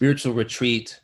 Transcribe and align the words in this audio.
Spiritual 0.00 0.32
retreat 0.32 0.98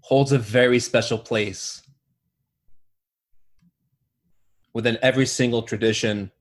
holds 0.00 0.32
a 0.32 0.38
very 0.38 0.80
special 0.80 1.18
place 1.18 1.82
within 4.74 4.98
every 5.00 5.24
single 5.24 5.62
tradition 5.62 6.32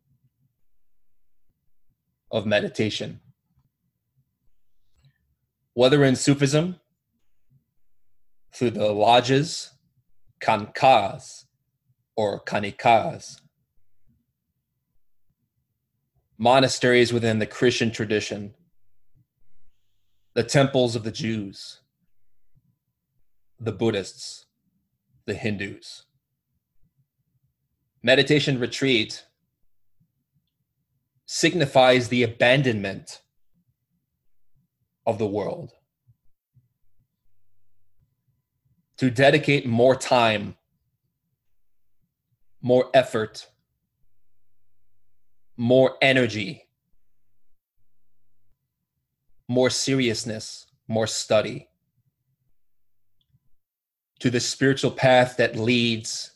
of 2.32 2.48
meditation. 2.48 3.20
Whether 5.76 6.04
in 6.04 6.16
Sufism, 6.16 6.80
through 8.56 8.72
the 8.72 8.92
lodges, 8.92 9.70
khanqahs, 10.42 11.44
or 12.16 12.44
kanikas, 12.44 13.40
monasteries 16.40 17.14
within 17.14 17.38
the 17.38 17.46
Christian 17.46 17.92
tradition, 17.92 18.56
the 20.36 20.44
temples 20.44 20.98
of 20.98 21.04
the 21.04 21.12
Jews, 21.12 21.80
the 23.58 23.72
Buddhists, 23.72 24.46
the 25.26 25.34
Hindus. 25.34 26.04
Meditation 28.04 28.60
retreat 28.60 29.26
signifies 31.26 32.10
the 32.10 32.22
abandonment 32.22 33.22
of 35.06 35.18
the 35.20 35.26
world. 35.26 35.72
To 38.98 39.10
dedicate 39.10 39.66
more 39.66 39.96
time, 39.96 40.58
more 42.62 42.90
effort, 42.94 43.48
more 45.56 45.96
energy 46.02 46.65
more 49.48 49.70
seriousness, 49.70 50.68
more 50.88 51.08
study 51.08 51.68
to 54.20 54.30
the 54.30 54.40
spiritual 54.40 54.92
path 54.92 55.38
that 55.38 55.56
leads 55.56 56.32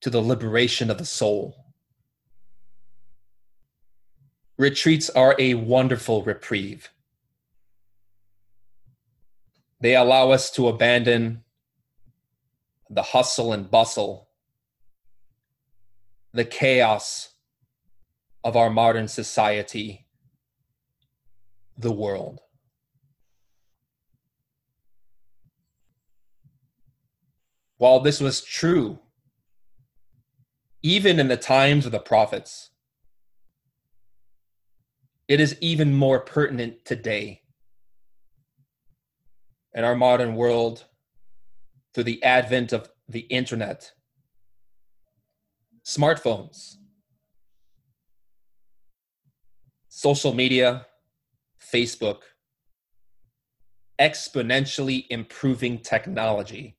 to 0.00 0.10
the 0.10 0.20
liberation 0.20 0.90
of 0.90 0.98
the 0.98 1.04
soul. 1.04 1.56
Retreats 4.58 5.10
are 5.10 5.36
a 5.38 5.54
wonderful 5.54 6.22
reprieve. 6.22 6.90
They 9.80 9.94
allow 9.94 10.30
us 10.30 10.50
to 10.52 10.68
abandon 10.68 11.44
the 12.88 13.02
hustle 13.02 13.52
and 13.52 13.70
bustle, 13.70 14.28
the 16.32 16.44
chaos 16.44 17.30
of 18.42 18.56
our 18.56 18.70
modern 18.70 19.08
society 19.08 20.05
the 21.78 21.92
world. 21.92 22.40
While 27.78 28.00
this 28.00 28.20
was 28.20 28.42
true, 28.42 28.98
even 30.82 31.18
in 31.20 31.28
the 31.28 31.36
times 31.36 31.84
of 31.84 31.92
the 31.92 31.98
prophets, 31.98 32.70
it 35.28 35.40
is 35.40 35.56
even 35.60 35.92
more 35.92 36.20
pertinent 36.20 36.84
today 36.84 37.42
in 39.74 39.84
our 39.84 39.96
modern 39.96 40.36
world 40.36 40.84
through 41.92 42.04
the 42.04 42.22
advent 42.22 42.72
of 42.72 42.88
the 43.08 43.20
internet, 43.20 43.92
smartphones, 45.84 46.76
social 49.88 50.32
media, 50.32 50.86
Facebook, 51.72 52.20
exponentially 54.00 55.06
improving 55.10 55.78
technology. 55.78 56.76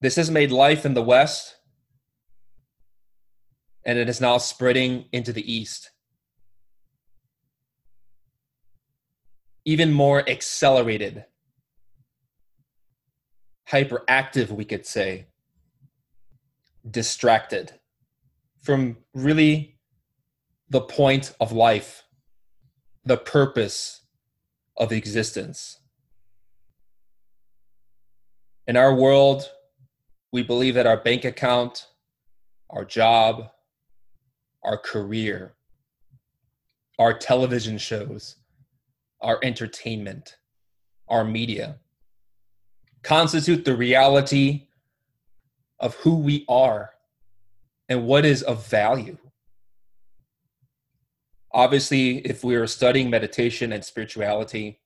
This 0.00 0.16
has 0.16 0.30
made 0.30 0.50
life 0.50 0.84
in 0.84 0.94
the 0.94 1.02
West, 1.02 1.56
and 3.84 3.98
it 3.98 4.08
is 4.08 4.20
now 4.20 4.38
spreading 4.38 5.06
into 5.12 5.32
the 5.32 5.52
East. 5.52 5.90
Even 9.64 9.92
more 9.92 10.28
accelerated, 10.28 11.24
hyperactive, 13.68 14.50
we 14.50 14.64
could 14.64 14.86
say, 14.86 15.26
distracted 16.88 17.72
from 18.60 18.96
really 19.14 19.78
the 20.68 20.80
point 20.80 21.34
of 21.40 21.52
life 21.52 22.01
the 23.04 23.16
purpose 23.16 24.02
of 24.76 24.92
existence. 24.92 25.78
In 28.66 28.76
our 28.76 28.94
world, 28.94 29.50
we 30.32 30.42
believe 30.42 30.74
that 30.74 30.86
our 30.86 30.96
bank 30.96 31.24
account, 31.24 31.88
our 32.70 32.84
job, 32.84 33.50
our 34.62 34.78
career, 34.78 35.54
our 36.98 37.12
television 37.12 37.76
shows, 37.76 38.36
our 39.20 39.38
entertainment, 39.42 40.36
our 41.08 41.24
media 41.24 41.76
constitute 43.02 43.64
the 43.64 43.76
reality 43.76 44.68
of 45.80 45.94
who 45.96 46.16
we 46.16 46.44
are 46.48 46.90
and 47.88 48.06
what 48.06 48.24
is 48.24 48.42
of 48.42 48.66
value 48.68 49.18
obviously 51.54 52.18
if 52.18 52.42
we 52.42 52.54
are 52.54 52.66
studying 52.66 53.10
meditation 53.10 53.72
and 53.72 53.84
spirituality 53.84 54.80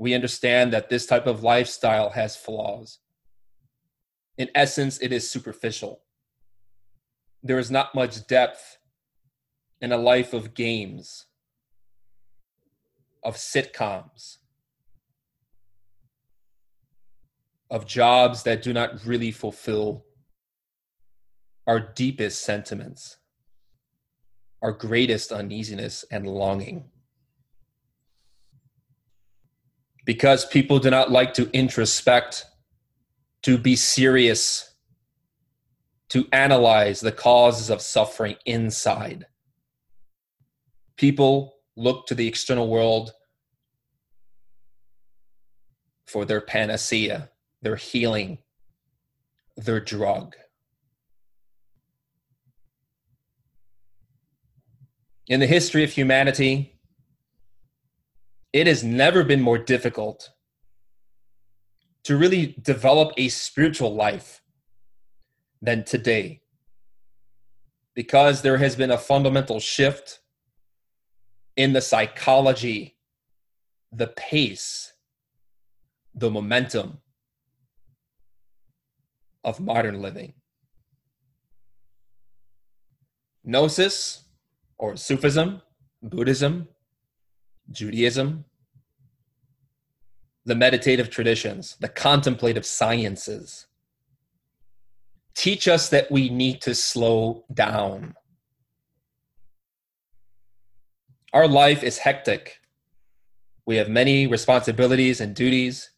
we 0.00 0.14
understand 0.14 0.72
that 0.72 0.88
this 0.88 1.04
type 1.04 1.26
of 1.26 1.42
lifestyle 1.42 2.08
has 2.08 2.34
flaws. 2.34 3.00
In 4.38 4.48
essence 4.54 4.98
it 5.02 5.12
is 5.12 5.28
superficial. 5.28 6.00
There 7.42 7.58
is 7.58 7.70
not 7.70 7.94
much 7.94 8.26
depth 8.26 8.78
in 9.82 9.92
a 9.92 9.98
life 9.98 10.32
of 10.32 10.54
games 10.54 11.26
of 13.22 13.36
sitcoms 13.36 14.38
of 17.70 17.86
jobs 17.86 18.42
that 18.44 18.62
do 18.62 18.72
not 18.72 19.04
really 19.04 19.30
fulfill 19.30 20.06
our 21.66 21.78
deepest 21.78 22.42
sentiments 22.42 23.18
our 24.62 24.72
greatest 24.72 25.32
uneasiness 25.32 26.04
and 26.10 26.26
longing. 26.26 26.90
Because 30.04 30.44
people 30.44 30.78
do 30.78 30.90
not 30.90 31.10
like 31.10 31.34
to 31.34 31.46
introspect, 31.52 32.44
to 33.42 33.56
be 33.56 33.76
serious, 33.76 34.74
to 36.10 36.26
analyze 36.32 37.00
the 37.00 37.12
causes 37.12 37.70
of 37.70 37.80
suffering 37.80 38.36
inside. 38.44 39.26
People 40.96 41.54
look 41.76 42.06
to 42.06 42.14
the 42.14 42.26
external 42.26 42.68
world 42.68 43.12
for 46.06 46.24
their 46.24 46.40
panacea, 46.40 47.30
their 47.62 47.76
healing, 47.76 48.38
their 49.56 49.80
drug. 49.80 50.34
In 55.30 55.38
the 55.38 55.46
history 55.46 55.84
of 55.84 55.92
humanity, 55.92 56.74
it 58.52 58.66
has 58.66 58.82
never 58.82 59.22
been 59.22 59.40
more 59.40 59.58
difficult 59.58 60.28
to 62.02 62.16
really 62.16 62.56
develop 62.60 63.12
a 63.16 63.28
spiritual 63.28 63.94
life 63.94 64.42
than 65.62 65.84
today 65.84 66.40
because 67.94 68.42
there 68.42 68.56
has 68.56 68.74
been 68.74 68.90
a 68.90 68.98
fundamental 68.98 69.60
shift 69.60 70.18
in 71.56 71.74
the 71.74 71.80
psychology, 71.80 72.96
the 73.92 74.08
pace, 74.08 74.94
the 76.12 76.28
momentum 76.28 76.98
of 79.44 79.60
modern 79.60 80.02
living. 80.02 80.32
Gnosis 83.44 84.24
or 84.80 84.96
Sufism, 84.96 85.60
Buddhism, 86.02 86.66
Judaism, 87.70 88.46
the 90.46 90.54
meditative 90.54 91.10
traditions, 91.10 91.76
the 91.80 91.88
contemplative 91.88 92.64
sciences 92.64 93.66
teach 95.34 95.68
us 95.68 95.90
that 95.90 96.10
we 96.10 96.30
need 96.30 96.62
to 96.62 96.74
slow 96.74 97.44
down. 97.52 98.14
Our 101.34 101.46
life 101.46 101.84
is 101.84 101.98
hectic. 101.98 102.60
We 103.66 103.76
have 103.76 103.88
many 103.88 104.26
responsibilities 104.26 105.20
and 105.20 105.34
duties, 105.34 105.90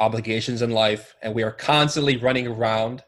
obligations 0.00 0.62
in 0.62 0.70
life, 0.70 1.14
and 1.22 1.32
we 1.32 1.44
are 1.44 1.52
constantly 1.52 2.16
running 2.16 2.48
around, 2.48 3.04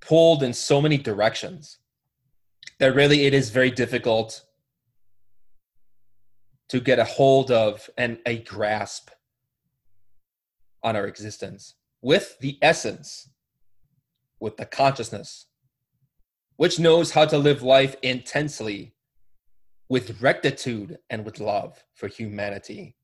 pulled 0.00 0.42
in 0.42 0.54
so 0.54 0.80
many 0.80 0.96
directions 0.96 1.78
that 2.80 2.94
really 2.94 3.26
it 3.26 3.34
is 3.34 3.50
very 3.50 3.70
difficult 3.70 4.42
to 6.70 6.80
get 6.80 6.98
a 6.98 7.04
hold 7.04 7.50
of 7.50 7.90
and 7.98 8.18
a 8.24 8.38
grasp 8.38 9.10
on 10.82 10.96
our 10.96 11.06
existence 11.06 11.74
with 12.00 12.38
the 12.40 12.58
essence, 12.62 13.28
with 14.40 14.56
the 14.56 14.64
consciousness, 14.64 15.46
which 16.56 16.78
knows 16.78 17.10
how 17.10 17.26
to 17.26 17.36
live 17.36 17.62
life 17.62 17.96
intensely 18.02 18.94
with 19.90 20.22
rectitude 20.22 20.98
and 21.10 21.26
with 21.26 21.38
love 21.38 21.84
for 21.94 22.08
humanity. 22.08 22.96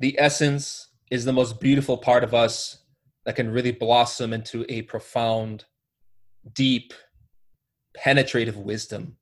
The 0.00 0.20
essence 0.20 0.88
is 1.10 1.24
the 1.24 1.32
most 1.32 1.60
beautiful 1.60 1.96
part 1.96 2.24
of 2.24 2.34
us 2.34 2.83
that 3.24 3.36
can 3.36 3.50
really 3.50 3.72
blossom 3.72 4.32
into 4.32 4.64
a 4.68 4.82
profound, 4.82 5.64
deep, 6.52 6.92
penetrative 7.96 8.56
wisdom. 8.56 9.16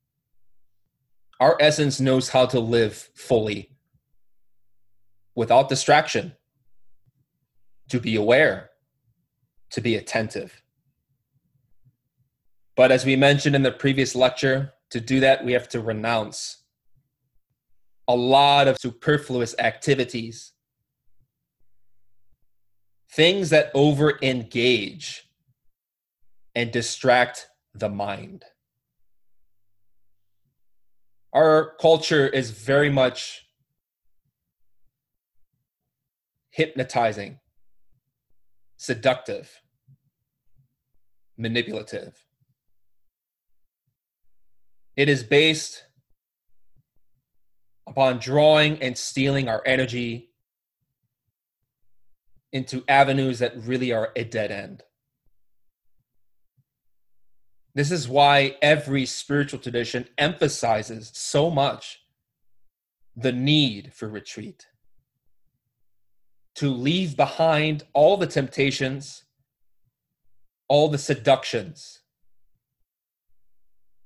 Our 1.40 1.56
essence 1.60 2.00
knows 2.00 2.28
how 2.28 2.46
to 2.46 2.60
live 2.60 3.10
fully 3.14 3.76
without 5.34 5.68
distraction, 5.68 6.34
to 7.88 8.00
be 8.00 8.16
aware, 8.16 8.70
to 9.70 9.80
be 9.80 9.96
attentive. 9.96 10.62
But 12.76 12.92
as 12.92 13.04
we 13.04 13.16
mentioned 13.16 13.56
in 13.56 13.62
the 13.62 13.72
previous 13.72 14.14
lecture, 14.14 14.72
to 14.90 15.00
do 15.00 15.20
that, 15.20 15.44
we 15.44 15.52
have 15.52 15.68
to 15.70 15.80
renounce 15.80 16.62
a 18.08 18.14
lot 18.14 18.68
of 18.68 18.78
superfluous 18.78 19.54
activities 19.58 20.52
things 23.12 23.50
that 23.50 23.70
over 23.74 24.18
engage 24.22 25.28
and 26.54 26.72
distract 26.72 27.48
the 27.74 27.88
mind. 27.88 28.44
Our 31.32 31.74
culture 31.80 32.26
is 32.26 32.50
very 32.50 32.90
much 32.90 33.46
hypnotizing, 36.50 37.38
seductive, 38.76 39.60
manipulative. 41.36 42.14
It 44.96 45.08
is 45.08 45.22
based 45.22 45.84
upon 47.86 48.18
drawing 48.18 48.82
and 48.82 48.96
stealing 48.96 49.48
our 49.48 49.62
energy 49.64 50.31
into 52.52 52.84
avenues 52.88 53.38
that 53.38 53.56
really 53.56 53.92
are 53.92 54.10
a 54.14 54.24
dead 54.24 54.50
end. 54.50 54.82
This 57.74 57.90
is 57.90 58.08
why 58.08 58.56
every 58.60 59.06
spiritual 59.06 59.58
tradition 59.58 60.06
emphasizes 60.18 61.10
so 61.14 61.50
much 61.50 62.00
the 63.16 63.32
need 63.32 63.92
for 63.94 64.08
retreat. 64.08 64.66
To 66.56 66.68
leave 66.68 67.16
behind 67.16 67.84
all 67.94 68.18
the 68.18 68.26
temptations, 68.26 69.24
all 70.68 70.88
the 70.88 70.98
seductions, 70.98 72.00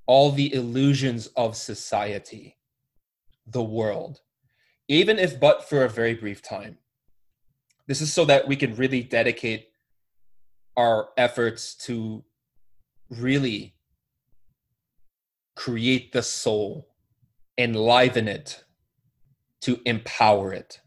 all 0.06 0.30
the 0.30 0.54
illusions 0.54 1.26
of 1.36 1.56
society, 1.56 2.56
the 3.46 3.62
world, 3.62 4.20
even 4.86 5.18
if 5.18 5.40
but 5.40 5.68
for 5.68 5.84
a 5.84 5.88
very 5.88 6.14
brief 6.14 6.40
time. 6.40 6.78
This 7.86 8.00
is 8.00 8.12
so 8.12 8.24
that 8.24 8.48
we 8.48 8.56
can 8.56 8.74
really 8.74 9.02
dedicate 9.02 9.68
our 10.76 11.10
efforts 11.16 11.74
to 11.74 12.24
really 13.08 13.74
create 15.54 16.12
the 16.12 16.22
soul, 16.22 16.88
enliven 17.56 18.28
it, 18.28 18.64
to 19.62 19.80
empower 19.86 20.52
it. 20.52 20.80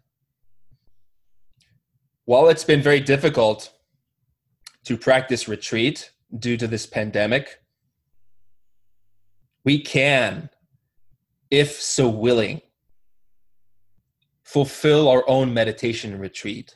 While 2.26 2.50
it's 2.50 2.64
been 2.64 2.82
very 2.82 3.00
difficult 3.00 3.72
to 4.86 4.98
practice 4.98 5.48
retreat 5.48 6.12
due 6.38 6.58
to 6.58 6.68
this 6.68 6.86
pandemic, 6.86 7.62
we 9.64 9.82
can, 9.82 10.50
if 11.50 11.82
so 11.82 12.08
willing, 12.08 12.62
fulfill 14.44 15.08
our 15.08 15.28
own 15.28 15.54
meditation 15.54 16.20
retreat 16.20 16.76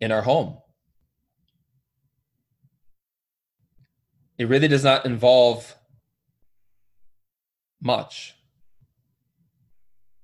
in 0.00 0.12
our 0.12 0.22
home. 0.22 0.58
It 4.38 4.48
really 4.48 4.68
does 4.68 4.84
not 4.84 5.06
involve 5.06 5.74
much. 7.80 8.34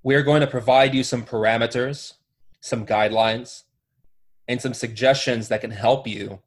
We 0.02 0.14
are 0.14 0.22
going 0.22 0.40
to 0.40 0.46
provide 0.46 0.94
you 0.94 1.04
some 1.04 1.24
parameters, 1.24 2.14
some 2.60 2.84
guidelines, 2.84 3.62
and 4.48 4.60
some 4.60 4.74
suggestions 4.74 5.48
that 5.48 5.60
can 5.60 5.70
help 5.70 6.06
you 6.06 6.40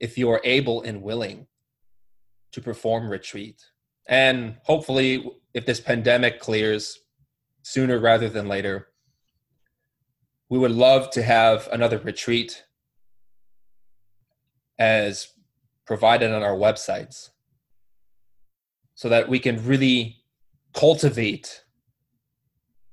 if 0.00 0.18
you 0.18 0.30
are 0.30 0.40
able 0.42 0.82
and 0.82 1.02
willing 1.02 1.46
to 2.52 2.60
perform 2.60 3.08
retreat. 3.08 3.64
And 4.06 4.56
hopefully, 4.62 5.30
if 5.52 5.66
this 5.66 5.80
pandemic 5.80 6.40
clears 6.40 7.00
sooner 7.62 7.98
rather 7.98 8.28
than 8.28 8.48
later, 8.48 8.88
we 10.48 10.58
would 10.58 10.70
love 10.70 11.10
to 11.10 11.22
have 11.22 11.68
another 11.72 11.98
retreat 11.98 12.64
as 14.78 15.28
provided 15.86 16.32
on 16.32 16.42
our 16.42 16.56
websites 16.56 17.30
so 18.94 19.08
that 19.08 19.28
we 19.28 19.38
can 19.38 19.64
really 19.66 20.18
cultivate 20.72 21.64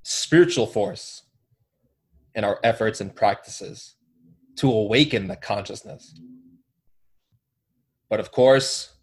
spiritual 0.03 0.65
force 0.65 1.23
in 2.35 2.43
our 2.43 2.59
efforts 2.63 3.01
and 3.01 3.15
practices 3.15 3.95
to 4.55 4.71
awaken 4.71 5.27
the 5.27 5.35
consciousness. 5.35 6.19
But 8.09 8.19
of 8.19 8.31
course, 8.31 8.93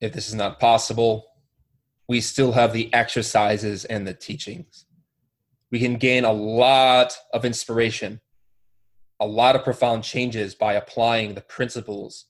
if 0.00 0.12
this 0.12 0.28
is 0.28 0.34
not 0.34 0.60
possible, 0.60 1.26
we 2.08 2.20
still 2.20 2.52
have 2.52 2.72
the 2.72 2.92
exercises 2.94 3.84
and 3.84 4.06
the 4.06 4.14
teachings 4.14 4.85
we 5.70 5.80
can 5.80 5.96
gain 5.96 6.24
a 6.24 6.32
lot 6.32 7.16
of 7.32 7.44
inspiration 7.44 8.20
a 9.20 9.26
lot 9.26 9.56
of 9.56 9.64
profound 9.64 10.04
changes 10.04 10.54
by 10.54 10.74
applying 10.74 11.34
the 11.34 11.40
principles 11.40 12.26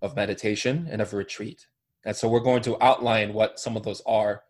of 0.00 0.16
meditation 0.16 0.88
and 0.90 1.02
of 1.02 1.12
retreat. 1.12 1.66
And 2.04 2.16
so 2.16 2.28
we're 2.28 2.40
going 2.40 2.62
to 2.62 2.82
outline 2.82 3.34
what 3.34 3.58
some 3.58 3.76
of 3.76 3.82
those 3.82 4.00
are 4.06 4.44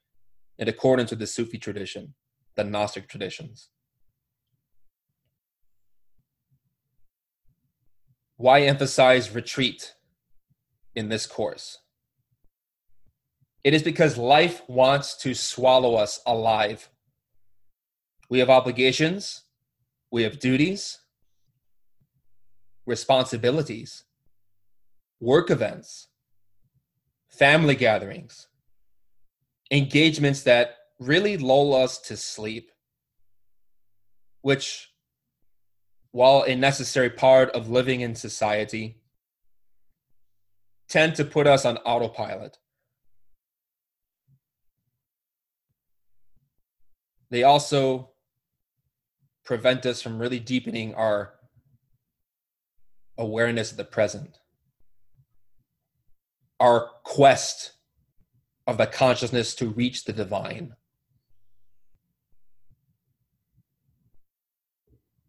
in 0.59 0.69
accordance 0.69 1.11
with 1.11 1.19
the 1.19 1.27
Sufi 1.27 1.59
tradition, 1.59 2.15
the 2.57 2.65
Gnostic 2.65 3.09
traditions. 3.09 3.71
Why 8.37 8.63
emphasize 8.63 9.35
retreat 9.35 9.95
in 10.95 11.09
this 11.09 11.27
course? 11.27 11.79
It 13.65 13.75
is 13.75 13.83
because 13.83 14.17
life 14.17 14.63
wants 14.69 15.17
to 15.19 15.35
swallow 15.35 15.97
us 15.97 16.21
alive. 16.27 16.89
We 18.31 18.39
have 18.39 18.49
obligations, 18.49 19.43
we 20.13 20.23
have 20.23 20.39
duties, 20.39 21.01
responsibilities, 22.87 24.05
work 25.19 25.51
events, 25.51 26.07
family 27.29 27.75
gatherings, 27.75 28.47
engagements 29.73 30.45
that 30.45 30.77
really 31.01 31.39
lull 31.39 31.75
us 31.75 31.99
to 31.99 32.17
sleep, 32.17 32.71
which, 34.43 34.93
while 36.13 36.45
a 36.47 36.55
necessary 36.55 37.11
part 37.11 37.51
of 37.51 37.69
living 37.69 38.01
in 38.01 38.15
society, 38.15 39.01
tend 40.89 41.17
to 41.17 41.25
put 41.25 41.49
us 41.49 41.65
on 41.65 41.79
autopilot. 41.79 42.59
They 47.31 47.43
also 47.43 48.10
prevent 49.51 49.85
us 49.85 50.01
from 50.01 50.21
really 50.21 50.39
deepening 50.39 50.95
our 50.95 51.35
awareness 53.19 53.73
of 53.73 53.77
the 53.77 53.85
present, 53.85 54.39
our 56.61 56.89
quest 57.03 57.73
of 58.69 58.79
the 58.79 58.87
consciousness 58.87 59.57
to 59.57 59.71
reach 59.71 60.05
the 60.05 60.13
divine. 60.13 60.73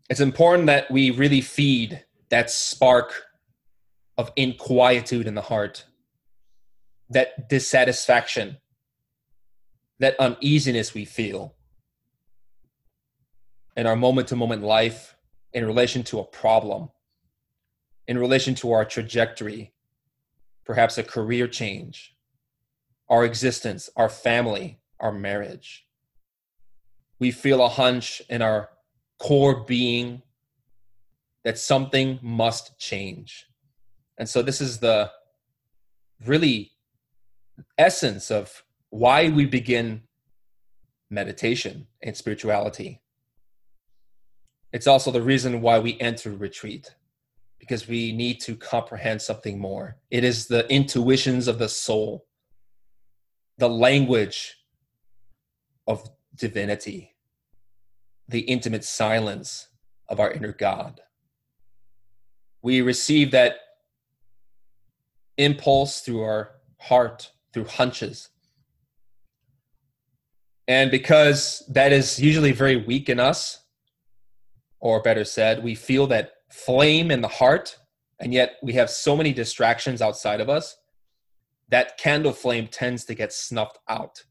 It's 0.07 0.19
important 0.19 0.67
that 0.67 0.91
we 0.91 1.09
really 1.09 1.41
feed 1.41 2.05
that 2.29 2.51
spark 2.51 3.23
of 4.19 4.35
inquietude 4.35 5.25
in 5.25 5.33
the 5.33 5.41
heart, 5.41 5.83
that 7.09 7.49
dissatisfaction, 7.49 8.57
that 9.97 10.15
uneasiness 10.19 10.93
we 10.93 11.05
feel 11.05 11.55
in 13.75 13.85
our 13.85 13.95
moment 13.95 14.27
to 14.29 14.35
moment 14.35 14.63
life 14.63 15.15
in 15.53 15.65
relation 15.65 16.03
to 16.03 16.19
a 16.19 16.23
problem 16.23 16.89
in 18.11 18.17
relation 18.17 18.55
to 18.55 18.71
our 18.73 18.83
trajectory, 18.83 19.71
perhaps 20.65 20.97
a 20.97 21.03
career 21.03 21.47
change, 21.47 22.13
our 23.09 23.23
existence, 23.23 23.89
our 23.95 24.09
family, 24.09 24.79
our 24.99 25.13
marriage. 25.13 25.87
We 27.19 27.31
feel 27.31 27.63
a 27.63 27.69
hunch 27.69 28.21
in 28.29 28.41
our 28.41 28.69
core 29.17 29.63
being 29.63 30.23
that 31.45 31.57
something 31.57 32.19
must 32.21 32.77
change. 32.77 33.47
And 34.17 34.27
so, 34.27 34.41
this 34.41 34.59
is 34.59 34.79
the 34.79 35.11
really 36.25 36.71
essence 37.77 38.29
of 38.29 38.63
why 38.89 39.29
we 39.29 39.45
begin 39.45 40.03
meditation 41.09 41.87
and 42.03 42.17
spirituality. 42.17 43.01
It's 44.73 44.87
also 44.87 45.11
the 45.11 45.21
reason 45.21 45.61
why 45.61 45.79
we 45.79 45.99
enter 45.99 46.31
retreat 46.31 46.95
because 47.59 47.87
we 47.87 48.11
need 48.11 48.39
to 48.41 48.55
comprehend 48.55 49.21
something 49.21 49.59
more. 49.59 49.97
It 50.09 50.23
is 50.23 50.47
the 50.47 50.67
intuitions 50.71 51.47
of 51.47 51.59
the 51.59 51.69
soul, 51.69 52.25
the 53.57 53.69
language 53.69 54.55
of 55.87 56.09
divinity, 56.35 57.13
the 58.27 58.39
intimate 58.39 58.83
silence 58.83 59.67
of 60.09 60.19
our 60.19 60.31
inner 60.31 60.53
God. 60.53 61.01
We 62.63 62.81
receive 62.81 63.31
that 63.31 63.57
impulse 65.37 66.01
through 66.01 66.21
our 66.21 66.51
heart, 66.79 67.31
through 67.53 67.65
hunches. 67.65 68.29
And 70.67 70.89
because 70.89 71.63
that 71.69 71.91
is 71.91 72.19
usually 72.19 72.53
very 72.53 72.77
weak 72.77 73.09
in 73.09 73.19
us, 73.19 73.60
or 74.81 75.01
better 75.01 75.23
said, 75.23 75.63
we 75.63 75.75
feel 75.75 76.07
that 76.07 76.31
flame 76.49 77.11
in 77.11 77.21
the 77.21 77.27
heart, 77.27 77.77
and 78.19 78.33
yet 78.33 78.55
we 78.61 78.73
have 78.73 78.89
so 78.89 79.15
many 79.15 79.31
distractions 79.31 80.01
outside 80.01 80.41
of 80.41 80.49
us, 80.49 80.75
that 81.69 81.97
candle 81.97 82.33
flame 82.33 82.67
tends 82.67 83.05
to 83.05 83.15
get 83.15 83.31
snuffed 83.31 83.79
out. 83.87 84.23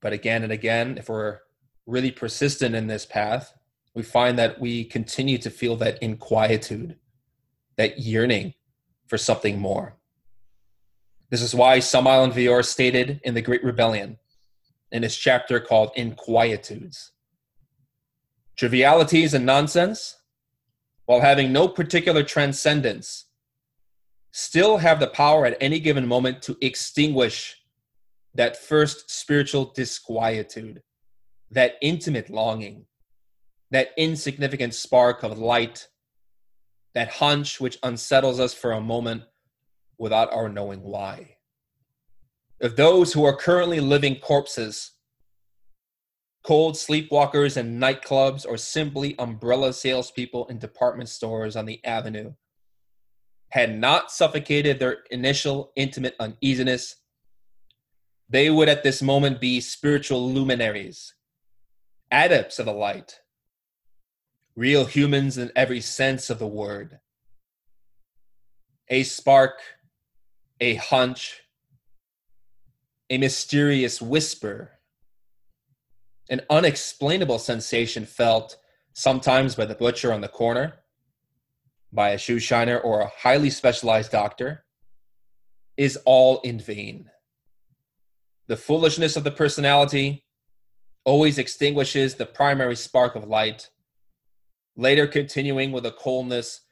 But 0.00 0.12
again 0.12 0.42
and 0.42 0.52
again, 0.52 0.96
if 0.96 1.08
we're 1.08 1.40
really 1.86 2.10
persistent 2.10 2.74
in 2.74 2.86
this 2.86 3.04
path, 3.04 3.52
we 3.94 4.02
find 4.02 4.38
that 4.38 4.60
we 4.60 4.84
continue 4.84 5.38
to 5.38 5.50
feel 5.50 5.76
that 5.76 6.00
inquietude, 6.00 6.96
that 7.76 7.98
yearning 7.98 8.54
for 9.06 9.18
something 9.18 9.58
more. 9.58 9.96
This 11.30 11.42
is 11.42 11.54
why 11.54 11.80
Samael 11.80 12.22
Aun 12.22 12.32
Weor 12.32 12.64
stated 12.64 13.20
in 13.24 13.34
The 13.34 13.42
Great 13.42 13.64
Rebellion, 13.64 14.18
in 14.92 15.02
his 15.02 15.16
chapter 15.16 15.58
called 15.58 15.90
Inquietudes, 15.96 17.10
trivialities 18.56 19.34
and 19.34 19.44
nonsense, 19.44 20.16
while 21.04 21.20
having 21.20 21.52
no 21.52 21.68
particular 21.68 22.22
transcendence, 22.22 23.26
still 24.32 24.78
have 24.78 25.00
the 25.00 25.06
power 25.06 25.46
at 25.46 25.56
any 25.60 25.78
given 25.78 26.06
moment 26.06 26.42
to 26.42 26.56
extinguish 26.60 27.56
that 28.34 28.56
first 28.56 29.10
spiritual 29.10 29.72
disquietude, 29.74 30.82
that 31.50 31.76
intimate 31.80 32.28
longing, 32.28 32.86
that 33.70 33.90
insignificant 33.96 34.74
spark 34.74 35.22
of 35.22 35.38
light, 35.38 35.88
that 36.94 37.08
hunch 37.08 37.60
which 37.60 37.78
unsettles 37.82 38.40
us 38.40 38.52
for 38.52 38.72
a 38.72 38.80
moment 38.80 39.22
without 39.98 40.32
our 40.32 40.48
knowing 40.48 40.82
why. 40.82 41.36
Of 42.60 42.76
those 42.76 43.12
who 43.12 43.24
are 43.24 43.36
currently 43.36 43.80
living 43.80 44.16
corpses, 44.16 44.92
cold 46.46 46.76
sleepwalkers 46.76 47.56
in 47.56 47.80
nightclubs, 47.80 48.46
or 48.46 48.56
simply 48.56 49.18
umbrella 49.18 49.72
salespeople 49.72 50.46
in 50.46 50.58
department 50.60 51.08
stores 51.08 51.56
on 51.56 51.66
the 51.66 51.84
avenue 51.84 52.32
had 53.48 53.76
not 53.76 54.12
suffocated 54.12 54.78
their 54.78 54.98
initial 55.10 55.72
intimate 55.74 56.14
uneasiness, 56.20 56.96
they 58.28 58.48
would 58.48 58.68
at 58.68 58.84
this 58.84 59.02
moment 59.02 59.40
be 59.40 59.60
spiritual 59.60 60.30
luminaries, 60.32 61.14
adepts 62.12 62.60
of 62.60 62.66
the 62.66 62.72
light, 62.72 63.18
real 64.54 64.84
humans 64.84 65.38
in 65.38 65.50
every 65.56 65.80
sense 65.80 66.30
of 66.30 66.38
the 66.38 66.46
word. 66.46 67.00
A 68.88 69.02
spark, 69.02 69.58
a 70.60 70.76
hunch, 70.76 71.40
a 73.10 73.18
mysterious 73.18 74.00
whisper 74.00 74.75
an 76.28 76.40
unexplainable 76.50 77.38
sensation 77.38 78.04
felt 78.04 78.56
sometimes 78.92 79.54
by 79.54 79.64
the 79.64 79.74
butcher 79.74 80.12
on 80.12 80.20
the 80.20 80.28
corner, 80.28 80.74
by 81.92 82.10
a 82.10 82.18
shoe 82.18 82.38
shiner, 82.38 82.78
or 82.78 83.00
a 83.00 83.12
highly 83.18 83.50
specialized 83.50 84.10
doctor 84.10 84.64
is 85.76 85.98
all 86.04 86.40
in 86.40 86.58
vain. 86.58 87.10
The 88.48 88.56
foolishness 88.56 89.16
of 89.16 89.24
the 89.24 89.30
personality 89.30 90.24
always 91.04 91.38
extinguishes 91.38 92.14
the 92.14 92.26
primary 92.26 92.76
spark 92.76 93.14
of 93.14 93.28
light, 93.28 93.70
later 94.76 95.06
continuing 95.06 95.72
with 95.72 95.86
a 95.86 95.92
coldness 95.92 96.62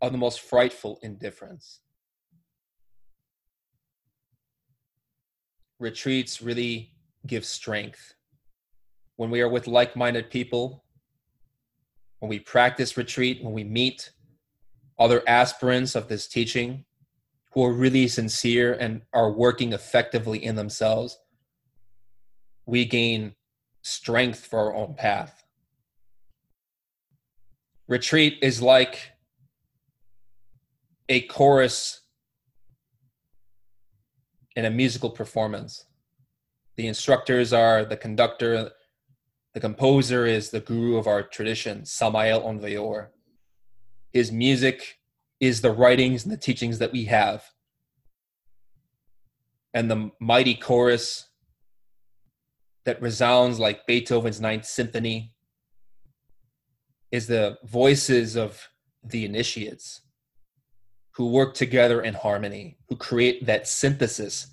of 0.00 0.12
the 0.12 0.18
most 0.18 0.40
frightful 0.40 0.98
indifference. 1.02 1.80
Retreats 5.78 6.40
really 6.40 6.92
give 7.26 7.44
strength 7.44 8.14
when 9.22 9.30
we 9.30 9.40
are 9.40 9.48
with 9.48 9.68
like 9.68 9.94
minded 9.94 10.30
people, 10.30 10.82
when 12.18 12.28
we 12.28 12.40
practice 12.40 12.96
retreat, 12.96 13.38
when 13.40 13.52
we 13.52 13.62
meet 13.62 14.10
other 14.98 15.22
aspirants 15.28 15.94
of 15.94 16.08
this 16.08 16.26
teaching 16.26 16.84
who 17.52 17.64
are 17.64 17.72
really 17.72 18.08
sincere 18.08 18.72
and 18.72 19.02
are 19.12 19.30
working 19.30 19.72
effectively 19.74 20.44
in 20.44 20.56
themselves, 20.56 21.20
we 22.66 22.84
gain 22.84 23.36
strength 23.82 24.44
for 24.44 24.58
our 24.58 24.74
own 24.74 24.94
path. 24.94 25.44
Retreat 27.86 28.40
is 28.42 28.60
like 28.60 29.12
a 31.08 31.20
chorus 31.20 32.00
in 34.56 34.64
a 34.64 34.70
musical 34.70 35.10
performance. 35.10 35.84
The 36.74 36.88
instructors 36.88 37.52
are 37.52 37.84
the 37.84 37.96
conductor, 37.96 38.72
The 39.54 39.60
composer 39.60 40.24
is 40.24 40.50
the 40.50 40.60
guru 40.60 40.96
of 40.96 41.06
our 41.06 41.22
tradition, 41.22 41.84
Samael 41.84 42.42
Weor. 42.42 43.08
His 44.10 44.32
music 44.32 44.98
is 45.40 45.60
the 45.60 45.72
writings 45.72 46.24
and 46.24 46.32
the 46.32 46.38
teachings 46.38 46.78
that 46.78 46.92
we 46.92 47.04
have. 47.04 47.44
And 49.74 49.90
the 49.90 50.10
mighty 50.20 50.54
chorus 50.54 51.28
that 52.84 53.00
resounds 53.02 53.58
like 53.58 53.86
Beethoven's 53.86 54.40
Ninth 54.40 54.64
Symphony 54.64 55.34
is 57.10 57.26
the 57.26 57.58
voices 57.64 58.36
of 58.36 58.68
the 59.04 59.24
initiates 59.24 60.00
who 61.12 61.30
work 61.30 61.52
together 61.52 62.00
in 62.00 62.14
harmony, 62.14 62.78
who 62.88 62.96
create 62.96 63.44
that 63.44 63.68
synthesis, 63.68 64.46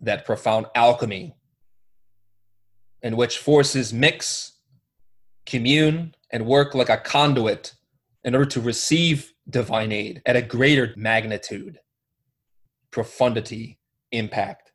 that 0.00 0.24
profound 0.24 0.66
alchemy 0.74 1.34
in 3.02 3.16
which 3.16 3.38
forces 3.38 3.92
mix, 3.92 4.52
commune, 5.46 6.14
and 6.30 6.46
work 6.46 6.74
like 6.74 6.88
a 6.88 6.96
conduit 6.96 7.74
in 8.24 8.34
order 8.34 8.46
to 8.46 8.60
receive 8.60 9.32
divine 9.48 9.92
aid 9.92 10.22
at 10.26 10.36
a 10.36 10.42
greater 10.42 10.92
magnitude, 10.96 11.80
profundity, 12.90 13.78
impact. 14.12 14.72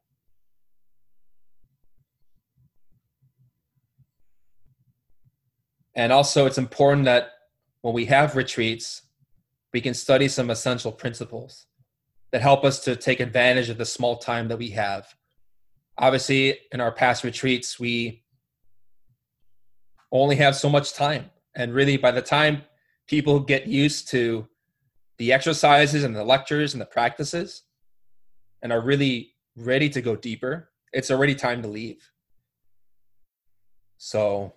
And 5.93 6.11
also, 6.11 6.45
it's 6.45 6.57
important 6.57 7.05
that 7.05 7.31
when 7.81 7.93
we 7.93 8.05
have 8.05 8.35
retreats, 8.35 9.03
we 9.71 9.79
can 9.79 9.93
study 9.93 10.27
some 10.27 10.49
essential 10.49 10.91
principles 10.91 11.67
that 12.31 12.41
help 12.41 12.65
us 12.65 12.83
to 12.83 12.95
take 12.95 13.19
advantage 13.19 13.69
of 13.69 13.77
the 13.77 13.85
small 13.85 14.17
time 14.17 14.49
that 14.49 14.57
we 14.57 14.71
have. 14.71 15.15
Obviously, 15.97 16.59
in 16.71 16.81
our 16.81 16.91
past 16.91 17.23
retreats, 17.23 17.79
we 17.79 18.23
only 20.11 20.35
have 20.35 20.55
so 20.55 20.69
much 20.69 20.93
time. 20.93 21.29
And 21.55 21.73
really, 21.73 21.97
by 21.97 22.11
the 22.11 22.21
time 22.21 22.63
people 23.07 23.39
get 23.39 23.67
used 23.67 24.09
to 24.09 24.47
the 25.17 25.31
exercises 25.31 26.03
and 26.03 26.15
the 26.15 26.23
lectures 26.23 26.73
and 26.73 26.81
the 26.81 26.85
practices 26.85 27.63
and 28.61 28.73
are 28.73 28.81
really 28.81 29.33
ready 29.55 29.89
to 29.89 30.01
go 30.01 30.15
deeper, 30.15 30.69
it's 30.91 31.11
already 31.11 31.35
time 31.35 31.61
to 31.61 31.67
leave. 31.67 32.11
So, 33.97 34.53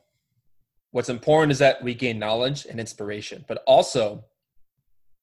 what's 0.90 1.08
important 1.08 1.52
is 1.52 1.58
that 1.58 1.82
we 1.82 1.94
gain 1.94 2.18
knowledge 2.18 2.66
and 2.66 2.80
inspiration, 2.80 3.44
but 3.46 3.62
also 3.66 4.24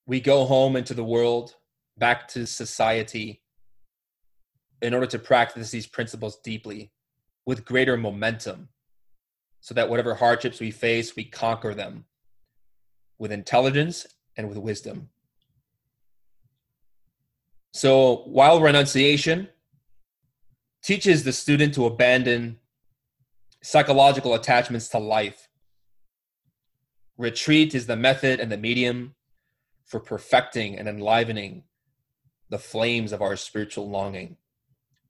we 0.05 0.22
go 0.22 0.45
home 0.45 0.75
into 0.75 0.93
the 0.93 1.03
world, 1.03 1.55
back 1.98 2.27
to 2.29 2.45
society, 2.45 3.41
in 4.82 4.94
order 4.94 5.08
to 5.08 5.20
practice 5.20 5.72
these 5.72 5.88
principles 5.88 6.38
deeply 6.44 6.91
with 7.46 7.65
greater 7.65 7.98
momentum 7.98 8.70
so 9.62 9.74
that 9.74 9.89
whatever 9.89 10.15
hardships 10.15 10.60
we 10.60 10.72
face, 10.72 11.15
we 11.15 11.24
conquer 11.24 11.74
them 11.74 12.05
with 13.17 13.32
intelligence 13.32 14.05
and 14.38 14.48
with 14.48 14.58
wisdom. 14.58 15.10
So 17.74 18.24
while 18.25 18.62
renunciation 18.62 19.50
teaches 20.84 21.24
the 21.24 21.34
student 21.34 21.74
to 21.74 21.86
abandon 21.86 22.60
psychological 23.63 24.34
attachments 24.36 24.88
to 24.89 25.00
life, 25.00 25.48
retreat 27.17 27.74
is 27.74 27.88
the 27.88 27.96
method 27.96 28.39
and 28.39 28.51
the 28.51 28.58
medium 28.58 29.15
for 29.86 30.00
perfecting 30.00 30.77
and 30.77 30.88
enlivening 30.88 31.63
the 32.50 32.60
flames 32.60 33.12
of 33.12 33.22
our 33.22 33.36
spiritual 33.36 33.89
longing. 33.89 34.38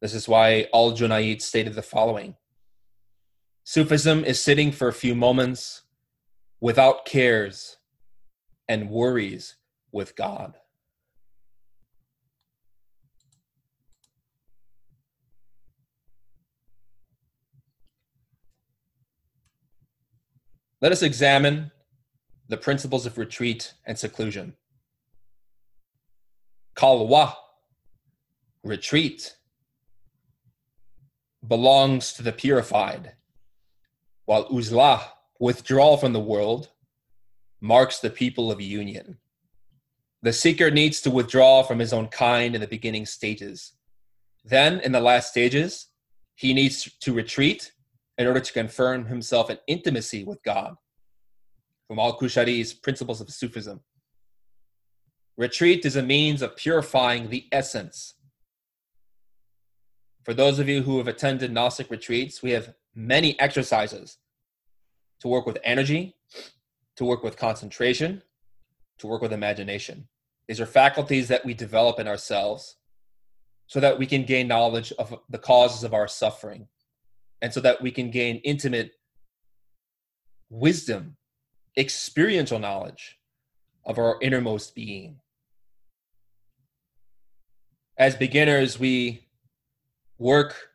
This 0.01 0.13
is 0.13 0.27
why 0.27 0.67
Al 0.73 0.91
Junaid 0.91 1.41
stated 1.41 1.73
the 1.73 1.81
following 1.81 2.35
Sufism 3.63 4.23
is 4.23 4.39
sitting 4.39 4.71
for 4.71 4.87
a 4.87 4.93
few 4.93 5.15
moments 5.15 5.83
without 6.61 7.05
cares 7.05 7.77
and 8.67 8.89
worries 8.89 9.55
with 9.91 10.15
God. 10.15 10.55
Let 20.81 20.91
us 20.91 21.01
examine 21.01 21.71
the 22.47 22.57
principles 22.57 23.05
of 23.05 23.17
retreat 23.17 23.73
and 23.85 23.97
seclusion. 23.97 24.55
Khalwa, 26.75 27.33
retreat, 28.63 29.34
belongs 31.47 32.13
to 32.13 32.23
the 32.23 32.31
purified 32.31 33.13
while 34.25 34.49
uzlah, 34.49 35.01
withdrawal 35.39 35.97
from 35.97 36.13
the 36.13 36.19
world, 36.19 36.69
marks 37.61 37.99
the 37.99 38.09
people 38.09 38.51
of 38.51 38.59
union. 38.59 39.17
The 40.21 40.33
seeker 40.33 40.71
needs 40.71 41.01
to 41.01 41.11
withdraw 41.11 41.61
from 41.63 41.79
his 41.79 41.93
own 41.93 42.07
kind 42.07 42.55
in 42.55 42.61
the 42.61 42.67
beginning 42.67 43.05
stages. 43.05 43.73
Then, 44.43 44.79
in 44.79 44.91
the 44.91 44.99
last 44.99 45.29
stages, 45.29 45.87
he 46.35 46.53
needs 46.53 46.91
to 47.01 47.13
retreat 47.13 47.71
in 48.17 48.27
order 48.27 48.39
to 48.39 48.53
confirm 48.53 49.05
himself 49.05 49.49
in 49.49 49.57
intimacy 49.67 50.23
with 50.23 50.41
God. 50.43 50.75
From 51.87 51.99
Al 51.99 52.17
Qushayri's 52.17 52.73
Principles 52.73 53.21
of 53.21 53.29
Sufism. 53.29 53.81
Retreat 55.37 55.85
is 55.85 55.95
a 55.95 56.01
means 56.01 56.41
of 56.41 56.55
purifying 56.55 57.29
the 57.29 57.45
essence. 57.51 58.15
For 60.25 60.33
those 60.33 60.57
of 60.57 60.67
you 60.67 60.81
who 60.81 60.97
have 60.97 61.07
attended 61.07 61.53
Gnostic 61.53 61.91
retreats, 61.91 62.41
we 62.41 62.51
have 62.51 62.73
many 62.95 63.39
exercises 63.39 64.17
to 65.19 65.27
work 65.27 65.45
with 65.45 65.59
energy, 65.63 66.15
to 66.97 67.05
work 67.05 67.23
with 67.23 67.37
concentration, 67.37 68.23
to 68.97 69.07
work 69.07 69.21
with 69.21 69.31
imagination. 69.31 70.07
These 70.47 70.59
are 70.59 70.65
faculties 70.65 71.27
that 71.27 71.45
we 71.45 71.53
develop 71.53 71.99
in 71.99 72.07
ourselves 72.07 72.77
so 73.67 73.79
that 73.79 73.99
we 73.99 74.07
can 74.07 74.23
gain 74.23 74.47
knowledge 74.47 74.91
of 74.97 75.15
the 75.29 75.37
causes 75.37 75.83
of 75.83 75.93
our 75.93 76.07
suffering 76.07 76.67
and 77.41 77.53
so 77.53 77.59
that 77.61 77.81
we 77.81 77.91
can 77.91 78.09
gain 78.09 78.37
intimate 78.37 78.93
wisdom, 80.49 81.17
experiential 81.77 82.57
knowledge 82.57 83.19
of 83.85 83.99
our 83.99 84.17
innermost 84.21 84.73
being. 84.73 85.19
As 87.97 88.15
beginners, 88.15 88.79
we 88.79 89.24
work 90.17 90.69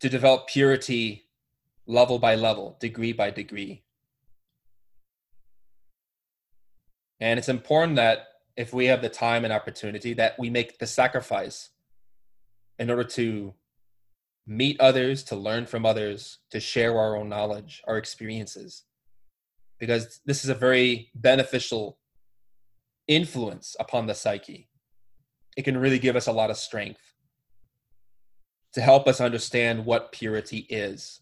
to 0.00 0.08
develop 0.08 0.48
purity 0.48 1.24
level 1.86 2.18
by 2.18 2.34
level, 2.34 2.76
degree 2.80 3.12
by 3.12 3.30
degree. 3.30 3.84
And 7.20 7.38
it's 7.38 7.48
important 7.48 7.96
that 7.96 8.26
if 8.56 8.72
we 8.72 8.86
have 8.86 9.00
the 9.00 9.08
time 9.08 9.44
and 9.44 9.52
opportunity 9.52 10.12
that 10.14 10.38
we 10.38 10.50
make 10.50 10.78
the 10.78 10.86
sacrifice 10.86 11.70
in 12.78 12.90
order 12.90 13.04
to 13.04 13.54
meet 14.46 14.80
others, 14.80 15.22
to 15.22 15.36
learn 15.36 15.66
from 15.66 15.86
others, 15.86 16.38
to 16.50 16.58
share 16.58 16.98
our 16.98 17.16
own 17.16 17.28
knowledge, 17.28 17.80
our 17.86 17.96
experiences. 17.96 18.82
Because 19.78 20.20
this 20.26 20.42
is 20.42 20.50
a 20.50 20.54
very 20.54 21.10
beneficial 21.14 21.98
influence 23.06 23.76
upon 23.78 24.06
the 24.06 24.14
psyche. 24.14 24.68
It 25.56 25.62
can 25.62 25.76
really 25.76 25.98
give 25.98 26.16
us 26.16 26.26
a 26.26 26.32
lot 26.32 26.50
of 26.50 26.56
strength 26.56 27.11
to 28.72 28.80
help 28.80 29.06
us 29.06 29.20
understand 29.20 29.84
what 29.84 30.12
purity 30.12 30.66
is. 30.68 31.20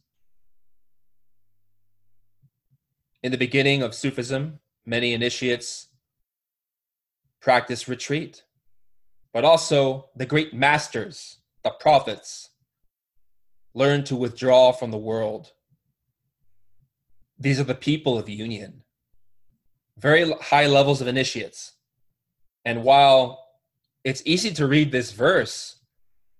In 3.22 3.32
the 3.32 3.38
beginning 3.38 3.82
of 3.82 3.94
Sufism, 3.94 4.60
many 4.86 5.12
initiates 5.12 5.88
practice 7.40 7.88
retreat, 7.88 8.44
but 9.32 9.44
also 9.44 10.08
the 10.16 10.26
great 10.26 10.54
masters, 10.54 11.38
the 11.64 11.70
prophets, 11.70 12.50
learn 13.74 14.04
to 14.04 14.16
withdraw 14.16 14.72
from 14.72 14.90
the 14.90 14.98
world. 14.98 15.52
These 17.38 17.60
are 17.60 17.64
the 17.64 17.74
people 17.74 18.18
of 18.18 18.28
union, 18.28 18.82
very 19.98 20.30
high 20.40 20.66
levels 20.66 21.00
of 21.00 21.08
initiates. 21.08 21.72
And 22.64 22.84
while 22.84 23.46
it's 24.04 24.22
easy 24.24 24.52
to 24.54 24.66
read 24.66 24.92
this 24.92 25.12
verse 25.12 25.79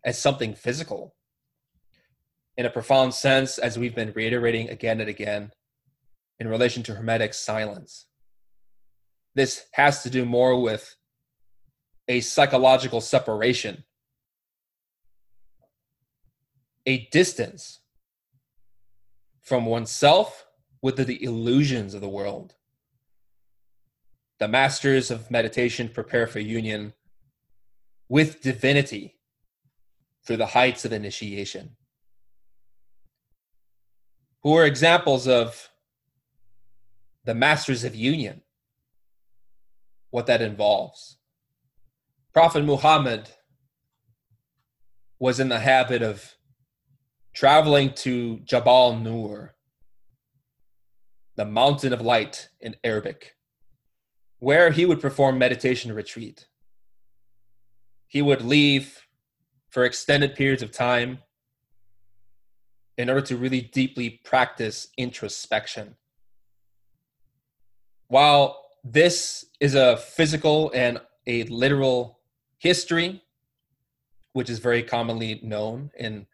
as 0.04 0.18
something 0.18 0.54
physical 0.54 1.14
in 2.56 2.66
a 2.66 2.70
profound 2.70 3.14
sense, 3.14 3.58
as 3.58 3.78
we've 3.78 3.94
been 3.94 4.12
reiterating 4.12 4.68
again 4.68 5.00
and 5.00 5.08
again 5.08 5.52
in 6.38 6.48
relation 6.48 6.82
to 6.82 6.94
Hermetic 6.94 7.34
silence. 7.34 8.06
This 9.34 9.66
has 9.72 10.02
to 10.02 10.10
do 10.10 10.24
more 10.24 10.60
with 10.60 10.96
a 12.08 12.20
psychological 12.20 13.00
separation, 13.00 13.84
a 16.86 17.06
distance 17.12 17.80
from 19.40 19.64
oneself 19.66 20.46
with 20.82 20.96
the 20.96 21.22
illusions 21.22 21.94
of 21.94 22.00
the 22.00 22.08
world. 22.08 22.54
The 24.38 24.48
masters 24.48 25.10
of 25.10 25.30
meditation 25.30 25.88
prepare 25.88 26.26
for 26.26 26.40
union 26.40 26.94
with 28.08 28.40
divinity 28.40 29.19
through 30.30 30.36
the 30.36 30.46
heights 30.46 30.84
of 30.84 30.92
initiation. 30.92 31.74
who 34.44 34.54
are 34.54 34.64
examples 34.64 35.26
of 35.26 35.70
the 37.24 37.34
masters 37.34 37.82
of 37.82 37.96
union, 37.96 38.40
what 40.10 40.26
that 40.26 40.40
involves. 40.40 41.18
Prophet 42.32 42.64
Muhammad 42.64 43.28
was 45.18 45.40
in 45.40 45.48
the 45.48 45.58
habit 45.58 46.00
of 46.00 46.36
traveling 47.34 47.92
to 47.92 48.38
Jabal 48.44 48.96
Nur, 48.96 49.56
the 51.34 51.44
mountain 51.44 51.92
of 51.92 52.00
light 52.00 52.50
in 52.60 52.76
Arabic, 52.84 53.34
where 54.38 54.70
he 54.70 54.86
would 54.86 55.00
perform 55.00 55.38
meditation 55.38 55.92
retreat. 55.92 56.46
He 58.06 58.22
would 58.22 58.42
leave 58.42 59.06
for 59.70 59.84
extended 59.84 60.34
periods 60.34 60.62
of 60.62 60.72
time 60.72 61.18
in 62.98 63.08
order 63.08 63.22
to 63.22 63.36
really 63.36 63.62
deeply 63.62 64.20
practice 64.24 64.88
introspection. 64.98 65.96
While 68.08 68.66
this 68.84 69.46
is 69.60 69.74
a 69.74 69.96
physical 69.96 70.70
and 70.74 71.00
a 71.26 71.44
literal 71.44 72.18
history, 72.58 73.22
which 74.32 74.50
is 74.50 74.58
very 74.58 74.82
commonly 74.82 75.40
known 75.42 75.90
in 75.96 76.26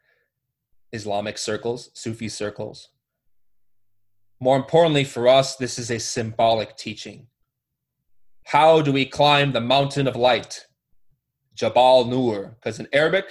Islamic 0.91 1.37
circles, 1.37 1.89
Sufi 1.93 2.29
circles. 2.29 2.89
More 4.39 4.55
importantly 4.55 5.03
for 5.03 5.27
us, 5.27 5.55
this 5.55 5.79
is 5.79 5.89
a 5.89 5.99
symbolic 5.99 6.75
teaching. 6.77 7.27
How 8.43 8.81
do 8.81 8.91
we 8.91 9.05
climb 9.05 9.51
the 9.51 9.61
mountain 9.61 10.07
of 10.07 10.15
light? 10.15 10.66
Jabal 11.57 12.05
Nur, 12.05 12.55
because 12.55 12.79
in 12.79 12.87
Arabic, 12.93 13.25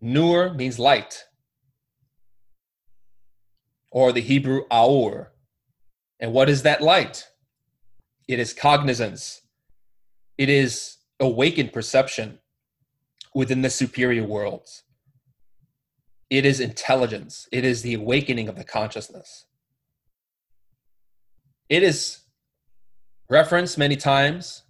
Nur 0.00 0.52
means 0.52 0.78
light, 0.78 1.24
or 3.92 4.12
the 4.12 4.20
Hebrew 4.20 4.62
Aur. 4.70 5.32
And 6.18 6.32
what 6.32 6.48
is 6.48 6.62
that 6.62 6.82
light? 6.82 7.28
It 8.26 8.40
is 8.40 8.52
cognizance, 8.52 9.42
it 10.38 10.48
is 10.48 10.96
awakened 11.20 11.72
perception 11.72 12.40
within 13.32 13.62
the 13.62 13.70
superior 13.70 14.24
worlds. 14.24 14.82
It 16.30 16.44
is 16.44 16.58
intelligence, 16.58 17.48
it 17.52 17.64
is 17.64 17.82
the 17.82 17.94
awakening 17.94 18.48
of 18.48 18.56
the 18.56 18.64
consciousness. 18.64 19.46
It 21.68 21.84
is 21.84 22.22
referenced 23.28 23.78
many 23.78 23.96
times 23.96 24.64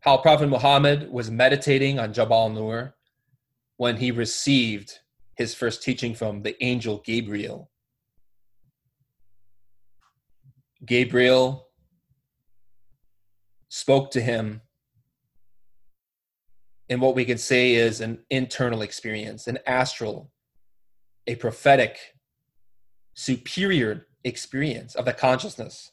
how 0.00 0.16
Prophet 0.16 0.48
Muhammad 0.48 1.10
was 1.10 1.30
meditating 1.30 1.98
on 1.98 2.12
Jabal 2.12 2.50
Nur 2.50 2.94
when 3.76 3.96
he 3.96 4.10
received 4.10 5.00
his 5.34 5.54
first 5.54 5.82
teaching 5.82 6.14
from 6.14 6.42
the 6.42 6.62
angel 6.62 7.02
Gabriel. 7.04 7.70
Gabriel 10.84 11.68
spoke 13.68 14.10
to 14.12 14.20
him 14.20 14.62
in 16.88 17.00
what 17.00 17.14
we 17.14 17.24
can 17.24 17.38
say 17.38 17.74
is 17.74 18.00
an 18.00 18.18
internal 18.30 18.82
experience, 18.82 19.46
an 19.46 19.58
astral, 19.66 20.30
a 21.26 21.34
prophetic, 21.34 21.98
superior 23.14 24.06
experience 24.24 24.94
of 24.94 25.04
the 25.04 25.12
consciousness. 25.12 25.92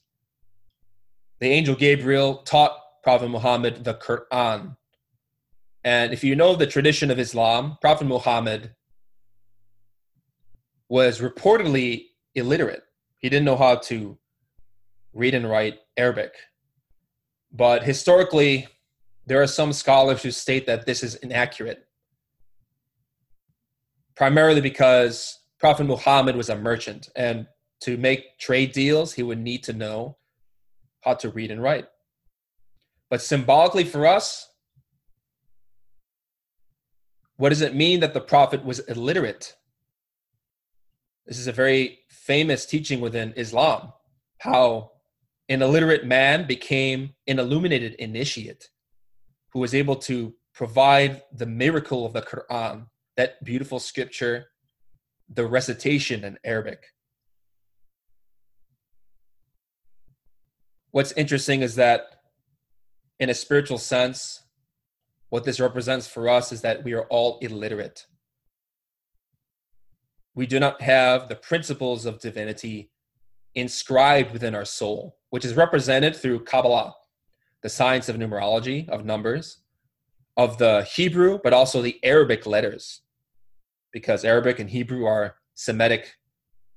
The 1.39 1.47
angel 1.47 1.75
Gabriel 1.75 2.37
taught 2.43 2.79
Prophet 3.05 3.29
Muhammad 3.29 3.83
the 3.83 3.93
Quran. 3.93 4.77
And 5.83 6.11
if 6.11 6.23
you 6.23 6.35
know 6.35 6.55
the 6.55 6.65
tradition 6.65 7.11
of 7.11 7.19
Islam, 7.19 7.77
Prophet 7.79 8.05
Muhammad 8.05 8.73
was 10.89 11.21
reportedly 11.21 12.07
illiterate. 12.33 12.81
He 13.19 13.29
didn't 13.29 13.45
know 13.45 13.57
how 13.57 13.75
to 13.89 14.17
read 15.13 15.35
and 15.35 15.47
write 15.47 15.77
Arabic. 15.95 16.33
But 17.51 17.83
historically, 17.83 18.67
there 19.27 19.39
are 19.39 19.47
some 19.47 19.71
scholars 19.71 20.23
who 20.23 20.31
state 20.31 20.65
that 20.65 20.87
this 20.87 21.03
is 21.03 21.13
inaccurate, 21.13 21.85
primarily 24.15 24.61
because 24.61 25.41
Prophet 25.59 25.83
Muhammad 25.83 26.35
was 26.35 26.49
a 26.49 26.57
merchant, 26.57 27.09
and 27.15 27.45
to 27.81 27.97
make 27.97 28.39
trade 28.39 28.71
deals, 28.71 29.13
he 29.13 29.21
would 29.21 29.39
need 29.39 29.63
to 29.65 29.73
know 29.73 30.17
how 31.01 31.13
to 31.13 31.29
read 31.29 31.51
and 31.51 31.61
write. 31.61 31.85
But 33.09 33.21
symbolically 33.21 33.83
for 33.83 34.05
us, 34.05 34.49
what 37.37 37.49
does 37.49 37.61
it 37.61 37.75
mean 37.75 37.99
that 37.99 38.13
the 38.13 38.21
prophet 38.21 38.63
was 38.63 38.79
illiterate? 38.79 39.55
This 41.25 41.39
is 41.39 41.47
a 41.47 41.51
very 41.51 41.99
famous 42.09 42.65
teaching 42.65 43.01
within 43.01 43.33
Islam 43.35 43.93
how 44.39 44.91
an 45.49 45.61
illiterate 45.61 46.05
man 46.05 46.47
became 46.47 47.13
an 47.27 47.39
illuminated 47.39 47.93
initiate 47.95 48.69
who 49.51 49.59
was 49.59 49.73
able 49.73 49.95
to 49.95 50.33
provide 50.53 51.23
the 51.31 51.45
miracle 51.45 52.05
of 52.05 52.13
the 52.13 52.21
Quran, 52.21 52.87
that 53.17 53.43
beautiful 53.43 53.79
scripture, 53.79 54.47
the 55.29 55.45
recitation 55.45 56.23
in 56.23 56.37
Arabic. 56.43 56.85
What's 60.91 61.11
interesting 61.13 61.61
is 61.61 61.75
that, 61.75 62.14
in 63.19 63.29
a 63.29 63.33
spiritual 63.33 63.77
sense, 63.77 64.43
what 65.29 65.43
this 65.43 65.59
represents 65.59 66.07
for 66.07 66.29
us 66.29 66.51
is 66.51 66.61
that 66.61 66.83
we 66.83 66.93
are 66.93 67.05
all 67.05 67.39
illiterate. 67.41 68.05
We 70.33 70.45
do 70.45 70.59
not 70.59 70.81
have 70.81 71.29
the 71.29 71.35
principles 71.35 72.05
of 72.05 72.19
divinity 72.19 72.91
inscribed 73.55 74.33
within 74.33 74.53
our 74.53 74.65
soul, 74.65 75.17
which 75.29 75.45
is 75.45 75.55
represented 75.55 76.15
through 76.15 76.43
Kabbalah 76.43 76.93
the 77.63 77.69
science 77.69 78.09
of 78.09 78.17
numerology, 78.17 78.87
of 78.89 79.05
numbers, 79.05 79.61
of 80.37 80.57
the 80.57 80.83
Hebrew, 80.83 81.39
but 81.43 81.53
also 81.53 81.81
the 81.81 81.99
Arabic 82.03 82.45
letters, 82.45 83.01
because 83.91 84.23
Arabic 84.23 84.59
and 84.59 84.69
Hebrew 84.69 85.05
are 85.05 85.37
Semitic 85.55 86.13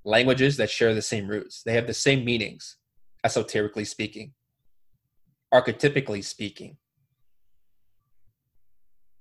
languages 0.05 0.57
that 0.57 0.71
share 0.71 0.95
the 0.95 1.03
same 1.03 1.29
roots. 1.29 1.63
They 1.63 1.75
have 1.75 1.87
the 1.87 1.93
same 1.93 2.25
meanings, 2.25 2.77
esoterically 3.25 3.85
speaking, 3.85 4.33
archetypically 5.53 6.25
speaking. 6.25 6.77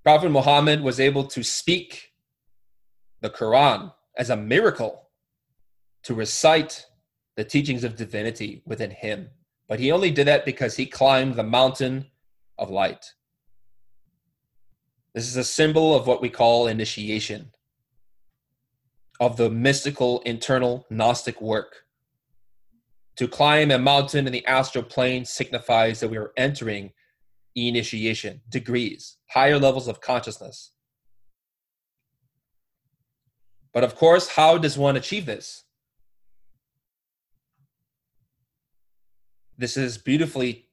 Prophet 0.04 0.30
Muhammad 0.30 0.80
was 0.80 1.00
able 1.00 1.24
to 1.24 1.42
speak 1.42 2.12
the 3.20 3.30
Quran 3.30 3.92
as 4.16 4.30
a 4.30 4.36
miracle, 4.36 5.10
to 6.04 6.14
recite 6.14 6.86
the 7.36 7.44
teachings 7.44 7.84
of 7.84 7.96
divinity 7.96 8.62
within 8.64 8.90
him 8.90 9.30
but 9.68 9.78
he 9.78 9.92
only 9.92 10.10
did 10.10 10.26
that 10.26 10.46
because 10.46 10.76
he 10.76 10.86
climbed 10.86 11.34
the 11.34 11.42
mountain 11.42 12.06
of 12.56 12.70
light. 12.70 13.12
This 15.14 15.28
is 15.28 15.36
a 15.36 15.44
symbol 15.44 15.94
of 15.94 16.06
what 16.06 16.22
we 16.22 16.30
call 16.30 16.68
initiation, 16.68 17.52
of 19.20 19.36
the 19.36 19.50
mystical 19.50 20.20
internal 20.20 20.86
Gnostic 20.90 21.40
work. 21.40 21.84
To 23.18 23.28
climb 23.28 23.70
a 23.70 23.78
mountain 23.78 24.26
in 24.26 24.32
the 24.32 24.46
astral 24.46 24.84
plane 24.84 25.24
signifies 25.24 26.00
that 26.00 26.08
we 26.08 26.16
are 26.16 26.32
entering 26.36 26.92
initiation, 27.54 28.40
degrees, 28.48 29.16
higher 29.28 29.58
levels 29.58 29.88
of 29.88 30.00
consciousness. 30.00 30.72
But 33.72 33.84
of 33.84 33.96
course, 33.96 34.28
how 34.28 34.56
does 34.58 34.78
one 34.78 34.96
achieve 34.96 35.26
this? 35.26 35.64
this 39.58 39.76
is 39.76 39.98
beautifully 39.98 40.68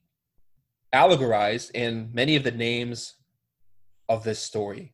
allegorized 0.93 1.71
in 1.73 2.10
many 2.13 2.36
of 2.36 2.43
the 2.43 2.51
names 2.51 3.15
of 4.08 4.23
this 4.23 4.39
story. 4.39 4.93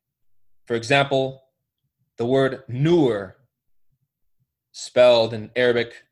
For 0.65 0.75
example, 0.75 1.43
the 2.17 2.25
word 2.25 2.63
Nur, 2.69 3.35
spelled 4.71 5.33
in 5.33 5.51
Arabic 5.57 6.05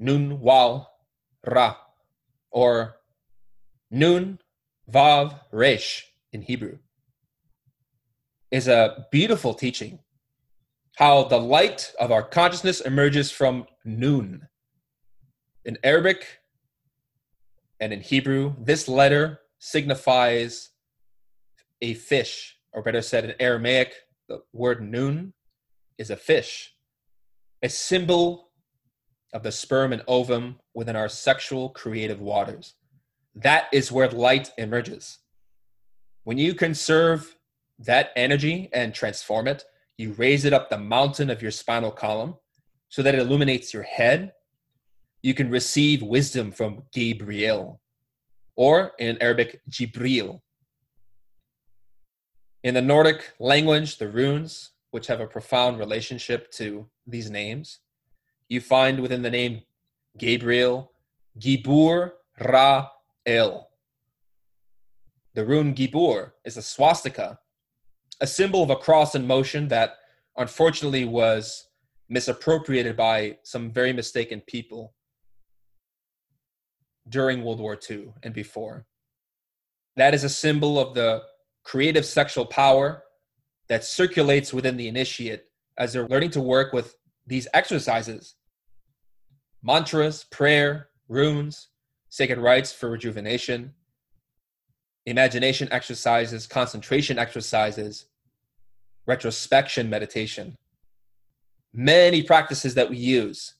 Nun 0.00 0.40
Waw 0.40 0.86
Ra, 1.46 1.76
or 2.50 2.96
Nun 3.90 4.38
Vav 4.90 5.38
Resh 5.52 6.06
in 6.32 6.42
Hebrew, 6.42 6.78
is 8.50 8.66
a 8.66 9.06
beautiful 9.12 9.52
teaching. 9.54 9.98
How 10.96 11.24
the 11.24 11.38
light 11.38 11.92
of 12.00 12.10
our 12.10 12.22
consciousness 12.22 12.80
emerges 12.80 13.30
from 13.30 13.66
Nun. 13.84 14.48
In 15.64 15.78
Arabic, 15.84 16.26
and 17.78 17.92
in 17.92 18.00
Hebrew, 18.00 18.54
this 18.58 18.88
letter 18.88 19.40
signifies 19.58 20.70
a 21.82 21.94
fish, 21.94 22.56
or 22.72 22.82
better 22.82 23.02
said, 23.02 23.24
in 23.24 23.34
Aramaic, 23.38 23.94
the 24.28 24.42
word 24.52 24.82
nun 24.82 25.32
is 25.98 26.10
a 26.10 26.16
fish, 26.16 26.74
a 27.62 27.68
symbol 27.68 28.49
of 29.32 29.42
the 29.42 29.52
sperm 29.52 29.92
and 29.92 30.02
ovum 30.08 30.58
within 30.74 30.96
our 30.96 31.08
sexual 31.08 31.68
creative 31.70 32.20
waters. 32.20 32.74
That 33.34 33.66
is 33.72 33.92
where 33.92 34.08
light 34.08 34.50
emerges. 34.58 35.18
When 36.24 36.38
you 36.38 36.54
conserve 36.54 37.36
that 37.78 38.10
energy 38.16 38.68
and 38.72 38.92
transform 38.92 39.48
it, 39.48 39.64
you 39.96 40.12
raise 40.12 40.44
it 40.44 40.52
up 40.52 40.68
the 40.68 40.78
mountain 40.78 41.30
of 41.30 41.42
your 41.42 41.50
spinal 41.50 41.90
column, 41.90 42.34
so 42.88 43.02
that 43.02 43.14
it 43.14 43.20
illuminates 43.20 43.72
your 43.72 43.84
head, 43.84 44.32
you 45.22 45.32
can 45.34 45.48
receive 45.50 46.02
wisdom 46.02 46.50
from 46.50 46.82
Gabriel, 46.92 47.80
or 48.56 48.92
in 48.98 49.16
Arabic, 49.20 49.60
Jibril. 49.70 50.40
In 52.64 52.74
the 52.74 52.82
Nordic 52.82 53.32
language, 53.38 53.98
the 53.98 54.08
runes, 54.08 54.72
which 54.90 55.06
have 55.06 55.20
a 55.20 55.26
profound 55.26 55.78
relationship 55.78 56.50
to 56.52 56.88
these 57.06 57.30
names, 57.30 57.78
you 58.50 58.60
find 58.60 59.00
within 59.00 59.22
the 59.22 59.30
name 59.30 59.62
Gabriel, 60.18 60.92
Gibur 61.38 62.12
Ra 62.40 62.88
El. 63.24 63.70
The 65.34 65.46
rune 65.46 65.72
Gibur 65.72 66.32
is 66.44 66.56
a 66.56 66.62
swastika, 66.62 67.38
a 68.20 68.26
symbol 68.26 68.62
of 68.62 68.70
a 68.70 68.76
cross 68.76 69.14
in 69.14 69.26
motion 69.26 69.68
that 69.68 69.94
unfortunately 70.36 71.04
was 71.04 71.68
misappropriated 72.08 72.96
by 72.96 73.38
some 73.44 73.70
very 73.70 73.92
mistaken 73.92 74.42
people 74.46 74.94
during 77.08 77.44
World 77.44 77.60
War 77.60 77.78
II 77.88 78.12
and 78.24 78.34
before. 78.34 78.84
That 79.96 80.12
is 80.12 80.24
a 80.24 80.28
symbol 80.28 80.78
of 80.78 80.94
the 80.94 81.22
creative 81.62 82.04
sexual 82.04 82.46
power 82.46 83.04
that 83.68 83.84
circulates 83.84 84.52
within 84.52 84.76
the 84.76 84.88
initiate 84.88 85.44
as 85.78 85.92
they're 85.92 86.08
learning 86.08 86.30
to 86.30 86.40
work 86.40 86.72
with 86.72 86.96
these 87.28 87.46
exercises 87.54 88.34
mantras, 89.62 90.24
prayer, 90.24 90.88
runes, 91.08 91.68
sacred 92.08 92.38
rites 92.38 92.72
for 92.72 92.90
rejuvenation, 92.90 93.72
imagination 95.06 95.68
exercises, 95.70 96.46
concentration 96.46 97.18
exercises, 97.18 98.06
retrospection 99.06 99.88
meditation. 99.88 100.56
Many 101.72 102.22
practices 102.22 102.74
that 102.74 102.90
we 102.90 102.96
use 102.96 103.54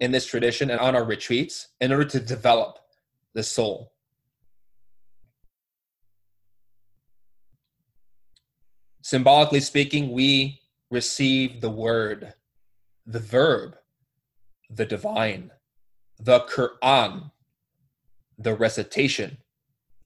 in 0.00 0.10
this 0.10 0.26
tradition 0.26 0.70
and 0.70 0.80
on 0.80 0.96
our 0.96 1.04
retreats 1.04 1.68
in 1.80 1.92
order 1.92 2.04
to 2.04 2.20
develop 2.20 2.78
the 3.34 3.42
soul. 3.42 3.92
Symbolically 9.02 9.60
speaking, 9.60 10.12
we 10.12 10.60
receive 10.90 11.60
the 11.60 11.70
word, 11.70 12.34
the 13.06 13.18
verb, 13.18 13.76
the 14.74 14.86
divine, 14.86 15.50
the 16.18 16.40
Quran, 16.40 17.30
the 18.38 18.54
recitation, 18.54 19.38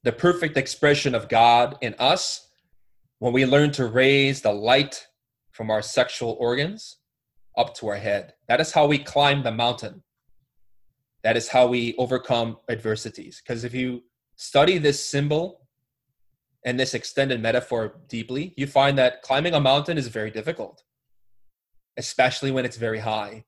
the 0.03 0.11
perfect 0.11 0.57
expression 0.57 1.15
of 1.15 1.29
God 1.29 1.77
in 1.81 1.95
us 1.97 2.49
when 3.19 3.33
we 3.33 3.45
learn 3.45 3.71
to 3.71 3.85
raise 3.85 4.41
the 4.41 4.51
light 4.51 5.07
from 5.51 5.71
our 5.71 5.81
sexual 5.81 6.37
organs 6.39 6.97
up 7.57 7.75
to 7.75 7.87
our 7.87 7.95
head. 7.95 8.33
That 8.47 8.61
is 8.61 8.71
how 8.71 8.85
we 8.85 8.99
climb 8.99 9.43
the 9.43 9.51
mountain. 9.51 10.03
That 11.23 11.35
is 11.35 11.47
how 11.47 11.67
we 11.67 11.95
overcome 11.97 12.57
adversities. 12.69 13.41
Because 13.41 13.63
if 13.63 13.73
you 13.73 14.03
study 14.35 14.77
this 14.77 15.03
symbol 15.03 15.67
and 16.63 16.79
this 16.79 16.93
extended 16.93 17.41
metaphor 17.41 17.95
deeply, 18.07 18.53
you 18.55 18.67
find 18.67 18.97
that 18.97 19.23
climbing 19.23 19.55
a 19.55 19.59
mountain 19.59 19.97
is 19.97 20.07
very 20.07 20.29
difficult, 20.29 20.83
especially 21.97 22.51
when 22.51 22.65
it's 22.65 22.77
very 22.77 22.99
high. 22.99 23.45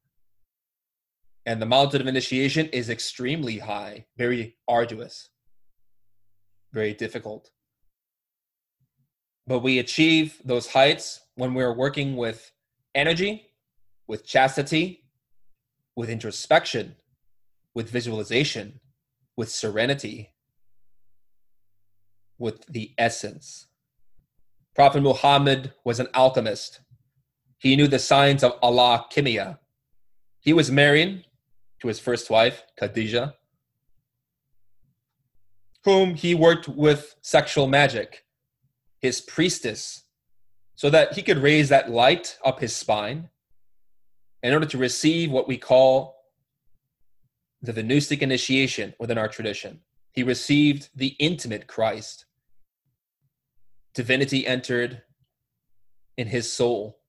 And 1.50 1.60
the 1.60 1.66
mountain 1.66 2.00
of 2.00 2.06
initiation 2.06 2.68
is 2.68 2.92
extremely 2.92 3.58
high, 3.58 4.06
very 4.20 4.58
arduous, 4.68 5.32
very 6.74 6.94
difficult. 6.94 7.50
But 9.48 9.64
we 9.64 9.80
achieve 9.80 10.40
those 10.46 10.68
heights 10.68 11.22
when 11.38 11.56
we're 11.56 11.74
working 11.74 12.16
with 12.16 12.52
energy, 12.94 13.48
with 14.08 14.28
chastity, 14.28 15.06
with 15.96 16.12
introspection, 16.12 16.96
with 17.74 17.90
visualization, 17.90 18.80
with 19.36 19.50
serenity, 19.50 20.30
with 22.38 22.64
the 22.68 22.94
essence. 23.00 23.70
Prophet 24.76 25.02
Muhammad 25.02 25.74
was 25.84 26.00
an 26.00 26.10
alchemist. 26.14 26.82
He 27.58 27.76
knew 27.76 27.88
the 27.88 27.98
science 27.98 28.44
of 28.44 28.54
Allah 28.62 29.08
Kimia. 29.12 29.58
He 30.42 30.54
was 30.54 30.70
married 30.70 31.26
to 31.82 31.88
his 31.88 32.00
first 32.00 32.30
wife, 32.30 32.64
Khadijah, 32.78 33.36
whom 35.86 36.16
he 36.16 36.36
worked 36.36 36.68
with 36.68 37.16
sexual 37.22 37.68
magic, 37.68 38.26
his 39.00 39.22
priestess, 39.22 40.04
so 40.76 40.90
that 40.90 41.14
he 41.14 41.22
could 41.22 41.38
raise 41.38 41.70
that 41.70 41.90
light 41.92 42.38
up 42.44 42.60
his 42.60 42.76
spine 42.76 43.30
in 44.44 44.54
order 44.54 44.66
to 44.66 44.78
receive 44.78 45.32
what 45.32 45.48
we 45.48 45.58
call 45.58 46.16
the 47.62 47.74
Venustic 47.74 48.22
initiation 48.22 48.94
within 49.00 49.18
our 49.18 49.28
tradition. 49.28 49.82
He 50.12 50.24
received 50.24 50.90
the 50.96 51.16
intimate 51.20 51.68
Christ. 51.68 52.26
Divinity 53.94 54.48
entered 54.48 55.02
in 56.18 56.28
his 56.28 56.52
soul. 56.52 57.00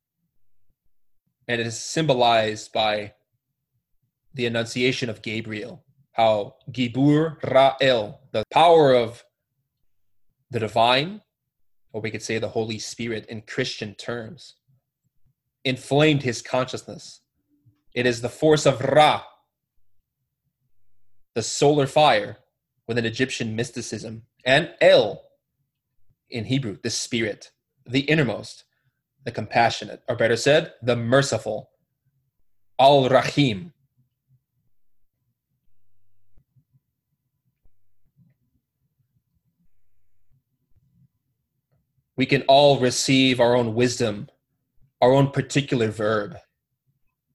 And 1.47 1.61
it 1.61 1.67
is 1.67 1.81
symbolized 1.81 2.73
by 2.73 3.15
the 4.35 4.47
Annunciation 4.47 5.11
of 5.11 5.23
Gabriel, 5.23 5.85
how 6.13 6.57
Gibur 6.71 7.41
Ra'el, 7.41 8.19
the 8.33 8.45
power 8.53 8.95
of 8.95 9.25
the 10.51 10.61
divine, 10.61 11.23
or 11.93 12.01
we 12.01 12.11
could 12.11 12.23
say 12.23 12.39
the 12.39 12.49
Holy 12.49 12.79
Spirit 12.79 13.27
in 13.27 13.43
Christian 13.43 13.95
terms, 13.95 14.55
inflamed 15.65 16.23
his 16.23 16.43
consciousness. 16.43 17.21
It 17.95 18.07
is 18.07 18.21
the 18.21 18.29
force 18.29 18.67
of 18.67 18.81
Ra, 18.81 19.23
the 21.35 21.43
solar 21.43 21.87
fire 21.87 22.39
within 22.87 23.05
Egyptian 23.05 23.55
mysticism, 23.57 24.23
and 24.45 24.71
El 24.81 25.23
in 26.29 26.45
Hebrew, 26.45 26.79
the 26.83 26.91
spirit, 26.91 27.51
the 27.85 28.01
innermost, 28.01 28.65
the 29.25 29.33
compassionate, 29.33 30.03
or 30.09 30.17
better 30.17 30.37
said, 30.37 30.73
the 30.83 30.97
merciful, 30.97 31.71
Al 32.79 33.09
Rahim. 33.09 33.73
We 42.21 42.27
can 42.27 42.43
all 42.49 42.79
receive 42.79 43.41
our 43.41 43.57
own 43.57 43.75
wisdom, 43.75 44.29
our 45.01 45.11
own 45.11 45.31
particular 45.31 45.89
verb 45.89 46.37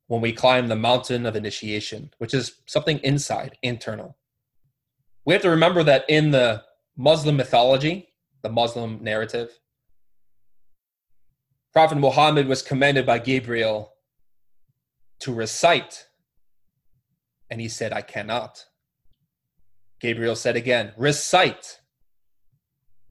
when 0.05 0.21
we 0.21 0.31
climb 0.31 0.67
the 0.67 0.75
mountain 0.75 1.25
of 1.25 1.35
initiation, 1.35 2.11
which 2.19 2.35
is 2.35 2.61
something 2.67 2.99
inside, 2.99 3.57
internal. 3.63 4.15
We 5.25 5.33
have 5.33 5.41
to 5.41 5.49
remember 5.49 5.81
that 5.81 6.05
in 6.07 6.29
the 6.29 6.65
Muslim 6.95 7.35
mythology, 7.35 8.09
the 8.43 8.49
Muslim 8.49 8.99
narrative, 9.01 9.57
Prophet 11.73 11.97
Muhammad 11.97 12.45
was 12.45 12.61
commanded 12.61 13.07
by 13.07 13.17
Gabriel 13.17 13.91
to 15.21 15.33
recite, 15.33 16.05
and 17.49 17.59
he 17.59 17.69
said, 17.69 17.91
I 17.91 18.03
cannot. 18.03 18.65
Gabriel 19.99 20.35
said 20.35 20.55
again, 20.55 20.93
recite. 20.95 21.79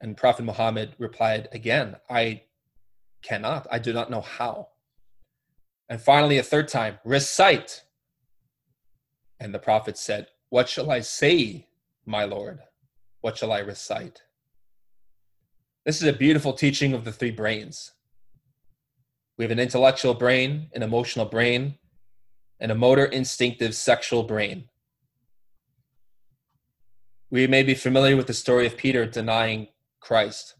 And 0.04 0.18
Prophet 0.18 0.42
Muhammad 0.42 0.94
replied 0.98 1.48
again, 1.52 1.96
I 2.10 2.42
cannot. 3.22 3.66
I 3.72 3.78
do 3.78 3.94
not 3.94 4.10
know 4.10 4.20
how. 4.20 4.68
And 5.88 5.98
finally, 5.98 6.36
a 6.36 6.42
third 6.42 6.68
time, 6.68 6.98
recite. 7.06 7.84
And 9.40 9.54
the 9.54 9.58
prophet 9.58 9.96
said, 9.96 10.26
What 10.50 10.68
shall 10.68 10.90
I 10.90 11.00
say, 11.00 11.68
my 12.04 12.24
Lord? 12.24 12.60
What 13.22 13.38
shall 13.38 13.50
I 13.50 13.60
recite? 13.60 14.20
This 15.86 16.02
is 16.02 16.06
a 16.06 16.12
beautiful 16.12 16.52
teaching 16.52 16.92
of 16.92 17.06
the 17.06 17.12
three 17.12 17.30
brains. 17.30 17.92
We 19.38 19.44
have 19.46 19.52
an 19.52 19.58
intellectual 19.58 20.12
brain, 20.12 20.68
an 20.74 20.82
emotional 20.82 21.24
brain, 21.24 21.78
and 22.60 22.70
a 22.70 22.74
motor, 22.74 23.06
instinctive, 23.06 23.74
sexual 23.74 24.24
brain. 24.24 24.68
We 27.30 27.46
may 27.46 27.62
be 27.62 27.74
familiar 27.74 28.18
with 28.18 28.26
the 28.26 28.34
story 28.34 28.66
of 28.66 28.76
Peter 28.76 29.06
denying 29.06 29.68
Christ. 30.04 30.56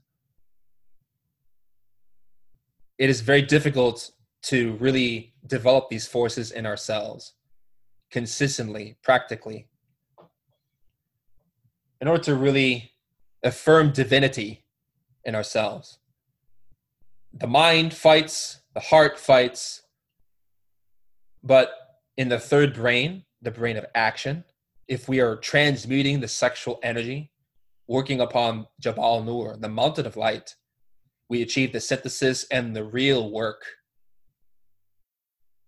It 2.98 3.10
is 3.10 3.20
very 3.20 3.42
difficult 3.42 4.10
to 4.44 4.72
really 4.80 5.34
develop 5.46 5.90
these 5.90 6.06
forces 6.06 6.50
in 6.50 6.64
ourselves 6.64 7.34
consistently, 8.10 8.96
practically, 9.02 9.68
in 12.00 12.08
order 12.08 12.22
to 12.22 12.34
really 12.34 12.92
affirm 13.42 13.92
divinity 13.92 14.64
in 15.24 15.34
ourselves. 15.34 15.98
The 17.34 17.46
mind 17.46 17.92
fights, 17.92 18.60
the 18.72 18.80
heart 18.80 19.18
fights, 19.18 19.82
but 21.42 21.70
in 22.16 22.30
the 22.30 22.38
third 22.38 22.72
brain, 22.72 23.24
the 23.42 23.50
brain 23.50 23.76
of 23.76 23.84
action, 23.94 24.44
if 24.88 25.06
we 25.06 25.20
are 25.20 25.36
transmuting 25.36 26.20
the 26.20 26.28
sexual 26.28 26.80
energy, 26.82 27.30
working 27.86 28.20
upon 28.20 28.66
Jabal 28.80 29.22
Nur, 29.22 29.56
the 29.58 29.68
mountain 29.68 30.06
of 30.06 30.16
light, 30.16 30.54
we 31.28 31.42
achieve 31.42 31.72
the 31.72 31.80
synthesis 31.80 32.46
and 32.50 32.74
the 32.74 32.84
real 32.84 33.30
work 33.30 33.62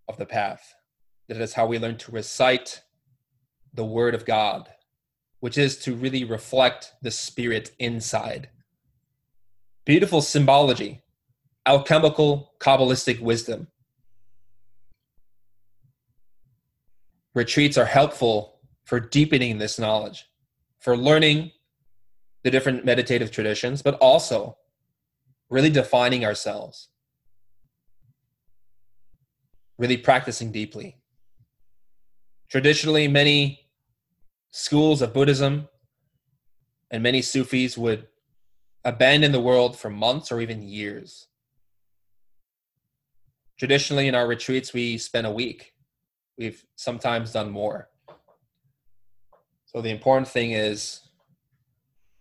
of 0.09 0.17
the 0.17 0.27
path. 0.27 0.75
That 1.29 1.41
is 1.41 1.55
how 1.55 1.67
we 1.67 1.79
learn 1.79 1.99
to 1.99 2.13
recite 2.13 2.83
the 3.75 3.85
Word 3.85 4.15
of 4.15 4.25
God, 4.25 4.69
which 5.41 5.59
is 5.59 5.77
to 5.79 5.95
really 5.95 6.25
reflect 6.25 6.93
the 7.03 7.11
Spirit 7.11 7.73
inside. 7.79 8.49
Beautiful 9.85 10.21
symbology, 10.21 11.03
alchemical, 11.67 12.53
Kabbalistic 12.61 13.21
wisdom. 13.21 13.69
Retreats 17.35 17.77
are 17.77 17.85
helpful 17.85 18.61
for 18.85 18.99
deepening 18.99 19.59
this 19.59 19.79
knowledge, 19.79 20.27
for 20.79 20.97
learning 20.97 21.51
the 22.47 22.51
different 22.53 22.85
meditative 22.85 23.33
traditions, 23.33 23.83
but 23.83 23.97
also 23.97 24.57
really 25.51 25.69
defining 25.69 26.25
ourselves, 26.25 26.91
really 29.79 29.97
practicing 29.97 30.53
deeply. 30.53 30.97
Traditionally, 32.49 33.09
many 33.09 33.67
schools 34.53 35.03
of 35.03 35.13
Buddhism 35.13 35.69
and 36.93 37.03
many 37.03 37.21
Sufis 37.21 37.77
would 37.77 38.07
abandon 38.85 39.33
the 39.33 39.41
world 39.41 39.77
for 39.77 39.91
months 39.91 40.31
or 40.31 40.41
even 40.41 40.63
years. 40.63 41.27
Traditionally, 43.59 44.07
in 44.07 44.15
our 44.15 44.29
retreats, 44.29 44.73
we 44.73 44.99
spend 44.99 45.27
a 45.27 45.33
week. 45.33 45.73
We've 46.39 46.65
sometimes 46.77 47.33
done 47.33 47.51
more. 47.51 47.89
So, 49.65 49.83
the 49.83 49.91
important 49.91 50.29
thing 50.29 50.53
is 50.53 51.01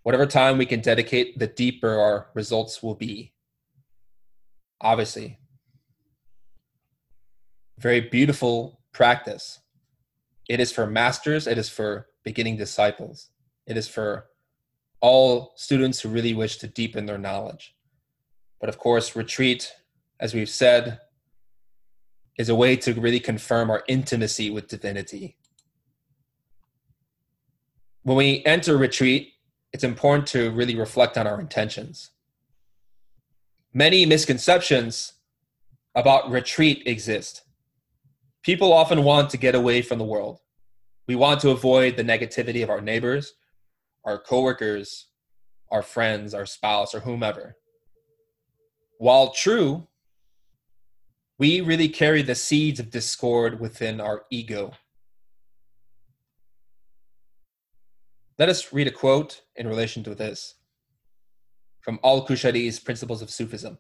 whatever 0.06 0.28
time 0.28 0.60
we 0.60 0.68
can 0.68 0.82
dedicate, 0.82 1.40
the 1.40 1.48
deeper 1.48 2.00
our 2.00 2.28
results 2.36 2.84
will 2.84 2.94
be. 2.94 3.34
Obviously, 4.80 5.40
very 7.80 8.02
beautiful 8.02 8.82
practice. 8.92 9.62
It 10.48 10.60
is 10.60 10.72
for 10.72 10.86
masters, 10.86 11.48
it 11.48 11.58
is 11.58 11.70
for 11.70 12.06
beginning 12.24 12.56
disciples, 12.56 13.32
it 13.66 13.78
is 13.78 13.88
for 13.88 14.28
all 15.02 15.54
students 15.56 16.02
who 16.02 16.10
really 16.10 16.36
wish 16.36 16.58
to 16.58 16.68
deepen 16.68 17.08
their 17.08 17.18
knowledge. 17.18 17.74
But 18.60 18.70
of 18.70 18.78
course, 18.78 19.16
retreat, 19.16 19.74
as 20.20 20.36
we've 20.36 20.48
said, 20.48 21.00
is 22.38 22.50
a 22.50 22.56
way 22.56 22.76
to 22.76 22.94
really 22.94 23.20
confirm 23.20 23.72
our 23.72 23.84
intimacy 23.88 24.52
with 24.52 24.68
divinity. 24.68 25.36
When 28.04 28.18
we 28.18 28.46
enter 28.46 28.78
retreat, 28.78 29.32
it's 29.76 29.84
important 29.84 30.26
to 30.26 30.52
really 30.52 30.74
reflect 30.74 31.18
on 31.18 31.28
our 31.28 31.38
intentions. 31.38 32.12
Many 33.74 34.06
misconceptions 34.06 35.16
about 35.94 36.32
retreat 36.32 36.84
exist. 36.86 37.42
People 38.42 38.72
often 38.72 39.04
want 39.04 39.30
to 39.32 39.38
get 39.38 39.54
away 39.54 39.82
from 39.82 39.98
the 39.98 40.06
world. 40.06 40.40
We 41.10 41.16
want 41.16 41.42
to 41.42 41.50
avoid 41.50 41.98
the 41.98 42.06
negativity 42.06 42.64
of 42.64 42.70
our 42.70 42.80
neighbors, 42.80 43.34
our 44.06 44.18
coworkers, 44.18 45.08
our 45.70 45.82
friends, 45.82 46.34
our 46.34 46.46
spouse, 46.46 46.96
or 46.96 47.02
whomever. 47.02 47.58
While 48.98 49.32
true, 49.32 49.90
we 51.38 51.60
really 51.60 51.90
carry 51.90 52.22
the 52.22 52.34
seeds 52.34 52.80
of 52.80 52.92
discord 52.92 53.60
within 53.60 54.00
our 54.00 54.24
ego. 54.32 54.72
Let 58.38 58.50
us 58.50 58.74
read 58.74 58.88
a 58.88 58.92
quote 58.92 59.42
in 59.56 59.66
relation 59.68 60.04
to 60.04 60.14
this 60.14 60.56
from 61.80 62.00
Al 62.04 62.28
Qushayri's 62.28 62.80
Principles 62.80 63.22
of 63.22 63.30
Sufism. 63.30 63.78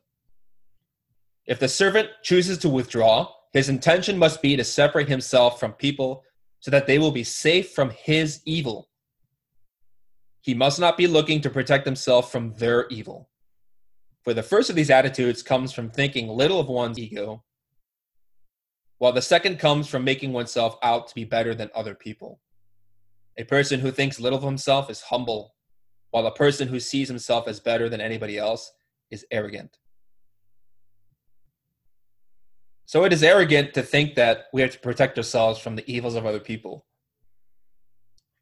If 1.45 1.59
the 1.59 1.67
servant 1.67 2.09
chooses 2.23 2.57
to 2.59 2.69
withdraw, 2.69 3.31
his 3.51 3.67
intention 3.67 4.17
must 4.17 4.41
be 4.41 4.55
to 4.55 4.63
separate 4.63 5.09
himself 5.09 5.59
from 5.59 5.73
people 5.73 6.23
so 6.61 6.71
that 6.71 6.87
they 6.87 6.99
will 6.99 7.11
be 7.11 7.23
safe 7.23 7.71
from 7.71 7.89
his 7.89 8.41
evil. 8.45 8.89
He 10.41 10.53
must 10.53 10.79
not 10.79 10.97
be 10.97 11.07
looking 11.07 11.41
to 11.41 11.49
protect 11.49 11.85
himself 11.85 12.31
from 12.31 12.53
their 12.53 12.87
evil. 12.87 13.29
For 14.23 14.33
the 14.33 14.43
first 14.43 14.69
of 14.69 14.75
these 14.75 14.89
attitudes 14.89 15.43
comes 15.43 15.73
from 15.73 15.89
thinking 15.89 16.29
little 16.29 16.59
of 16.59 16.67
one's 16.67 16.97
ego, 16.97 17.43
while 18.99 19.11
the 19.11 19.21
second 19.21 19.59
comes 19.59 19.87
from 19.87 20.05
making 20.05 20.31
oneself 20.31 20.77
out 20.81 21.09
to 21.09 21.15
be 21.15 21.25
better 21.25 21.53
than 21.53 21.69
other 21.75 21.93
people. 21.93 22.39
A 23.37 23.43
person 23.43 23.79
who 23.79 23.91
thinks 23.91 24.19
little 24.19 24.39
of 24.39 24.45
himself 24.45 24.89
is 24.89 25.01
humble, 25.01 25.55
while 26.11 26.25
a 26.25 26.33
person 26.33 26.67
who 26.67 26.79
sees 26.79 27.07
himself 27.07 27.47
as 27.47 27.59
better 27.59 27.89
than 27.89 27.99
anybody 27.99 28.37
else 28.37 28.71
is 29.11 29.25
arrogant. 29.31 29.77
So 32.85 33.03
it 33.03 33.11
is 33.11 33.23
arrogant 33.23 33.73
to 33.73 33.81
think 33.81 34.15
that 34.15 34.45
we 34.53 34.61
have 34.61 34.71
to 34.71 34.79
protect 34.79 35.17
ourselves 35.17 35.59
from 35.59 35.75
the 35.75 35.91
evils 35.91 36.15
of 36.15 36.25
other 36.25 36.39
people, 36.39 36.85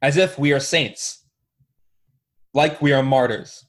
as 0.02 0.16
if 0.16 0.38
we 0.38 0.52
are 0.52 0.60
saints, 0.60 1.24
like 2.52 2.80
we 2.80 2.92
are 2.92 3.02
martyrs, 3.02 3.66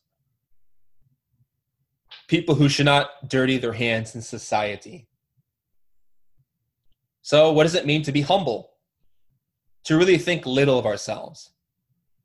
people 2.28 2.56
who 2.56 2.70
should 2.70 2.86
not 2.86 3.30
dirty 3.30 3.58
their 3.58 3.74
hands 3.74 4.16
in 4.16 4.22
society. 4.22 5.08
So, 7.22 7.52
what 7.52 7.64
does 7.64 7.76
it 7.76 7.88
mean 7.88 8.04
to 8.04 8.12
be 8.12 8.22
humble? 8.22 8.75
To 9.86 9.98
really 9.98 10.18
think 10.18 10.46
little 10.46 10.78
of 10.78 10.86
ourselves, 10.86 11.52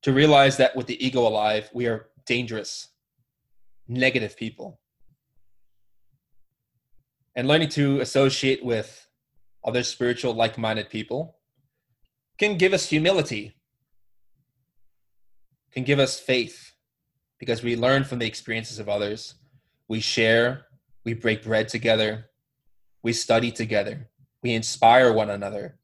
to 0.03 0.12
realize 0.12 0.57
that 0.57 0.75
with 0.75 0.87
the 0.87 1.05
ego 1.05 1.27
alive, 1.27 1.70
we 1.73 1.87
are 1.87 2.09
dangerous, 2.27 2.88
negative 3.87 4.37
people. 4.37 4.81
And 7.37 7.46
learning 7.46 7.68
to 7.70 8.01
associate 8.01 8.64
with 8.64 9.07
other 9.62 9.83
spiritual, 9.83 10.35
like 10.35 10.59
minded 10.59 10.88
people 10.90 11.37
can 12.38 12.57
give 12.57 12.73
us 12.73 12.88
humility, 12.88 13.55
can 15.73 15.85
give 15.85 15.99
us 15.99 16.18
faith, 16.18 16.73
because 17.38 17.62
we 17.62 17.77
learn 17.77 18.05
from 18.05 18.18
the 18.18 18.27
experiences 18.27 18.79
of 18.79 18.88
others. 18.88 19.35
We 19.88 20.01
share, 20.01 20.66
we 21.05 21.14
break 21.14 21.42
bread 21.42 21.68
together, 21.68 22.27
we 23.03 23.12
study 23.12 23.51
together, 23.51 24.09
we 24.42 24.53
inspire 24.55 25.12
one 25.12 25.31
another, 25.31 25.79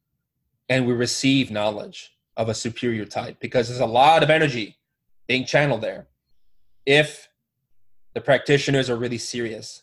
and 0.69 0.87
we 0.87 0.93
receive 0.93 1.51
knowledge 1.51 2.13
of 2.37 2.49
a 2.49 2.55
superior 2.55 3.05
type 3.05 3.39
because 3.41 3.69
there's 3.69 3.81
a 3.81 3.87
lot 3.87 4.23
of 4.23 4.31
energy 4.31 4.77
being 5.27 5.45
channeled 5.45 5.81
there. 5.81 6.07
If 6.85 7.29
the 8.15 8.21
practitioners 8.21 8.89
are 8.91 8.97
really 8.97 9.19
serious, 9.19 9.83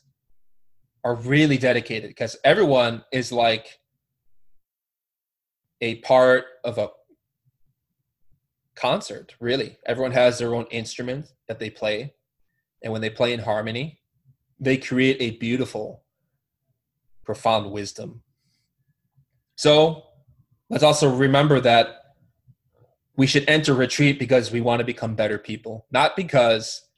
are 1.04 1.16
really 1.16 1.58
dedicated, 1.58 2.10
because 2.10 2.38
everyone 2.44 3.04
is 3.12 3.32
like 3.32 3.80
a 5.82 5.96
part 5.96 6.46
of 6.64 6.78
a 6.78 6.90
concert, 8.76 9.36
really. 9.40 9.78
Everyone 9.86 10.14
has 10.14 10.40
their 10.40 10.56
own 10.56 10.66
instrument 10.72 11.34
that 11.48 11.60
they 11.60 11.70
play. 11.70 12.14
And 12.82 12.92
when 12.92 13.02
they 13.02 13.10
play 13.10 13.34
in 13.34 13.40
harmony, 13.40 14.00
they 14.60 14.78
create 14.78 15.18
a 15.20 15.38
beautiful, 15.38 16.04
profound 17.26 17.72
wisdom. 17.72 18.22
So 19.56 20.04
let's 20.74 20.84
also 20.84 21.08
remember 21.08 21.60
that 21.60 22.16
we 23.16 23.28
should 23.28 23.48
enter 23.48 23.76
retreat 23.76 24.18
because 24.18 24.52
we 24.52 24.60
want 24.60 24.80
to 24.80 24.84
become 24.84 25.14
better 25.14 25.38
people, 25.38 25.86
not 25.92 26.16
because 26.16 26.90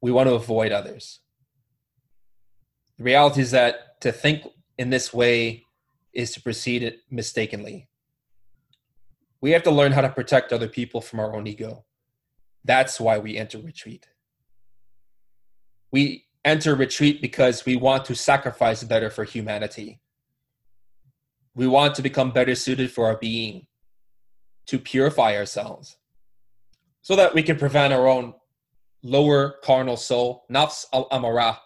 we 0.00 0.10
want 0.10 0.28
to 0.28 0.34
avoid 0.34 0.72
others. 0.72 1.20
The 2.98 3.04
reality 3.04 3.40
is 3.40 3.52
that 3.52 4.00
to 4.00 4.10
think 4.10 4.42
in 4.78 4.90
this 4.90 5.14
way 5.14 5.64
is 6.12 6.32
to 6.32 6.42
proceed 6.42 6.82
it 6.82 6.98
mistakenly. 7.08 7.88
We 9.40 9.52
have 9.52 9.62
to 9.62 9.70
learn 9.70 9.92
how 9.92 10.00
to 10.00 10.08
protect 10.08 10.52
other 10.52 10.68
people 10.68 11.00
from 11.00 11.20
our 11.20 11.36
own 11.36 11.46
ego. 11.46 11.84
That's 12.64 13.00
why 13.00 13.18
we 13.18 13.36
enter 13.36 13.58
retreat. 13.58 14.08
We 15.92 16.26
enter 16.44 16.74
retreat 16.74 17.22
because 17.22 17.64
we 17.64 17.76
want 17.76 18.06
to 18.06 18.16
sacrifice 18.16 18.82
better 18.82 19.08
for 19.08 19.22
humanity. 19.22 20.01
We 21.54 21.66
want 21.66 21.94
to 21.96 22.02
become 22.02 22.30
better 22.30 22.54
suited 22.54 22.90
for 22.90 23.06
our 23.06 23.16
being, 23.16 23.66
to 24.66 24.78
purify 24.78 25.36
ourselves, 25.36 25.96
so 27.02 27.16
that 27.16 27.34
we 27.34 27.42
can 27.42 27.58
prevent 27.58 27.92
our 27.92 28.06
own 28.06 28.34
lower 29.02 29.56
carnal 29.62 29.96
soul, 29.96 30.44
nafs 30.50 30.86
al 30.92 31.08
amara, 31.10 31.58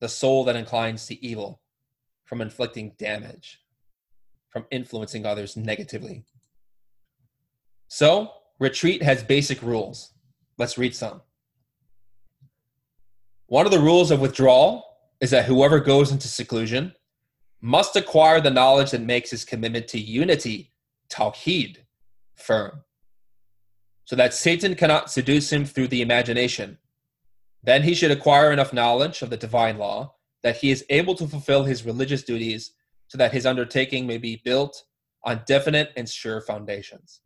the 0.00 0.08
soul 0.08 0.44
that 0.44 0.56
inclines 0.56 1.06
to 1.06 1.24
evil, 1.24 1.60
from 2.24 2.40
inflicting 2.40 2.92
damage, 2.98 3.60
from 4.50 4.66
influencing 4.70 5.24
others 5.24 5.56
negatively. 5.56 6.24
So, 7.88 8.32
retreat 8.58 9.02
has 9.02 9.22
basic 9.22 9.62
rules. 9.62 10.12
Let's 10.58 10.78
read 10.78 10.94
some. 10.94 11.22
One 13.46 13.66
of 13.66 13.72
the 13.72 13.78
rules 13.78 14.10
of 14.10 14.20
withdrawal 14.20 14.84
is 15.20 15.30
that 15.30 15.44
whoever 15.44 15.78
goes 15.78 16.10
into 16.10 16.26
seclusion 16.26 16.92
must 17.60 17.96
acquire 17.96 18.40
the 18.40 18.50
knowledge 18.50 18.90
that 18.90 19.00
makes 19.00 19.30
his 19.30 19.44
commitment 19.44 19.88
to 19.88 19.98
unity, 19.98 20.72
tawheed, 21.10 21.78
firm, 22.34 22.82
so 24.04 24.14
that 24.16 24.34
Satan 24.34 24.74
cannot 24.74 25.10
seduce 25.10 25.52
him 25.52 25.64
through 25.64 25.88
the 25.88 26.02
imagination. 26.02 26.78
Then 27.62 27.82
he 27.82 27.94
should 27.94 28.10
acquire 28.10 28.52
enough 28.52 28.72
knowledge 28.72 29.22
of 29.22 29.30
the 29.30 29.36
divine 29.36 29.78
law 29.78 30.14
that 30.42 30.56
he 30.56 30.70
is 30.70 30.84
able 30.90 31.14
to 31.16 31.26
fulfill 31.26 31.64
his 31.64 31.84
religious 31.84 32.22
duties 32.22 32.72
so 33.08 33.18
that 33.18 33.32
his 33.32 33.46
undertaking 33.46 34.06
may 34.06 34.18
be 34.18 34.40
built 34.44 34.84
on 35.24 35.42
definite 35.46 35.90
and 35.96 36.08
sure 36.08 36.40
foundations. 36.40 37.20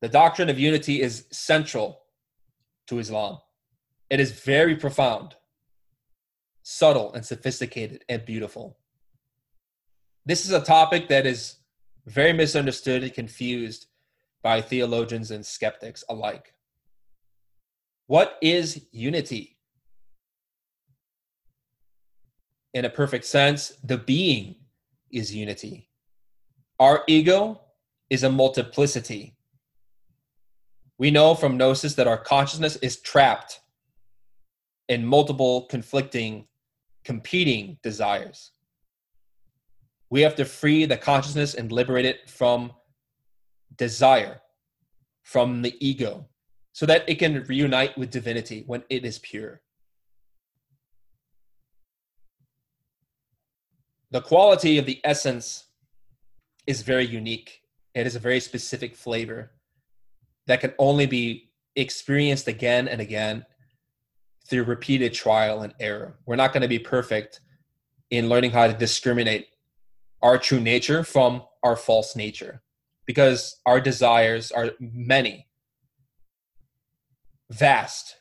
The 0.00 0.08
doctrine 0.08 0.48
of 0.48 0.58
unity 0.58 1.02
is 1.02 1.26
central 1.32 2.02
to 2.86 2.98
Islam. 2.98 3.38
It 4.08 4.20
is 4.20 4.32
very 4.32 4.76
profound, 4.76 5.34
subtle, 6.68 7.12
and 7.12 7.24
sophisticated, 7.24 8.04
and 8.08 8.24
beautiful. 8.24 8.76
This 10.24 10.44
is 10.44 10.50
a 10.50 10.60
topic 10.60 11.06
that 11.10 11.24
is 11.24 11.58
very 12.06 12.32
misunderstood 12.32 13.04
and 13.04 13.14
confused 13.14 13.86
by 14.42 14.60
theologians 14.60 15.30
and 15.30 15.46
skeptics 15.46 16.02
alike. 16.08 16.54
What 18.08 18.36
is 18.42 18.84
unity? 18.90 19.58
In 22.74 22.84
a 22.84 22.90
perfect 22.90 23.26
sense, 23.26 23.74
the 23.84 23.98
being 23.98 24.56
is 25.12 25.32
unity. 25.32 25.88
Our 26.80 27.04
ego 27.06 27.60
is 28.10 28.24
a 28.24 28.30
multiplicity. 28.30 29.36
We 30.98 31.12
know 31.12 31.36
from 31.36 31.56
Gnosis 31.56 31.94
that 31.94 32.08
our 32.08 32.18
consciousness 32.18 32.74
is 32.74 33.00
trapped 33.00 33.60
in 34.88 35.06
multiple 35.06 35.66
conflicting, 35.70 36.48
competing 37.06 37.78
desires. 37.84 38.50
We 40.10 40.22
have 40.22 40.34
to 40.36 40.44
free 40.44 40.86
the 40.86 40.96
consciousness 40.96 41.54
and 41.54 41.70
liberate 41.70 42.04
it 42.04 42.28
from 42.28 42.72
desire, 43.76 44.40
from 45.22 45.62
the 45.62 45.74
ego, 45.78 46.26
so 46.72 46.84
that 46.86 47.08
it 47.08 47.20
can 47.20 47.44
reunite 47.44 47.96
with 47.96 48.10
divinity 48.10 48.64
when 48.66 48.82
it 48.90 49.04
is 49.04 49.20
pure. 49.20 49.62
The 54.10 54.20
quality 54.20 54.78
of 54.78 54.86
the 54.86 55.00
essence 55.04 55.66
is 56.66 56.82
very 56.82 57.06
unique. 57.06 57.62
It 57.94 58.06
is 58.06 58.16
a 58.16 58.20
very 58.20 58.40
specific 58.40 58.96
flavor 58.96 59.52
that 60.48 60.60
can 60.60 60.74
only 60.78 61.06
be 61.06 61.50
experienced 61.76 62.48
again 62.48 62.88
and 62.88 63.00
again 63.00 63.46
through 64.48 64.64
repeated 64.64 65.12
trial 65.12 65.62
and 65.62 65.74
error. 65.80 66.18
We're 66.26 66.36
not 66.36 66.52
going 66.52 66.62
to 66.62 66.68
be 66.68 66.78
perfect 66.78 67.40
in 68.10 68.28
learning 68.28 68.52
how 68.52 68.66
to 68.66 68.72
discriminate 68.72 69.48
our 70.22 70.38
true 70.38 70.60
nature 70.60 71.02
from 71.04 71.42
our 71.62 71.76
false 71.76 72.16
nature 72.16 72.62
because 73.06 73.60
our 73.66 73.80
desires 73.80 74.50
are 74.50 74.70
many, 74.80 75.46
vast, 77.50 78.16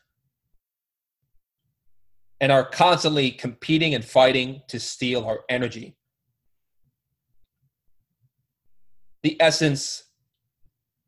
and 2.41 2.51
are 2.51 2.65
constantly 2.65 3.31
competing 3.31 3.95
and 3.95 4.03
fighting 4.03 4.61
to 4.67 4.79
steal 4.79 5.25
our 5.25 5.39
energy. 5.49 5.95
The 9.23 9.41
essence 9.41 10.03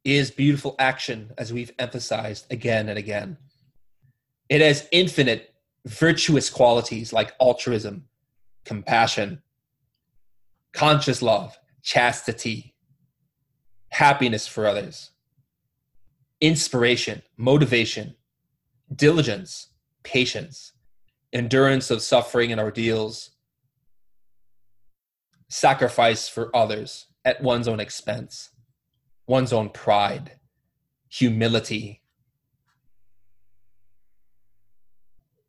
is 0.03 0.32
beautiful 0.32 0.76
action, 0.80 1.32
as 1.38 1.51
we've 1.51 1.72
emphasized 1.78 2.51
again 2.51 2.89
and 2.89 2.97
again. 2.97 3.38
It 4.50 4.62
has 4.62 4.88
infinite 4.91 5.54
virtuous 5.86 6.50
qualities 6.50 7.12
like 7.12 7.34
altruism, 7.39 8.06
compassion, 8.66 9.41
conscious 10.74 11.22
love, 11.22 11.58
chastity, 11.82 12.76
happiness 13.89 14.48
for 14.48 14.66
others, 14.68 15.12
inspiration, 16.39 17.22
motivation, 17.36 18.16
diligence, 18.93 19.68
patience, 20.04 20.74
endurance 21.34 21.91
of 21.91 22.02
suffering 22.02 22.52
and 22.52 22.62
ordeals, 22.62 23.32
sacrifice 25.50 26.28
for 26.28 26.56
others 26.56 27.08
at 27.26 27.41
one's 27.41 27.68
own 27.68 27.80
expense, 27.80 28.52
one's 29.26 29.52
own 29.52 29.70
pride, 29.70 30.32
humility, 31.10 32.02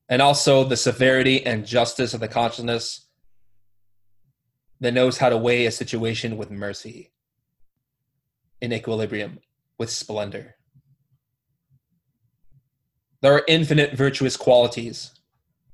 and 0.08 0.22
also 0.22 0.64
the 0.64 0.76
severity 0.76 1.44
and 1.44 1.66
justice 1.66 2.14
of 2.14 2.20
the 2.20 2.28
consciousness 2.28 3.06
that 4.80 4.94
knows 4.94 5.18
how 5.18 5.28
to 5.28 5.36
weigh 5.36 5.66
a 5.66 5.70
situation 5.70 6.36
with 6.36 6.50
mercy, 6.50 7.12
in 8.60 8.72
equilibrium, 8.72 9.40
with 9.78 9.90
splendor. 9.90 10.54
There 13.20 13.34
are 13.34 13.44
infinite 13.48 13.94
virtuous 13.94 14.36
qualities, 14.36 15.12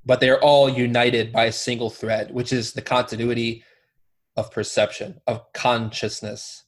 but 0.04 0.20
they 0.20 0.30
are 0.30 0.40
all 0.40 0.68
united 0.68 1.32
by 1.32 1.44
a 1.44 1.52
single 1.52 1.90
thread, 1.90 2.32
which 2.32 2.52
is 2.52 2.72
the 2.72 2.82
continuity 2.82 3.62
of 4.36 4.50
perception, 4.50 5.20
of 5.26 5.52
consciousness. 5.52 6.64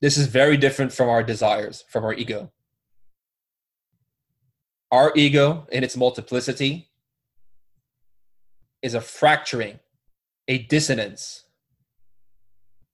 This 0.00 0.16
is 0.16 0.28
very 0.28 0.56
different 0.56 0.92
from 0.92 1.08
our 1.08 1.24
desires, 1.24 1.84
from 1.88 2.04
our 2.04 2.14
ego. 2.14 2.52
Our 4.90 5.12
ego, 5.14 5.66
in 5.70 5.84
its 5.84 5.96
multiplicity, 5.96 6.88
is 8.80 8.94
a 8.94 9.00
fracturing, 9.00 9.80
a 10.46 10.58
dissonance, 10.58 11.44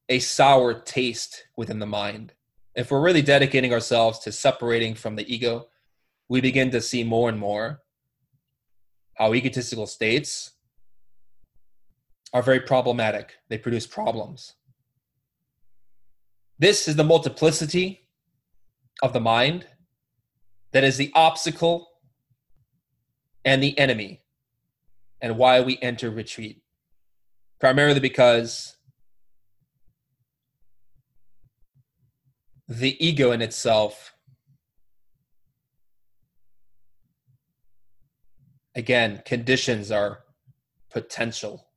a 0.09 0.19
sour 0.19 0.75
taste 0.75 1.45
within 1.57 1.79
the 1.79 1.87
mind. 1.87 2.33
If 2.75 2.91
we're 2.91 3.01
really 3.01 3.23
dedicating 3.23 3.73
ourselves 3.73 4.19
to 4.21 4.33
separating 4.33 4.95
from 4.95 5.15
the 5.15 5.33
ego, 5.33 5.69
we 6.29 6.41
begin 6.41 6.71
to 6.73 6.81
see 6.81 7.05
more 7.05 7.29
and 7.29 7.39
more 7.39 7.81
how 9.15 9.33
egotistical 9.33 9.87
states 9.87 10.53
are 12.33 12.43
very 12.43 12.61
problematic. 12.61 13.35
They 13.49 13.59
produce 13.59 13.87
problems. 13.87 14.55
This 16.59 16.89
is 16.89 16.97
the 16.97 17.05
multiplicity 17.05 18.09
of 19.03 19.13
the 19.13 19.21
mind 19.21 19.69
that 20.75 20.83
is 20.83 20.97
the 20.97 21.13
obstacle 21.15 21.89
and 23.45 23.63
the 23.63 23.79
enemy, 23.79 24.23
and 25.21 25.39
why 25.39 25.61
we 25.61 25.79
enter 25.81 26.11
retreat. 26.11 26.63
Primarily 27.61 28.01
because 28.01 28.77
the 32.67 32.97
ego 33.05 33.31
in 33.31 33.41
itself, 33.41 34.15
again, 38.75 39.23
conditions 39.25 39.93
our 39.93 40.25
potential. 40.91 41.69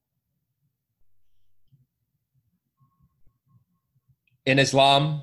In 4.44 4.58
Islam, 4.58 5.22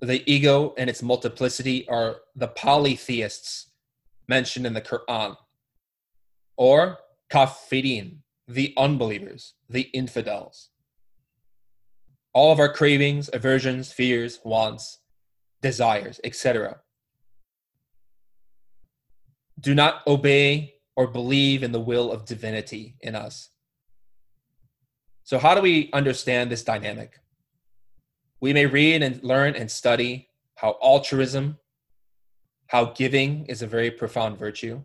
the 0.00 0.22
ego 0.30 0.74
and 0.78 0.88
its 0.88 1.02
multiplicity 1.02 1.88
are 1.88 2.16
the 2.36 2.48
polytheists 2.48 3.72
mentioned 4.28 4.66
in 4.66 4.74
the 4.74 4.80
Quran, 4.80 5.36
or 6.56 6.98
kafirin, 7.32 8.18
the 8.46 8.74
unbelievers, 8.76 9.54
the 9.68 9.82
infidels. 9.92 10.70
All 12.32 12.52
of 12.52 12.60
our 12.60 12.72
cravings, 12.72 13.28
aversions, 13.32 13.90
fears, 13.90 14.38
wants, 14.44 14.98
desires, 15.62 16.20
etc. 16.22 16.80
Do 19.58 19.74
not 19.74 20.06
obey 20.06 20.74
or 20.94 21.06
believe 21.08 21.62
in 21.62 21.72
the 21.72 21.80
will 21.80 22.12
of 22.12 22.26
divinity 22.26 22.96
in 23.00 23.14
us. 23.14 23.50
So, 25.24 25.38
how 25.38 25.54
do 25.54 25.60
we 25.60 25.90
understand 25.92 26.50
this 26.50 26.62
dynamic? 26.62 27.18
We 28.40 28.52
may 28.52 28.66
read 28.66 29.02
and 29.02 29.22
learn 29.22 29.56
and 29.56 29.70
study 29.70 30.28
how 30.54 30.76
altruism, 30.82 31.58
how 32.68 32.86
giving 32.86 33.46
is 33.46 33.62
a 33.62 33.66
very 33.66 33.90
profound 33.90 34.38
virtue. 34.38 34.82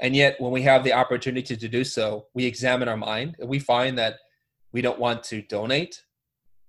And 0.00 0.14
yet, 0.14 0.40
when 0.40 0.52
we 0.52 0.62
have 0.62 0.84
the 0.84 0.92
opportunity 0.92 1.56
to 1.56 1.68
do 1.68 1.84
so, 1.84 2.26
we 2.34 2.44
examine 2.44 2.88
our 2.88 2.96
mind 2.96 3.36
and 3.38 3.48
we 3.48 3.58
find 3.58 3.96
that 3.98 4.16
we 4.72 4.82
don't 4.82 4.98
want 4.98 5.22
to 5.24 5.40
donate, 5.42 6.02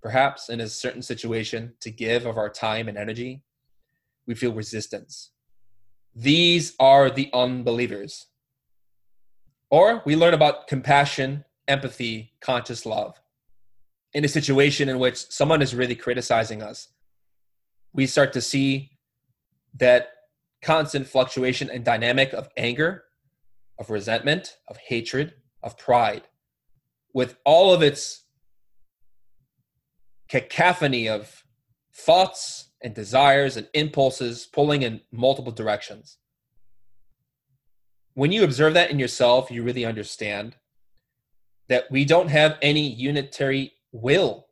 perhaps 0.02 0.50
in 0.50 0.62
a 0.62 0.68
certain 0.68 1.02
situation, 1.02 1.74
to 1.82 1.92
give 1.92 2.26
of 2.26 2.38
our 2.38 2.50
time 2.50 2.88
and 2.88 2.98
energy. 2.98 3.44
We 4.28 4.36
feel 4.36 4.54
resistance. 4.54 5.32
These 6.16 6.76
are 6.80 7.10
the 7.10 7.30
unbelievers. 7.34 8.28
Or 9.70 10.02
we 10.06 10.16
learn 10.16 10.34
about 10.34 10.68
compassion, 10.68 11.44
empathy, 11.68 12.34
conscious 12.40 12.86
love 12.86 13.20
in 14.18 14.26
a 14.26 14.28
situation 14.28 14.90
in 14.90 14.98
which 14.98 15.30
someone 15.30 15.62
is 15.62 15.76
really 15.76 15.94
criticizing 15.94 16.64
us, 16.64 16.88
we 17.94 18.08
start 18.08 18.34
to 18.34 18.42
see 18.42 18.98
that 19.76 20.08
constant 20.64 21.06
fluctuation 21.06 21.70
and 21.70 21.86
dynamic 21.86 22.34
of 22.34 22.50
anger, 22.58 23.04
of 23.78 23.92
resentment, 23.92 24.58
of 24.68 24.78
hatred, 24.78 25.36
of 25.62 25.78
pride, 25.78 26.24
with 27.14 27.38
all 27.46 27.72
of 27.72 27.84
its 27.84 28.26
cacophony 30.30 31.08
of 31.08 31.44
thoughts 31.94 32.72
and 32.82 32.96
desires 32.96 33.56
and 33.56 33.68
impulses 33.76 34.48
pulling 34.52 34.82
in 34.82 35.00
multiple 35.12 35.52
directions. 35.52 36.18
when 38.16 38.32
you 38.32 38.44
observe 38.44 38.74
that 38.74 38.90
in 38.90 38.98
yourself, 38.98 39.52
you 39.52 39.62
really 39.62 39.86
understand 39.86 40.56
that 41.70 41.86
we 41.92 42.04
don't 42.04 42.30
have 42.30 42.58
any 42.64 42.90
unitary 42.90 43.77
will. 43.92 44.48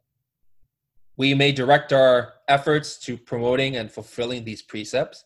We 1.17 1.33
may 1.33 1.51
direct 1.51 1.93
our 1.93 2.33
efforts 2.47 2.97
to 2.99 3.17
promoting 3.17 3.75
and 3.77 3.91
fulfilling 3.91 4.43
these 4.43 4.61
precepts, 4.61 5.23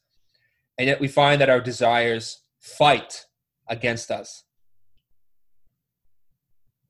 and 0.78 0.88
yet 0.88 0.99
we 0.99 1.07
find 1.07 1.41
that 1.41 1.49
our 1.49 1.62
desires 1.62 2.41
fight 2.60 3.26
against 3.68 4.12
us. 4.12 4.43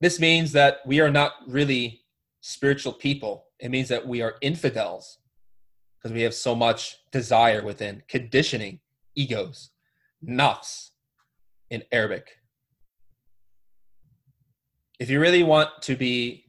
This 0.01 0.19
means 0.19 0.51
that 0.53 0.79
we 0.85 0.99
are 0.99 1.11
not 1.11 1.33
really 1.47 2.01
spiritual 2.41 2.93
people. 2.93 3.45
It 3.59 3.69
means 3.69 3.89
that 3.89 4.07
we 4.07 4.21
are 4.21 4.35
infidels 4.41 5.17
because 5.97 6.13
we 6.13 6.21
have 6.21 6.33
so 6.33 6.55
much 6.55 6.97
desire 7.11 7.61
within, 7.63 8.03
conditioning, 8.07 8.79
egos, 9.15 9.71
nafs 10.25 10.91
in 11.69 11.83
Arabic. 11.91 12.37
If 14.99 15.09
you 15.09 15.19
really 15.19 15.43
want 15.43 15.69
to 15.83 15.95
be 15.95 16.45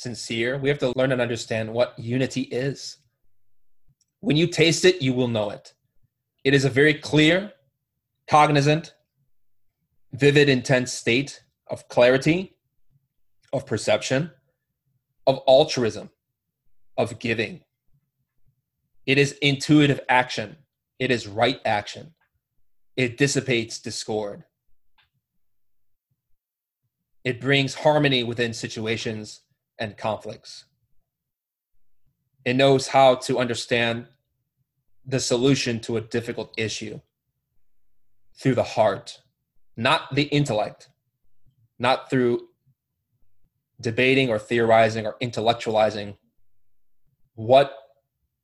sincere, 0.00 0.56
we 0.56 0.70
have 0.70 0.78
to 0.78 0.92
learn 0.96 1.12
and 1.12 1.20
understand 1.20 1.70
what 1.72 1.98
unity 1.98 2.42
is. 2.42 2.96
When 4.20 4.36
you 4.36 4.46
taste 4.46 4.84
it, 4.86 5.02
you 5.02 5.12
will 5.12 5.28
know 5.28 5.50
it. 5.50 5.74
It 6.42 6.54
is 6.54 6.64
a 6.64 6.70
very 6.70 6.94
clear, 6.94 7.52
cognizant, 8.26 8.94
vivid, 10.12 10.48
intense 10.48 10.92
state 10.92 11.42
of 11.68 11.86
clarity, 11.88 12.56
of 13.52 13.66
perception, 13.66 14.30
of 15.26 15.40
altruism, 15.46 16.08
of 16.96 17.18
giving. 17.18 17.60
It 19.04 19.18
is 19.18 19.32
intuitive 19.42 20.00
action. 20.08 20.56
It 20.98 21.10
is 21.10 21.26
right 21.26 21.60
action. 21.66 22.14
It 22.96 23.18
dissipates 23.18 23.78
discord. 23.78 24.44
It 27.22 27.38
brings 27.38 27.74
harmony 27.74 28.24
within 28.24 28.54
situations 28.54 29.42
and 29.80 29.96
conflicts. 29.96 30.66
It 32.44 32.54
knows 32.54 32.88
how 32.88 33.16
to 33.16 33.38
understand 33.38 34.06
the 35.04 35.20
solution 35.20 35.80
to 35.80 35.96
a 35.96 36.00
difficult 36.00 36.54
issue 36.56 37.00
through 38.38 38.54
the 38.54 38.62
heart, 38.62 39.20
not 39.76 40.14
the 40.14 40.24
intellect, 40.24 40.88
not 41.78 42.10
through 42.10 42.48
debating 43.80 44.28
or 44.28 44.38
theorizing 44.38 45.06
or 45.06 45.16
intellectualizing 45.20 46.16
what 47.34 47.74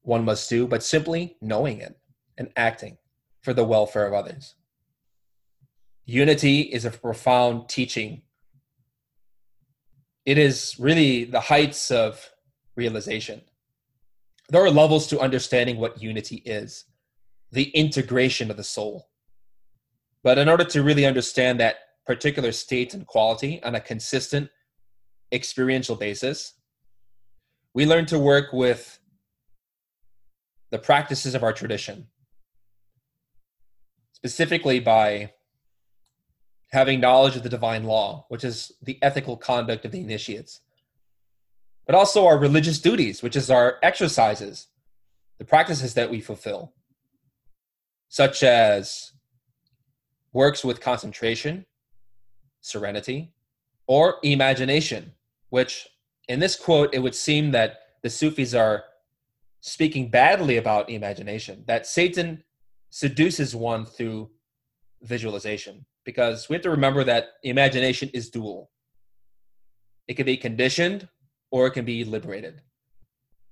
one 0.03 0.24
must 0.24 0.49
do, 0.49 0.66
but 0.66 0.82
simply 0.82 1.37
knowing 1.41 1.80
it 1.80 1.99
and 2.39 2.51
acting 2.57 2.97
for 3.43 3.53
the 3.53 3.64
welfare 3.64 4.07
of 4.07 4.14
others. 4.14 4.55
Unity 6.05 6.61
is 6.61 6.84
a 6.84 6.91
profound 6.91 7.68
teaching. 7.68 8.22
It 10.26 10.38
is 10.38 10.74
really 10.78 11.24
the 11.24 11.40
heights 11.40 11.92
of 11.92 12.30
realization. 12.74 13.42
There 14.48 14.64
are 14.64 14.70
levels 14.70 15.06
to 15.08 15.20
understanding 15.20 15.78
what 15.78 16.02
unity 16.02 16.42
is, 16.44 16.84
the 17.52 17.70
integration 17.70 18.50
of 18.50 18.56
the 18.56 18.64
soul. 18.64 19.08
But 20.24 20.38
in 20.38 20.48
order 20.48 20.64
to 20.64 20.82
really 20.82 21.06
understand 21.06 21.60
that 21.60 21.76
particular 22.04 22.50
state 22.50 22.92
and 22.92 23.06
quality 23.06 23.62
on 23.62 23.76
a 23.76 23.80
consistent 23.80 24.50
experiential 25.30 25.94
basis, 25.94 26.54
we 27.72 27.86
learn 27.86 28.06
to 28.06 28.18
work 28.18 28.52
with 28.52 28.98
the 30.72 30.78
practices 30.78 31.36
of 31.36 31.44
our 31.44 31.52
tradition, 31.52 32.08
specifically 34.12 34.80
by 34.80 35.32
having 36.70 37.00
knowledge 37.00 37.36
of 37.36 37.42
the 37.42 37.48
divine 37.48 37.84
law, 37.84 38.26
which 38.28 38.44
is 38.44 38.72
the 38.82 38.98
ethical 39.02 39.36
conduct 39.36 39.84
of 39.84 39.92
the 39.92 40.00
initiates, 40.00 40.60
but 41.86 41.94
also 41.94 42.26
our 42.26 42.38
religious 42.38 42.80
duties, 42.80 43.22
which 43.22 43.36
is 43.36 43.50
our 43.50 43.78
exercises, 43.82 44.68
the 45.38 45.44
practices 45.44 45.94
that 45.94 46.10
we 46.10 46.20
fulfill, 46.20 46.72
such 48.08 48.42
as 48.42 49.12
works 50.32 50.64
with 50.64 50.80
concentration, 50.80 51.64
serenity, 52.60 53.32
or 53.86 54.16
imagination, 54.22 55.12
which 55.50 55.86
in 56.28 56.40
this 56.40 56.56
quote, 56.56 56.92
it 56.92 56.98
would 56.98 57.14
seem 57.14 57.52
that 57.52 57.78
the 58.02 58.10
Sufis 58.10 58.54
are 58.54 58.84
speaking 59.60 60.10
badly 60.10 60.56
about 60.56 60.90
imagination, 60.90 61.64
that 61.66 61.86
Satan 61.86 62.42
seduces 62.90 63.54
one 63.54 63.84
through 63.86 64.30
visualization. 65.02 65.86
Because 66.07 66.48
we 66.48 66.54
have 66.54 66.62
to 66.62 66.70
remember 66.70 67.04
that 67.04 67.32
imagination 67.42 68.09
is 68.14 68.30
dual. 68.30 68.70
It 70.09 70.14
can 70.14 70.24
be 70.24 70.38
conditioned 70.38 71.09
or 71.50 71.66
it 71.66 71.72
can 71.72 71.84
be 71.84 72.04
liberated. 72.04 72.62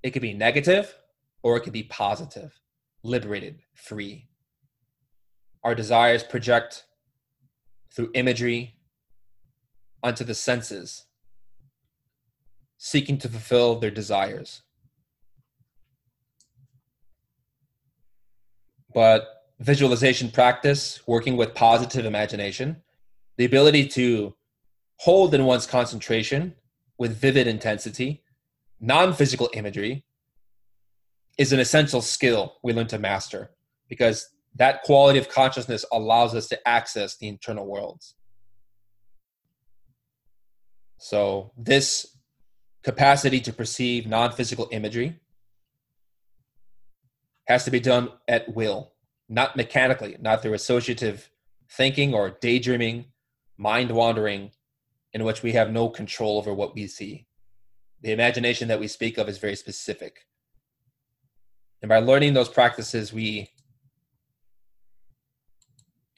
It 0.03 0.13
can 0.13 0.23
be 0.23 0.33
negative 0.33 0.95
or 1.43 1.59
it 1.59 1.65
can 1.65 1.73
be 1.73 1.83
positive, 1.83 2.59
liberated, 3.03 3.61
free. 3.75 4.29
Our 5.63 5.75
desires 5.75 6.23
project 6.23 6.85
through 7.95 8.11
imagery 8.15 8.77
onto 10.03 10.25
the 10.25 10.35
senses, 10.35 11.05
seeking 12.79 13.19
to 13.19 13.29
fulfill 13.29 13.79
their 13.79 13.91
desires. 13.91 14.63
but 18.95 19.34
visualization 19.61 20.31
practice, 20.31 21.01
working 21.07 21.37
with 21.37 21.55
positive 21.55 22.05
imagination, 22.05 22.83
the 23.37 23.45
ability 23.45 23.87
to 23.89 24.35
hold 24.99 25.35
in 25.35 25.45
one's 25.45 25.67
concentration 25.67 26.55
with 26.99 27.17
vivid 27.17 27.47
intensity, 27.47 28.23
non 28.81 29.13
physical 29.13 29.51
imagery, 29.55 30.05
is 31.39 31.53
an 31.53 31.61
essential 31.61 32.01
skill 32.01 32.57
we 32.63 32.73
learn 32.73 32.87
to 32.87 32.99
master 32.99 33.51
because 33.89 34.29
that 34.57 34.83
quality 34.83 35.19
of 35.19 35.29
consciousness 35.29 35.85
allows 35.93 36.35
us 36.35 36.47
to 36.49 36.69
access 36.69 37.17
the 37.17 37.27
internal 37.27 37.67
worlds. 37.67 38.15
So, 40.99 41.53
this 41.59 42.17
capacity 42.83 43.41
to 43.41 43.53
perceive 43.53 44.07
non 44.07 44.33
physical 44.33 44.69
imagery 44.71 45.19
has 47.47 47.65
to 47.65 47.71
be 47.71 47.81
done 47.81 48.11
at 48.29 48.55
will, 48.55 48.94
not 49.29 49.57
mechanically, 49.57 50.17
not 50.21 50.43
through 50.43 50.55
associative 50.55 51.31
thinking 51.71 52.15
or 52.15 52.31
daydreaming, 52.41 53.07
mind 53.57 53.91
wandering, 53.91 54.51
in 55.13 55.25
which 55.25 55.43
we 55.43 55.53
have 55.53 55.71
no 55.71 55.89
control 55.89 56.39
over 56.39 56.53
what 56.53 56.75
we 56.75 56.87
see. 56.87 57.27
The 58.03 58.13
imagination 58.13 58.69
that 58.69 58.81
we 58.81 58.89
speak 58.89 59.17
of 59.17 59.29
is 59.29 59.39
very 59.39 59.57
specific. 59.57 60.27
And 61.81 61.89
by 61.89 61.99
learning 61.99 62.35
those 62.35 62.49
practices, 62.49 63.13
we 63.13 63.51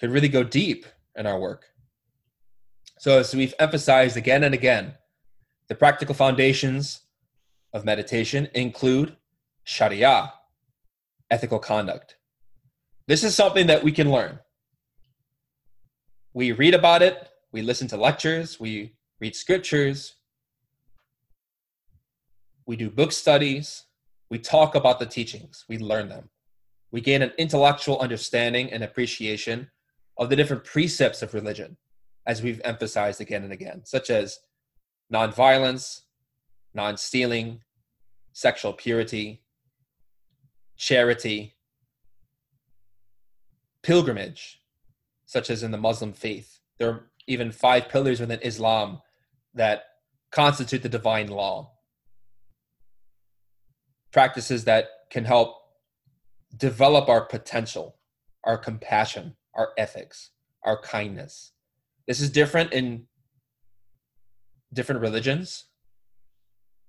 could 0.01 0.11
really 0.11 0.29
go 0.29 0.43
deep 0.43 0.87
in 1.15 1.27
our 1.27 1.39
work. 1.39 1.67
So, 2.99 3.19
as 3.19 3.35
we've 3.35 3.55
emphasized 3.59 4.17
again 4.17 4.45
and 4.45 4.55
again, 4.55 4.95
the 5.69 5.75
practical 5.75 6.15
foundations 6.15 7.01
of 7.73 7.85
meditation 7.85 8.49
include 8.55 9.17
Sharia, 9.65 10.33
ethical 11.31 11.59
conduct. 11.59 12.17
This 13.09 13.23
is 13.23 13.35
something 13.35 13.69
that 13.69 13.85
we 13.85 13.93
can 13.93 14.11
learn. 14.11 14.41
We 16.35 16.53
read 16.53 16.75
about 16.75 17.03
it, 17.03 17.29
we 17.53 17.63
listen 17.63 17.89
to 17.89 17.97
lectures, 17.97 18.61
we 18.61 18.97
read 19.21 19.35
scriptures, 19.35 20.17
we 22.67 22.77
do 22.77 22.91
book 22.91 23.13
studies, 23.13 23.85
we 24.29 24.39
talk 24.39 24.75
about 24.75 24.99
the 24.99 25.07
teachings, 25.07 25.65
we 25.69 25.79
learn 25.79 26.09
them. 26.09 26.29
We 26.91 27.01
gain 27.01 27.23
an 27.23 27.33
intellectual 27.39 27.99
understanding 28.01 28.73
and 28.73 28.83
appreciation 28.83 29.71
of 30.19 30.29
the 30.29 30.37
different 30.37 30.65
precepts 30.65 31.23
of 31.23 31.33
religion, 31.33 31.77
as 32.27 32.43
we've 32.43 32.61
emphasized 32.65 33.21
again 33.21 33.45
and 33.45 33.53
again, 33.53 33.83
such 33.85 34.11
as 34.11 34.41
nonviolence, 35.13 36.03
non 36.75 36.97
stealing, 36.97 37.63
sexual 38.33 38.73
purity, 38.73 39.43
charity, 40.77 41.56
pilgrimage, 43.87 44.61
such 45.27 45.49
as 45.49 45.63
in 45.63 45.71
the 45.71 45.79
Muslim 45.79 46.13
faith. 46.13 46.59
There 46.79 46.91
are 46.91 47.11
even 47.29 47.53
five 47.53 47.89
pillars 47.89 48.19
within 48.19 48.41
Islam 48.43 49.01
that 49.55 49.85
constitute 50.33 50.83
the 50.83 50.89
divine 50.89 51.29
law. 51.29 51.71
Practices 54.13 54.65
that 54.65 54.89
can 55.09 55.25
help 55.25 55.57
develop 56.57 57.09
our 57.09 57.25
potential, 57.27 57.97
our 58.43 58.59
compassion, 58.59 59.37
our 59.55 59.71
ethics, 59.79 60.31
our 60.65 60.81
kindness. 60.81 61.53
This 62.09 62.21
is 62.21 62.31
different 62.31 62.73
in 62.73 63.07
different 64.73 65.01
religions, 65.01 65.67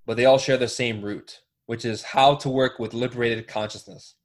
but 0.07 0.17
they 0.17 0.25
all 0.25 0.39
share 0.39 0.57
the 0.57 0.67
same 0.67 1.03
root 1.03 1.41
which 1.67 1.85
is 1.85 2.01
how 2.01 2.33
to 2.33 2.49
work 2.49 2.79
with 2.79 2.93
liberated 2.93 3.45
consciousness. 3.47 4.15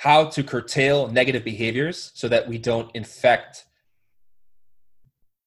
How 0.00 0.24
to 0.24 0.42
curtail 0.42 1.08
negative 1.08 1.44
behaviors 1.44 2.10
so 2.14 2.26
that 2.26 2.48
we 2.48 2.56
don't 2.56 2.90
infect 2.94 3.66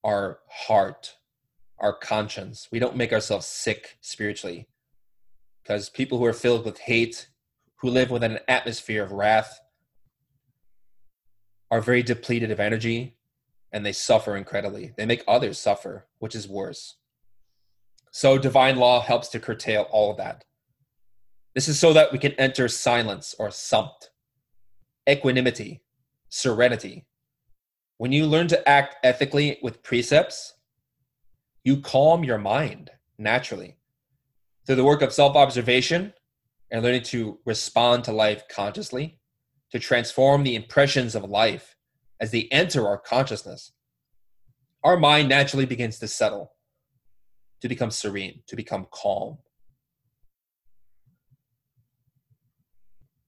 our 0.03 0.41
heart, 0.47 1.15
our 1.79 1.91
conscience. 1.91 2.67
We 2.71 2.77
don't 2.77 2.95
make 2.95 3.11
ourselves 3.11 3.47
sick 3.47 3.97
spiritually. 3.99 4.67
Because 5.63 5.89
people 5.89 6.19
who 6.19 6.25
are 6.25 6.33
filled 6.33 6.65
with 6.65 6.77
hate, 6.77 7.29
who 7.77 7.89
live 7.89 8.11
within 8.11 8.33
an 8.33 8.41
atmosphere 8.47 9.01
of 9.01 9.11
wrath, 9.11 9.59
are 11.71 11.81
very 11.81 12.03
depleted 12.03 12.51
of 12.51 12.59
energy 12.59 13.17
and 13.71 13.83
they 13.83 13.91
suffer 13.91 14.35
incredibly. 14.35 14.93
They 14.95 15.07
make 15.07 15.23
others 15.27 15.57
suffer, 15.57 16.05
which 16.19 16.35
is 16.35 16.47
worse. 16.47 16.97
So, 18.11 18.37
divine 18.37 18.75
law 18.75 19.01
helps 19.01 19.29
to 19.29 19.39
curtail 19.39 19.87
all 19.89 20.11
of 20.11 20.17
that. 20.17 20.43
This 21.55 21.67
is 21.67 21.79
so 21.79 21.91
that 21.93 22.11
we 22.11 22.19
can 22.19 22.33
enter 22.33 22.67
silence 22.67 23.33
or 23.39 23.49
samt, 23.49 24.11
equanimity, 25.09 25.81
serenity. 26.29 27.05
When 27.97 28.11
you 28.11 28.25
learn 28.25 28.47
to 28.49 28.67
act 28.67 28.95
ethically 29.03 29.59
with 29.61 29.83
precepts, 29.83 30.53
you 31.63 31.81
calm 31.81 32.23
your 32.23 32.37
mind 32.37 32.91
naturally. 33.17 33.77
Through 34.65 34.75
the 34.75 34.83
work 34.83 35.01
of 35.01 35.13
self 35.13 35.35
observation 35.35 36.13
and 36.71 36.83
learning 36.83 37.03
to 37.03 37.39
respond 37.45 38.03
to 38.05 38.11
life 38.11 38.43
consciously, 38.49 39.19
to 39.71 39.79
transform 39.79 40.43
the 40.43 40.55
impressions 40.55 41.15
of 41.15 41.23
life 41.23 41.75
as 42.19 42.31
they 42.31 42.47
enter 42.51 42.87
our 42.87 42.97
consciousness, 42.97 43.71
our 44.83 44.97
mind 44.97 45.29
naturally 45.29 45.65
begins 45.65 45.99
to 45.99 46.07
settle, 46.07 46.53
to 47.61 47.67
become 47.67 47.91
serene, 47.91 48.41
to 48.47 48.55
become 48.55 48.87
calm. 48.91 49.37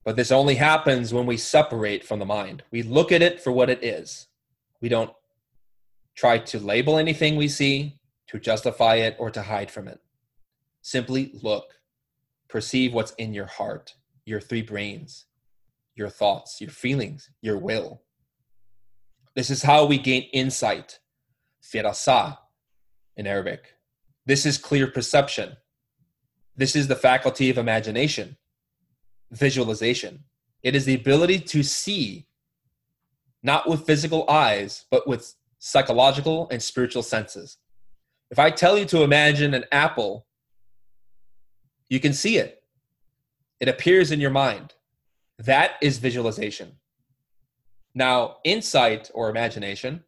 But 0.05 0.15
this 0.15 0.31
only 0.31 0.55
happens 0.55 1.13
when 1.13 1.25
we 1.25 1.35
separate 1.35 2.05
from 2.05 2.19
the 2.19 2.25
mind. 2.25 2.63
We 2.71 2.83
look 2.83 3.11
at 3.11 3.23
it 3.23 3.41
for 3.41 3.51
what 3.51 3.71
it 3.71 3.83
is. 3.83 4.27
We 4.79 4.87
don't 4.87 5.11
try 6.15 6.37
to 6.37 6.59
label 6.59 6.97
anything 6.97 7.35
we 7.35 7.47
see, 7.47 7.99
to 8.27 8.39
justify 8.39 8.95
it, 8.95 9.15
or 9.19 9.31
to 9.31 9.41
hide 9.41 9.71
from 9.71 9.87
it. 9.87 9.99
Simply 10.83 11.31
look, 11.41 11.73
perceive 12.47 12.93
what's 12.93 13.13
in 13.13 13.33
your 13.33 13.47
heart, 13.47 13.95
your 14.25 14.39
three 14.39 14.61
brains, 14.61 15.25
your 15.95 16.09
thoughts, 16.09 16.61
your 16.61 16.69
feelings, 16.69 17.31
your 17.41 17.57
will. 17.57 18.03
This 19.35 19.49
is 19.49 19.63
how 19.63 19.85
we 19.85 19.97
gain 19.97 20.29
insight, 20.31 20.99
firasa 21.63 22.37
in 23.17 23.25
Arabic. 23.25 23.73
This 24.25 24.45
is 24.45 24.59
clear 24.59 24.87
perception. 24.87 25.57
This 26.55 26.75
is 26.75 26.87
the 26.87 26.95
faculty 26.95 27.49
of 27.49 27.57
imagination, 27.57 28.37
visualization. 29.31 30.23
It 30.63 30.75
is 30.75 30.85
the 30.85 30.95
ability 30.95 31.39
to 31.39 31.63
see, 31.63 32.27
not 33.43 33.69
with 33.69 33.85
physical 33.85 34.29
eyes, 34.29 34.85
but 34.89 35.07
with 35.07 35.35
psychological 35.59 36.47
and 36.49 36.61
spiritual 36.61 37.03
senses. 37.03 37.57
If 38.31 38.39
I 38.39 38.49
tell 38.49 38.77
you 38.77 38.85
to 38.85 39.03
imagine 39.03 39.53
an 39.53 39.65
apple, 39.71 40.25
you 41.89 41.99
can 41.99 42.13
see 42.13 42.37
it. 42.37 42.63
It 43.59 43.69
appears 43.69 44.11
in 44.11 44.19
your 44.19 44.31
mind. 44.31 44.73
That 45.37 45.73
is 45.81 45.97
visualization. 45.97 46.77
Now, 47.93 48.37
insight 48.43 49.09
or 49.13 49.29
imagination, 49.29 50.03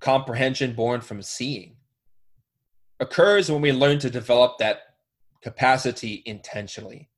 comprehension 0.00 0.74
born 0.74 1.00
from 1.00 1.22
seeing, 1.22 1.76
occurs 3.00 3.50
when 3.50 3.60
we 3.60 3.72
learn 3.72 3.98
to 3.98 4.10
develop 4.10 4.58
that 4.58 4.80
capacity 5.42 6.22
intentionally, 6.24 7.08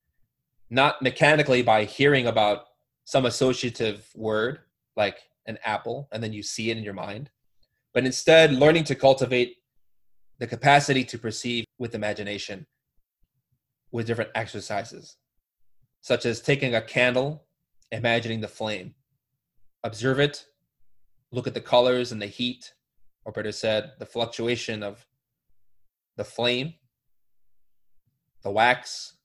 not 0.72 1.02
mechanically 1.02 1.60
by 1.60 1.84
hearing 1.84 2.26
about 2.26 2.64
some 3.04 3.26
associative 3.26 4.08
word 4.14 4.60
like 4.96 5.18
an 5.44 5.58
apple 5.66 6.08
and 6.12 6.22
then 6.22 6.32
you 6.32 6.42
see 6.42 6.70
it 6.70 6.78
in 6.78 6.82
your 6.82 6.94
mind, 6.94 7.28
but 7.92 8.06
instead 8.06 8.54
learning 8.54 8.82
to 8.82 8.94
cultivate 8.94 9.56
the 10.38 10.46
capacity 10.46 11.04
to 11.04 11.18
perceive 11.18 11.66
with 11.78 11.94
imagination 11.94 12.66
with 13.90 14.06
different 14.06 14.30
exercises 14.34 15.18
such 16.00 16.24
as 16.24 16.40
taking 16.40 16.74
a 16.74 16.80
candle, 16.80 17.44
imagining 17.90 18.40
the 18.40 18.48
flame. 18.48 18.94
Observe 19.84 20.20
it, 20.20 20.46
look 21.32 21.46
at 21.46 21.52
the 21.52 21.60
colors 21.60 22.12
and 22.12 22.20
the 22.20 22.26
heat, 22.26 22.72
or 23.26 23.32
better 23.32 23.52
said, 23.52 23.92
the 23.98 24.06
fluctuation 24.06 24.82
of 24.82 25.06
the 26.16 26.24
flame, 26.24 26.72
the 28.42 28.50
wax, 28.50 29.18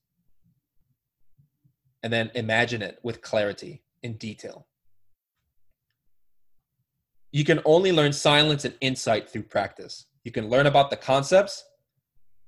and 2.07 2.13
then 2.13 2.31
imagine 2.35 2.81
it 2.81 2.99
with 3.03 3.21
clarity 3.21 3.83
in 4.01 4.13
detail. 4.13 4.65
You 7.33 7.43
can 7.43 7.59
only 7.65 7.91
learn 7.91 8.13
silence 8.13 8.63
and 8.63 8.75
insight 8.79 9.29
through 9.29 9.43
practice. 9.43 10.05
You 10.23 10.31
can 10.31 10.49
learn 10.49 10.67
about 10.67 10.89
the 10.89 10.95
concepts, 10.95 11.65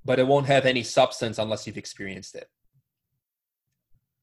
but 0.05 0.19
it 0.19 0.27
won't 0.27 0.45
have 0.45 0.65
any 0.65 0.83
substance 0.83 1.37
unless 1.37 1.67
you've 1.67 1.77
experienced 1.77 2.35
it 2.35 2.49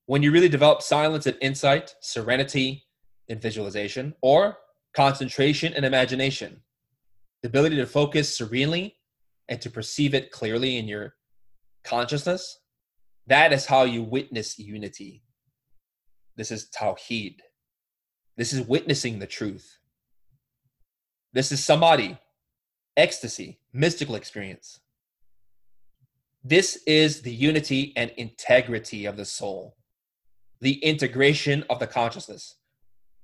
when 0.06 0.22
you 0.22 0.30
really 0.30 0.48
develop 0.48 0.82
silence 0.82 1.26
and 1.26 1.36
insight, 1.40 1.94
serenity 2.00 2.84
and 3.28 3.42
visualization, 3.42 4.14
or 4.22 4.56
concentration 4.94 5.74
and 5.74 5.84
imagination, 5.84 6.62
the 7.42 7.48
ability 7.48 7.76
to 7.76 7.86
focus 7.86 8.36
serenely 8.36 8.96
and 9.48 9.60
to 9.60 9.68
perceive 9.68 10.14
it 10.14 10.30
clearly 10.30 10.78
in 10.78 10.88
your 10.88 11.14
consciousness, 11.84 12.60
that 13.26 13.52
is 13.52 13.66
how 13.66 13.82
you 13.82 14.02
witness 14.02 14.58
unity. 14.58 15.22
This 16.36 16.50
is 16.50 16.68
tawheed. 16.68 17.40
This 18.36 18.52
is 18.52 18.66
witnessing 18.66 19.18
the 19.18 19.26
truth. 19.26 19.78
This 21.32 21.52
is 21.52 21.64
samadhi, 21.64 22.18
ecstasy, 22.96 23.58
mystical 23.72 24.14
experience. 24.14 24.80
This 26.44 26.82
is 26.86 27.22
the 27.22 27.32
unity 27.32 27.92
and 27.96 28.10
integrity 28.16 29.06
of 29.06 29.16
the 29.16 29.24
soul 29.24 29.76
the 30.60 30.74
integration 30.84 31.64
of 31.68 31.78
the 31.78 31.86
consciousness. 31.86 32.56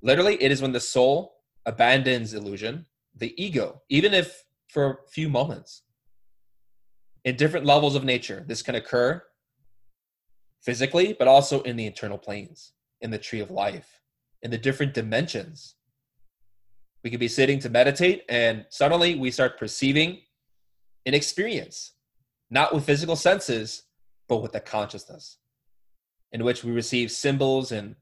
Literally, 0.03 0.43
it 0.43 0.53
is 0.53 0.61
when 0.61 0.73
the 0.73 0.81
soul 0.81 1.37
abandons 1.67 2.35
illusion, 2.35 2.87
the 3.15 3.35
ego, 3.43 3.83
even 3.89 4.13
if 4.13 4.45
for 4.69 4.91
a 4.91 5.09
few 5.11 5.29
moments. 5.29 5.83
In 7.25 7.37
different 7.37 7.67
levels 7.67 7.95
of 7.95 8.05
nature, 8.05 8.45
this 8.47 8.63
can 8.63 8.75
occur 8.75 9.23
physically, 10.61 11.15
but 11.19 11.29
also 11.29 11.63
in 11.63 11.77
the 11.77 11.87
internal 11.87 12.19
planes, 12.19 12.73
in 13.03 13.11
the 13.11 13.19
tree 13.19 13.41
of 13.41 13.51
life, 13.51 14.01
in 14.43 14.51
the 14.51 14.59
different 14.59 14.95
dimensions. 14.95 15.75
We 17.05 17.11
could 17.11 17.21
be 17.21 17.29
sitting 17.29 17.59
to 17.61 17.69
meditate, 17.69 18.25
and 18.29 18.65
suddenly 18.71 19.17
we 19.17 19.31
start 19.31 19.59
perceiving 19.59 20.21
an 21.05 21.15
experience, 21.15 21.93
not 22.51 22.73
with 22.73 22.85
physical 22.85 23.17
senses, 23.17 23.85
but 24.29 24.39
with 24.39 24.53
the 24.53 24.61
consciousness 24.61 25.39
in 26.33 26.45
which 26.45 26.65
we 26.65 26.73
receive 26.73 27.11
symbols 27.11 27.73
and 27.73 27.95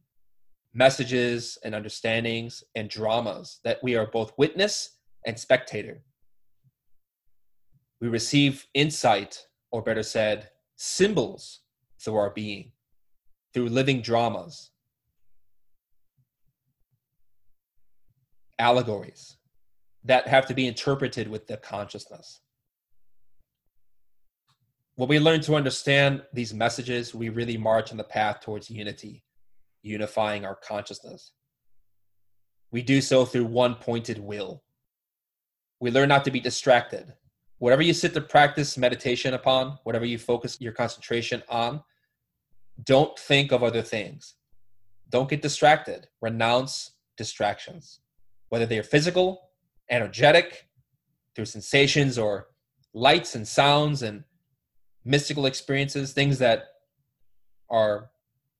messages 0.73 1.59
and 1.65 1.75
understandings 1.75 2.63
and 2.77 2.89
dramas 2.89 3.59
that 3.65 3.83
we 3.83 3.97
are 3.97 4.07
both 4.07 4.33
witness 4.39 4.99
and 5.27 5.39
spectator. 5.39 6.03
We 8.01 8.09
receive 8.09 8.67
insight, 8.73 9.47
or 9.73 9.83
better 9.83 10.03
said, 10.03 10.51
symbols 10.77 11.61
through 12.01 12.17
our 12.17 12.31
being, 12.31 12.73
through 13.53 13.69
living 13.69 14.01
dramas, 14.01 14.70
allegories 18.61 19.37
that 20.05 20.29
have 20.29 20.47
to 20.47 20.55
be 20.55 20.69
interpreted 20.69 21.29
with 21.29 21.47
the 21.49 21.57
consciousness 21.57 22.41
when 25.01 25.09
we 25.09 25.19
learn 25.19 25.41
to 25.41 25.55
understand 25.55 26.21
these 26.35 26.53
messages, 26.53 27.15
we 27.15 27.31
really 27.31 27.57
march 27.57 27.91
on 27.91 27.97
the 27.97 28.05
path 28.05 28.41
towards 28.41 28.69
unity, 28.69 29.25
unifying 29.81 30.45
our 30.45 30.55
consciousness. 30.55 31.33
We 32.71 32.83
do 32.83 33.01
so 33.01 33.25
through 33.25 33.47
one 33.47 33.77
pointed 33.77 34.19
will. 34.19 34.63
We 35.81 35.91
learn 35.91 36.11
not 36.11 36.27
to 36.27 36.31
be 36.31 36.39
distracted. 36.39 37.15
Whatever 37.61 37.81
you 37.81 37.95
sit 37.95 38.13
to 38.13 38.21
practice 38.21 38.77
meditation 38.77 39.33
upon, 39.33 39.79
whatever 39.85 40.05
you 40.05 40.19
focus 40.19 40.61
your 40.61 40.73
concentration 40.73 41.43
on, 41.49 41.83
don't 42.85 43.19
think 43.19 43.53
of 43.53 43.63
other 43.63 43.81
things. 43.81 44.35
Don't 45.09 45.31
get 45.31 45.41
distracted. 45.41 46.09
Renounce 46.21 46.91
distractions, 47.17 48.01
whether 48.51 48.67
they 48.67 48.79
are 48.79 48.85
physical, 48.85 49.51
energetic, 49.91 50.69
through 51.35 51.47
sensations 51.47 52.19
or 52.19 52.49
lights 52.93 53.35
and 53.35 53.49
sounds 53.49 54.03
and 54.03 54.25
mystical 55.05 55.47
experiences, 55.47 56.13
things 56.13 56.39
that 56.39 56.65
are 57.71 58.11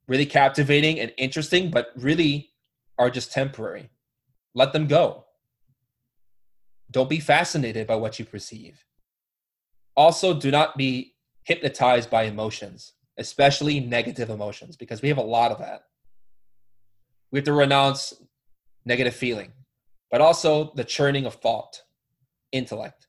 really 0.09 0.27
captivating 0.27 0.99
and 0.99 1.13
interesting, 1.19 1.71
but 1.71 1.89
really 1.97 2.51
are 2.99 3.11
just 3.11 3.33
temporary. 3.33 3.91
Let 4.55 4.73
them 4.73 4.87
go. 4.87 5.27
Don't 6.91 7.11
be 7.11 7.21
fascinated 7.21 7.87
by 7.87 7.97
what 7.97 8.19
you 8.19 8.25
perceive. 8.25 8.85
Also, 9.97 10.39
do 10.39 10.51
not 10.51 10.77
be 10.77 11.15
hypnotized 11.45 12.11
by 12.11 12.25
emotions, 12.25 12.95
especially 13.19 13.81
negative 13.81 14.31
emotions, 14.31 14.77
because 14.77 15.03
we 15.03 15.09
have 15.09 15.19
a 15.19 15.23
lot 15.23 15.53
of 15.53 15.59
that. 15.59 15.83
We 17.31 17.39
have 17.39 17.45
to 17.45 17.53
renounce 17.53 18.15
negative 18.85 19.15
feeling, 19.15 19.53
but 20.11 20.21
also 20.21 20.73
the 20.75 20.85
churning 20.85 21.27
of 21.27 21.35
thought, 21.35 21.83
intellect. 22.53 23.07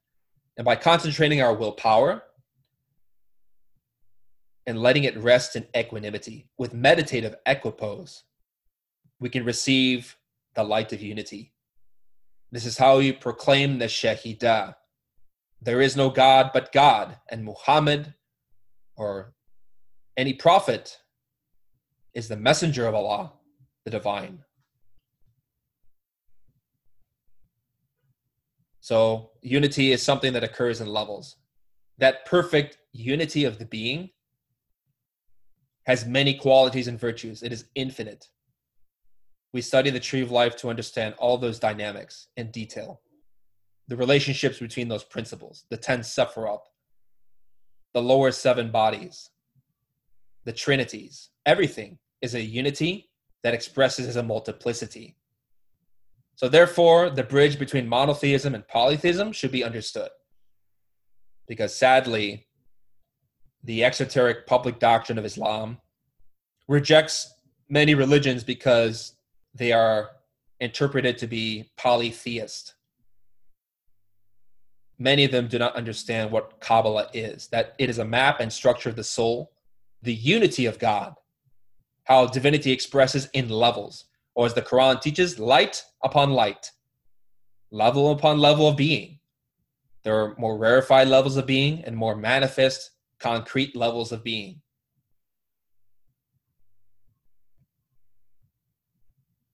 And 0.58 0.66
by 0.66 0.76
concentrating 0.76 1.42
our 1.42 1.54
willpower 1.54 2.24
and 4.68 4.80
letting 4.80 5.06
it 5.06 5.18
rest 5.18 5.56
in 5.56 5.66
equanimity 5.76 6.48
with 6.58 6.74
meditative 6.74 7.36
equipoise, 7.46 8.24
we 9.20 9.30
can 9.30 9.44
receive 9.44 10.18
the 10.56 10.64
light 10.64 10.94
of 10.94 11.02
unity. 11.02 11.54
This 12.52 12.66
is 12.66 12.78
how 12.78 12.98
we 12.98 13.12
proclaim 13.12 13.80
the 13.80 13.86
Shahidah. 13.86 14.76
There 15.62 15.82
is 15.82 15.96
no 15.96 16.10
God 16.10 16.52
but 16.54 16.72
God, 16.72 17.18
and 17.30 17.46
Muhammad 17.46 18.14
or 18.96 19.34
any 20.18 20.34
prophet 20.34 20.98
is 22.14 22.28
the 22.28 22.36
messenger 22.36 22.88
of 22.88 22.96
Allah, 22.96 23.34
the 23.86 23.92
divine. 23.92 24.44
So, 28.82 29.30
unity 29.42 29.92
is 29.92 30.02
something 30.02 30.34
that 30.34 30.44
occurs 30.44 30.82
in 30.82 30.88
levels. 30.88 31.38
That 32.00 32.26
perfect 32.26 32.80
unity 32.92 33.46
of 33.46 33.60
the 33.60 33.66
being 33.66 34.10
has 35.86 36.06
many 36.06 36.34
qualities 36.34 36.88
and 36.88 37.00
virtues, 37.00 37.44
it 37.44 37.54
is 37.54 37.66
infinite. 37.76 38.28
We 39.54 39.62
study 39.62 39.92
the 39.92 40.00
tree 40.00 40.22
of 40.22 40.32
life 40.32 40.56
to 40.58 40.70
understand 40.70 41.14
all 41.18 41.38
those 41.38 41.60
dynamics 41.60 42.28
in 42.38 42.50
detail. 42.52 43.02
The 43.88 43.98
relationships 43.98 44.60
between 44.60 44.88
those 44.88 45.04
principles, 45.04 45.66
the 45.70 45.78
10 45.78 46.00
Sephiroth, 46.00 46.62
the 47.94 48.02
lower 48.02 48.32
seven 48.32 48.72
bodies, 48.72 49.30
the 50.46 50.54
trinities, 50.54 51.30
everything 51.46 52.00
is 52.22 52.34
a 52.34 52.42
unity 52.42 53.10
that 53.44 53.54
expresses 53.54 54.08
as 54.08 54.16
a 54.16 54.24
multiplicity. 54.24 55.18
So, 56.36 56.50
therefore, 56.50 57.10
the 57.10 57.24
bridge 57.24 57.60
between 57.60 57.88
monotheism 57.88 58.56
and 58.56 58.68
polytheism 58.68 59.32
should 59.32 59.52
be 59.52 59.64
understood. 59.64 60.10
Because 61.48 61.76
sadly, 61.76 62.48
the 63.64 63.84
exoteric 63.84 64.48
public 64.48 64.80
doctrine 64.80 65.18
of 65.18 65.26
Islam 65.26 65.80
rejects 66.68 67.34
many 67.70 67.94
religions 67.96 68.44
because 68.44 69.14
they 69.54 69.72
are 69.72 70.10
interpreted 70.60 71.18
to 71.18 71.28
be 71.28 71.72
polytheist. 71.78 72.76
Many 74.98 75.26
of 75.26 75.32
them 75.32 75.48
do 75.48 75.58
not 75.58 75.76
understand 75.76 76.32
what 76.32 76.60
Kabbalah 76.60 77.10
is, 77.14 77.48
that 77.48 77.74
it 77.80 77.90
is 77.90 77.98
a 77.98 78.06
map 78.06 78.40
and 78.40 78.54
structure 78.54 78.90
of 78.90 78.96
the 78.96 79.04
soul, 79.04 79.52
the 80.02 80.14
unity 80.14 80.66
of 80.68 80.80
God, 80.80 81.16
how 82.04 82.28
divinity 82.28 82.72
expresses 82.72 83.28
in 83.34 83.50
levels, 83.50 84.06
or 84.36 84.46
as 84.46 84.54
the 84.54 84.62
Quran 84.62 85.02
teaches, 85.02 85.40
light 85.40 85.84
upon 86.04 86.32
light, 86.32 86.72
level 87.72 88.12
upon 88.12 88.40
level 88.40 88.68
of 88.68 88.78
being. 88.78 89.20
There 90.04 90.20
are 90.20 90.36
more 90.38 90.58
rarefied 90.58 91.08
levels 91.08 91.38
of 91.38 91.46
being 91.46 91.84
and 91.84 91.96
more 91.96 92.16
manifest, 92.16 92.92
concrete 93.20 93.76
levels 93.76 94.12
of 94.12 94.24
being. 94.24 94.62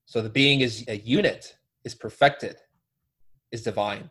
So 0.06 0.22
the 0.22 0.30
being 0.30 0.62
is 0.62 0.84
a 0.88 0.96
unit, 0.96 1.58
is 1.84 1.94
perfected, 1.94 2.56
is 3.52 3.62
divine. 3.62 4.10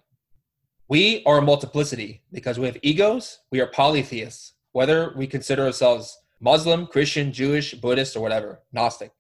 We 0.88 1.24
are 1.26 1.40
a 1.40 1.42
multiplicity 1.42 2.22
because 2.32 2.60
we 2.60 2.68
have 2.68 2.78
egos, 2.84 3.40
we 3.52 3.60
are 3.62 3.68
polytheists, 3.68 4.54
whether 4.74 5.14
we 5.18 5.26
consider 5.26 5.66
ourselves 5.66 6.16
Muslim, 6.40 6.86
Christian, 6.86 7.34
Jewish, 7.34 7.74
Buddhist, 7.74 8.16
or 8.16 8.20
whatever, 8.20 8.62
Gnostic. 8.72 9.12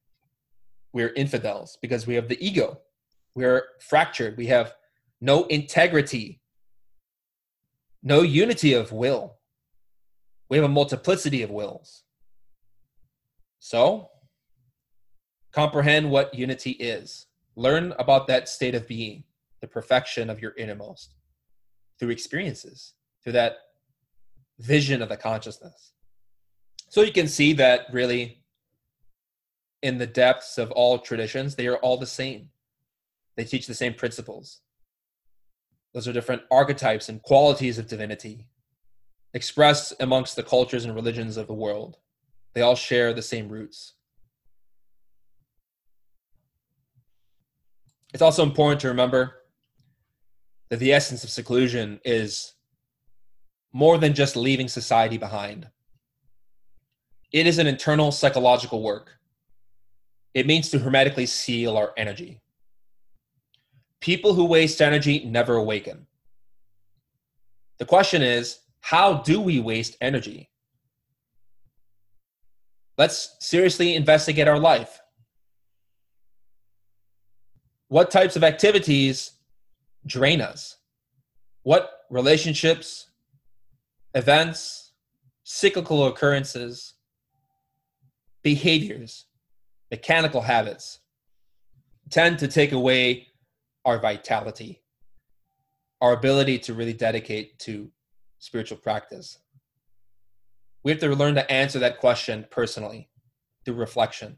We're 0.93 1.13
infidels 1.13 1.77
because 1.81 2.07
we 2.07 2.15
have 2.15 2.27
the 2.27 2.45
ego. 2.45 2.79
We're 3.35 3.63
fractured. 3.79 4.37
We 4.37 4.47
have 4.47 4.73
no 5.21 5.43
integrity, 5.45 6.41
no 8.03 8.21
unity 8.21 8.73
of 8.73 8.91
will. 8.91 9.37
We 10.49 10.57
have 10.57 10.65
a 10.65 10.69
multiplicity 10.69 11.43
of 11.43 11.49
wills. 11.49 12.03
So, 13.59 14.09
Comprehend 15.57 16.11
what 16.11 16.35
unity 16.35 16.69
is. 16.71 17.25
Learn 17.55 17.91
about 17.97 18.27
that 18.27 18.47
state 18.47 18.75
of 18.75 18.87
being, 18.87 19.23
the 19.59 19.67
perfection 19.67 20.29
of 20.29 20.39
your 20.39 20.53
innermost, 20.55 21.15
through 21.99 22.11
experiences, 22.11 22.93
through 23.23 23.33
that 23.33 23.57
vision 24.59 25.01
of 25.01 25.09
the 25.09 25.17
consciousness. 25.17 25.93
So 26.89 27.01
you 27.01 27.11
can 27.11 27.27
see 27.27 27.53
that 27.53 27.87
really 27.91 28.43
in 29.81 29.97
the 29.97 30.07
depths 30.07 30.57
of 30.57 30.71
all 30.71 30.99
traditions, 30.99 31.55
they 31.55 31.67
are 31.67 31.77
all 31.77 31.97
the 31.97 32.05
same. 32.05 32.49
They 33.35 33.43
teach 33.43 33.67
the 33.67 33.73
same 33.73 33.93
principles. 33.93 34.61
Those 35.93 36.07
are 36.07 36.13
different 36.13 36.43
archetypes 36.51 37.09
and 37.09 37.21
qualities 37.21 37.77
of 37.77 37.87
divinity 37.87 38.47
expressed 39.33 39.93
amongst 39.99 40.35
the 40.35 40.43
cultures 40.43 40.85
and 40.85 40.95
religions 40.95 41.37
of 41.37 41.47
the 41.47 41.53
world. 41.53 41.97
They 42.53 42.61
all 42.61 42.75
share 42.75 43.13
the 43.13 43.21
same 43.21 43.49
roots. 43.49 43.93
It's 48.13 48.21
also 48.21 48.43
important 48.43 48.81
to 48.81 48.87
remember 48.87 49.43
that 50.69 50.79
the 50.79 50.93
essence 50.93 51.23
of 51.23 51.29
seclusion 51.29 51.99
is 52.03 52.53
more 53.73 53.97
than 53.97 54.13
just 54.13 54.35
leaving 54.35 54.67
society 54.67 55.17
behind. 55.17 55.67
It 57.31 57.45
is 57.45 57.59
an 57.59 57.67
internal 57.67 58.11
psychological 58.11 58.81
work. 58.81 59.19
It 60.33 60.45
means 60.45 60.69
to 60.69 60.79
hermetically 60.79 61.25
seal 61.25 61.77
our 61.77 61.93
energy. 61.97 62.41
People 63.99 64.33
who 64.33 64.45
waste 64.45 64.81
energy 64.81 65.25
never 65.25 65.55
awaken. 65.55 66.05
The 67.79 67.85
question 67.85 68.21
is 68.21 68.59
how 68.81 69.15
do 69.15 69.41
we 69.41 69.59
waste 69.59 69.97
energy? 70.01 70.49
Let's 72.97 73.35
seriously 73.39 73.95
investigate 73.95 74.47
our 74.47 74.59
life 74.59 75.01
what 77.89 78.11
types 78.11 78.35
of 78.35 78.43
activities 78.43 79.31
drain 80.05 80.41
us? 80.41 80.77
What 81.63 81.89
relationships, 82.09 83.09
events, 84.13 84.91
cyclical 85.43 86.07
occurrences, 86.07 86.93
behaviors, 88.43 89.25
mechanical 89.91 90.41
habits 90.41 90.99
tend 92.09 92.39
to 92.39 92.47
take 92.47 92.71
away 92.71 93.27
our 93.85 93.99
vitality, 93.99 94.81
our 96.01 96.13
ability 96.13 96.59
to 96.59 96.73
really 96.73 96.93
dedicate 96.93 97.59
to 97.59 97.89
spiritual 98.39 98.77
practice? 98.77 99.39
We 100.83 100.91
have 100.91 101.01
to 101.01 101.09
learn 101.09 101.35
to 101.35 101.51
answer 101.51 101.79
that 101.79 101.99
question 101.99 102.45
personally 102.49 103.09
through 103.65 103.75
reflection. 103.75 104.37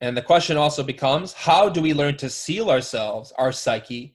And 0.00 0.16
the 0.16 0.22
question 0.22 0.56
also 0.56 0.82
becomes 0.82 1.32
how 1.32 1.68
do 1.68 1.80
we 1.80 1.94
learn 1.94 2.16
to 2.18 2.28
seal 2.28 2.70
ourselves, 2.70 3.32
our 3.38 3.52
psyche, 3.52 4.14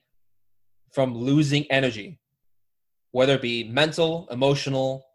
from 0.92 1.16
losing 1.16 1.66
energy, 1.72 2.20
whether 3.12 3.36
it 3.36 3.42
be 3.42 3.64
mental, 3.64 4.28
emotional, 4.30 5.06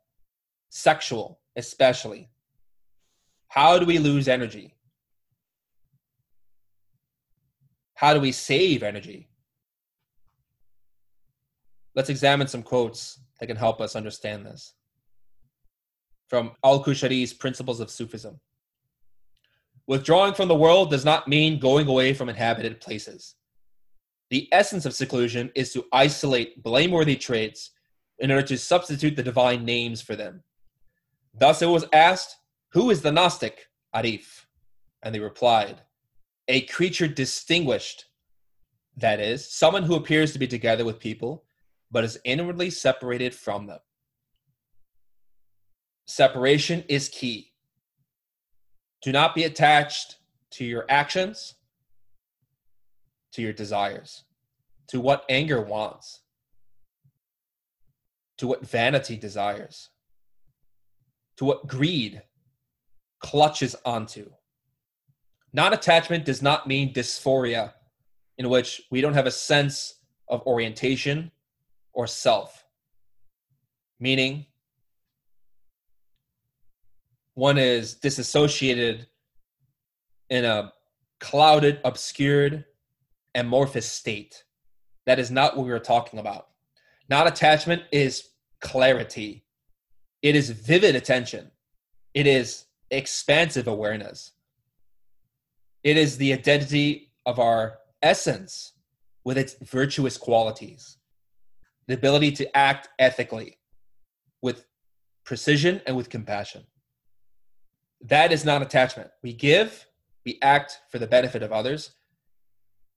sexual, 0.70 1.38
especially? 1.54 2.28
How 3.48 3.78
do 3.78 3.86
we 3.86 3.98
lose 3.98 4.28
energy? 4.28 4.74
How 7.94 8.12
do 8.12 8.20
we 8.20 8.32
save 8.32 8.82
energy? 8.82 9.28
Let's 11.94 12.10
examine 12.10 12.46
some 12.46 12.62
quotes 12.62 13.18
that 13.40 13.46
can 13.46 13.56
help 13.56 13.80
us 13.80 13.96
understand 13.96 14.44
this. 14.44 14.74
From 16.28 16.52
Al 16.62 16.84
Qushayri's 16.84 17.32
Principles 17.32 17.80
of 17.80 17.90
Sufism. 17.90 18.38
Withdrawing 19.86 20.34
from 20.34 20.48
the 20.48 20.54
world 20.54 20.90
does 20.90 21.04
not 21.04 21.28
mean 21.28 21.58
going 21.60 21.86
away 21.86 22.12
from 22.12 22.28
inhabited 22.28 22.80
places. 22.80 23.36
The 24.30 24.48
essence 24.52 24.84
of 24.84 24.94
seclusion 24.94 25.50
is 25.54 25.72
to 25.72 25.84
isolate 25.92 26.62
blameworthy 26.62 27.16
traits 27.16 27.70
in 28.18 28.30
order 28.30 28.46
to 28.48 28.58
substitute 28.58 29.14
the 29.14 29.22
divine 29.22 29.64
names 29.64 30.02
for 30.02 30.16
them. 30.16 30.42
Thus 31.32 31.62
it 31.62 31.66
was 31.66 31.86
asked, 31.92 32.36
Who 32.72 32.90
is 32.90 33.02
the 33.02 33.12
Gnostic? 33.12 33.68
Arif. 33.94 34.44
And 35.02 35.14
they 35.14 35.20
replied, 35.20 35.82
A 36.48 36.62
creature 36.62 37.08
distinguished, 37.08 38.06
that 38.96 39.20
is, 39.20 39.50
someone 39.50 39.82
who 39.82 39.94
appears 39.94 40.32
to 40.32 40.38
be 40.38 40.46
together 40.46 40.84
with 40.84 40.98
people, 40.98 41.44
but 41.90 42.04
is 42.04 42.18
inwardly 42.24 42.70
separated 42.70 43.34
from 43.34 43.66
them. 43.66 43.78
Separation 46.06 46.84
is 46.88 47.08
key. 47.08 47.52
Do 49.02 49.12
not 49.12 49.34
be 49.34 49.44
attached 49.44 50.16
to 50.52 50.64
your 50.64 50.84
actions, 50.88 51.54
to 53.32 53.42
your 53.42 53.52
desires, 53.52 54.24
to 54.88 55.00
what 55.00 55.24
anger 55.28 55.60
wants, 55.60 56.22
to 58.38 58.46
what 58.46 58.66
vanity 58.66 59.16
desires, 59.16 59.90
to 61.36 61.44
what 61.44 61.66
greed 61.66 62.22
clutches 63.20 63.74
onto. 63.84 64.30
Non 65.52 65.72
attachment 65.72 66.24
does 66.24 66.42
not 66.42 66.66
mean 66.66 66.92
dysphoria, 66.92 67.72
in 68.38 68.48
which 68.48 68.82
we 68.90 69.00
don't 69.00 69.14
have 69.14 69.26
a 69.26 69.30
sense 69.30 69.94
of 70.28 70.46
orientation 70.46 71.30
or 71.92 72.06
self, 72.06 72.66
meaning 73.98 74.46
one 77.34 77.58
is 77.58 77.94
disassociated 77.94 79.06
in 80.28 80.44
a 80.44 80.72
clouded, 81.20 81.80
obscured, 81.84 82.64
amorphous 83.34 83.90
state. 83.90 84.44
That 85.06 85.18
is 85.18 85.30
not 85.30 85.56
what 85.56 85.66
we 85.66 85.72
are 85.72 85.78
talking 85.78 86.18
about. 86.18 86.48
Non 87.08 87.26
attachment 87.26 87.82
is 87.92 88.30
clarity, 88.60 89.44
it 90.22 90.34
is 90.34 90.50
vivid 90.50 90.96
attention, 90.96 91.50
it 92.12 92.26
is 92.26 92.65
expansive 92.90 93.66
awareness, 93.68 94.32
it 95.82 95.96
is 95.96 96.18
the 96.18 96.32
identity 96.32 97.12
of 97.24 97.38
our 97.38 97.78
essence 98.02 98.72
with 99.24 99.38
its 99.38 99.56
virtuous 99.62 100.16
qualities, 100.16 100.98
the 101.88 101.94
ability 101.94 102.32
to 102.32 102.56
act 102.56 102.88
ethically 102.98 103.58
with 104.42 104.64
precision 105.24 105.80
and 105.86 105.96
with 105.96 106.10
compassion. 106.10 106.64
That 108.02 108.32
is 108.32 108.44
non 108.44 108.62
attachment. 108.62 109.10
We 109.22 109.32
give, 109.32 109.86
we 110.24 110.38
act 110.42 110.80
for 110.90 110.98
the 110.98 111.06
benefit 111.06 111.42
of 111.42 111.52
others, 111.52 111.92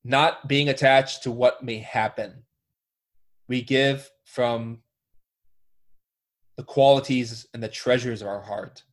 not 0.03 0.47
being 0.47 0.69
attached 0.69 1.23
to 1.23 1.31
what 1.31 1.63
may 1.63 1.79
happen. 1.79 2.43
We 3.47 3.61
give 3.61 4.09
from 4.25 4.79
the 6.57 6.63
qualities 6.63 7.47
and 7.53 7.63
the 7.63 7.69
treasures 7.69 8.21
of 8.21 8.27
our 8.27 8.41
heart. 8.41 8.83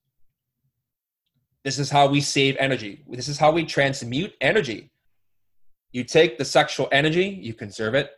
This 1.67 1.81
is 1.81 1.91
how 1.91 2.07
we 2.07 2.21
save 2.21 2.57
energy. 2.61 3.03
This 3.09 3.27
is 3.27 3.39
how 3.39 3.51
we 3.51 3.65
transmute 3.65 4.33
energy. 4.41 4.93
You 5.91 6.05
take 6.05 6.39
the 6.39 6.45
sexual 6.45 6.89
energy, 6.93 7.41
you 7.43 7.55
conserve 7.55 7.97
it, 7.97 8.13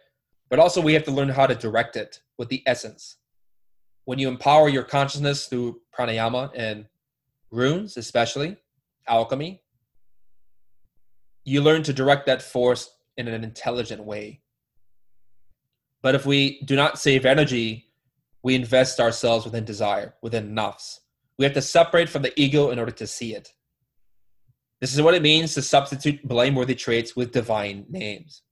but 0.50 0.58
also 0.58 0.82
we 0.82 0.92
have 0.92 1.04
to 1.04 1.10
learn 1.10 1.30
how 1.30 1.46
to 1.46 1.54
direct 1.54 1.96
it 1.96 2.20
with 2.36 2.50
the 2.50 2.62
essence. 2.66 3.16
When 4.04 4.18
you 4.18 4.28
empower 4.28 4.68
your 4.68 4.82
consciousness 4.82 5.46
through 5.46 5.80
pranayama 5.98 6.50
and 6.54 6.88
runes, 7.50 7.96
especially 7.96 8.58
alchemy, 9.06 9.62
you 11.46 11.62
learn 11.62 11.82
to 11.84 11.94
direct 11.94 12.26
that 12.26 12.42
force 12.42 12.90
in 13.16 13.28
an 13.28 13.44
intelligent 13.44 14.04
way. 14.04 14.42
But 16.02 16.14
if 16.14 16.26
we 16.26 16.60
do 16.66 16.76
not 16.76 16.98
save 16.98 17.24
energy, 17.24 17.86
we 18.42 18.54
invest 18.54 19.00
ourselves 19.00 19.46
within 19.46 19.64
desire, 19.64 20.12
within 20.20 20.54
nafs. 20.54 20.98
We 21.38 21.44
have 21.44 21.54
to 21.54 21.62
separate 21.62 22.08
from 22.08 22.22
the 22.22 22.38
ego 22.40 22.70
in 22.70 22.78
order 22.78 22.92
to 22.92 23.06
see 23.06 23.34
it. 23.34 23.52
This 24.80 24.94
is 24.94 25.02
what 25.02 25.14
it 25.14 25.22
means 25.22 25.54
to 25.54 25.62
substitute 25.62 26.26
blameworthy 26.26 26.74
traits 26.74 27.16
with 27.16 27.32
divine 27.32 27.86
names. 27.88 28.42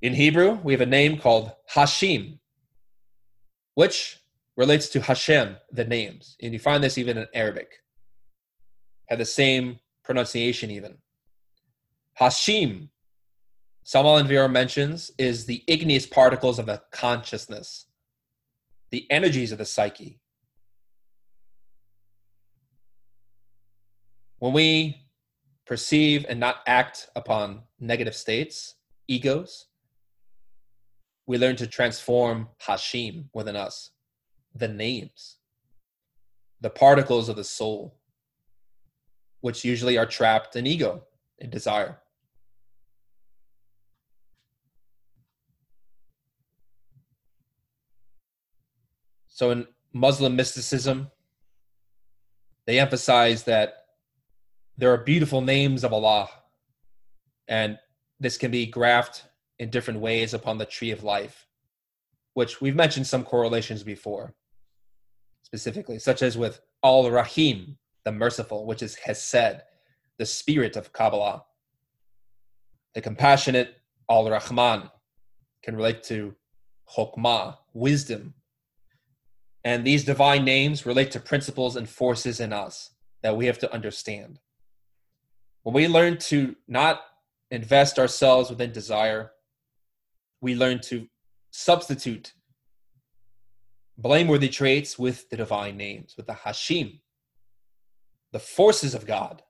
In 0.00 0.14
Hebrew, 0.14 0.58
we 0.62 0.72
have 0.72 0.80
a 0.80 0.86
name 0.86 1.18
called 1.18 1.52
Hashim, 1.74 2.38
which 3.74 4.18
relates 4.56 4.88
to 4.90 5.00
Hashem, 5.00 5.56
the 5.72 5.84
names. 5.84 6.36
And 6.42 6.52
you 6.52 6.58
find 6.58 6.82
this 6.82 6.98
even 6.98 7.18
in 7.18 7.26
Arabic. 7.34 7.70
Have 9.08 9.18
the 9.18 9.24
same 9.24 9.78
pronunciation 10.04 10.70
even. 10.70 10.98
Hashim, 12.20 12.88
Aun 13.94 14.28
Weor 14.28 14.50
mentions, 14.50 15.10
is 15.18 15.46
the 15.46 15.64
igneous 15.66 16.06
particles 16.06 16.58
of 16.58 16.66
the 16.66 16.82
consciousness, 16.92 17.86
the 18.90 19.06
energies 19.10 19.52
of 19.52 19.58
the 19.58 19.64
psyche. 19.64 20.20
When 24.38 24.52
we 24.52 25.02
perceive 25.66 26.24
and 26.28 26.38
not 26.38 26.60
act 26.66 27.08
upon 27.16 27.62
negative 27.80 28.14
states, 28.14 28.76
egos, 29.08 29.66
we 31.26 31.38
learn 31.38 31.56
to 31.56 31.66
transform 31.66 32.48
Hashim 32.62 33.26
within 33.34 33.56
us 33.56 33.90
the 34.54 34.68
names, 34.68 35.36
the 36.60 36.70
particles 36.70 37.28
of 37.28 37.36
the 37.36 37.44
soul, 37.44 37.98
which 39.40 39.64
usually 39.64 39.98
are 39.98 40.06
trapped 40.06 40.56
in 40.56 40.66
ego 40.66 41.04
and 41.40 41.50
desire. 41.50 41.98
So 49.28 49.50
in 49.50 49.66
Muslim 49.92 50.34
mysticism, 50.34 51.10
they 52.66 52.80
emphasize 52.80 53.44
that 53.44 53.87
there 54.78 54.92
are 54.92 54.98
beautiful 54.98 55.42
names 55.42 55.84
of 55.84 55.92
Allah, 55.92 56.30
and 57.48 57.78
this 58.20 58.38
can 58.38 58.50
be 58.50 58.70
graphed 58.70 59.22
in 59.58 59.70
different 59.70 60.00
ways 60.00 60.32
upon 60.32 60.56
the 60.56 60.64
tree 60.64 60.92
of 60.92 61.04
life, 61.04 61.46
which 62.34 62.60
we've 62.60 62.76
mentioned 62.76 63.06
some 63.06 63.24
correlations 63.24 63.82
before 63.82 64.34
specifically, 65.42 65.98
such 65.98 66.22
as 66.22 66.36
with 66.36 66.60
Al 66.84 67.10
Rahim, 67.10 67.78
the 68.04 68.12
merciful, 68.12 68.66
which 68.66 68.82
is 68.82 68.96
Hesed, 68.96 69.62
the 70.18 70.26
spirit 70.26 70.76
of 70.76 70.92
Kabbalah. 70.92 71.42
The 72.94 73.00
compassionate 73.00 73.76
Al 74.10 74.28
Rahman 74.28 74.90
can 75.62 75.74
relate 75.74 76.02
to 76.04 76.34
Chokmah, 76.94 77.56
wisdom. 77.72 78.34
And 79.64 79.86
these 79.86 80.04
divine 80.04 80.44
names 80.44 80.84
relate 80.84 81.10
to 81.12 81.20
principles 81.20 81.76
and 81.76 81.88
forces 81.88 82.40
in 82.40 82.52
us 82.52 82.90
that 83.22 83.36
we 83.36 83.46
have 83.46 83.58
to 83.60 83.72
understand. 83.72 84.38
When 85.62 85.74
we 85.74 85.88
learn 85.88 86.18
to 86.18 86.56
not 86.66 87.02
invest 87.50 87.98
ourselves 87.98 88.50
within 88.50 88.72
desire, 88.72 89.32
we 90.40 90.54
learn 90.54 90.80
to 90.80 91.08
substitute 91.50 92.32
blameworthy 93.96 94.48
traits 94.48 94.98
with 94.98 95.28
the 95.28 95.36
divine 95.36 95.76
names, 95.76 96.14
with 96.16 96.26
the 96.26 96.32
Hashim, 96.32 97.00
the 98.32 98.38
forces 98.38 98.94
of 98.94 99.06
God, 99.06 99.42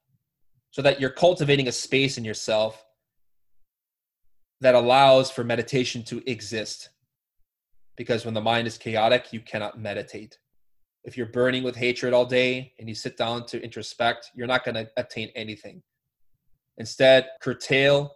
so 0.71 0.83
that 0.83 1.01
you're 1.01 1.11
cultivating 1.11 1.69
a 1.69 1.73
space 1.73 2.17
in 2.17 2.25
yourself 2.25 2.85
that 4.61 4.75
allows 4.75 5.31
for 5.31 5.45
meditation 5.45 6.03
to 6.05 6.23
exist. 6.29 6.91
Because 7.97 8.25
when 8.25 8.35
the 8.35 8.41
mind 8.41 8.67
is 8.67 8.79
chaotic, 8.79 9.33
you 9.33 9.41
cannot 9.41 9.79
meditate. 9.79 10.39
If 11.05 11.17
you're 11.17 11.27
burning 11.27 11.63
with 11.63 11.77
hatred 11.77 12.13
all 12.13 12.27
day 12.27 12.73
and 12.79 12.89
you 12.89 12.95
sit 12.95 13.17
down 13.17 13.47
to 13.47 13.61
introspect, 13.61 14.31
you're 14.35 14.47
not 14.47 14.65
going 14.65 14.75
to 14.75 14.89
attain 14.97 15.31
anything. 15.35 15.83
Instead, 16.79 17.27
curtail 17.41 18.15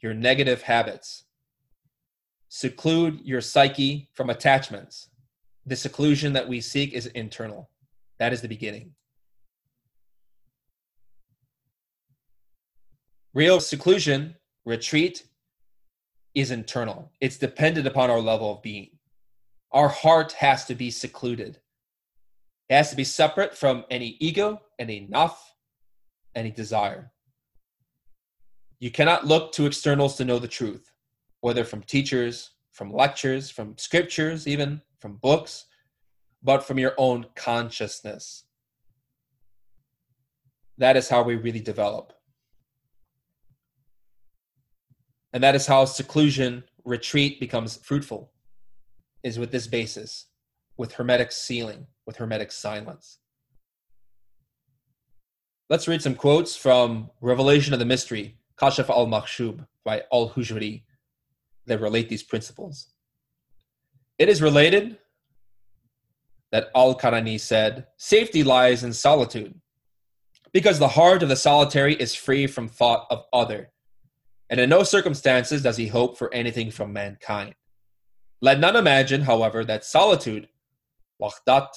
your 0.00 0.14
negative 0.14 0.62
habits, 0.62 1.24
seclude 2.48 3.20
your 3.22 3.40
psyche 3.40 4.08
from 4.12 4.30
attachments, 4.30 5.08
the 5.64 5.76
seclusion 5.76 6.32
that 6.32 6.48
we 6.48 6.60
seek 6.60 6.92
is 6.92 7.06
internal. 7.06 7.70
That 8.18 8.32
is 8.32 8.40
the 8.40 8.48
beginning. 8.48 8.94
Real 13.34 13.60
seclusion, 13.60 14.34
retreat, 14.64 15.24
is 16.34 16.50
internal. 16.50 17.12
It's 17.20 17.38
dependent 17.38 17.86
upon 17.86 18.10
our 18.10 18.20
level 18.20 18.52
of 18.52 18.62
being. 18.62 18.90
Our 19.70 19.88
heart 19.88 20.32
has 20.32 20.64
to 20.66 20.74
be 20.74 20.90
secluded. 20.90 21.58
It 22.68 22.74
has 22.74 22.90
to 22.90 22.96
be 22.96 23.04
separate 23.04 23.56
from 23.56 23.84
any 23.90 24.16
ego, 24.18 24.60
any 24.78 25.06
naf, 25.10 25.34
any 26.34 26.50
desire. 26.50 27.11
You 28.82 28.90
cannot 28.90 29.24
look 29.24 29.52
to 29.52 29.66
externals 29.66 30.16
to 30.16 30.24
know 30.24 30.40
the 30.40 30.48
truth, 30.48 30.90
whether 31.40 31.62
from 31.62 31.84
teachers, 31.84 32.50
from 32.72 32.92
lectures, 32.92 33.48
from 33.48 33.78
scriptures, 33.78 34.48
even 34.48 34.82
from 34.98 35.18
books, 35.18 35.66
but 36.42 36.64
from 36.64 36.80
your 36.80 36.94
own 36.98 37.26
consciousness. 37.36 38.42
That 40.78 40.96
is 40.96 41.08
how 41.08 41.22
we 41.22 41.36
really 41.36 41.60
develop. 41.60 42.12
And 45.32 45.44
that 45.44 45.54
is 45.54 45.68
how 45.68 45.84
seclusion, 45.84 46.64
retreat 46.84 47.38
becomes 47.38 47.76
fruitful, 47.84 48.32
is 49.22 49.38
with 49.38 49.52
this 49.52 49.68
basis, 49.68 50.26
with 50.76 50.94
hermetic 50.94 51.30
sealing, 51.30 51.86
with 52.04 52.16
hermetic 52.16 52.50
silence. 52.50 53.18
Let's 55.70 55.86
read 55.86 56.02
some 56.02 56.16
quotes 56.16 56.56
from 56.56 57.10
Revelation 57.20 57.74
of 57.74 57.78
the 57.78 57.84
Mystery, 57.84 58.38
Kashf 58.56 58.88
al 58.88 59.06
Mahjub 59.06 59.66
by 59.84 60.02
Al 60.12 60.30
Hujwiri, 60.30 60.82
that 61.66 61.80
relate 61.80 62.08
these 62.08 62.22
principles. 62.22 62.92
It 64.18 64.28
is 64.28 64.42
related 64.42 64.98
that 66.50 66.70
Al 66.74 66.98
Karani 66.98 67.40
said, 67.40 67.86
Safety 67.96 68.44
lies 68.44 68.84
in 68.84 68.92
solitude, 68.92 69.54
because 70.52 70.78
the 70.78 70.88
heart 70.88 71.22
of 71.22 71.28
the 71.28 71.36
solitary 71.36 71.94
is 71.94 72.14
free 72.14 72.46
from 72.46 72.68
thought 72.68 73.06
of 73.10 73.24
other, 73.32 73.70
and 74.50 74.60
in 74.60 74.68
no 74.68 74.82
circumstances 74.82 75.62
does 75.62 75.78
he 75.78 75.86
hope 75.86 76.18
for 76.18 76.32
anything 76.34 76.70
from 76.70 76.92
mankind. 76.92 77.54
Let 78.42 78.60
none 78.60 78.76
imagine, 78.76 79.22
however, 79.22 79.64
that 79.64 79.84
solitude, 79.84 80.48
wahdat, 81.20 81.68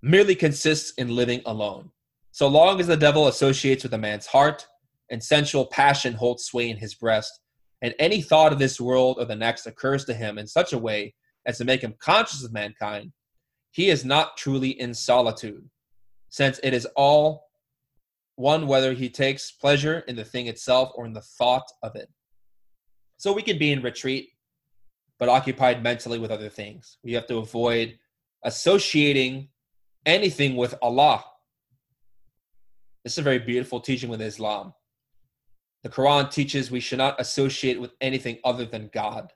merely 0.00 0.34
consists 0.34 0.92
in 0.92 1.14
living 1.14 1.42
alone. 1.44 1.90
So 2.30 2.48
long 2.48 2.80
as 2.80 2.86
the 2.86 2.96
devil 2.96 3.28
associates 3.28 3.82
with 3.82 3.94
a 3.94 3.98
man's 3.98 4.26
heart 4.26 4.66
and 5.10 5.22
sensual 5.22 5.66
passion 5.66 6.14
holds 6.14 6.44
sway 6.44 6.70
in 6.70 6.76
his 6.76 6.94
breast, 6.94 7.40
and 7.82 7.94
any 7.98 8.22
thought 8.22 8.52
of 8.52 8.58
this 8.58 8.80
world 8.80 9.18
or 9.18 9.24
the 9.24 9.36
next 9.36 9.66
occurs 9.66 10.04
to 10.06 10.14
him 10.14 10.38
in 10.38 10.46
such 10.46 10.72
a 10.72 10.78
way 10.78 11.14
as 11.46 11.58
to 11.58 11.64
make 11.64 11.82
him 11.82 11.94
conscious 11.98 12.44
of 12.44 12.52
mankind, 12.52 13.12
he 13.70 13.90
is 13.90 14.04
not 14.04 14.36
truly 14.36 14.70
in 14.80 14.94
solitude, 14.94 15.68
since 16.30 16.58
it 16.62 16.72
is 16.72 16.86
all 16.96 17.44
one 18.36 18.66
whether 18.66 18.92
he 18.92 19.08
takes 19.08 19.52
pleasure 19.52 20.00
in 20.08 20.16
the 20.16 20.24
thing 20.24 20.46
itself 20.46 20.90
or 20.94 21.06
in 21.06 21.12
the 21.12 21.20
thought 21.20 21.66
of 21.82 21.94
it. 21.94 22.08
So 23.16 23.32
we 23.32 23.42
can 23.42 23.58
be 23.58 23.72
in 23.72 23.82
retreat, 23.82 24.30
but 25.18 25.28
occupied 25.28 25.82
mentally 25.82 26.18
with 26.18 26.30
other 26.30 26.48
things. 26.48 26.98
We 27.04 27.12
have 27.12 27.26
to 27.28 27.38
avoid 27.38 27.98
associating 28.44 29.48
anything 30.06 30.56
with 30.56 30.74
Allah. 30.82 31.24
This 33.04 33.14
is 33.14 33.18
a 33.18 33.22
very 33.22 33.38
beautiful 33.38 33.80
teaching 33.80 34.10
with 34.10 34.20
Islam. 34.22 34.72
The 35.84 35.90
Quran 35.90 36.30
teaches 36.30 36.70
we 36.70 36.80
should 36.80 36.98
not 36.98 37.20
associate 37.20 37.80
with 37.80 37.92
anything 38.00 38.38
other 38.44 38.64
than 38.64 38.90
God. 38.92 39.32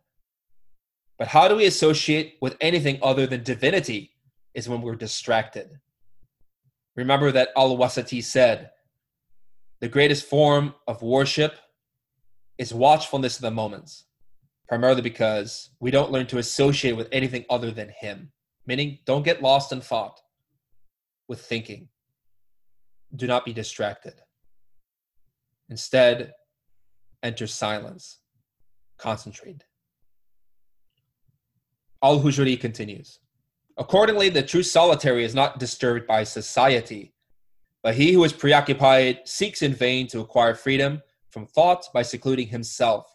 But 1.19 1.29
how 1.29 1.47
do 1.47 1.55
we 1.55 1.67
associate 1.67 2.39
with 2.41 2.57
anything 2.61 2.99
other 3.03 3.27
than 3.27 3.45
divinity 3.45 4.17
is 4.59 4.69
when 4.69 4.83
we're 4.83 4.97
distracted. 4.97 5.79
Remember 6.97 7.31
that 7.31 7.51
Al 7.57 7.77
Wasiti 7.77 8.23
said, 8.23 8.71
the 9.81 9.89
greatest 9.89 10.27
form 10.27 10.75
of 10.89 11.01
worship 11.01 11.55
is 12.59 12.75
watchfulness 12.75 13.37
of 13.37 13.43
the 13.43 13.53
moments, 13.53 14.07
primarily 14.69 15.03
because 15.03 15.71
we 15.79 15.93
don't 15.93 16.11
learn 16.11 16.27
to 16.27 16.39
associate 16.39 16.97
with 16.97 17.09
anything 17.13 17.45
other 17.49 17.71
than 17.71 17.91
Him. 17.91 18.33
Meaning, 18.67 18.99
don't 19.07 19.25
get 19.25 19.43
lost 19.43 19.71
in 19.71 19.81
thought 19.81 20.21
with 21.29 21.41
thinking. 21.41 21.89
Do 23.15 23.29
not 23.29 23.45
be 23.45 23.53
distracted. 23.53 24.15
Instead, 25.71 26.33
enter 27.23 27.47
silence. 27.47 28.19
Concentrate. 28.99 29.65
Al 32.03 32.21
Hujwiri 32.21 32.61
continues. 32.61 33.19
Accordingly, 33.77 34.29
the 34.29 34.43
true 34.43 34.63
solitary 34.63 35.25
is 35.25 35.35
not 35.35 35.59
disturbed 35.59 36.07
by 36.07 36.25
society, 36.25 37.15
but 37.83 37.95
he 37.95 38.13
who 38.13 38.25
is 38.25 38.33
preoccupied 38.33 39.21
seeks 39.25 39.63
in 39.63 39.73
vain 39.73 40.07
to 40.09 40.21
acquire 40.21 40.55
freedom 40.55 41.03
from 41.31 41.47
thought 41.47 41.87
by 41.95 42.03
secluding 42.03 42.49
himself. 42.49 43.07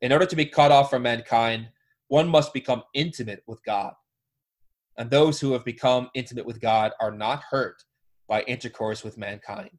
In 0.00 0.12
order 0.12 0.26
to 0.26 0.36
be 0.36 0.46
cut 0.46 0.72
off 0.72 0.90
from 0.90 1.02
mankind, 1.02 1.68
one 2.08 2.28
must 2.28 2.52
become 2.52 2.82
intimate 2.94 3.42
with 3.46 3.62
God. 3.64 3.92
And 4.98 5.10
those 5.10 5.40
who 5.40 5.52
have 5.52 5.64
become 5.64 6.10
intimate 6.14 6.46
with 6.46 6.60
God 6.60 6.92
are 7.00 7.10
not 7.10 7.42
hurt 7.50 7.84
by 8.28 8.42
intercourse 8.42 9.04
with 9.04 9.18
mankind. 9.18 9.70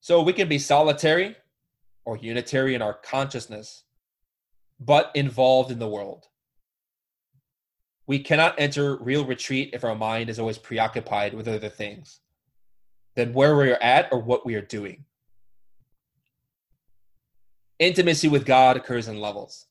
So 0.00 0.22
we 0.22 0.32
can 0.32 0.48
be 0.48 0.58
solitary 0.58 1.36
or 2.06 2.16
unitary 2.16 2.74
in 2.74 2.82
our 2.82 2.94
consciousness, 2.94 3.84
but 4.80 5.10
involved 5.14 5.70
in 5.70 5.78
the 5.78 5.88
world. 5.88 6.26
We 8.06 8.18
cannot 8.18 8.58
enter 8.58 8.96
real 8.96 9.24
retreat 9.24 9.70
if 9.74 9.84
our 9.84 9.94
mind 9.94 10.30
is 10.30 10.38
always 10.38 10.58
preoccupied 10.58 11.34
with 11.34 11.46
other 11.46 11.68
things 11.68 12.20
than 13.14 13.34
where 13.34 13.56
we 13.56 13.70
are 13.70 13.82
at 13.82 14.08
or 14.10 14.18
what 14.18 14.46
we 14.46 14.54
are 14.54 14.62
doing. 14.62 15.04
Intimacy 17.78 18.28
with 18.28 18.46
God 18.46 18.76
occurs 18.76 19.06
in 19.06 19.20
levels. 19.20 19.66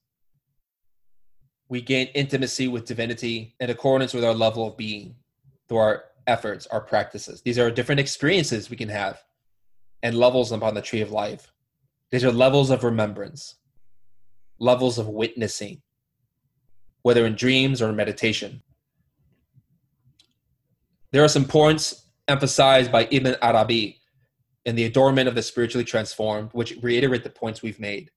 We 1.68 1.82
gain 1.82 2.08
intimacy 2.14 2.68
with 2.68 2.86
divinity 2.86 3.56
in 3.60 3.70
accordance 3.70 4.14
with 4.14 4.24
our 4.24 4.34
level 4.34 4.68
of 4.68 4.78
being 4.78 5.16
through 5.68 5.78
our 5.78 6.04
efforts, 6.26 6.66
our 6.68 6.82
practices. 6.82 7.42
These 7.42 7.60
are 7.60 7.70
different 7.70 8.00
experiences 8.00 8.70
we 8.70 8.78
can 8.78 8.90
have 8.90 9.22
and 10.04 10.16
levels 10.16 10.52
upon 10.52 10.74
the 10.74 10.82
tree 10.82 11.02
of 11.02 11.12
life. 11.12 11.52
These 12.12 12.24
are 12.24 12.32
levels 12.32 12.70
of 12.70 12.84
remembrance, 12.84 13.56
levels 14.60 14.98
of 14.98 15.08
witnessing, 15.08 15.82
whether 17.04 17.26
in 17.26 17.36
dreams 17.36 17.82
or 17.82 17.90
in 17.90 17.96
meditation. 17.96 18.62
There 21.12 21.24
are 21.24 21.30
some 21.30 21.46
points 21.46 22.10
emphasized 22.28 22.92
by 22.92 23.08
Ibn 23.10 23.36
Arabi 23.42 24.00
in 24.66 24.76
the 24.76 24.86
adornment 24.86 25.28
of 25.28 25.36
the 25.36 25.42
spiritually 25.42 25.86
transformed, 25.86 26.50
which 26.54 26.78
reiterate 26.82 27.24
the 27.24 27.30
points 27.30 27.62
we've 27.62 27.80
made. 27.80 28.12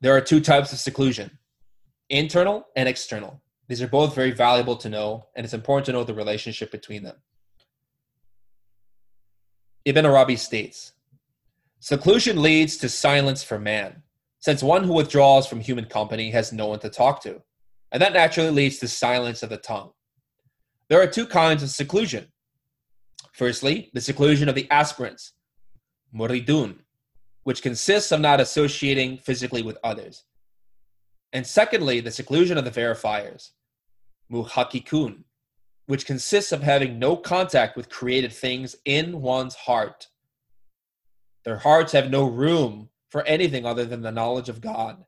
There 0.00 0.16
are 0.16 0.20
two 0.20 0.40
types 0.40 0.72
of 0.72 0.78
seclusion 0.78 1.38
internal 2.08 2.66
and 2.74 2.88
external. 2.88 3.40
These 3.68 3.82
are 3.82 3.86
both 3.86 4.16
very 4.16 4.32
valuable 4.32 4.76
to 4.78 4.88
know, 4.88 5.26
and 5.36 5.44
it's 5.44 5.54
important 5.54 5.86
to 5.86 5.92
know 5.92 6.02
the 6.02 6.14
relationship 6.14 6.72
between 6.72 7.04
them. 7.04 7.14
Ibn 9.84 10.04
Arabi 10.04 10.36
states 10.36 10.92
Seclusion 11.78 12.42
leads 12.42 12.76
to 12.76 12.88
silence 12.88 13.42
for 13.42 13.58
man, 13.58 14.02
since 14.38 14.62
one 14.62 14.84
who 14.84 14.92
withdraws 14.92 15.46
from 15.46 15.60
human 15.60 15.86
company 15.86 16.30
has 16.30 16.52
no 16.52 16.66
one 16.66 16.80
to 16.80 16.90
talk 16.90 17.22
to, 17.22 17.40
and 17.90 18.02
that 18.02 18.12
naturally 18.12 18.50
leads 18.50 18.78
to 18.78 18.88
silence 18.88 19.42
of 19.42 19.48
the 19.48 19.56
tongue. 19.56 19.90
There 20.90 21.00
are 21.00 21.06
two 21.06 21.26
kinds 21.26 21.62
of 21.62 21.70
seclusion. 21.70 22.26
Firstly, 23.32 23.90
the 23.94 24.02
seclusion 24.02 24.50
of 24.50 24.54
the 24.54 24.70
aspirants, 24.70 25.32
muridun, 26.14 26.80
which 27.44 27.62
consists 27.62 28.12
of 28.12 28.20
not 28.20 28.40
associating 28.40 29.16
physically 29.16 29.62
with 29.62 29.78
others. 29.82 30.24
And 31.32 31.46
secondly, 31.46 32.00
the 32.00 32.10
seclusion 32.10 32.58
of 32.58 32.66
the 32.66 32.70
verifiers, 32.70 33.52
muhakikun, 34.30 35.24
which 35.90 36.06
consists 36.06 36.52
of 36.52 36.62
having 36.62 37.00
no 37.00 37.16
contact 37.16 37.76
with 37.76 37.88
created 37.88 38.32
things 38.32 38.76
in 38.84 39.20
one's 39.20 39.56
heart. 39.56 40.06
Their 41.44 41.58
hearts 41.58 41.90
have 41.90 42.12
no 42.12 42.28
room 42.28 42.90
for 43.08 43.24
anything 43.24 43.66
other 43.66 43.84
than 43.84 44.00
the 44.00 44.12
knowledge 44.12 44.48
of 44.48 44.60
God. 44.60 45.04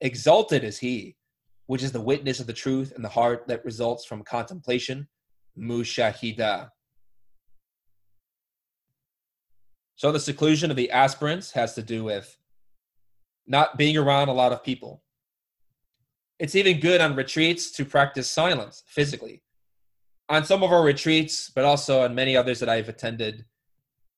Exalted 0.00 0.64
is 0.64 0.78
he 0.78 1.16
which 1.66 1.82
is 1.82 1.92
the 1.92 2.00
witness 2.00 2.40
of 2.40 2.46
the 2.46 2.52
truth 2.54 2.94
in 2.96 3.02
the 3.02 3.10
heart 3.10 3.46
that 3.46 3.62
results 3.62 4.06
from 4.06 4.24
contemplation, 4.24 5.06
mushahida. 5.56 6.70
So 9.96 10.10
the 10.10 10.18
seclusion 10.18 10.70
of 10.70 10.78
the 10.78 10.90
aspirants 10.90 11.52
has 11.52 11.74
to 11.74 11.82
do 11.82 12.04
with 12.04 12.38
not 13.46 13.76
being 13.76 13.98
around 13.98 14.30
a 14.30 14.32
lot 14.32 14.52
of 14.52 14.64
people. 14.64 15.02
It's 16.38 16.54
even 16.54 16.80
good 16.80 17.02
on 17.02 17.14
retreats 17.16 17.70
to 17.72 17.84
practice 17.84 18.30
silence 18.30 18.82
physically. 18.86 19.42
On 20.30 20.44
some 20.44 20.62
of 20.62 20.72
our 20.72 20.82
retreats, 20.82 21.50
but 21.54 21.64
also 21.64 22.02
on 22.02 22.14
many 22.14 22.36
others 22.36 22.60
that 22.60 22.68
I've 22.68 22.88
attended 22.88 23.44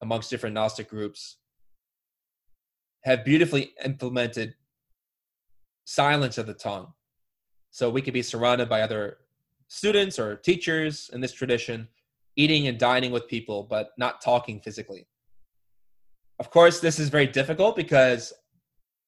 amongst 0.02 0.30
different 0.30 0.54
Gnostic 0.54 0.88
groups, 0.88 1.38
have 3.04 3.24
beautifully 3.24 3.72
implemented 3.84 4.54
silence 5.84 6.38
of 6.38 6.46
the 6.46 6.54
tongue 6.54 6.92
so 7.70 7.88
we 7.88 8.02
could 8.02 8.14
be 8.14 8.22
surrounded 8.22 8.68
by 8.68 8.82
other 8.82 9.16
students 9.68 10.18
or 10.18 10.36
teachers 10.36 11.10
in 11.14 11.22
this 11.22 11.32
tradition, 11.32 11.88
eating 12.36 12.68
and 12.68 12.78
dining 12.78 13.10
with 13.10 13.26
people, 13.26 13.62
but 13.62 13.92
not 13.96 14.20
talking 14.20 14.60
physically. 14.60 15.06
Of 16.38 16.50
course, 16.50 16.80
this 16.80 16.98
is 16.98 17.08
very 17.08 17.26
difficult 17.26 17.74
because 17.74 18.34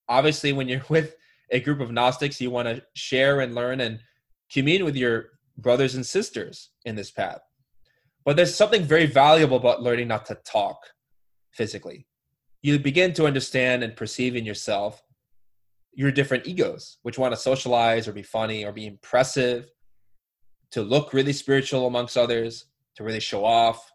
obviously, 0.09 0.55
when 0.55 0.69
you're 0.69 0.83
with 0.89 1.17
a 1.51 1.61
group 1.61 1.81
of 1.81 1.93
Gnostics, 1.93 2.41
you 2.41 2.51
want 2.51 2.67
to 2.67 2.83
share 2.95 3.41
and 3.41 3.55
learn 3.55 3.81
and 3.81 4.01
commune 4.51 4.87
with 4.87 4.97
your 4.97 5.34
brothers 5.57 5.95
and 5.95 6.05
sisters 6.05 6.71
in 6.85 6.97
this 6.97 7.11
path. 7.11 7.41
But 8.25 8.37
there's 8.37 8.55
something 8.55 8.85
very 8.85 9.07
valuable 9.07 9.57
about 9.57 9.83
learning 9.83 10.09
not 10.09 10.27
to 10.27 10.39
talk 10.47 10.79
physically. 11.53 12.07
You 12.63 12.79
begin 12.79 13.13
to 13.15 13.27
understand 13.27 13.83
and 13.85 13.97
perceive 13.97 14.37
in 14.37 14.47
yourself 14.47 15.03
your 15.93 16.11
different 16.11 16.47
egos, 16.47 16.99
which 17.03 17.19
want 17.19 17.33
to 17.33 17.41
socialize 17.41 18.09
or 18.09 18.13
be 18.13 18.23
funny 18.23 18.65
or 18.65 18.73
be 18.73 18.87
impressive, 18.87 19.71
to 20.73 20.83
look 20.83 21.13
really 21.13 21.33
spiritual 21.33 21.87
amongst 21.87 22.17
others, 22.17 22.67
to 22.97 23.05
really 23.05 23.21
show 23.21 23.45
off. 23.45 23.93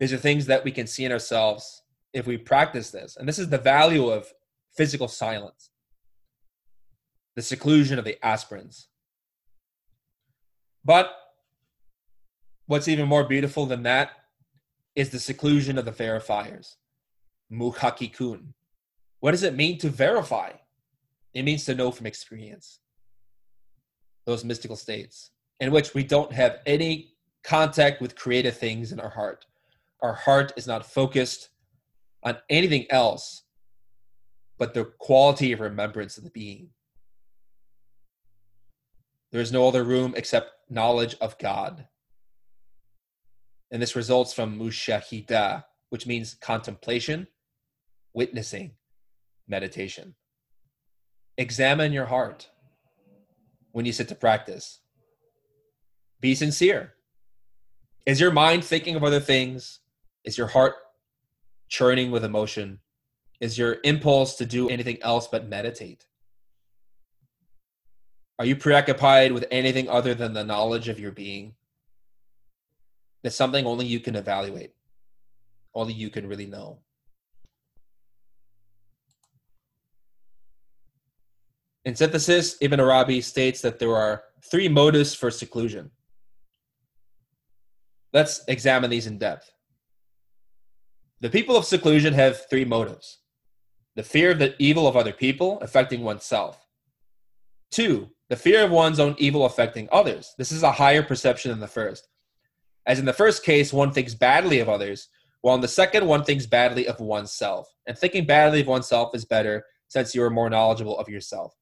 These 0.00 0.12
are 0.12 0.18
things 0.18 0.46
that 0.46 0.64
we 0.64 0.72
can 0.72 0.86
see 0.86 1.04
in 1.04 1.12
ourselves 1.12 1.82
if 2.12 2.26
we 2.26 2.36
practice 2.36 2.90
this. 2.90 3.16
And 3.16 3.28
this 3.28 3.38
is 3.38 3.50
the 3.50 3.58
value 3.58 4.08
of 4.08 4.26
physical 4.76 5.06
silence, 5.06 5.70
the 7.36 7.42
seclusion 7.42 7.98
of 7.98 8.04
the 8.04 8.18
aspirants. 8.24 8.88
But 10.86 11.10
what's 12.66 12.86
even 12.86 13.08
more 13.08 13.24
beautiful 13.24 13.66
than 13.66 13.82
that 13.82 14.12
is 14.94 15.10
the 15.10 15.18
seclusion 15.18 15.78
of 15.78 15.84
the 15.84 15.90
verifiers, 15.90 16.76
muhakikun. 17.52 18.54
What 19.18 19.32
does 19.32 19.42
it 19.42 19.56
mean 19.56 19.78
to 19.78 19.88
verify? 19.88 20.52
It 21.34 21.42
means 21.42 21.64
to 21.64 21.74
know 21.74 21.90
from 21.90 22.06
experience 22.06 22.78
those 24.26 24.44
mystical 24.44 24.76
states 24.76 25.32
in 25.58 25.72
which 25.72 25.92
we 25.92 26.04
don't 26.04 26.32
have 26.32 26.60
any 26.66 27.14
contact 27.42 28.00
with 28.00 28.14
creative 28.14 28.56
things 28.56 28.92
in 28.92 29.00
our 29.00 29.10
heart. 29.10 29.44
Our 30.02 30.14
heart 30.14 30.52
is 30.56 30.68
not 30.68 30.86
focused 30.86 31.48
on 32.22 32.38
anything 32.48 32.86
else 32.90 33.42
but 34.56 34.72
the 34.72 34.84
quality 34.98 35.50
of 35.50 35.58
remembrance 35.60 36.16
of 36.16 36.22
the 36.22 36.30
being. 36.30 36.68
There 39.32 39.40
is 39.40 39.52
no 39.52 39.66
other 39.66 39.82
room 39.82 40.14
except 40.16 40.52
knowledge 40.68 41.16
of 41.20 41.38
God. 41.38 41.86
And 43.70 43.82
this 43.82 43.96
results 43.96 44.32
from 44.32 44.58
mushahida, 44.58 45.64
which 45.90 46.06
means 46.06 46.34
contemplation, 46.34 47.26
witnessing, 48.14 48.72
meditation. 49.48 50.14
Examine 51.38 51.92
your 51.92 52.06
heart 52.06 52.48
when 53.72 53.84
you 53.84 53.92
sit 53.92 54.08
to 54.08 54.14
practice. 54.14 54.80
Be 56.20 56.34
sincere. 56.34 56.94
Is 58.06 58.20
your 58.20 58.30
mind 58.30 58.64
thinking 58.64 58.96
of 58.96 59.04
other 59.04 59.20
things? 59.20 59.80
Is 60.24 60.38
your 60.38 60.46
heart 60.46 60.74
churning 61.68 62.10
with 62.10 62.24
emotion? 62.24 62.80
Is 63.40 63.58
your 63.58 63.76
impulse 63.84 64.36
to 64.36 64.46
do 64.46 64.68
anything 64.68 65.02
else 65.02 65.26
but 65.26 65.48
meditate? 65.48 66.06
Are 68.38 68.44
you 68.44 68.56
preoccupied 68.56 69.32
with 69.32 69.46
anything 69.50 69.88
other 69.88 70.14
than 70.14 70.34
the 70.34 70.44
knowledge 70.44 70.88
of 70.88 71.00
your 71.00 71.12
being? 71.12 71.54
That's 73.22 73.36
something 73.36 73.66
only 73.66 73.86
you 73.86 73.98
can 73.98 74.14
evaluate, 74.14 74.72
only 75.74 75.94
you 75.94 76.10
can 76.10 76.28
really 76.28 76.46
know. 76.46 76.78
In 81.86 81.94
synthesis, 81.94 82.56
Ibn 82.60 82.80
Arabi 82.80 83.20
states 83.20 83.62
that 83.62 83.78
there 83.78 83.94
are 83.96 84.24
three 84.50 84.68
motives 84.68 85.14
for 85.14 85.30
seclusion. 85.30 85.90
Let's 88.12 88.42
examine 88.48 88.90
these 88.90 89.06
in 89.06 89.18
depth. 89.18 89.50
The 91.20 91.30
people 91.30 91.56
of 91.56 91.64
seclusion 91.64 92.12
have 92.12 92.48
three 92.50 92.64
motives 92.64 93.18
the 93.94 94.02
fear 94.02 94.32
of 94.32 94.38
the 94.38 94.54
evil 94.58 94.86
of 94.86 94.94
other 94.94 95.12
people 95.12 95.58
affecting 95.60 96.02
oneself. 96.02 96.66
Two, 97.70 98.10
the 98.28 98.36
fear 98.36 98.64
of 98.64 98.70
one's 98.70 98.98
own 98.98 99.14
evil 99.18 99.44
affecting 99.44 99.88
others. 99.92 100.34
This 100.36 100.52
is 100.52 100.62
a 100.62 100.72
higher 100.72 101.02
perception 101.02 101.50
than 101.50 101.60
the 101.60 101.68
first. 101.68 102.08
As 102.86 102.98
in 102.98 103.04
the 103.04 103.12
first 103.12 103.44
case, 103.44 103.72
one 103.72 103.92
thinks 103.92 104.14
badly 104.14 104.58
of 104.60 104.68
others, 104.68 105.08
while 105.42 105.54
in 105.54 105.60
the 105.60 105.68
second, 105.68 106.06
one 106.06 106.24
thinks 106.24 106.46
badly 106.46 106.88
of 106.88 106.98
oneself. 106.98 107.68
And 107.86 107.96
thinking 107.96 108.26
badly 108.26 108.60
of 108.62 108.66
oneself 108.66 109.14
is 109.14 109.24
better 109.24 109.64
since 109.88 110.14
you 110.14 110.22
are 110.22 110.30
more 110.30 110.50
knowledgeable 110.50 110.98
of 110.98 111.08
yourself. 111.08 111.54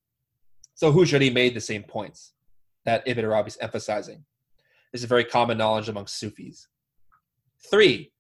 So 0.75 0.93
Hushari 0.93 1.33
made 1.33 1.55
the 1.55 1.61
same 1.61 1.83
points 1.83 2.33
that 2.85 3.03
Ibn 3.07 3.25
Arabi 3.25 3.49
is 3.49 3.59
emphasizing. 3.61 4.25
This 4.93 5.03
is 5.03 5.09
very 5.09 5.25
common 5.25 5.59
knowledge 5.59 5.89
among 5.89 6.07
Sufis. 6.07 6.69
Three, 7.71 8.12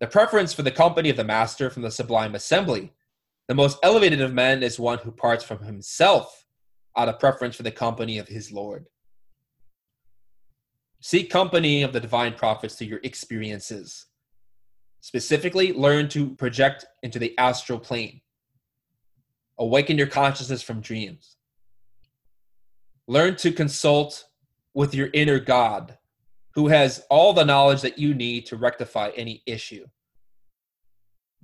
the 0.00 0.06
preference 0.06 0.52
for 0.52 0.62
the 0.62 0.70
company 0.70 1.10
of 1.10 1.16
the 1.16 1.24
master 1.24 1.70
from 1.70 1.82
the 1.82 1.90
sublime 1.90 2.34
assembly. 2.34 2.92
The 3.46 3.54
most 3.54 3.78
elevated 3.82 4.20
of 4.20 4.32
men 4.32 4.62
is 4.62 4.78
one 4.78 4.98
who 4.98 5.10
parts 5.10 5.44
from 5.44 5.62
himself 5.62 6.43
out 6.96 7.08
of 7.08 7.18
preference 7.18 7.56
for 7.56 7.62
the 7.62 7.70
company 7.70 8.18
of 8.18 8.28
his 8.28 8.52
Lord. 8.52 8.86
Seek 11.00 11.28
company 11.28 11.82
of 11.82 11.92
the 11.92 12.00
divine 12.00 12.34
prophets 12.34 12.76
through 12.76 12.86
your 12.86 13.00
experiences. 13.02 14.06
Specifically, 15.00 15.72
learn 15.72 16.08
to 16.08 16.34
project 16.36 16.86
into 17.02 17.18
the 17.18 17.36
astral 17.36 17.78
plane. 17.78 18.22
Awaken 19.58 19.98
your 19.98 20.06
consciousness 20.06 20.62
from 20.62 20.80
dreams. 20.80 21.36
Learn 23.06 23.36
to 23.36 23.52
consult 23.52 24.24
with 24.72 24.94
your 24.94 25.10
inner 25.12 25.38
God, 25.38 25.98
who 26.54 26.68
has 26.68 27.04
all 27.10 27.34
the 27.34 27.44
knowledge 27.44 27.82
that 27.82 27.98
you 27.98 28.14
need 28.14 28.46
to 28.46 28.56
rectify 28.56 29.10
any 29.14 29.42
issue. 29.46 29.84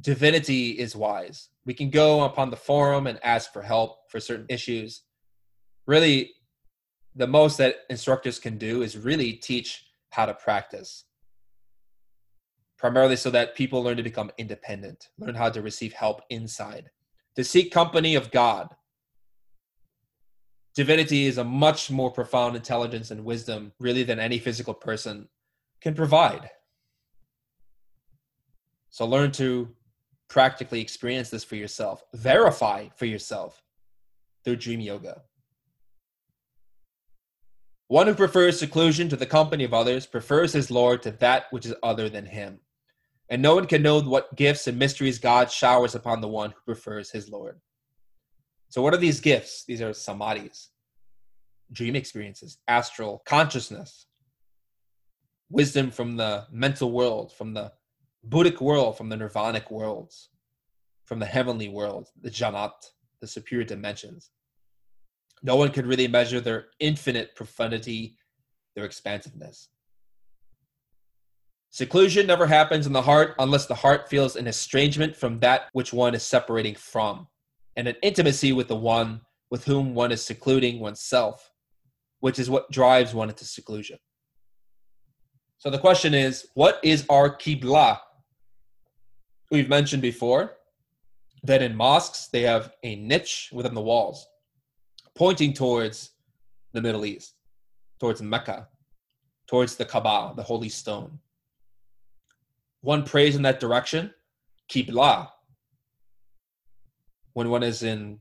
Divinity 0.01 0.71
is 0.71 0.97
wise. 0.97 1.51
We 1.67 1.75
can 1.75 1.91
go 1.91 2.25
upon 2.25 2.49
the 2.51 2.57
forum 2.57 3.07
and 3.07 3.21
ask 3.23 3.53
for 3.53 3.61
help 3.61 4.11
for 4.11 4.21
certain 4.21 4.47
issues. 4.49 5.03
Really, 5.91 6.35
the 7.17 7.27
most 7.27 7.59
that 7.59 7.75
instructors 7.91 8.39
can 8.39 8.59
do 8.59 8.83
is 8.83 8.97
really 8.97 9.33
teach 9.33 9.85
how 10.11 10.27
to 10.27 10.35
practice 10.35 11.05
primarily 12.79 13.17
so 13.17 13.31
that 13.31 13.55
people 13.55 13.83
learn 13.83 13.97
to 13.97 14.03
become 14.03 14.31
independent 14.39 15.09
learn 15.19 15.35
how 15.35 15.51
to 15.51 15.61
receive 15.61 15.93
help 15.93 16.23
inside 16.31 16.89
to 17.37 17.45
seek 17.45 17.71
company 17.71 18.15
of 18.15 18.31
god 18.31 18.69
divinity 20.75 21.27
is 21.27 21.39
a 21.39 21.45
much 21.45 21.91
more 21.91 22.11
profound 22.11 22.57
intelligence 22.57 23.11
and 23.11 23.25
wisdom, 23.25 23.73
really, 23.79 24.03
than 24.03 24.19
any 24.19 24.39
physical 24.39 24.75
person 24.75 25.29
can 25.81 25.95
provide. 25.95 26.49
So 28.91 29.07
learn 29.07 29.33
to 29.33 29.69
practically 30.29 30.81
experience 30.81 31.31
this 31.31 31.45
for 31.45 31.57
yourself, 31.57 32.03
verify 32.15 32.89
for 32.97 33.07
yourself 33.07 33.63
through 34.45 34.57
dream 34.57 34.81
yoga. 34.81 35.23
One 37.91 38.07
who 38.07 38.15
prefers 38.15 38.57
seclusion 38.57 39.09
to 39.09 39.17
the 39.17 39.27
company 39.27 39.65
of 39.65 39.75
others 39.75 40.07
prefers 40.07 40.53
his 40.53 40.71
Lord 40.71 41.03
to 41.03 41.11
that 41.11 41.47
which 41.51 41.67
is 41.67 41.75
other 41.83 42.09
than 42.09 42.25
him. 42.25 42.61
And 43.29 43.43
no 43.43 43.57
one 43.57 43.67
can 43.67 43.83
know 43.83 44.01
what 44.01 44.37
gifts 44.37 44.69
and 44.69 44.79
mysteries 44.79 45.19
God 45.19 45.51
showers 45.51 45.97
upon 45.97 46.21
the 46.21 46.29
one 46.29 46.51
who 46.53 46.61
prefers 46.65 47.11
his 47.11 47.29
Lord. 47.29 47.61
So, 48.69 48.81
what 48.81 48.95
are 48.95 48.97
these 48.97 49.19
gifts? 49.19 49.65
These 49.65 49.83
are 49.83 49.91
samadhis, 49.91 50.69
dream 51.73 51.97
experiences, 51.97 52.59
astral 52.69 53.23
consciousness, 53.27 54.07
wisdom 55.51 55.91
from 55.91 56.17
the 56.17 56.47
mental 56.53 56.93
world, 56.93 57.33
from 57.33 57.55
the 57.55 57.73
Buddhic 58.29 58.61
world, 58.61 58.99
from 58.99 59.09
the 59.09 59.17
nirvanic 59.17 59.69
worlds, 59.69 60.29
from 61.07 61.19
the 61.19 61.27
heavenly 61.27 61.69
world, 61.69 62.07
the 62.23 62.31
Jannat, 62.31 62.71
the 63.21 63.27
superior 63.27 63.65
dimensions. 63.65 64.31
No 65.43 65.57
one 65.57 65.71
could 65.71 65.87
really 65.87 66.09
measure 66.09 66.41
their 66.41 66.67
infinite 66.81 67.35
profundity, 67.35 68.17
their 68.75 68.85
expansiveness. 68.85 69.69
Seclusion 71.71 72.27
never 72.27 72.47
happens 72.47 72.87
in 72.87 72.93
the 72.93 73.03
heart 73.03 73.35
unless 73.39 73.67
the 73.67 73.75
heart 73.75 74.09
feels 74.09 74.37
an 74.37 74.47
estrangement 74.47 75.17
from 75.17 75.39
that 75.39 75.69
which 75.73 75.93
one 75.93 76.15
is 76.15 76.23
separating 76.23 76.75
from 76.75 77.29
and 77.77 77.87
an 77.87 77.95
intimacy 78.03 78.53
with 78.53 78.69
the 78.69 78.77
one 78.77 79.21
with 79.51 79.65
whom 79.65 79.95
one 79.95 80.13
is 80.13 80.25
secluding 80.25 80.81
oneself, 80.81 81.51
which 82.21 82.39
is 82.39 82.51
what 82.51 82.71
drives 82.71 83.15
one 83.15 83.29
into 83.29 83.45
seclusion. 83.45 83.99
So 85.59 85.71
the 85.71 85.79
question 85.79 86.15
is, 86.15 86.47
what 86.55 86.81
is 86.83 87.05
our 87.09 87.37
Qibla? 87.37 87.99
We've 89.51 89.69
mentioned 89.69 90.03
before 90.03 90.57
that 91.45 91.63
in 91.63 91.75
mosques 91.75 92.29
they 92.29 92.43
have 92.43 92.73
a 92.83 92.97
niche 92.97 93.51
within 93.53 93.75
the 93.75 93.81
walls 93.81 94.27
pointing 95.21 95.53
towards 95.53 96.13
the 96.73 96.81
Middle 96.81 97.05
East, 97.05 97.35
towards 98.01 98.23
Mecca, 98.23 98.69
towards 99.47 99.77
the 99.77 99.85
Kaaba, 99.85 100.33
the 100.35 100.43
holy 100.43 100.71
stone. 100.71 101.19
One 102.81 103.05
prays 103.05 103.37
in 103.37 103.43
that 103.43 103.61
direction, 103.61 104.15
Qibla, 104.73 105.29
when 107.35 107.51
one 107.51 107.63
is 107.63 107.83
in 107.83 108.21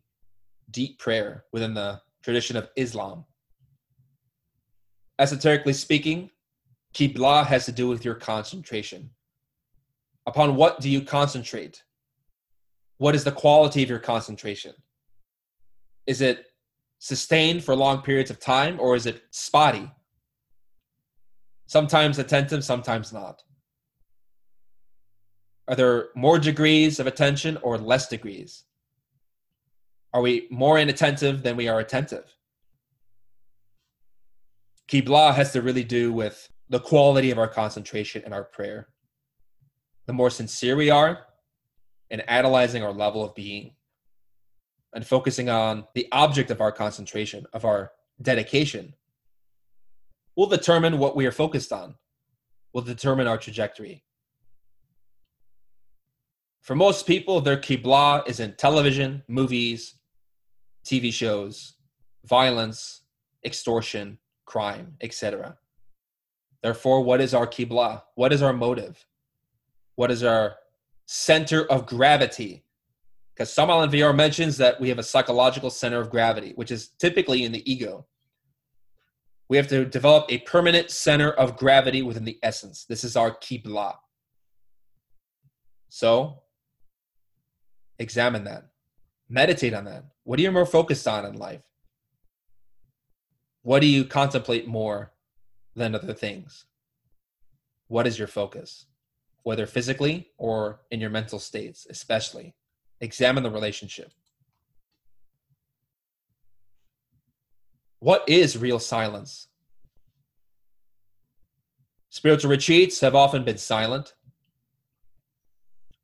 deep 0.71 0.99
prayer 0.99 1.45
within 1.53 1.73
the 1.73 2.01
tradition 2.21 2.57
of 2.57 2.67
Islam. 2.75 3.23
Esoterically 5.19 5.71
speaking, 5.71 6.29
Qibla 6.93 7.45
has 7.45 7.63
to 7.63 7.71
do 7.71 7.87
with 7.87 8.03
your 8.03 8.15
concentration. 8.15 9.09
Upon 10.25 10.57
what 10.57 10.81
do 10.81 10.89
you 10.89 10.99
concentrate? 10.99 11.81
What 12.97 13.15
is 13.15 13.23
the 13.23 13.31
quality 13.31 13.83
of 13.83 13.89
your 13.89 13.99
concentration? 13.99 14.73
Is 16.05 16.19
it 16.19 16.47
sustained 16.99 17.63
for 17.63 17.75
long 17.75 18.01
periods 18.01 18.29
of 18.29 18.39
time 18.39 18.79
or 18.79 18.95
is 18.95 19.05
it 19.05 19.23
spotty? 19.31 19.89
Sometimes 21.65 22.19
attentive, 22.19 22.63
sometimes 22.63 23.11
not. 23.11 23.41
Are 25.67 25.75
there 25.75 26.09
more 26.15 26.39
degrees 26.39 26.99
of 26.99 27.07
attention 27.07 27.57
or 27.61 27.77
less 27.77 28.07
degrees? 28.07 28.63
Are 30.13 30.21
we 30.21 30.47
more 30.49 30.79
inattentive 30.79 31.43
than 31.43 31.55
we 31.55 31.67
are 31.67 31.79
attentive? 31.79 32.35
Qibla 34.89 35.35
has 35.35 35.53
to 35.53 35.61
really 35.61 35.83
do 35.83 36.11
with 36.11 36.49
the 36.69 36.79
quality 36.79 37.29
of 37.29 37.37
our 37.37 37.47
concentration 37.47 38.23
and 38.25 38.33
our 38.33 38.43
prayer. 38.43 38.89
The 40.07 40.13
more 40.13 40.31
sincere 40.31 40.75
we 40.75 40.89
are 40.89 41.27
in 42.09 42.21
analyzing 42.21 42.83
our 42.83 42.91
level 42.91 43.23
of 43.23 43.35
being 43.35 43.75
and 44.93 45.05
focusing 45.05 45.49
on 45.49 45.85
the 45.93 46.07
object 46.11 46.51
of 46.51 46.61
our 46.61 46.71
concentration, 46.71 47.45
of 47.53 47.65
our 47.65 47.91
dedication, 48.21 48.93
will 50.35 50.47
determine 50.47 50.97
what 50.97 51.15
we 51.15 51.25
are 51.25 51.31
focused 51.31 51.71
on, 51.71 51.95
will 52.73 52.81
determine 52.81 53.27
our 53.27 53.37
trajectory. 53.37 54.03
For 56.61 56.75
most 56.75 57.07
people, 57.07 57.41
their 57.41 57.57
Qibla 57.57 58.27
is 58.27 58.39
in 58.39 58.53
television, 58.55 59.23
movies, 59.27 59.95
TV 60.85 61.11
shows, 61.11 61.75
violence, 62.25 63.01
extortion, 63.45 64.17
crime, 64.45 64.95
etc. 65.01 65.57
Therefore, 66.61 67.01
what 67.03 67.21
is 67.21 67.33
our 67.33 67.47
Qibla? 67.47 68.03
What 68.15 68.33
is 68.33 68.41
our 68.41 68.53
motive? 68.53 69.05
What 69.95 70.11
is 70.11 70.23
our 70.23 70.55
center 71.05 71.65
of 71.65 71.85
gravity? 71.85 72.63
Because 73.39 73.53
Samael 73.53 73.79
Aun 73.79 73.89
Weor 73.89 74.13
mentions 74.13 74.57
that 74.57 74.81
we 74.81 74.89
have 74.89 74.99
a 74.99 75.03
psychological 75.03 75.69
center 75.69 76.01
of 76.01 76.09
gravity, 76.09 76.51
which 76.57 76.71
is 76.71 76.89
typically 76.99 77.45
in 77.45 77.53
the 77.53 77.71
ego. 77.71 78.05
We 79.47 79.55
have 79.55 79.69
to 79.69 79.85
develop 79.85 80.25
a 80.27 80.39
permanent 80.39 80.91
center 80.91 81.31
of 81.31 81.55
gravity 81.55 82.01
within 82.01 82.25
the 82.25 82.37
essence. 82.43 82.83
This 82.83 83.05
is 83.05 83.15
our 83.15 83.31
Qibla. 83.31 83.95
So, 85.87 86.41
examine 87.97 88.43
that. 88.43 88.71
Meditate 89.29 89.73
on 89.73 89.85
that. 89.85 90.03
What 90.25 90.37
are 90.37 90.41
you 90.41 90.51
more 90.51 90.65
focused 90.65 91.07
on 91.07 91.25
in 91.25 91.37
life? 91.37 91.61
What 93.61 93.79
do 93.79 93.87
you 93.87 94.03
contemplate 94.03 94.67
more 94.67 95.13
than 95.77 95.95
other 95.95 96.13
things? 96.13 96.65
What 97.87 98.05
is 98.05 98.19
your 98.19 98.27
focus? 98.27 98.87
Whether 99.43 99.65
physically 99.65 100.27
or 100.37 100.81
in 100.91 100.99
your 100.99 101.09
mental 101.09 101.39
states, 101.39 101.87
especially. 101.89 102.53
Examine 103.01 103.43
the 103.43 103.51
relationship. 103.51 104.11
What 107.99 108.23
is 108.27 108.57
real 108.57 108.79
silence? 108.79 109.47
Spiritual 112.09 112.49
retreats 112.49 112.99
have 113.01 113.15
often 113.15 113.43
been 113.43 113.57
silent, 113.57 114.13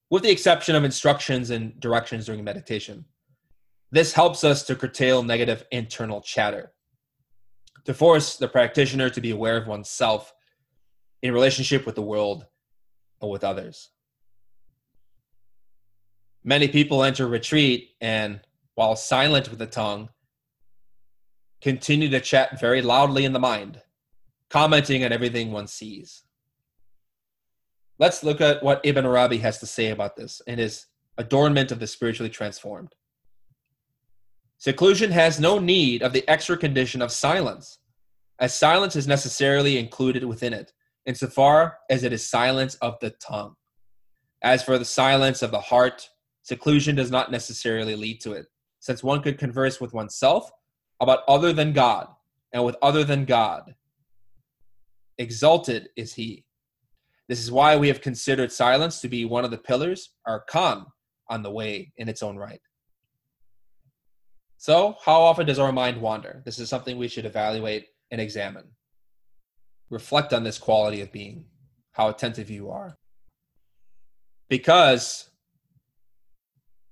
with 0.10 0.24
the 0.24 0.30
exception 0.30 0.76
of 0.76 0.84
instructions 0.84 1.50
and 1.50 1.80
directions 1.80 2.26
during 2.26 2.44
meditation. 2.44 3.06
This 3.92 4.14
helps 4.14 4.44
us 4.44 4.64
to 4.64 4.76
curtail 4.76 5.24
negative 5.24 5.66
internal 5.72 6.22
chatter, 6.22 6.74
to 7.86 7.94
force 7.94 8.38
the 8.38 8.48
practitioner 8.48 9.10
to 9.10 9.22
be 9.22 9.32
aware 9.32 9.58
of 9.58 9.68
oneself 9.68 10.34
in 11.22 11.34
relationship 11.34 11.86
with 11.86 11.96
the 11.96 12.02
world 12.02 12.46
and 13.22 13.32
with 13.32 13.44
others. 13.44 13.90
Many 16.48 16.68
people 16.68 17.04
enter 17.04 17.28
retreat 17.28 17.96
and, 18.00 18.40
while 18.76 18.96
silent 18.96 19.50
with 19.50 19.58
the 19.58 19.66
tongue, 19.66 20.10
continue 21.60 22.08
to 22.10 22.20
chat 22.20 22.60
very 22.60 22.84
loudly 22.84 23.26
in 23.26 23.34
the 23.34 23.40
mind, 23.40 23.82
commenting 24.52 25.04
on 25.04 25.12
everything 25.12 25.52
one 25.52 25.66
sees. 25.66 26.24
Let's 27.98 28.24
look 28.24 28.42
at 28.42 28.62
what 28.62 28.82
Ibn 28.84 29.08
Arabi 29.08 29.40
has 29.40 29.58
to 29.58 29.66
say 29.66 29.90
about 29.90 30.16
this 30.16 30.40
in 30.46 30.60
his 30.60 30.86
Adornment 31.18 31.72
of 31.72 31.80
the 31.80 31.88
Spiritually 31.88 32.30
Transformed. 32.30 32.94
Seclusion 34.60 35.10
has 35.10 35.40
no 35.40 35.58
need 35.58 36.04
of 36.04 36.14
the 36.14 36.28
extra 36.30 36.58
condition 36.58 37.02
of 37.02 37.12
silence, 37.12 37.80
as 38.38 38.54
silence 38.54 38.96
is 38.96 39.08
necessarily 39.08 39.80
included 39.80 40.24
within 40.24 40.54
it, 40.54 40.74
insofar 41.08 41.80
as 41.90 42.04
it 42.04 42.14
is 42.14 42.30
silence 42.30 42.76
of 42.76 43.00
the 43.00 43.10
tongue. 43.10 43.56
As 44.44 44.62
for 44.62 44.78
the 44.78 44.86
silence 44.86 45.42
of 45.42 45.50
the 45.50 45.60
heart, 45.60 46.10
seclusion 46.46 46.96
does 46.96 47.10
not 47.10 47.32
necessarily 47.32 47.96
lead 47.96 48.22
to 48.22 48.34
it, 48.34 48.46
since 48.80 49.04
one 49.04 49.22
could 49.22 49.40
converse 49.40 49.82
with 49.82 49.94
oneself 49.94 50.52
about 51.02 51.24
other 51.28 51.52
than 51.52 51.74
God, 51.74 52.08
and 52.54 52.64
with 52.64 52.76
other 52.84 53.04
than 53.04 53.26
God. 53.26 53.76
Exalted 55.18 55.90
is 55.98 56.14
he. 56.14 56.46
This 57.28 57.44
is 57.44 57.52
why 57.52 57.76
we 57.76 57.88
have 57.88 58.00
considered 58.00 58.52
silence 58.52 59.02
to 59.02 59.10
be 59.10 59.26
one 59.26 59.44
of 59.44 59.50
the 59.50 59.58
pillars, 59.58 60.12
arkan, 60.28 60.86
on 61.28 61.42
the 61.42 61.50
way 61.50 61.92
in 61.98 62.08
its 62.08 62.22
own 62.22 62.38
right. 62.38 62.62
So, 64.58 64.96
how 65.04 65.22
often 65.22 65.48
does 65.48 65.60
our 65.60 65.72
mind 65.72 66.00
wander? 66.00 66.44
This 66.46 66.60
is 66.60 66.70
something 66.70 66.98
we 66.98 67.08
should 67.08 67.26
evaluate 67.26 67.88
and 68.12 68.22
examine. 68.22 68.68
Reflect 69.90 70.32
on 70.32 70.44
this 70.44 70.60
quality 70.60 71.02
of 71.02 71.12
being, 71.12 71.46
how 71.94 72.10
attentive 72.10 72.52
you 72.52 72.70
are. 72.70 72.96
Because 74.48 75.32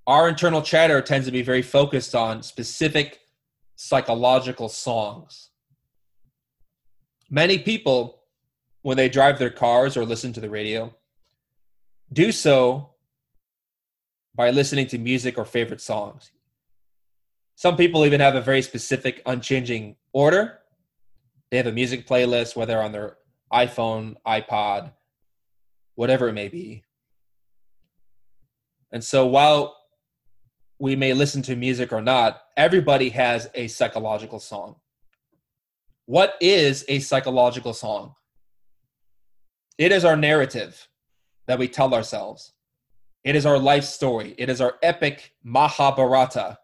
our 0.06 0.28
internal 0.28 0.62
chatter 0.62 1.02
tends 1.02 1.26
to 1.28 1.32
be 1.32 1.42
very 1.42 1.62
focused 1.62 2.14
on 2.14 2.44
specific 2.44 3.20
psychological 3.76 4.70
songs. 4.70 5.50
Many 7.30 7.58
people, 7.58 8.20
when 8.82 8.98
they 8.98 9.10
drive 9.10 9.40
their 9.40 9.50
cars 9.50 9.96
or 9.96 10.06
listen 10.06 10.34
to 10.34 10.42
the 10.42 10.50
radio, 10.50 10.94
do 12.12 12.32
so 12.32 12.90
by 14.36 14.52
listening 14.52 14.88
to 14.88 14.98
music 14.98 15.38
or 15.38 15.46
favorite 15.46 15.82
songs. 15.82 16.32
Some 17.56 17.78
people 17.78 18.06
even 18.06 18.20
have 18.20 18.36
a 18.36 18.42
very 18.42 18.62
specific, 18.62 19.22
unchanging 19.26 19.96
order. 20.12 20.60
They 21.50 21.58
have 21.58 21.68
a 21.68 21.72
music 21.72 22.08
playlist, 22.08 22.56
whether 22.56 22.82
on 22.82 22.92
their 22.92 23.18
iPhone, 23.52 24.16
iPod, 24.26 24.92
whatever 25.96 26.28
it 26.30 26.34
may 26.34 26.50
be. 26.50 26.84
And 28.92 29.04
so 29.04 29.26
while 29.26 29.76
we 30.84 30.98
may 30.98 31.14
listen 31.14 31.42
to 31.42 31.56
music 31.56 31.94
or 31.94 32.02
not, 32.02 32.42
everybody 32.58 33.08
has 33.08 33.50
a 33.56 33.70
psychological 33.70 34.38
song. 34.38 34.76
What 36.08 36.34
is 36.42 36.84
a 36.90 37.00
psychological 37.00 37.74
song? 37.74 38.16
It 39.78 39.94
is 39.94 40.04
our 40.04 40.18
narrative 40.18 40.90
that 41.48 41.58
we 41.58 41.70
tell 41.70 41.94
ourselves. 41.94 42.52
It 43.24 43.38
is 43.38 43.46
our 43.46 43.58
life 43.58 43.86
story. 43.86 44.36
It 44.38 44.50
is 44.50 44.60
our 44.60 44.74
epic 44.84 45.32
Mahabharata, 45.42 46.60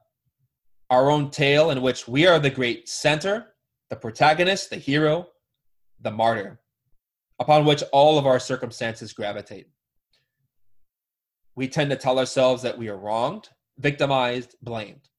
our 0.89 1.09
own 1.09 1.29
tale 1.29 1.71
in 1.71 1.81
which 1.81 2.05
we 2.05 2.27
are 2.27 2.39
the 2.39 2.49
great 2.49 2.89
center, 2.89 3.53
the 3.89 3.95
protagonist, 3.95 4.69
the 4.69 4.75
hero, 4.75 5.29
the 6.01 6.11
martyr, 6.11 6.59
upon 7.39 7.63
which 7.63 7.83
all 7.93 8.19
of 8.19 8.27
our 8.27 8.37
circumstances 8.41 9.13
gravitate. 9.13 9.69
We 11.55 11.69
tend 11.69 11.89
to 11.91 11.95
tell 11.95 12.19
ourselves 12.19 12.61
that 12.63 12.77
we 12.77 12.89
are 12.89 12.97
wronged, 12.97 13.47
victimized, 13.79 14.55
blamed. 14.61 15.09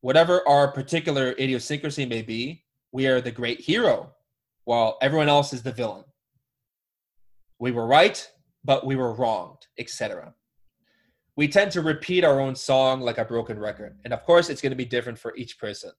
Whatever 0.00 0.46
our 0.48 0.72
particular 0.72 1.32
idiosyncrasy 1.32 2.06
may 2.06 2.22
be, 2.22 2.64
we 2.92 3.06
are 3.06 3.20
the 3.20 3.30
great 3.30 3.60
hero, 3.60 4.12
while 4.64 4.96
everyone 5.02 5.28
else 5.28 5.52
is 5.52 5.62
the 5.62 5.72
villain. 5.72 6.04
We 7.58 7.72
were 7.72 7.86
right, 7.86 8.26
but 8.64 8.86
we 8.86 8.96
were 8.96 9.12
wronged, 9.12 9.66
etc. 9.78 10.34
We 11.36 11.48
tend 11.48 11.72
to 11.72 11.82
repeat 11.82 12.24
our 12.24 12.40
own 12.40 12.54
song 12.54 13.00
like 13.00 13.18
a 13.18 13.24
broken 13.24 13.58
record. 13.58 13.98
And 14.04 14.14
of 14.14 14.24
course, 14.24 14.48
it's 14.48 14.62
going 14.62 14.70
to 14.70 14.76
be 14.76 14.84
different 14.84 15.18
for 15.18 15.36
each 15.36 15.58
person. 15.58 15.90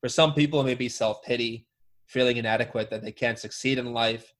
For 0.00 0.08
some 0.08 0.34
people, 0.34 0.60
it 0.60 0.64
may 0.64 0.74
be 0.74 0.88
self 0.88 1.22
pity, 1.22 1.66
feeling 2.06 2.36
inadequate 2.36 2.90
that 2.90 3.02
they 3.02 3.12
can't 3.12 3.38
succeed 3.38 3.78
in 3.78 3.92
life, 3.92 4.32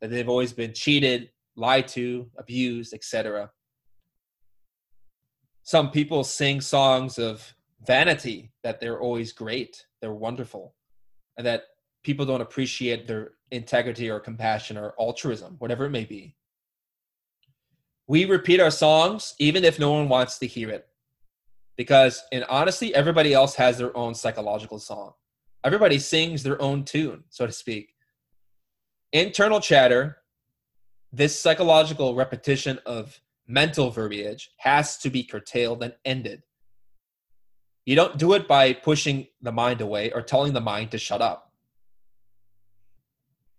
that 0.00 0.10
they've 0.10 0.28
always 0.28 0.52
been 0.52 0.72
cheated, 0.72 1.30
lied 1.56 1.88
to, 1.88 2.30
abused, 2.38 2.94
etc. 2.94 3.50
Some 5.64 5.90
people 5.90 6.24
sing 6.24 6.60
songs 6.60 7.18
of 7.18 7.54
vanity 7.86 8.52
that 8.62 8.80
they're 8.80 9.00
always 9.00 9.32
great, 9.32 9.86
they're 10.00 10.12
wonderful, 10.12 10.74
and 11.38 11.46
that 11.46 11.64
people 12.02 12.26
don't 12.26 12.42
appreciate 12.42 13.06
their 13.06 13.32
integrity 13.50 14.10
or 14.10 14.20
compassion 14.20 14.76
or 14.76 14.94
altruism, 15.00 15.56
whatever 15.58 15.86
it 15.86 15.90
may 15.90 16.04
be. 16.04 16.36
We 18.06 18.26
repeat 18.26 18.60
our 18.60 18.70
songs 18.70 19.34
even 19.38 19.64
if 19.64 19.78
no 19.78 19.92
one 19.92 20.10
wants 20.10 20.38
to 20.40 20.46
hear 20.46 20.68
it. 20.68 20.86
Because 21.76 22.22
in 22.30 22.44
honesty, 22.44 22.94
everybody 22.94 23.32
else 23.32 23.54
has 23.54 23.78
their 23.78 23.96
own 23.96 24.14
psychological 24.14 24.78
song. 24.78 25.12
Everybody 25.64 25.98
sings 25.98 26.42
their 26.42 26.60
own 26.60 26.84
tune, 26.84 27.24
so 27.30 27.46
to 27.46 27.52
speak. 27.52 27.94
Internal 29.12 29.60
chatter, 29.60 30.18
this 31.10 31.40
psychological 31.40 32.14
repetition 32.14 32.78
of 32.84 33.18
mental 33.46 33.90
verbiage 33.90 34.50
has 34.58 34.96
to 34.98 35.10
be 35.10 35.22
curtailed 35.22 35.82
and 35.82 35.94
ended. 36.04 36.42
You 37.84 37.96
don't 37.96 38.16
do 38.16 38.32
it 38.32 38.48
by 38.48 38.72
pushing 38.72 39.26
the 39.42 39.52
mind 39.52 39.80
away 39.80 40.10
or 40.10 40.22
telling 40.22 40.54
the 40.54 40.60
mind 40.60 40.90
to 40.92 40.98
shut 40.98 41.20
up. 41.20 41.52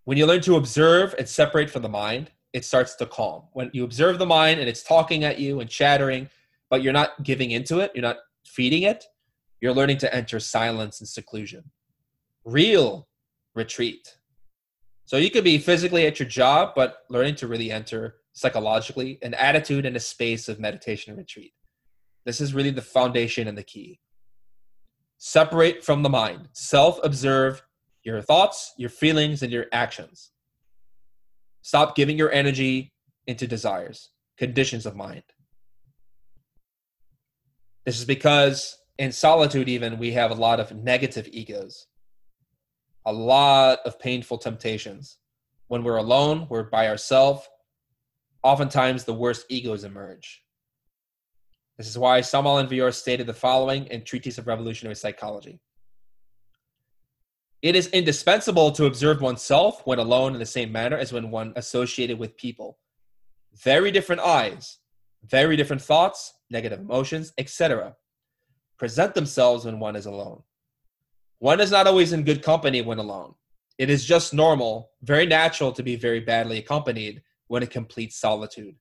When 0.05 0.17
you 0.17 0.25
learn 0.25 0.41
to 0.41 0.55
observe 0.55 1.13
and 1.17 1.27
separate 1.27 1.69
from 1.69 1.83
the 1.83 1.89
mind, 1.89 2.31
it 2.53 2.65
starts 2.65 2.95
to 2.95 3.05
calm. 3.05 3.43
When 3.53 3.69
you 3.73 3.83
observe 3.83 4.17
the 4.17 4.25
mind 4.25 4.59
and 4.59 4.69
it's 4.69 4.83
talking 4.83 5.23
at 5.23 5.39
you 5.39 5.59
and 5.59 5.69
chattering, 5.69 6.29
but 6.69 6.81
you're 6.81 6.93
not 6.93 7.23
giving 7.23 7.51
into 7.51 7.79
it, 7.79 7.91
you're 7.93 8.01
not 8.01 8.17
feeding 8.45 8.83
it, 8.83 9.05
you're 9.61 9.73
learning 9.73 9.97
to 9.99 10.15
enter 10.15 10.39
silence 10.39 10.99
and 10.99 11.07
seclusion. 11.07 11.63
Real 12.45 13.07
retreat. 13.55 14.17
So 15.05 15.17
you 15.17 15.29
could 15.29 15.43
be 15.43 15.57
physically 15.57 16.07
at 16.07 16.19
your 16.19 16.27
job, 16.27 16.73
but 16.75 16.99
learning 17.09 17.35
to 17.35 17.47
really 17.47 17.71
enter 17.71 18.15
psychologically, 18.35 19.17
an 19.21 19.33
attitude 19.33 19.85
and 19.85 19.95
a 19.95 19.99
space 19.99 20.47
of 20.47 20.59
meditation 20.59 21.09
and 21.09 21.17
retreat. 21.17 21.53
This 22.25 22.41
is 22.41 22.53
really 22.53 22.69
the 22.69 22.81
foundation 22.81 23.47
and 23.47 23.57
the 23.57 23.63
key. 23.63 23.99
Separate 25.17 25.83
from 25.83 26.03
the 26.03 26.09
mind, 26.09 26.49
self 26.51 26.99
observe 27.03 27.63
your 28.03 28.21
thoughts, 28.21 28.73
your 28.77 28.89
feelings, 28.89 29.41
and 29.41 29.51
your 29.51 29.65
actions. 29.71 30.31
Stop 31.61 31.95
giving 31.95 32.17
your 32.17 32.31
energy 32.31 32.93
into 33.25 33.47
desires, 33.47 34.11
conditions 34.37 34.85
of 34.85 34.95
mind. 34.95 35.23
This 37.85 37.97
is 37.97 38.05
because 38.05 38.77
in 38.97 39.11
solitude, 39.11 39.69
even, 39.69 39.97
we 39.97 40.11
have 40.11 40.31
a 40.31 40.35
lot 40.35 40.59
of 40.59 40.75
negative 40.75 41.27
egos, 41.31 41.87
a 43.05 43.13
lot 43.13 43.79
of 43.85 43.99
painful 43.99 44.39
temptations. 44.39 45.17
When 45.67 45.83
we're 45.83 45.97
alone, 45.97 46.47
we're 46.49 46.63
by 46.63 46.87
ourselves, 46.87 47.47
oftentimes 48.45 49.03
the 49.03 49.13
worst 49.13 49.43
egos 49.49 49.83
emerge. 49.83 50.43
This 51.79 51.87
is 51.87 51.97
why 51.97 52.21
Samael 52.21 52.67
Weor 52.67 52.93
stated 52.93 53.25
the 53.25 53.33
following 53.33 53.87
in 53.87 54.03
Treatise 54.03 54.37
of 54.37 54.45
Revolutionary 54.45 54.95
Psychology. 54.95 55.59
It 57.63 57.75
is 57.75 57.87
indispensable 57.87 58.71
to 58.73 58.85
observe 58.85 59.19
oneself 59.19 59.81
when 59.85 59.97
alone 59.97 60.33
in 60.33 60.39
the 60.39 60.45
same 60.45 60.71
manner 60.71 60.95
as 60.95 61.11
when 61.11 61.31
one 61.31 61.53
associated 61.55 62.19
with 62.19 62.37
people. 62.37 62.77
Very 63.55 63.91
different 63.91 64.21
I's, 64.21 64.77
very 65.25 65.55
different 65.57 65.81
thoughts, 65.81 66.35
negative 66.51 66.79
emotions, 66.79 67.33
etc. 67.39 67.95
present 68.77 69.15
themselves 69.15 69.65
when 69.65 69.79
one 69.79 69.95
is 69.95 70.05
alone. 70.05 70.43
One 71.39 71.59
is 71.59 71.71
not 71.71 71.87
always 71.87 72.13
in 72.13 72.23
good 72.23 72.43
company 72.43 72.83
when 72.83 72.99
alone. 72.99 73.33
It 73.79 73.89
is 73.89 74.05
just 74.05 74.35
normal, 74.35 74.91
very 75.01 75.25
natural 75.25 75.71
to 75.71 75.81
be 75.81 75.95
very 75.95 76.19
badly 76.19 76.59
accompanied 76.59 77.23
when 77.47 77.63
in 77.63 77.69
complete 77.69 78.13
solitude. 78.13 78.75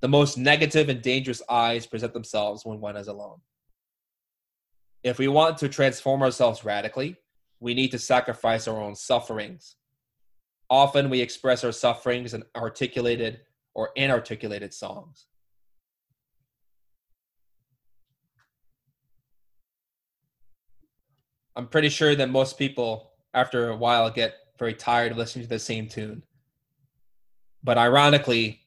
The 0.00 0.08
most 0.08 0.38
negative 0.38 0.88
and 0.88 1.02
dangerous 1.02 1.42
I's 1.48 1.86
present 1.86 2.12
themselves 2.12 2.64
when 2.64 2.80
one 2.80 2.96
is 2.96 3.08
alone. 3.08 3.40
If 5.02 5.18
we 5.18 5.28
want 5.28 5.58
to 5.58 5.68
transform 5.68 6.22
ourselves 6.22 6.64
radically, 6.64 7.16
we 7.60 7.74
need 7.74 7.90
to 7.90 7.98
sacrifice 7.98 8.68
our 8.68 8.80
own 8.80 8.94
sufferings. 8.94 9.76
Often 10.70 11.10
we 11.10 11.20
express 11.20 11.64
our 11.64 11.72
sufferings 11.72 12.34
in 12.34 12.44
articulated 12.56 13.40
or 13.74 13.90
inarticulated 13.96 14.74
songs. 14.74 15.26
I'm 21.56 21.66
pretty 21.66 21.88
sure 21.88 22.14
that 22.14 22.30
most 22.30 22.56
people, 22.56 23.10
after 23.34 23.70
a 23.70 23.76
while, 23.76 24.10
get 24.10 24.34
very 24.60 24.74
tired 24.74 25.10
of 25.10 25.18
listening 25.18 25.44
to 25.44 25.48
the 25.48 25.58
same 25.58 25.88
tune. 25.88 26.22
But 27.62 27.78
ironically, 27.78 28.60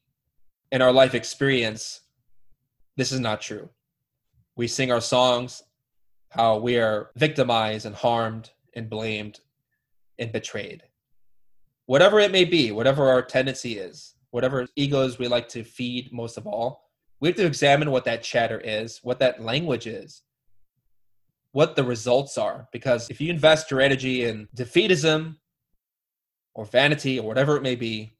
in 0.71 0.81
our 0.81 0.91
life 0.91 1.15
experience, 1.15 2.01
this 2.97 3.11
is 3.11 3.19
not 3.19 3.41
true. 3.41 3.69
We 4.55 4.67
sing 4.67 4.91
our 4.91 5.01
songs 5.01 5.63
how 6.29 6.57
we 6.57 6.77
are 6.77 7.11
victimized 7.15 7.85
and 7.85 7.95
harmed 7.95 8.51
and 8.73 8.89
blamed 8.89 9.39
and 10.17 10.31
betrayed. 10.31 10.83
Whatever 11.85 12.19
it 12.19 12.31
may 12.31 12.45
be, 12.45 12.71
whatever 12.71 13.09
our 13.09 13.21
tendency 13.21 13.77
is, 13.77 14.15
whatever 14.29 14.67
egos 14.75 15.19
we 15.19 15.27
like 15.27 15.49
to 15.49 15.63
feed 15.63 16.13
most 16.13 16.37
of 16.37 16.47
all, 16.47 16.89
we 17.19 17.27
have 17.27 17.35
to 17.37 17.45
examine 17.45 17.91
what 17.91 18.05
that 18.05 18.23
chatter 18.23 18.59
is, 18.59 18.99
what 19.03 19.19
that 19.19 19.41
language 19.41 19.87
is, 19.87 20.21
what 21.51 21.75
the 21.75 21.83
results 21.83 22.37
are. 22.37 22.67
Because 22.71 23.09
if 23.09 23.19
you 23.19 23.29
invest 23.29 23.69
your 23.69 23.81
energy 23.81 24.23
in 24.23 24.47
defeatism 24.55 25.35
or 26.53 26.65
vanity 26.65 27.19
or 27.19 27.27
whatever 27.27 27.57
it 27.57 27.63
may 27.63 27.75
be, 27.75 28.13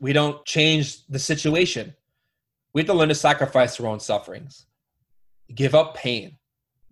we 0.00 0.12
don't 0.12 0.44
change 0.44 1.06
the 1.06 1.18
situation. 1.18 1.94
We 2.72 2.82
have 2.82 2.86
to 2.88 2.94
learn 2.94 3.08
to 3.08 3.14
sacrifice 3.14 3.78
our 3.80 3.86
own 3.86 4.00
sufferings, 4.00 4.66
give 5.54 5.74
up 5.74 5.94
pain, 5.96 6.38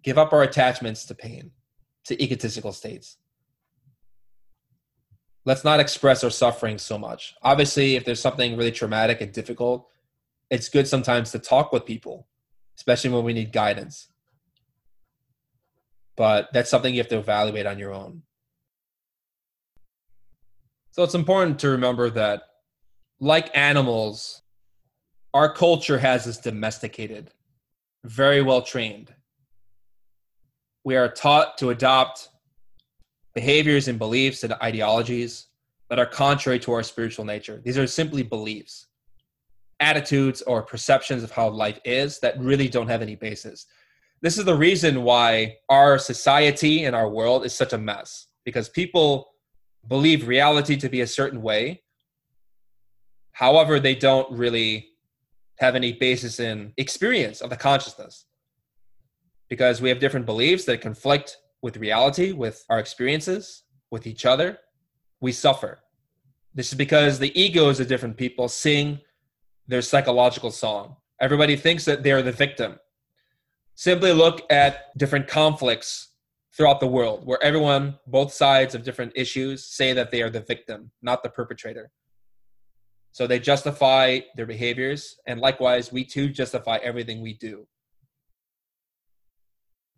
give 0.02 0.18
up 0.18 0.32
our 0.32 0.42
attachments 0.42 1.04
to 1.06 1.14
pain, 1.14 1.50
to 2.04 2.22
egotistical 2.22 2.72
states. 2.72 3.16
Let's 5.44 5.64
not 5.64 5.78
express 5.78 6.24
our 6.24 6.30
suffering 6.30 6.78
so 6.78 6.98
much. 6.98 7.34
Obviously, 7.42 7.94
if 7.94 8.04
there's 8.04 8.20
something 8.20 8.56
really 8.56 8.72
traumatic 8.72 9.20
and 9.20 9.32
difficult, 9.32 9.88
it's 10.50 10.68
good 10.68 10.88
sometimes 10.88 11.30
to 11.32 11.38
talk 11.38 11.72
with 11.72 11.86
people, 11.86 12.26
especially 12.76 13.10
when 13.10 13.24
we 13.24 13.32
need 13.32 13.52
guidance 13.52 14.08
but 16.16 16.48
that's 16.52 16.70
something 16.70 16.94
you 16.94 17.00
have 17.00 17.08
to 17.08 17.18
evaluate 17.18 17.66
on 17.66 17.78
your 17.78 17.92
own. 17.92 18.22
So 20.90 21.02
it's 21.02 21.14
important 21.14 21.58
to 21.60 21.68
remember 21.68 22.08
that, 22.10 22.42
like 23.20 23.56
animals, 23.56 24.42
our 25.34 25.52
culture 25.52 25.98
has 25.98 26.26
us 26.26 26.38
domesticated, 26.38 27.30
very 28.04 28.42
well 28.42 28.62
trained. 28.62 29.14
We 30.84 30.96
are 30.96 31.08
taught 31.08 31.58
to 31.58 31.70
adopt 31.70 32.28
behaviors 33.34 33.88
and 33.88 33.98
beliefs 33.98 34.44
and 34.44 34.52
ideologies 34.54 35.48
that 35.90 35.98
are 35.98 36.06
contrary 36.06 36.58
to 36.60 36.72
our 36.72 36.82
spiritual 36.82 37.24
nature. 37.24 37.60
These 37.64 37.78
are 37.78 37.86
simply 37.86 38.22
beliefs, 38.22 38.86
attitudes, 39.80 40.42
or 40.42 40.62
perceptions 40.62 41.22
of 41.22 41.30
how 41.30 41.48
life 41.48 41.80
is 41.84 42.18
that 42.20 42.38
really 42.38 42.68
don't 42.68 42.88
have 42.88 43.02
any 43.02 43.16
basis 43.16 43.66
this 44.22 44.38
is 44.38 44.44
the 44.44 44.56
reason 44.56 45.02
why 45.02 45.56
our 45.68 45.98
society 45.98 46.84
and 46.84 46.96
our 46.96 47.08
world 47.08 47.44
is 47.44 47.54
such 47.54 47.72
a 47.72 47.78
mess 47.78 48.26
because 48.44 48.68
people 48.68 49.28
believe 49.88 50.26
reality 50.26 50.76
to 50.76 50.88
be 50.88 51.02
a 51.02 51.06
certain 51.06 51.42
way 51.42 51.82
however 53.36 53.78
they 53.78 53.94
don't 53.94 54.30
really 54.32 54.88
have 55.58 55.74
any 55.74 55.92
basis 55.92 56.40
in 56.40 56.72
experience 56.78 57.42
of 57.42 57.50
the 57.50 57.56
consciousness. 57.56 58.24
Because 59.50 59.82
we 59.82 59.90
have 59.90 60.00
different 60.00 60.24
beliefs 60.24 60.64
that 60.64 60.80
conflict 60.80 61.36
with 61.60 61.76
reality 61.76 62.32
with 62.32 62.64
our 62.70 62.78
experiences 62.78 63.64
with 63.90 64.06
each 64.06 64.24
other. 64.24 64.58
We 65.20 65.32
suffer. 65.32 65.80
This 66.54 66.68
is 66.68 66.78
because 66.78 67.18
the 67.18 67.38
egos 67.38 67.78
of 67.78 67.88
different 67.88 68.16
people 68.16 68.48
sing 68.48 69.00
their 69.68 69.82
psychological 69.82 70.50
song. 70.50 70.96
Everybody 71.20 71.56
thinks 71.56 71.84
that 71.84 72.02
they're 72.02 72.22
the 72.22 72.32
victim. 72.32 72.78
Simply 73.74 74.14
look 74.14 74.50
at 74.50 74.96
different 74.96 75.28
conflicts 75.28 76.08
throughout 76.56 76.80
the 76.80 76.86
world 76.86 77.26
where 77.26 77.42
everyone, 77.42 77.98
both 78.06 78.32
sides 78.32 78.74
of 78.74 78.82
different 78.82 79.12
issues, 79.14 79.66
say 79.66 79.92
that 79.92 80.10
they 80.10 80.22
are 80.22 80.30
the 80.30 80.40
victim, 80.40 80.90
not 81.02 81.22
the 81.22 81.28
perpetrator. 81.28 81.90
So 83.16 83.26
they 83.26 83.38
justify 83.38 84.20
their 84.34 84.44
behaviors, 84.44 85.16
and 85.26 85.40
likewise, 85.40 85.90
we 85.90 86.04
too 86.04 86.28
justify 86.28 86.76
everything 86.82 87.22
we 87.22 87.32
do. 87.32 87.66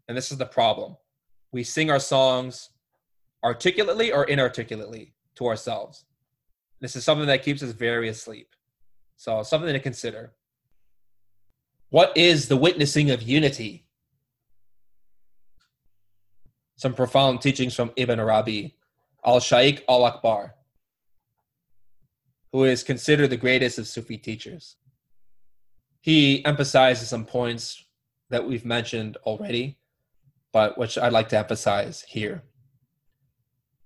And 0.07 0.16
this 0.16 0.31
is 0.31 0.39
the 0.39 0.47
problem. 0.47 0.97
We 1.51 1.65
sing 1.65 1.90
our 1.90 1.99
songs 1.99 2.70
articulately 3.43 4.12
or 4.12 4.23
inarticulately 4.23 5.15
to 5.35 5.49
ourselves. 5.49 6.05
This 6.81 6.95
is 6.95 7.03
something 7.03 7.27
that 7.27 7.43
keeps 7.43 7.61
us 7.61 7.73
very 7.73 8.09
asleep. 8.09 8.55
So, 9.16 9.43
something 9.43 9.73
to 9.73 9.81
consider. 9.81 10.35
What 11.90 12.16
is 12.16 12.47
the 12.47 12.57
witnessing 12.57 13.11
of 13.11 13.20
unity? 13.20 13.89
Some 16.77 16.95
profound 16.95 17.40
teachings 17.40 17.74
from 17.74 17.90
Ibn 17.97 18.20
Arabi, 18.20 18.77
Al 19.27 19.40
Shaykh 19.40 19.85
Al 19.89 20.05
Akbar, 20.05 20.55
who 22.53 22.65
is 22.65 22.83
considered 22.83 23.31
the 23.31 23.37
greatest 23.37 23.79
of 23.79 23.87
Sufi 23.87 24.16
teachers. 24.16 24.77
He 26.01 26.45
emphasizes 26.45 27.09
some 27.09 27.25
points 27.25 27.85
that 28.31 28.47
we've 28.47 28.65
mentioned 28.65 29.16
already, 29.25 29.79
but 30.53 30.79
which 30.79 30.97
I'd 30.97 31.12
like 31.12 31.29
to 31.31 31.39
emphasize 31.39 32.05
here. 32.09 32.43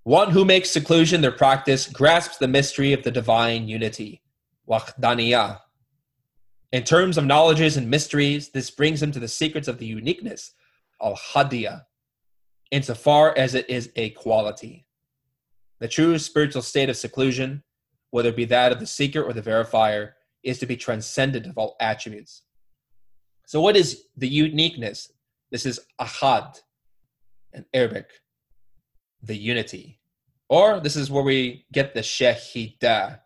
One 0.05 0.31
who 0.31 0.45
makes 0.45 0.71
seclusion 0.71 1.21
their 1.21 1.33
practice 1.33 1.87
grasps 1.87 2.39
the 2.39 2.49
mystery 2.49 2.93
of 2.93 3.03
the 3.03 3.11
divine 3.11 3.69
unity, 3.69 4.23
wahdaniyah, 4.69 5.61
in 6.73 6.85
terms 6.85 7.19
of 7.19 7.27
knowledges 7.27 7.77
and 7.77 7.91
mysteries, 7.91 8.49
this 8.49 8.71
brings 8.71 9.03
him 9.03 9.13
to 9.13 9.21
the 9.21 9.29
secrets 9.29 9.69
of 9.69 9.77
the 9.77 9.85
uniqueness, 9.85 10.53
al 11.03 11.17
hadiyah, 11.17 11.83
insofar 12.71 13.37
as 13.37 13.55
it 13.55 13.69
is 13.69 13.91
a 13.95 14.11
quality. 14.11 14.87
The 15.81 15.89
true 15.89 16.19
spiritual 16.19 16.63
state 16.63 16.89
of 16.89 16.97
seclusion, 16.97 17.63
whether 18.13 18.29
it 18.29 18.37
be 18.37 18.45
that 18.45 18.71
of 18.71 18.79
the 18.79 18.87
seeker 18.87 19.23
or 19.23 19.33
the 19.33 19.43
verifier, 19.43 20.13
is 20.45 20.59
to 20.59 20.67
be 20.67 20.77
transcendent 20.77 21.47
of 21.47 21.59
all 21.59 21.77
attributes. 21.81 22.43
So, 23.47 23.61
what 23.61 23.77
is 23.77 24.05
the 24.17 24.29
uniqueness? 24.29 25.11
This 25.51 25.67
is 25.67 25.81
ahad 26.01 26.61
in 27.53 27.65
Arabic, 27.75 28.09
the 29.23 29.37
unity. 29.37 29.99
Or 30.49 30.79
this 30.79 30.97
is 30.97 31.11
where 31.11 31.25
we 31.25 31.65
get 31.73 31.95
the 31.95 32.01
shahadah, 32.01 33.21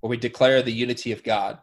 where 0.00 0.10
we 0.10 0.16
declare 0.16 0.62
the 0.62 0.72
unity 0.72 1.12
of 1.12 1.22
God. 1.22 1.58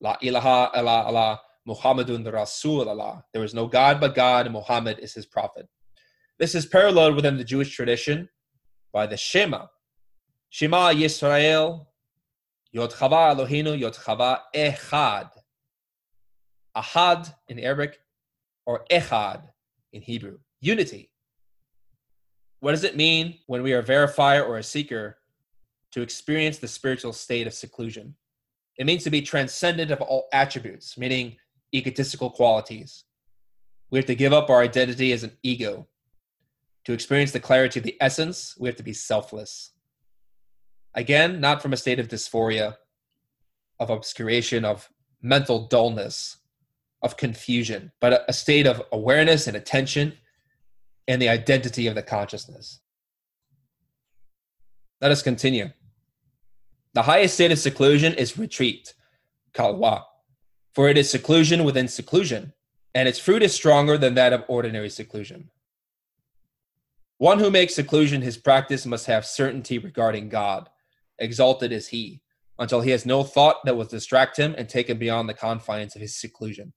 La 0.00 0.16
ilaha 0.20 0.70
illa 0.76 1.02
Allah, 1.02 1.40
Muhammadun 1.68 2.30
Rasul 2.32 2.88
Allah. 2.88 3.24
There 3.32 3.44
is 3.44 3.54
no 3.54 3.68
God 3.68 4.00
but 4.00 4.16
God, 4.16 4.46
and 4.46 4.52
Muhammad 4.52 4.98
is 4.98 5.14
his 5.14 5.26
prophet. 5.26 5.68
This 6.40 6.56
is 6.56 6.66
paralleled 6.66 7.14
within 7.14 7.36
the 7.36 7.44
Jewish 7.44 7.74
tradition 7.74 8.28
by 8.92 9.06
the 9.06 9.16
Shema. 9.16 9.66
Shema 10.52 10.92
Yisrael, 10.92 11.86
Yodchava 12.76 13.34
Elohinu, 13.34 13.72
Yodchava 13.80 14.40
Echad. 14.54 15.30
Ahad 16.76 17.34
in 17.48 17.58
Arabic, 17.58 17.98
or 18.66 18.84
Echad 18.90 19.48
in 19.94 20.02
Hebrew. 20.02 20.40
Unity. 20.60 21.10
What 22.60 22.72
does 22.72 22.84
it 22.84 22.98
mean 22.98 23.38
when 23.46 23.62
we 23.62 23.72
are 23.72 23.78
a 23.78 23.82
verifier 23.82 24.46
or 24.46 24.58
a 24.58 24.62
seeker 24.62 25.16
to 25.92 26.02
experience 26.02 26.58
the 26.58 26.68
spiritual 26.68 27.14
state 27.14 27.46
of 27.46 27.54
seclusion? 27.54 28.14
It 28.76 28.84
means 28.84 29.04
to 29.04 29.10
be 29.10 29.22
transcendent 29.22 29.90
of 29.90 30.02
all 30.02 30.28
attributes, 30.34 30.98
meaning 30.98 31.36
egotistical 31.74 32.28
qualities. 32.28 33.04
We 33.90 33.98
have 33.98 34.06
to 34.06 34.14
give 34.14 34.34
up 34.34 34.50
our 34.50 34.60
identity 34.60 35.12
as 35.12 35.22
an 35.22 35.32
ego. 35.42 35.88
To 36.84 36.92
experience 36.92 37.32
the 37.32 37.40
clarity 37.40 37.80
of 37.80 37.84
the 37.84 37.96
essence, 38.02 38.54
we 38.60 38.68
have 38.68 38.76
to 38.76 38.82
be 38.82 38.92
selfless. 38.92 39.70
Again, 40.94 41.40
not 41.40 41.62
from 41.62 41.72
a 41.72 41.76
state 41.76 41.98
of 41.98 42.08
dysphoria, 42.08 42.76
of 43.80 43.90
obscuration, 43.90 44.64
of 44.64 44.88
mental 45.22 45.66
dullness, 45.66 46.36
of 47.02 47.16
confusion, 47.16 47.92
but 48.00 48.24
a 48.28 48.32
state 48.32 48.66
of 48.66 48.82
awareness 48.92 49.46
and 49.46 49.56
attention 49.56 50.12
and 51.08 51.20
the 51.20 51.28
identity 51.28 51.86
of 51.86 51.94
the 51.94 52.02
consciousness. 52.02 52.80
Let 55.00 55.10
us 55.10 55.22
continue. 55.22 55.70
The 56.94 57.02
highest 57.02 57.34
state 57.34 57.50
of 57.50 57.58
seclusion 57.58 58.14
is 58.14 58.38
retreat, 58.38 58.94
khalwa, 59.54 60.04
for 60.74 60.88
it 60.88 60.98
is 60.98 61.10
seclusion 61.10 61.64
within 61.64 61.88
seclusion, 61.88 62.52
and 62.94 63.08
its 63.08 63.18
fruit 63.18 63.42
is 63.42 63.54
stronger 63.54 63.98
than 63.98 64.14
that 64.14 64.32
of 64.32 64.44
ordinary 64.46 64.90
seclusion. 64.90 65.50
One 67.18 67.38
who 67.38 67.50
makes 67.50 67.74
seclusion 67.74 68.22
his 68.22 68.36
practice 68.36 68.84
must 68.84 69.06
have 69.06 69.24
certainty 69.24 69.78
regarding 69.78 70.28
God, 70.28 70.68
exalted 71.22 71.72
is 71.72 71.88
he, 71.88 72.20
until 72.58 72.80
he 72.80 72.90
has 72.90 73.06
no 73.06 73.22
thought 73.22 73.56
that 73.64 73.76
will 73.76 73.84
distract 73.84 74.36
him 74.36 74.54
and 74.58 74.68
take 74.68 74.90
him 74.90 74.98
beyond 74.98 75.28
the 75.28 75.34
confines 75.34 75.94
of 75.94 76.02
his 76.02 76.20
seclusion. 76.20 76.72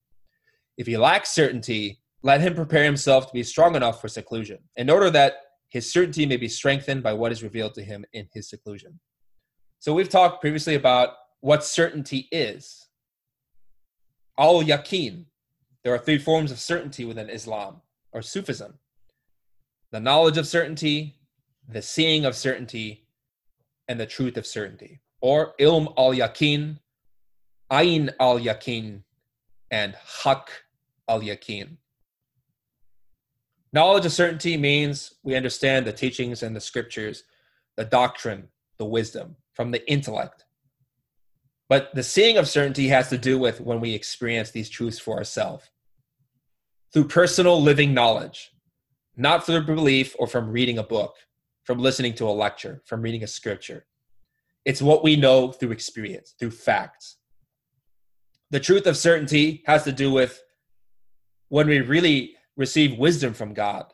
If 0.78 0.88
he 0.88 0.98
lacks 0.98 1.32
certainty, 1.32 2.02
let 2.24 2.42
him 2.42 2.56
prepare 2.56 2.84
himself 2.84 3.28
to 3.28 3.34
be 3.34 3.44
strong 3.44 3.76
enough 3.76 4.02
for 4.02 4.08
seclusion, 4.08 4.60
in 4.76 4.90
order 4.90 5.10
that 5.12 5.34
his 5.70 5.92
certainty 5.92 6.26
may 6.26 6.38
be 6.38 6.48
strengthened 6.48 7.04
by 7.04 7.14
what 7.14 7.32
is 7.32 7.44
revealed 7.44 7.74
to 7.76 7.84
him 7.84 8.06
in 8.14 8.28
his 8.34 8.50
seclusion. 8.50 9.00
So 9.80 9.94
we've 9.94 10.10
talked 10.10 10.42
previously 10.42 10.76
about 10.76 11.10
what 11.42 11.64
certainty 11.64 12.28
is. 12.32 12.88
Al 14.40 14.64
yaqeen. 14.64 15.26
There 15.84 15.94
are 15.94 16.00
three 16.00 16.18
forms 16.18 16.52
of 16.52 16.60
certainty 16.60 17.06
within 17.06 17.30
Islam 17.30 17.82
or 18.12 18.22
Sufism 18.22 18.80
the 19.92 20.00
knowledge 20.00 20.38
of 20.38 20.48
certainty, 20.48 21.16
the 21.70 21.82
seeing 21.82 22.26
of 22.26 22.36
certainty, 22.36 23.05
and 23.88 24.00
the 24.00 24.06
truth 24.06 24.38
of 24.38 24.46
certainty. 24.46 25.02
Or 25.22 25.54
ilm 25.60 25.94
al 25.98 26.14
yakin, 26.14 26.80
ayn 27.72 28.14
al 28.20 28.40
yakin, 28.40 29.04
and 29.72 29.96
haq 30.24 30.50
al 31.08 31.24
yakin. 31.24 31.78
Knowledge 33.74 34.06
of 34.06 34.14
certainty 34.14 34.56
means 34.56 35.14
we 35.24 35.36
understand 35.36 35.86
the 35.86 35.92
teachings 35.92 36.44
and 36.44 36.56
the 36.56 36.62
scriptures, 36.62 37.24
the 37.76 37.84
doctrine, 37.86 38.48
the 38.78 38.86
wisdom 38.86 39.36
from 39.54 39.72
the 39.72 39.90
intellect. 39.92 40.46
But 41.68 41.94
the 41.96 42.04
seeing 42.04 42.38
of 42.38 42.48
certainty 42.48 42.88
has 42.90 43.10
to 43.10 43.18
do 43.18 43.38
with 43.38 43.60
when 43.60 43.82
we 43.82 43.94
experience 43.94 44.52
these 44.52 44.70
truths 44.70 45.00
for 45.00 45.18
ourselves 45.18 45.70
through 46.94 47.10
personal 47.10 47.62
living 47.62 47.94
knowledge, 47.94 48.52
not 49.18 49.46
through 49.46 49.66
belief 49.66 50.16
or 50.18 50.28
from 50.28 50.52
reading 50.52 50.78
a 50.78 50.84
book, 50.84 51.16
from 51.66 51.80
listening 51.80 52.14
to 52.14 52.30
a 52.30 52.32
lecture, 52.32 52.82
from 52.86 53.02
reading 53.02 53.24
a 53.24 53.28
scripture. 53.28 53.86
It's 54.64 54.82
what 54.82 55.04
we 55.04 55.16
know 55.16 55.52
through 55.52 55.72
experience, 55.72 56.36
through 56.40 56.52
facts. 56.52 57.18
The 58.52 58.60
truth 58.60 58.88
of 58.88 58.96
certainty 58.96 59.64
has 59.66 59.84
to 59.84 59.92
do 59.92 60.12
with 60.12 60.42
when 61.50 61.68
we 61.68 61.82
really 61.82 62.36
receive 62.56 62.98
wisdom 62.98 63.34
from 63.34 63.54
God. 63.54 63.92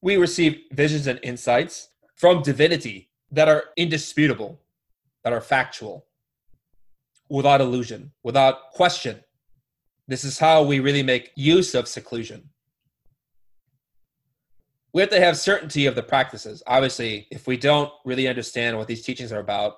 We 0.00 0.16
receive 0.16 0.62
visions 0.72 1.06
and 1.06 1.20
insights 1.22 1.88
from 2.16 2.42
divinity 2.42 3.10
that 3.30 3.48
are 3.48 3.64
indisputable, 3.76 4.60
that 5.22 5.32
are 5.32 5.40
factual, 5.40 6.06
without 7.28 7.60
illusion, 7.60 8.12
without 8.22 8.72
question. 8.72 9.22
This 10.08 10.24
is 10.24 10.38
how 10.38 10.62
we 10.62 10.80
really 10.80 11.02
make 11.02 11.30
use 11.36 11.74
of 11.74 11.86
seclusion. 11.86 12.50
We 14.92 15.00
have 15.02 15.10
to 15.10 15.20
have 15.20 15.38
certainty 15.38 15.86
of 15.86 15.94
the 15.94 16.02
practices. 16.02 16.62
Obviously, 16.66 17.28
if 17.30 17.46
we 17.46 17.56
don't 17.56 17.92
really 18.04 18.26
understand 18.26 18.76
what 18.76 18.88
these 18.88 19.02
teachings 19.02 19.32
are 19.32 19.38
about 19.38 19.76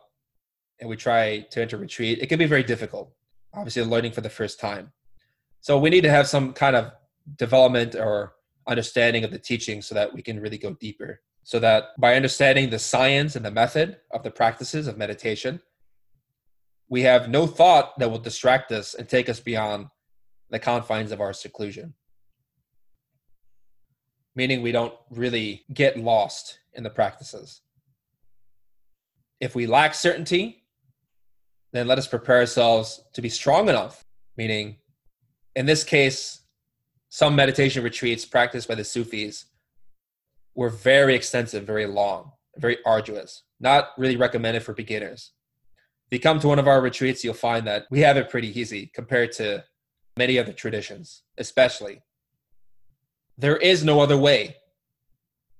and 0.81 0.89
we 0.89 0.97
try 0.97 1.41
to 1.51 1.61
enter 1.61 1.77
retreat, 1.77 2.21
it 2.21 2.29
can 2.29 2.39
be 2.39 2.47
very 2.47 2.63
difficult. 2.63 3.13
Obviously, 3.55 3.83
learning 3.83 4.13
for 4.13 4.23
the 4.23 4.31
first 4.31 4.59
time. 4.59 4.93
So 5.61 5.79
we 5.79 5.91
need 5.91 6.01
to 6.03 6.11
have 6.11 6.27
some 6.27 6.53
kind 6.55 6.75
of 6.75 6.93
development 7.37 7.95
or 7.95 8.35
understanding 8.67 9.25
of 9.25 9.31
the 9.31 9.39
teaching 9.39 9.83
so 9.83 9.95
that 9.95 10.13
we 10.13 10.23
can 10.23 10.41
really 10.41 10.59
go 10.59 10.75
deeper. 10.75 11.21
So 11.45 11.59
that 11.59 11.89
by 11.99 12.15
understanding 12.15 12.71
the 12.71 12.79
science 12.79 13.37
and 13.37 13.45
the 13.45 13.51
method 13.51 13.99
of 14.13 14.23
the 14.23 14.31
practices 14.31 14.87
of 14.87 14.97
meditation, 14.97 15.61
we 16.89 17.03
have 17.03 17.29
no 17.29 17.47
thought 17.47 17.99
that 17.99 18.11
will 18.11 18.19
distract 18.19 18.73
us 18.73 18.95
and 18.95 19.09
take 19.09 19.29
us 19.29 19.41
beyond 19.41 19.89
the 20.51 20.59
confines 20.59 21.13
of 21.13 21.21
our 21.21 21.33
seclusion. 21.33 21.95
Meaning 24.35 24.63
we 24.63 24.73
don't 24.73 24.95
really 25.11 25.65
get 25.73 25.99
lost 25.99 26.59
in 26.75 26.83
the 26.83 26.91
practices. 26.91 27.61
If 29.41 29.55
we 29.55 29.67
lack 29.67 29.95
certainty, 29.95 30.65
then 31.73 31.87
let 31.87 31.99
us 31.99 32.07
prepare 32.07 32.39
ourselves 32.39 33.03
to 33.15 33.23
be 33.23 33.29
strong 33.29 33.69
enough, 33.69 34.05
meaning 34.37 34.77
in 35.55 35.67
this 35.67 35.85
case, 35.85 36.41
some 37.09 37.37
meditation 37.37 37.83
retreats 37.83 38.25
practiced 38.25 38.69
by 38.69 38.75
the 38.75 38.85
Sufis 38.85 39.47
were 40.55 40.71
very 40.71 41.15
extensive, 41.15 41.65
very 41.65 41.87
long, 41.87 42.33
very 42.57 42.79
arduous, 42.87 43.43
not 43.61 43.91
really 43.99 44.17
recommended 44.17 44.63
for 44.63 44.73
beginners. 44.73 45.33
If 46.07 46.17
you 46.17 46.21
come 46.21 46.41
to 46.41 46.49
one 46.49 46.59
of 46.59 46.69
our 46.69 46.81
retreats, 46.81 47.25
you'll 47.25 47.35
find 47.35 47.67
that 47.67 47.85
we 47.91 48.01
have 48.01 48.17
it 48.17 48.31
pretty 48.31 48.59
easy 48.59 48.91
compared 48.95 49.33
to 49.33 49.65
many 50.17 50.39
other 50.39 50.53
traditions, 50.53 51.23
especially. 51.39 52.03
There 53.39 53.57
is 53.57 53.85
no 53.85 54.01
other 54.01 54.17
way. 54.17 54.57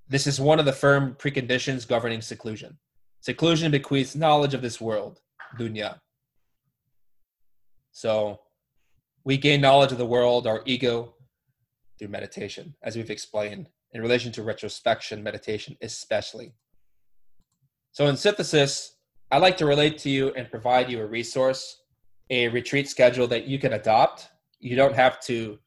This 0.09 0.27
is 0.27 0.41
one 0.41 0.59
of 0.59 0.67
the 0.67 0.73
firm 0.73 1.15
preconditions 1.15 1.89
governing 1.89 2.21
seclusion. 2.21 2.79
Seclusion 3.21 3.71
bequeaths 3.71 4.15
knowledge 4.15 4.55
of 4.55 4.63
this 4.63 4.81
world, 4.81 5.21
dunya. 5.59 5.99
So 7.93 8.41
we 9.25 9.37
gain 9.37 9.61
knowledge 9.61 9.93
of 9.93 9.99
the 9.99 10.07
world, 10.07 10.47
our 10.47 10.63
ego, 10.67 11.15
through 11.99 12.09
meditation, 12.09 12.75
as 12.83 12.97
we've 12.97 13.11
explained 13.11 13.69
in 13.93 14.03
relation 14.03 14.33
to 14.33 14.43
retrospection 14.43 15.23
meditation, 15.23 15.77
especially. 15.83 16.53
So, 17.93 18.07
in 18.07 18.17
synthesis, 18.17 18.97
I'd 19.31 19.43
like 19.43 19.57
to 19.59 19.67
relate 19.67 19.99
to 19.99 20.11
you 20.11 20.33
and 20.35 20.51
provide 20.51 20.91
you 20.91 21.01
a 21.01 21.07
resource, 21.07 21.83
a 22.31 22.49
retreat 22.49 22.89
schedule 22.89 23.27
that 23.29 23.47
you 23.47 23.59
can 23.59 23.75
adopt. 23.75 24.31
You 24.59 24.77
don't 24.77 24.95
have 24.95 25.21
to 25.23 25.59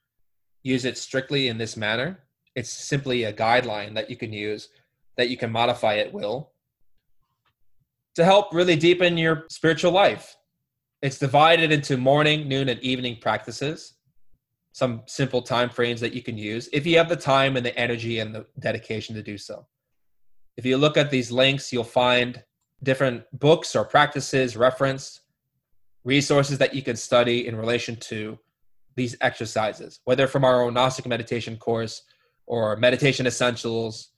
use 0.65 0.83
it 0.83 0.97
strictly 0.97 1.47
in 1.47 1.57
this 1.59 1.77
manner. 1.77 2.19
It's 2.55 2.71
simply 2.71 3.23
a 3.23 3.33
guideline 3.33 3.93
that 3.93 4.09
you 4.09 4.17
can 4.17 4.33
use 4.33 4.69
that 5.15 5.29
you 5.29 5.37
can 5.37 5.51
modify 5.51 5.97
at 5.97 6.11
will 6.11 6.51
to 8.15 8.25
help 8.25 8.53
really 8.53 8.75
deepen 8.75 9.17
your 9.17 9.45
spiritual 9.49 9.91
life. 9.91 10.35
It's 11.01 11.19
divided 11.19 11.71
into 11.71 11.97
morning, 11.97 12.49
noon, 12.49 12.67
and 12.69 12.79
evening 12.81 13.17
practices 13.21 13.93
some 14.71 15.03
simple 15.05 15.41
time 15.41 15.69
frames 15.69 16.01
that 16.01 16.13
you 16.13 16.21
can 16.21 16.37
use 16.37 16.67
if 16.73 16.85
you 16.85 16.97
have 16.97 17.07
the 17.07 17.15
time 17.15 17.55
and 17.55 17.65
the 17.65 17.77
energy 17.79 18.19
and 18.19 18.35
the 18.35 18.45
dedication 18.59 19.15
to 19.15 19.23
do 19.23 19.37
so. 19.37 19.65
If 20.57 20.65
you 20.65 20.77
look 20.77 20.97
at 20.97 21.11
these 21.11 21.31
links, 21.31 21.71
you'll 21.71 21.85
find 21.85 22.43
different 22.83 23.23
books 23.39 23.75
or 23.75 23.85
practices 23.85 24.57
referenced, 24.57 25.21
resources 26.03 26.57
that 26.57 26.73
you 26.73 26.81
can 26.81 26.95
study 26.97 27.47
in 27.47 27.55
relation 27.55 27.95
to 28.11 28.37
these 28.95 29.15
exercises, 29.21 29.99
whether 30.05 30.27
from 30.27 30.43
our 30.43 30.63
own 30.63 30.73
Gnostic 30.73 31.05
meditation 31.05 31.57
course 31.57 32.03
or 32.45 32.75
meditation 32.77 33.27
essentials, 33.27 34.09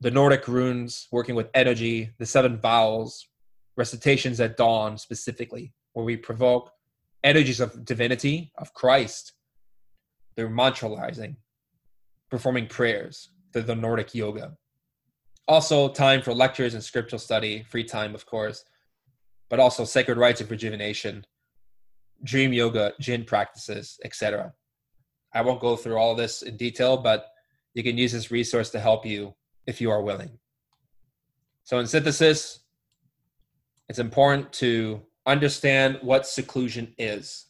the 0.00 0.10
Nordic 0.10 0.48
runes, 0.48 1.06
working 1.12 1.34
with 1.34 1.50
energy, 1.54 2.10
the 2.18 2.26
seven 2.26 2.56
vowels, 2.56 3.26
recitations 3.76 4.40
at 4.40 4.56
dawn 4.56 4.96
specifically, 4.96 5.72
where 5.92 6.04
we 6.04 6.16
provoke 6.16 6.72
energies 7.22 7.60
of 7.60 7.84
divinity, 7.84 8.52
of 8.56 8.72
Christ, 8.72 9.32
they're 10.36 10.48
mantralizing, 10.48 11.36
performing 12.30 12.66
prayers, 12.66 13.30
they're 13.52 13.62
the 13.62 13.74
Nordic 13.74 14.14
yoga. 14.14 14.56
Also, 15.46 15.88
time 15.88 16.22
for 16.22 16.32
lectures 16.32 16.74
and 16.74 16.82
scriptural 16.82 17.18
study, 17.18 17.64
free 17.68 17.84
time, 17.84 18.14
of 18.14 18.24
course, 18.24 18.64
but 19.48 19.58
also 19.58 19.84
sacred 19.84 20.16
rites 20.16 20.40
of 20.40 20.50
rejuvenation, 20.50 21.26
dream 22.24 22.52
yoga, 22.52 22.92
jinn 23.00 23.24
practices, 23.24 23.98
etc. 24.04 24.52
I 25.34 25.42
won't 25.42 25.60
go 25.60 25.76
through 25.76 25.96
all 25.96 26.14
this 26.14 26.42
in 26.42 26.56
detail, 26.56 26.96
but 26.96 27.26
you 27.74 27.82
can 27.82 27.96
use 27.96 28.12
this 28.12 28.30
resource 28.30 28.70
to 28.70 28.80
help 28.80 29.06
you 29.06 29.34
if 29.66 29.80
you 29.80 29.90
are 29.90 30.02
willing. 30.02 30.38
So, 31.64 31.78
in 31.78 31.86
synthesis, 31.86 32.60
it's 33.88 33.98
important 33.98 34.52
to 34.54 35.02
understand 35.26 35.98
what 36.02 36.26
seclusion 36.26 36.94
is 36.98 37.46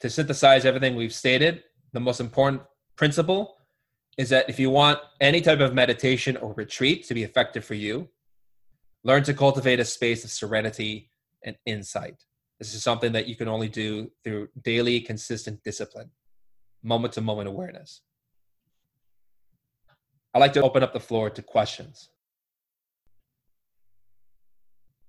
to 0.00 0.10
synthesize 0.10 0.64
everything 0.64 0.94
we've 0.94 1.14
stated, 1.14 1.64
the 1.92 2.00
most 2.00 2.20
important 2.20 2.62
principle 2.96 3.56
is 4.16 4.28
that 4.30 4.48
if 4.48 4.58
you 4.58 4.70
want 4.70 4.98
any 5.20 5.40
type 5.40 5.60
of 5.60 5.74
meditation 5.74 6.36
or 6.36 6.52
retreat 6.54 7.06
to 7.06 7.14
be 7.14 7.22
effective 7.22 7.64
for 7.64 7.74
you, 7.74 8.08
learn 9.04 9.22
to 9.24 9.34
cultivate 9.34 9.80
a 9.80 9.84
space 9.84 10.24
of 10.24 10.30
serenity 10.30 11.10
and 11.44 11.56
insight. 11.66 12.24
This 12.58 12.74
is 12.74 12.82
something 12.82 13.12
that 13.12 13.28
you 13.28 13.36
can 13.36 13.48
only 13.48 13.68
do 13.68 14.10
through 14.24 14.48
daily, 14.62 15.00
consistent 15.00 15.62
discipline, 15.62 16.10
moment 16.82 17.12
to 17.14 17.20
moment 17.20 17.48
awareness. 17.48 18.02
I'd 20.34 20.40
like 20.40 20.52
to 20.54 20.62
open 20.62 20.82
up 20.82 20.92
the 20.92 21.00
floor 21.00 21.30
to 21.30 21.42
questions. 21.42 22.10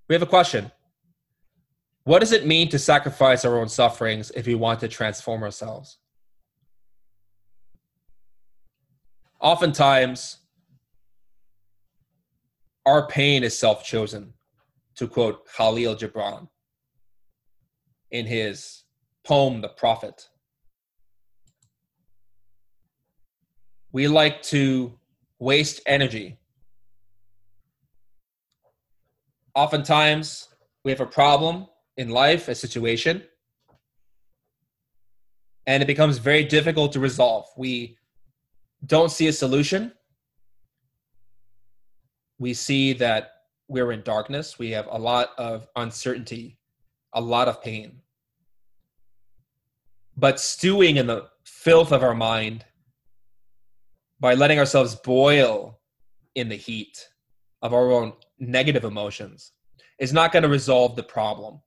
We 0.08 0.16
have 0.16 0.22
a 0.22 0.28
question. 0.28 0.72
What 2.04 2.20
does 2.20 2.32
it 2.32 2.46
mean 2.46 2.70
to 2.70 2.80
sacrifice 2.80 3.46
our 3.46 3.60
own 3.60 3.70
sufferings 3.70 4.32
if 4.32 4.46
we 4.48 4.56
want 4.56 4.80
to 4.82 4.88
transform 4.88 5.44
ourselves? 5.44 5.98
Oftentimes, 9.42 10.38
our 12.86 13.08
pain 13.08 13.44
is 13.44 13.58
self 13.58 13.84
chosen, 13.84 14.34
to 14.96 15.08
quote 15.08 15.48
Khalil 15.56 15.96
Gibran 15.96 16.48
in 18.12 18.26
his 18.26 18.84
poem, 19.24 19.62
The 19.62 19.70
Prophet. 19.70 20.30
We 23.92 24.08
like 24.08 24.42
to 24.44 24.94
waste 25.40 25.82
energy. 25.86 26.38
Oftentimes, 29.56 30.50
we 30.84 30.92
have 30.92 31.02
a 31.02 31.06
problem 31.06 31.68
in 31.98 32.10
life, 32.10 32.48
a 32.48 32.56
situation, 32.56 33.24
and 35.66 35.82
it 35.82 35.88
becomes 35.88 36.18
very 36.20 36.44
difficult 36.44 36.94
to 36.94 37.00
resolve. 37.00 37.46
We 37.58 37.98
don't 38.86 39.12
see 39.12 39.28
a 39.28 39.34
solution. 39.34 39.92
We 42.38 42.54
see 42.54 42.94
that 42.94 43.32
we're 43.68 43.92
in 43.92 44.04
darkness. 44.04 44.58
We 44.60 44.72
have 44.72 44.88
a 44.90 44.98
lot 44.98 45.32
of 45.38 45.68
uncertainty, 45.76 46.59
a 47.14 47.22
lot 47.22 47.48
of 47.48 47.62
pain. 47.62 48.02
But 50.16 50.40
stewing 50.40 50.98
in 50.98 51.08
the 51.08 51.28
filth 51.46 51.92
of 51.92 52.04
our 52.04 52.16
mind 52.16 52.66
by 54.20 54.34
letting 54.34 54.60
ourselves 54.60 54.96
boil 54.96 55.80
in 56.36 56.50
the 56.50 56.56
heat 56.56 57.08
of 57.62 57.74
our 57.74 57.92
own 57.92 58.14
negative 58.38 58.84
emotions 58.84 59.52
is 60.00 60.14
not 60.14 60.32
going 60.32 60.44
to 60.44 60.50
resolve 60.50 60.96
the 60.96 61.04
problem. 61.04 61.62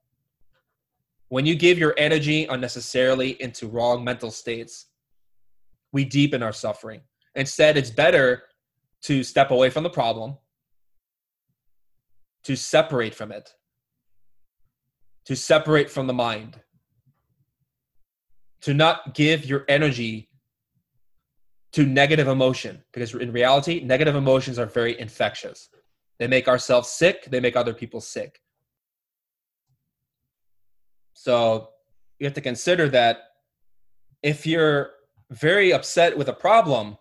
When 1.29 1.47
you 1.47 1.55
give 1.55 1.79
your 1.79 1.95
energy 1.97 2.45
unnecessarily 2.45 3.41
into 3.41 3.69
wrong 3.69 4.05
mental 4.05 4.31
states, 4.31 4.87
we 5.93 6.05
deepen 6.05 6.43
our 6.43 6.53
suffering. 6.53 7.01
Instead, 7.35 7.77
it's 7.77 7.91
better 7.91 8.43
to 9.03 9.23
step 9.23 9.51
away 9.51 9.71
from 9.71 9.83
the 9.83 9.91
problem, 9.91 10.37
to 12.45 12.57
separate 12.57 13.15
from 13.15 13.33
it, 13.33 13.51
to 15.27 15.37
separate 15.37 15.91
from 15.91 16.07
the 16.07 16.13
mind, 16.13 16.61
to 18.63 18.75
not 18.75 19.15
give 19.15 19.45
your 19.45 19.65
energy 19.69 20.29
to 21.73 21.87
negative 21.87 22.29
emotion 22.29 22.83
because 22.93 23.15
in 23.15 23.33
reality 23.33 23.81
negative 23.83 24.15
emotions 24.15 24.59
are 24.59 24.67
very 24.67 24.99
infectious. 25.01 25.69
They 26.19 26.27
make 26.27 26.49
ourselves 26.49 26.89
sick 26.89 27.25
they 27.25 27.41
make 27.41 27.57
other 27.57 27.75
people 27.75 28.01
sick. 28.01 28.41
So 31.15 31.71
you 32.19 32.27
have 32.27 32.35
to 32.35 32.41
consider 32.41 32.89
that 32.91 33.19
if 34.23 34.47
you're 34.47 34.91
very 35.31 35.73
upset 35.73 36.17
with 36.17 36.29
a 36.29 36.35
problem 36.35 36.99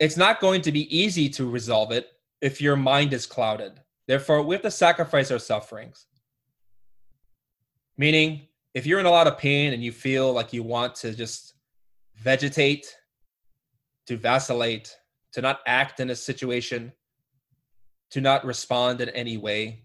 it's 0.00 0.16
not 0.16 0.40
going 0.40 0.62
to 0.62 0.72
be 0.72 0.94
easy 0.96 1.28
to 1.28 1.48
resolve 1.48 1.92
it 1.92 2.08
if 2.40 2.60
your 2.60 2.74
mind 2.74 3.12
is 3.12 3.24
clouded. 3.24 3.80
Therefore 4.08 4.42
we 4.42 4.56
have 4.56 4.62
to 4.62 4.70
sacrifice 4.70 5.30
our 5.30 5.38
sufferings 5.38 6.06
meaning 7.96 8.48
if 8.74 8.86
you're 8.86 9.00
in 9.00 9.06
a 9.06 9.10
lot 9.10 9.26
of 9.26 9.38
pain 9.38 9.72
and 9.72 9.82
you 9.82 9.92
feel 9.92 10.32
like 10.32 10.52
you 10.52 10.62
want 10.62 10.94
to 10.96 11.14
just 11.14 11.54
vegetate 12.16 12.86
to 14.06 14.16
vacillate, 14.16 14.96
to 15.32 15.40
not 15.40 15.60
act 15.66 16.00
in 16.00 16.10
a 16.10 16.16
situation, 16.16 16.92
to 18.10 18.20
not 18.20 18.44
respond 18.44 19.00
in 19.00 19.08
any 19.10 19.36
way, 19.36 19.84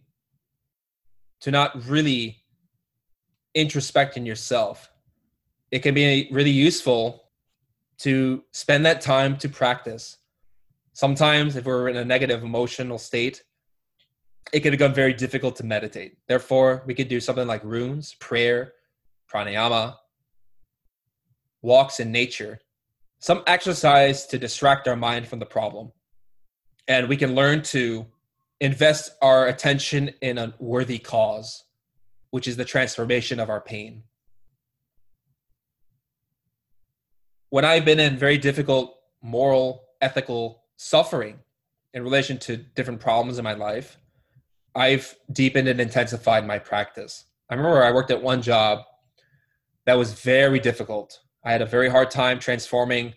to 1.42 1.52
not 1.52 1.86
really 1.86 2.44
introspect 3.54 4.18
in 4.18 4.26
yourself. 4.26 4.92
It 5.72 5.80
can 5.80 5.94
be 5.94 6.28
really 6.32 6.52
useful 6.52 7.24
to 8.00 8.44
spend 8.52 8.86
that 8.86 9.02
time 9.02 9.38
to 9.38 9.50
practice. 9.50 10.18
Sometimes, 10.94 11.56
if 11.56 11.66
we're 11.66 11.90
in 11.90 11.98
a 11.98 12.06
negative 12.06 12.44
emotional 12.44 12.98
state, 12.98 13.44
it 14.54 14.62
can 14.62 14.72
become 14.72 14.94
very 14.94 15.14
difficult 15.14 15.56
to 15.58 15.66
meditate. 15.66 16.18
Therefore, 16.28 16.84
we 16.86 16.94
could 16.94 17.08
do 17.08 17.20
something 17.20 17.48
like 17.48 17.64
runes, 17.64 18.14
prayer, 18.16 18.74
pranayama, 19.32 19.96
walks 21.62 22.00
in 22.00 22.12
nature 22.12 22.60
some 23.20 23.44
exercise 23.48 24.26
to 24.28 24.38
distract 24.38 24.88
our 24.88 24.96
mind 24.96 25.28
from 25.28 25.40
the 25.40 25.46
problem. 25.46 25.92
And 26.88 27.10
we 27.10 27.18
can 27.18 27.36
learn 27.36 27.64
to 27.64 28.06
invest 28.60 29.12
our 29.22 29.48
attention 29.48 30.12
in 30.22 30.38
a 30.38 30.54
worthy 30.60 31.00
cause, 31.00 31.64
which 32.32 32.48
is 32.48 32.58
the 32.58 32.66
transformation 32.66 33.40
of 33.40 33.50
our 33.50 33.62
pain. 33.62 34.04
When 37.50 37.66
I've 37.66 37.86
been 37.86 38.00
in 38.00 38.18
very 38.18 38.38
difficult 38.38 38.96
moral, 39.22 39.84
ethical 40.02 40.64
suffering 40.76 41.40
in 41.94 42.04
relation 42.04 42.38
to 42.40 42.58
different 42.58 43.00
problems 43.00 43.38
in 43.38 43.44
my 43.44 43.54
life, 43.54 43.98
I've 44.78 45.16
deepened 45.32 45.68
and 45.68 45.82
intensified 45.82 46.48
my 46.48 46.60
practice. 46.60 47.26
I 47.50 47.56
remember 47.56 47.84
I 47.84 47.92
worked 47.92 48.12
at 48.12 48.22
one 48.22 48.42
job 48.42 48.84
that 49.86 49.98
was 49.98 50.14
very 50.14 50.60
difficult 50.60 51.20
I 51.48 51.52
had 51.54 51.62
a 51.62 51.66
very 51.66 51.90
hard 51.90 52.12
time 52.12 52.40
transforming 52.40 53.14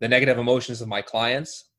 the 0.00 0.06
negative 0.06 0.36
emotions 0.36 0.82
of 0.82 0.88
my 0.88 1.00
clients. 1.00 1.70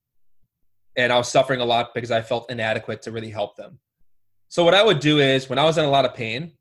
And 0.98 1.14
I 1.14 1.18
was 1.18 1.28
suffering 1.28 1.62
a 1.62 1.66
lot 1.66 1.94
because 1.94 2.10
I 2.10 2.24
felt 2.24 2.50
inadequate 2.50 3.04
to 3.04 3.12
really 3.12 3.30
help 3.30 3.56
them. 3.56 3.78
So, 4.48 4.64
what 4.64 4.74
I 4.74 4.84
would 4.84 5.00
do 5.00 5.20
is 5.20 5.48
when 5.48 5.60
I 5.60 5.64
was 5.64 5.78
in 5.78 5.86
a 5.86 5.90
lot 5.90 6.06
of 6.06 6.16
pain, 6.16 6.54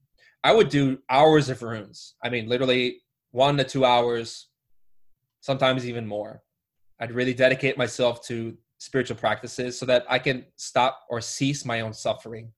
I 0.43 0.53
would 0.53 0.69
do 0.69 0.99
hours 1.09 1.49
of 1.49 1.63
runes. 1.63 2.17
I 2.23 2.29
mean, 2.29 2.51
literally 2.51 2.99
one 3.31 3.57
to 3.57 3.65
two 3.65 3.87
hours, 3.87 4.49
sometimes 5.41 5.87
even 5.89 6.07
more. 6.07 6.43
I'd 7.01 7.13
really 7.13 7.33
dedicate 7.33 7.79
myself 7.79 8.27
to 8.27 8.59
spiritual 8.85 9.17
practices 9.17 9.79
so 9.79 9.87
that 9.87 10.05
I 10.09 10.19
can 10.19 10.45
stop 10.57 11.01
or 11.09 11.21
cease 11.21 11.65
my 11.65 11.81
own 11.81 11.93
suffering. 11.93 12.53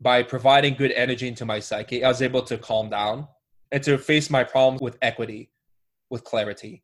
By 0.00 0.22
providing 0.22 0.74
good 0.74 0.92
energy 0.92 1.28
into 1.28 1.44
my 1.44 1.60
psyche, 1.60 2.04
I 2.04 2.08
was 2.08 2.20
able 2.20 2.42
to 2.42 2.58
calm 2.58 2.90
down 2.90 3.28
and 3.72 3.82
to 3.84 3.96
face 3.96 4.28
my 4.28 4.44
problems 4.44 4.82
with 4.82 4.98
equity, 5.00 5.50
with 6.10 6.24
clarity. 6.24 6.82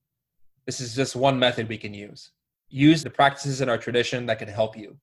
This 0.67 0.81
is 0.81 0.95
just 0.95 1.17
one 1.17 1.39
method 1.39 1.69
we 1.69 1.77
can 1.77 1.93
use. 1.93 2.31
Use 2.69 3.03
the 3.03 3.11
practices 3.11 3.61
in 3.61 3.69
our 3.69 3.79
tradition 3.79 4.27
that 4.27 4.39
can 4.39 4.49
help 4.49 4.77
you. 4.77 4.97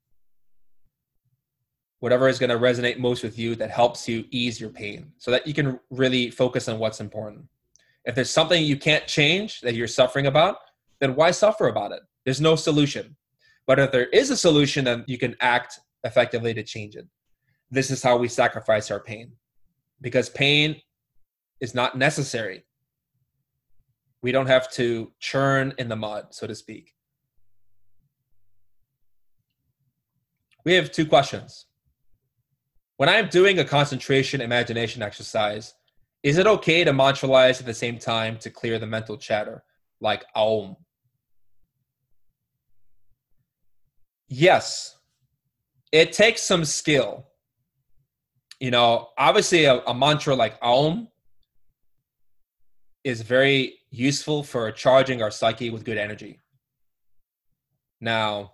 Whatever 2.00 2.30
is 2.30 2.40
going 2.40 2.50
to 2.50 2.58
resonate 2.58 2.98
most 2.98 3.24
with 3.24 3.38
you 3.38 3.56
that 3.56 3.70
helps 3.70 4.08
you 4.08 4.24
ease 4.32 4.60
your 4.60 4.70
pain 4.70 5.12
so 5.18 5.32
that 5.32 5.46
you 5.46 5.54
can 5.54 5.80
really 5.90 6.32
focus 6.32 6.70
on 6.70 6.80
what's 6.80 7.02
important. 7.02 7.46
If 8.06 8.16
there's 8.16 8.30
something 8.30 8.64
you 8.64 8.78
can't 8.78 9.06
change 9.06 9.60
that 9.62 9.76
you're 9.76 9.88
suffering 9.88 10.28
about, 10.28 10.56
then 11.00 11.16
why 11.16 11.32
suffer 11.32 11.68
about 11.68 11.92
it? 11.92 12.02
There's 12.30 12.40
no 12.40 12.56
solution. 12.56 13.16
But 13.66 13.80
if 13.80 13.92
there 13.92 14.06
is 14.06 14.30
a 14.30 14.38
solution, 14.38 14.86
then 14.86 15.04
you 15.08 15.18
can 15.18 15.36
act 15.42 15.80
effectively 16.04 16.54
to 16.54 16.62
change 16.62 16.96
it. 16.96 17.08
This 17.72 17.90
is 17.90 18.04
how 18.04 18.18
we 18.18 18.28
sacrifice 18.28 18.92
our 18.92 19.00
pain. 19.00 19.32
Because 20.00 20.30
pain 20.30 20.80
is 21.60 21.74
not 21.74 21.98
necessary. 21.98 22.66
We 24.22 24.32
don't 24.32 24.46
have 24.46 24.70
to 24.74 25.12
churn 25.20 25.74
in 25.80 25.90
the 25.90 25.96
mud, 25.96 26.28
so 26.30 26.46
to 26.46 26.54
speak. 26.54 26.94
We 30.64 30.76
have 30.76 30.92
two 30.92 31.08
questions. 31.08 31.66
When 32.98 33.10
I'm 33.10 33.30
doing 33.30 33.58
a 33.58 33.66
concentration 33.66 34.40
imagination 34.40 35.02
exercise, 35.02 35.74
is 36.22 36.38
it 36.38 36.46
okay 36.46 36.84
to 36.84 36.92
mantralize 36.92 37.60
at 37.60 37.66
the 37.66 37.74
same 37.74 37.98
time 37.98 38.38
to 38.42 38.52
clear 38.52 38.78
the 38.78 38.86
mental 38.86 39.18
chatter, 39.18 39.64
like 40.00 40.26
Aum? 40.36 40.76
Yes, 44.30 44.96
it 45.92 46.14
takes 46.14 46.44
some 46.44 46.64
skill. 46.64 47.26
You 48.60 48.70
know, 48.70 49.08
obviously, 49.18 49.66
a, 49.66 49.80
a 49.80 49.94
mantra 49.94 50.36
like 50.36 50.56
Aum 50.62 51.08
is 53.04 53.22
very 53.24 53.80
useful 53.90 54.44
for 54.44 54.72
charging 54.72 55.24
our 55.24 55.32
psyche 55.32 55.72
with 55.72 55.84
good 55.84 55.98
energy. 55.98 56.40
Now, 58.00 58.54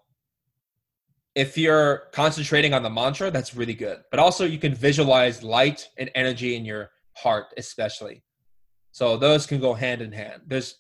if 1.36 1.58
you're 1.58 2.04
concentrating 2.14 2.74
on 2.74 2.82
the 2.82 2.90
mantra, 2.90 3.30
that's 3.30 3.54
really 3.54 3.74
good. 3.74 4.00
But 4.12 4.22
also, 4.22 4.46
you 4.46 4.58
can 4.58 4.74
visualize 4.74 5.44
light 5.44 5.90
and 5.98 6.10
energy 6.16 6.56
in 6.56 6.64
your 6.64 6.92
heart, 7.18 7.48
especially. 7.58 8.24
So, 8.94 9.18
those 9.18 9.46
can 9.46 9.60
go 9.60 9.74
hand 9.74 10.02
in 10.02 10.14
hand. 10.14 10.44
There's 10.48 10.76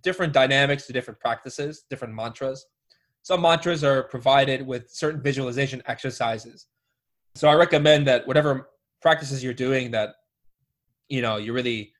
different 0.00 0.32
dynamics 0.32 0.86
to 0.86 0.92
different 0.92 1.18
practices, 1.18 1.84
different 1.90 2.14
mantras. 2.14 2.64
Some 3.22 3.42
mantras 3.42 3.84
are 3.84 4.04
provided 4.04 4.66
with 4.66 4.90
certain 4.90 5.22
visualization 5.22 5.82
exercises. 5.86 6.66
So, 7.34 7.48
I 7.48 7.54
recommend 7.54 8.06
that 8.08 8.26
whatever 8.26 8.68
practices 9.00 9.42
you're 9.42 9.54
doing, 9.54 9.90
that 9.92 10.14
you 11.08 11.22
know, 11.22 11.36
you 11.36 11.52
really 11.52 11.92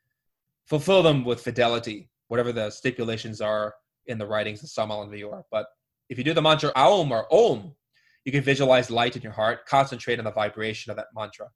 fulfill 0.66 1.02
them 1.02 1.24
with 1.24 1.40
fidelity, 1.42 2.08
whatever 2.28 2.52
the 2.52 2.70
stipulations 2.70 3.40
are 3.40 3.74
in 4.06 4.16
the 4.18 4.26
writings 4.26 4.62
of 4.62 4.68
Samael 4.70 5.00
Aun 5.00 5.10
Weor. 5.10 5.42
But 5.50 5.66
if 6.08 6.16
you 6.18 6.24
do 6.24 6.32
the 6.34 6.42
mantra 6.42 6.72
Aum 6.76 7.12
or 7.12 7.26
Om, 7.32 7.74
you 8.24 8.32
can 8.32 8.42
visualize 8.42 8.90
light 8.90 9.16
in 9.16 9.22
your 9.22 9.32
heart, 9.32 9.66
concentrate 9.66 10.18
on 10.18 10.24
the 10.24 10.30
vibration 10.32 10.90
of 10.90 10.96
that 10.96 11.08
mantra. 11.14 11.48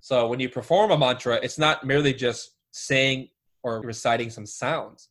So 0.00 0.26
when 0.28 0.38
you 0.38 0.48
perform 0.48 0.90
a 0.90 0.98
mantra, 0.98 1.40
it's 1.42 1.58
not 1.58 1.84
merely 1.84 2.12
just 2.12 2.56
saying 2.72 3.28
or 3.62 3.80
reciting 3.80 4.30
some 4.30 4.46
sounds. 4.46 5.08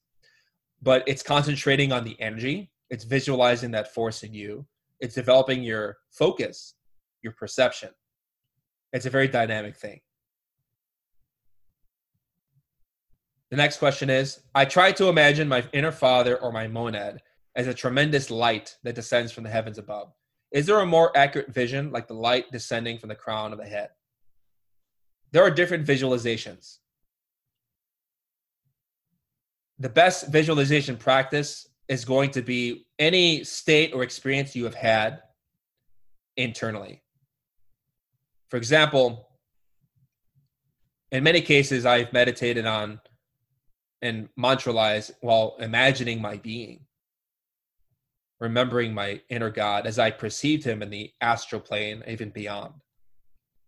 but 0.84 1.04
it's 1.08 1.24
concentrating 1.24 1.92
on 1.94 2.04
the 2.04 2.20
energy. 2.20 2.70
It's 2.90 3.04
visualizing 3.04 3.72
that 3.72 3.94
force 3.94 4.24
in 4.24 4.34
you. 4.34 4.66
It's 5.00 5.16
developing 5.16 5.64
your 5.64 5.98
focus, 6.12 6.76
your 7.22 7.34
perception. 7.34 7.90
It's 8.92 9.06
a 9.06 9.10
very 9.10 9.28
dynamic 9.28 9.76
thing. 9.76 10.02
The 13.50 13.58
next 13.58 13.78
question 13.78 14.10
is 14.10 14.42
I 14.56 14.66
try 14.66 14.92
to 14.94 15.10
imagine 15.10 15.48
my 15.48 15.64
inner 15.74 15.92
father 15.92 16.38
or 16.38 16.52
my 16.52 16.68
monad 16.68 17.22
as 17.56 17.68
a 17.68 17.74
tremendous 17.74 18.32
light 18.32 18.78
that 18.84 18.96
descends 18.96 19.32
from 19.32 19.44
the 19.44 19.50
heavens 19.50 19.78
above. 19.78 20.12
Is 20.52 20.66
there 20.66 20.80
a 20.80 20.86
more 20.86 21.16
accurate 21.18 21.54
vision 21.54 21.92
like 21.92 22.08
the 22.08 22.14
light 22.14 22.52
descending 22.52 22.98
from 22.98 23.10
the 23.10 23.16
crown 23.16 23.52
of 23.52 23.60
the 23.60 23.66
head? 23.66 23.90
There 25.32 25.44
are 25.44 25.52
different 25.52 25.86
visualizations. 25.86 26.78
The 29.80 29.90
best 29.90 30.28
visualization 30.30 30.96
practice 30.96 31.68
is 31.88 32.06
going 32.06 32.32
to 32.32 32.42
be 32.42 32.86
any 33.00 33.44
state 33.44 33.94
or 33.94 34.04
experience 34.04 34.56
you 34.56 34.64
have 34.64 34.76
had 34.76 35.22
internally. 36.38 37.02
For 38.50 38.58
example, 38.58 39.30
in 41.12 41.24
many 41.24 41.42
cases, 41.42 41.86
I've 41.86 42.14
meditated 42.14 42.66
on 42.66 43.00
and 44.02 44.30
mantralize 44.40 45.12
while 45.22 45.56
imagining 45.60 46.22
my 46.22 46.38
being 46.38 46.86
remembering 48.44 48.94
my 48.94 49.22
inner 49.30 49.50
God 49.50 49.88
as 49.88 49.98
I 49.98 50.12
perceived 50.12 50.66
him 50.66 50.82
in 50.82 50.90
the 50.90 51.12
astral 51.22 51.62
plane, 51.62 52.04
even 52.06 52.30
beyond. 52.30 52.74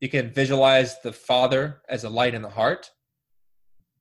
You 0.02 0.10
can 0.10 0.30
visualize 0.32 1.00
the 1.00 1.14
Father 1.14 1.82
as 1.88 2.04
a 2.04 2.10
light 2.10 2.34
in 2.36 2.42
the 2.42 2.50
heart. 2.50 2.92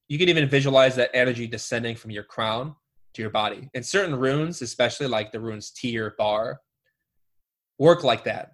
You 0.08 0.18
can 0.18 0.28
even 0.28 0.48
visualize 0.48 0.96
that 0.96 1.12
energy 1.14 1.46
descending 1.46 1.94
from 1.94 2.10
your 2.10 2.24
crown 2.24 2.74
to 3.14 3.22
your 3.22 3.30
body. 3.30 3.68
And 3.74 3.84
certain 3.84 4.16
runes, 4.16 4.62
especially 4.62 5.06
like 5.06 5.32
the 5.32 5.40
runes 5.40 5.70
Tyr, 5.70 6.14
Bar, 6.18 6.60
work 7.78 8.04
like 8.04 8.24
that. 8.24 8.52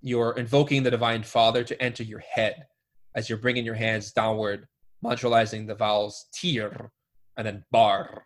You're 0.00 0.36
invoking 0.36 0.82
the 0.82 0.90
Divine 0.90 1.22
Father 1.22 1.64
to 1.64 1.82
enter 1.82 2.02
your 2.02 2.20
head 2.20 2.66
as 3.14 3.28
you're 3.28 3.38
bringing 3.38 3.64
your 3.64 3.74
hands 3.74 4.12
downward, 4.12 4.66
mantralizing 5.04 5.66
the 5.66 5.74
vowels 5.74 6.26
Tyr 6.34 6.90
and 7.36 7.46
then 7.46 7.64
Bar 7.70 8.24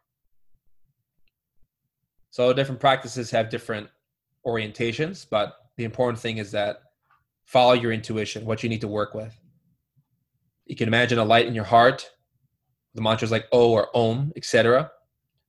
so 2.31 2.53
different 2.53 2.81
practices 2.81 3.31
have 3.31 3.51
different 3.51 3.89
orientations, 4.47 5.27
but 5.29 5.57
the 5.77 5.85
important 5.85 6.21
thing 6.21 6.39
is 6.39 6.53
that 6.53 6.79
follow 7.47 7.73
your 7.73 7.93
intuition, 7.93 8.45
what 8.45 8.63
you 8.63 8.69
need 8.69 8.81
to 8.83 8.89
work 8.89 9.13
with. 9.13 9.37
You 10.67 10.77
can 10.77 10.89
imagine 10.89 11.19
a 11.19 11.25
light 11.25 11.47
in 11.47 11.55
your 11.55 11.65
heart, 11.65 12.09
the 12.95 13.03
mantras 13.03 13.33
like 13.33 13.47
O 13.51 13.73
or 13.73 13.89
Om, 13.97 14.33
etc. 14.37 14.91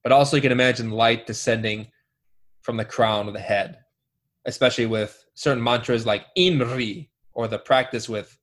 But 0.04 0.12
also 0.12 0.36
you 0.36 0.42
can 0.42 0.52
imagine 0.52 0.92
light 0.92 1.28
descending 1.28 1.88
from 2.62 2.78
the 2.78 2.86
crown 2.86 3.28
of 3.28 3.34
the 3.34 3.40
head, 3.40 3.80
especially 4.46 4.86
with 4.86 5.26
certain 5.34 5.64
mantras 5.64 6.06
like 6.06 6.26
Imri 6.36 7.10
or 7.34 7.48
the 7.48 7.60
practice 7.60 8.08
with, 8.08 8.38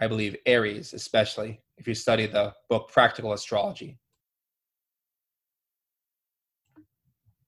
I 0.00 0.06
believe, 0.06 0.36
Aries, 0.46 0.92
especially 0.94 1.60
if 1.78 1.88
you 1.88 1.94
study 1.94 2.26
the 2.26 2.54
book 2.68 2.90
Practical 2.92 3.32
Astrology. 3.32 3.98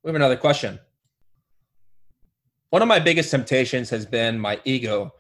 We 0.03 0.09
have 0.09 0.17
another 0.17 0.37
question. 0.37 0.81
One 2.71 2.83
of 2.83 2.89
my 2.89 2.99
biggest 2.99 3.31
temptations 3.31 3.91
has 3.91 4.07
been 4.07 4.39
my 4.39 4.61
ego 4.65 5.13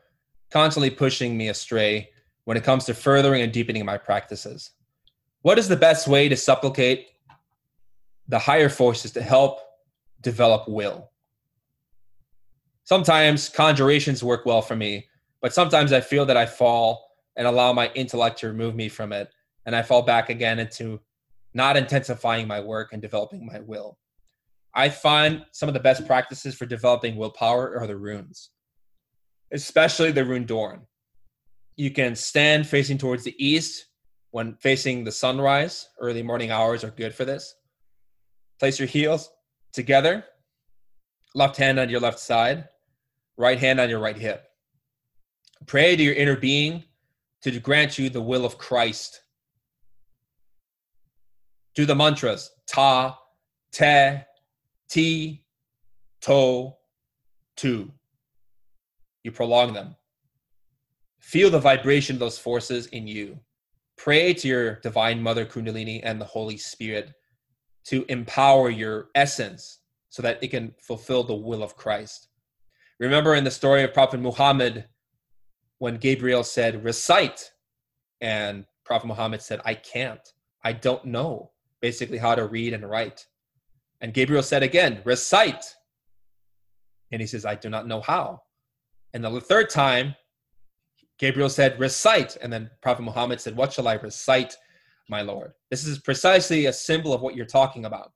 constantly 0.50 0.90
pushing 0.90 1.36
me 1.36 1.48
astray 1.48 2.08
when 2.44 2.56
it 2.56 2.64
comes 2.64 2.84
to 2.86 2.94
furthering 2.94 3.42
and 3.42 3.52
deepening 3.52 3.84
my 3.84 3.96
practices. 3.96 4.70
What 5.42 5.58
is 5.58 5.68
the 5.68 5.76
best 5.76 6.08
way 6.08 6.28
to 6.28 6.36
supplicate 6.36 7.08
the 8.32 8.38
higher 8.38 8.70
forces 8.70 9.12
to 9.12 9.20
help 9.20 9.60
develop 10.22 10.66
will? 10.66 11.10
Sometimes 12.84 13.50
conjurations 13.50 14.24
work 14.24 14.46
well 14.46 14.62
for 14.62 14.74
me, 14.74 15.06
but 15.42 15.52
sometimes 15.52 15.92
I 15.92 16.00
feel 16.00 16.24
that 16.24 16.36
I 16.38 16.46
fall 16.46 17.06
and 17.36 17.46
allow 17.46 17.74
my 17.74 17.90
intellect 17.94 18.38
to 18.38 18.48
remove 18.48 18.74
me 18.74 18.88
from 18.88 19.12
it, 19.12 19.28
and 19.66 19.76
I 19.76 19.82
fall 19.82 20.00
back 20.00 20.30
again 20.30 20.58
into 20.58 20.98
not 21.52 21.76
intensifying 21.76 22.48
my 22.48 22.58
work 22.58 22.94
and 22.94 23.02
developing 23.02 23.44
my 23.44 23.60
will. 23.60 23.98
I 24.74 24.88
find 24.88 25.44
some 25.52 25.68
of 25.68 25.74
the 25.74 25.80
best 25.80 26.06
practices 26.06 26.54
for 26.54 26.64
developing 26.64 27.16
willpower 27.16 27.78
are 27.78 27.86
the 27.86 27.98
runes, 27.98 28.48
especially 29.52 30.10
the 30.10 30.24
rune 30.24 30.46
Dorn. 30.46 30.86
You 31.76 31.90
can 31.90 32.16
stand 32.16 32.66
facing 32.66 32.96
towards 32.96 33.24
the 33.24 33.36
east 33.38 33.88
when 34.30 34.54
facing 34.54 35.04
the 35.04 35.12
sunrise. 35.12 35.90
Early 36.00 36.22
morning 36.22 36.50
hours 36.50 36.82
are 36.82 36.90
good 36.92 37.14
for 37.14 37.26
this. 37.26 37.56
Place 38.62 38.78
your 38.78 38.86
heels 38.86 39.28
together, 39.72 40.24
left 41.34 41.56
hand 41.56 41.80
on 41.80 41.88
your 41.88 41.98
left 41.98 42.20
side, 42.20 42.68
right 43.36 43.58
hand 43.58 43.80
on 43.80 43.90
your 43.90 43.98
right 43.98 44.16
hip. 44.16 44.44
Pray 45.66 45.96
to 45.96 46.02
your 46.04 46.14
inner 46.14 46.36
being 46.36 46.84
to 47.42 47.58
grant 47.58 47.98
you 47.98 48.08
the 48.08 48.22
will 48.22 48.44
of 48.44 48.58
Christ. 48.58 49.22
Do 51.74 51.84
the 51.84 51.96
mantras 51.96 52.52
ta, 52.68 53.18
te, 53.72 54.20
T, 54.88 55.44
to, 56.20 56.72
tu. 57.56 57.90
You 59.24 59.32
prolong 59.32 59.72
them. 59.72 59.96
Feel 61.18 61.50
the 61.50 61.58
vibration 61.58 62.14
of 62.14 62.20
those 62.20 62.38
forces 62.38 62.86
in 62.86 63.08
you. 63.08 63.40
Pray 63.96 64.32
to 64.34 64.46
your 64.46 64.74
divine 64.76 65.20
mother, 65.20 65.44
Kundalini, 65.44 66.00
and 66.04 66.20
the 66.20 66.26
Holy 66.26 66.56
Spirit 66.56 67.12
to 67.84 68.04
empower 68.08 68.70
your 68.70 69.08
essence 69.14 69.80
so 70.08 70.22
that 70.22 70.42
it 70.42 70.48
can 70.48 70.74
fulfill 70.80 71.24
the 71.24 71.34
will 71.34 71.62
of 71.62 71.76
Christ. 71.76 72.28
Remember 73.00 73.34
in 73.34 73.44
the 73.44 73.50
story 73.50 73.82
of 73.82 73.94
Prophet 73.94 74.20
Muhammad 74.20 74.84
when 75.78 75.96
Gabriel 75.96 76.44
said, 76.44 76.84
recite, 76.84 77.50
and 78.20 78.64
Prophet 78.84 79.06
Muhammad 79.06 79.42
said, 79.42 79.60
I 79.64 79.74
can't. 79.74 80.20
I 80.62 80.72
don't 80.72 81.04
know 81.04 81.50
basically 81.80 82.18
how 82.18 82.34
to 82.34 82.46
read 82.46 82.72
and 82.72 82.88
write. 82.88 83.26
And 84.00 84.14
Gabriel 84.14 84.42
said 84.42 84.62
again, 84.62 85.00
recite. 85.04 85.74
And 87.10 87.20
he 87.20 87.26
says, 87.26 87.44
I 87.44 87.56
do 87.56 87.68
not 87.68 87.86
know 87.86 88.00
how. 88.00 88.42
And 89.12 89.24
the 89.24 89.40
third 89.40 89.68
time, 89.68 90.14
Gabriel 91.18 91.48
said, 91.48 91.78
recite. 91.78 92.36
And 92.40 92.52
then 92.52 92.70
Prophet 92.80 93.02
Muhammad 93.02 93.40
said, 93.40 93.56
What 93.56 93.72
shall 93.72 93.88
I 93.88 93.94
recite, 93.94 94.56
my 95.08 95.22
Lord? 95.22 95.52
This 95.72 95.86
is 95.86 96.00
precisely 96.00 96.66
a 96.66 96.72
symbol 96.72 97.14
of 97.14 97.22
what 97.22 97.34
you're 97.34 97.46
talking 97.46 97.86
about. 97.86 98.12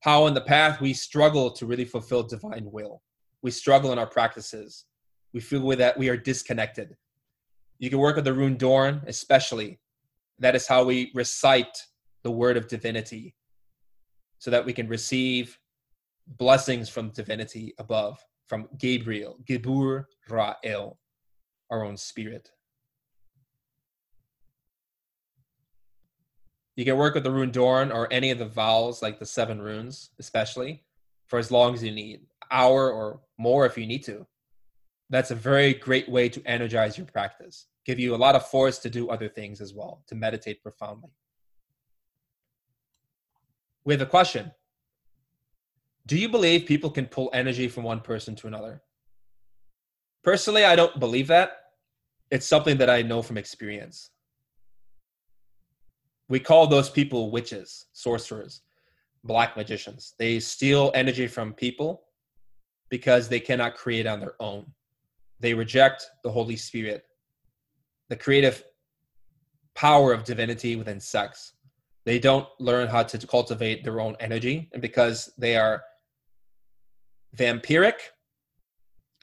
How 0.00 0.26
in 0.26 0.34
the 0.34 0.40
path 0.40 0.80
we 0.80 0.92
struggle 0.92 1.52
to 1.52 1.64
really 1.64 1.84
fulfill 1.84 2.24
divine 2.24 2.68
will. 2.72 3.00
We 3.42 3.52
struggle 3.52 3.92
in 3.92 3.98
our 4.00 4.08
practices. 4.08 4.86
We 5.32 5.38
feel 5.38 5.60
with 5.60 5.78
that 5.78 5.96
we 5.96 6.08
are 6.08 6.16
disconnected. 6.16 6.96
You 7.78 7.90
can 7.90 8.00
work 8.00 8.16
with 8.16 8.24
the 8.24 8.32
rune 8.32 8.56
Dorn, 8.56 9.02
especially. 9.06 9.78
That 10.40 10.56
is 10.56 10.66
how 10.66 10.82
we 10.82 11.12
recite 11.14 11.80
the 12.24 12.32
word 12.32 12.56
of 12.56 12.66
divinity 12.66 13.36
so 14.40 14.50
that 14.50 14.66
we 14.66 14.72
can 14.72 14.88
receive 14.88 15.56
blessings 16.26 16.88
from 16.88 17.10
divinity 17.10 17.72
above, 17.78 18.18
from 18.48 18.66
Gabriel, 18.78 19.38
Gibur 19.48 20.06
Ra'el, 20.28 20.96
our 21.70 21.84
own 21.84 21.96
spirit. 21.96 22.50
You 26.76 26.84
can 26.84 26.98
work 26.98 27.14
with 27.14 27.24
the 27.24 27.30
rune 27.30 27.50
Dorn 27.50 27.90
or 27.90 28.06
any 28.12 28.30
of 28.30 28.38
the 28.38 28.46
vowels, 28.46 29.02
like 29.02 29.18
the 29.18 29.26
seven 29.26 29.60
runes, 29.60 30.10
especially, 30.18 30.84
for 31.26 31.38
as 31.38 31.50
long 31.50 31.74
as 31.74 31.82
you 31.82 31.90
need, 31.90 32.20
hour 32.50 32.92
or 32.92 33.20
more 33.38 33.64
if 33.64 33.78
you 33.78 33.86
need 33.86 34.04
to. 34.04 34.26
That's 35.08 35.30
a 35.30 35.34
very 35.34 35.72
great 35.72 36.08
way 36.08 36.28
to 36.28 36.42
energize 36.44 36.98
your 36.98 37.06
practice. 37.06 37.66
Give 37.86 37.98
you 37.98 38.14
a 38.14 38.16
lot 38.16 38.34
of 38.34 38.46
force 38.48 38.78
to 38.80 38.90
do 38.90 39.08
other 39.08 39.28
things 39.28 39.60
as 39.60 39.72
well, 39.72 40.04
to 40.08 40.14
meditate 40.14 40.62
profoundly. 40.62 41.10
We 43.84 43.94
have 43.94 44.02
a 44.02 44.06
question. 44.06 44.50
Do 46.06 46.18
you 46.18 46.28
believe 46.28 46.66
people 46.66 46.90
can 46.90 47.06
pull 47.06 47.30
energy 47.32 47.68
from 47.68 47.84
one 47.84 48.00
person 48.00 48.34
to 48.36 48.48
another? 48.48 48.82
Personally, 50.22 50.64
I 50.64 50.76
don't 50.76 51.00
believe 51.00 51.28
that. 51.28 51.52
It's 52.30 52.46
something 52.46 52.78
that 52.78 52.90
I 52.90 53.02
know 53.02 53.22
from 53.22 53.38
experience. 53.38 54.10
We 56.28 56.40
call 56.40 56.66
those 56.66 56.90
people 56.90 57.30
witches, 57.30 57.86
sorcerers, 57.92 58.62
black 59.24 59.56
magicians. 59.56 60.14
They 60.18 60.40
steal 60.40 60.90
energy 60.94 61.26
from 61.26 61.52
people 61.52 62.02
because 62.90 63.28
they 63.28 63.40
cannot 63.40 63.76
create 63.76 64.06
on 64.06 64.20
their 64.20 64.34
own. 64.40 64.66
They 65.40 65.54
reject 65.54 66.06
the 66.24 66.30
Holy 66.30 66.56
Spirit, 66.56 67.04
the 68.08 68.16
creative 68.16 68.64
power 69.74 70.12
of 70.12 70.24
divinity 70.24 70.74
within 70.76 70.98
sex 70.98 71.52
they 72.06 72.20
don't 72.20 72.48
learn 72.60 72.86
how 72.88 73.02
to 73.02 73.26
cultivate 73.26 73.84
their 73.84 74.00
own 74.00 74.16
energy 74.20 74.70
and 74.72 74.80
because 74.80 75.32
they 75.36 75.56
are 75.56 75.82
vampiric 77.36 77.98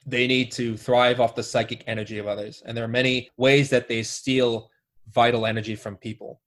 they 0.05 0.27
need 0.27 0.51
to 0.51 0.75
thrive 0.77 1.21
off 1.21 1.33
the 1.33 1.41
psychic 1.41 1.83
energy 1.87 2.19
of 2.19 2.27
others 2.27 2.61
and 2.65 2.77
there 2.77 2.83
are 2.83 2.89
many 2.89 3.29
ways 3.37 3.69
that 3.69 3.87
they 3.87 4.03
steal 4.03 4.69
vital 5.11 5.45
energy 5.45 5.75
from 5.75 5.95
people 5.95 6.41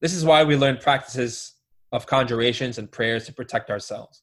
this 0.00 0.14
is 0.14 0.24
why 0.24 0.44
we 0.44 0.56
learn 0.56 0.76
practices 0.76 1.54
of 1.92 2.06
conjurations 2.06 2.78
and 2.78 2.90
prayers 2.90 3.24
to 3.26 3.32
protect 3.32 3.70
ourselves. 3.70 4.22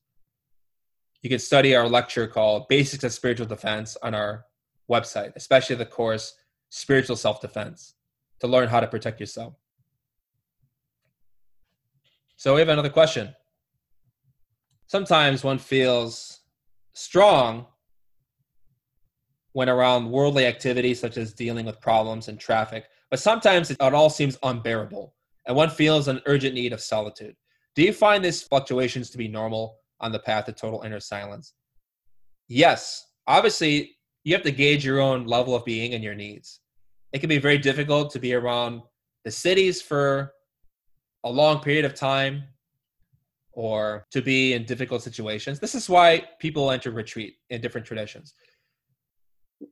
You 1.22 1.30
can 1.30 1.40
study 1.40 1.76
our 1.76 1.88
lecture 1.88 2.28
called 2.28 2.68
Basics 2.68 3.04
of 3.04 3.14
Spiritual 3.14 3.48
Defense 3.48 3.98
on 4.04 4.14
our 4.14 4.46
website, 4.92 5.34
especially 5.36 5.78
the 5.78 5.86
course 5.86 6.36
Spiritual 6.70 7.16
Self 7.16 7.42
Defense, 7.42 7.96
to 8.42 8.48
learn 8.48 8.68
how 8.68 8.80
to 8.80 8.88
protect 8.88 9.20
yourself. 9.20 9.56
So 12.36 12.54
we 12.54 12.60
have 12.60 12.70
another 12.70 12.90
question. 12.90 13.34
Sometimes 14.88 15.44
one 15.44 15.60
feels 15.60 16.42
strong 16.92 17.66
when 19.54 19.70
around 19.70 20.12
worldly 20.12 20.46
activities 20.46 21.00
such 21.00 21.16
as 21.16 21.34
dealing 21.34 21.66
with 21.66 21.80
problems 21.80 22.28
and 22.28 22.40
traffic, 22.40 22.86
but 23.10 23.20
sometimes 23.20 23.72
it 23.72 23.80
all 23.80 24.10
seems 24.10 24.38
unbearable 24.44 25.14
and 25.48 25.56
one 25.56 25.70
feels 25.70 26.08
an 26.08 26.22
urgent 26.26 26.56
need 26.56 26.74
of 26.74 26.82
solitude. 26.82 27.36
Do 27.76 27.84
you 27.84 27.94
find 27.94 28.24
these 28.24 28.42
fluctuations 28.42 29.10
to 29.12 29.18
be 29.18 29.28
normal 29.28 29.78
on 30.00 30.12
the 30.12 30.20
path 30.20 30.46
to 30.46 30.52
total 30.52 30.84
inner 30.84 31.00
silence? 31.00 31.54
Yes. 32.48 33.06
Obviously, 33.28 33.98
you 34.24 34.34
have 34.34 34.44
to 34.44 34.52
gauge 34.52 34.86
your 34.86 35.02
own 35.02 35.26
level 35.26 35.56
of 35.56 35.66
being 35.66 35.94
and 35.94 36.04
your 36.04 36.16
needs. 36.16 36.60
It 37.14 37.20
can 37.20 37.30
be 37.30 37.38
very 37.38 37.58
difficult 37.58 38.12
to 38.12 38.20
be 38.20 38.34
around 38.34 38.82
the 39.24 39.32
cities 39.32 39.82
for 39.82 40.34
a 41.24 41.32
long 41.32 41.60
period 41.60 41.86
of 41.86 41.94
time 41.94 42.44
or 43.54 44.06
to 44.12 44.22
be 44.22 44.54
in 44.54 44.66
difficult 44.66 45.04
situations. 45.04 45.60
This 45.60 45.76
is 45.76 45.90
why 45.90 46.24
people 46.40 46.72
enter 46.72 46.92
retreat 46.92 47.36
in 47.50 47.62
different 47.62 47.86
traditions. 47.86 48.34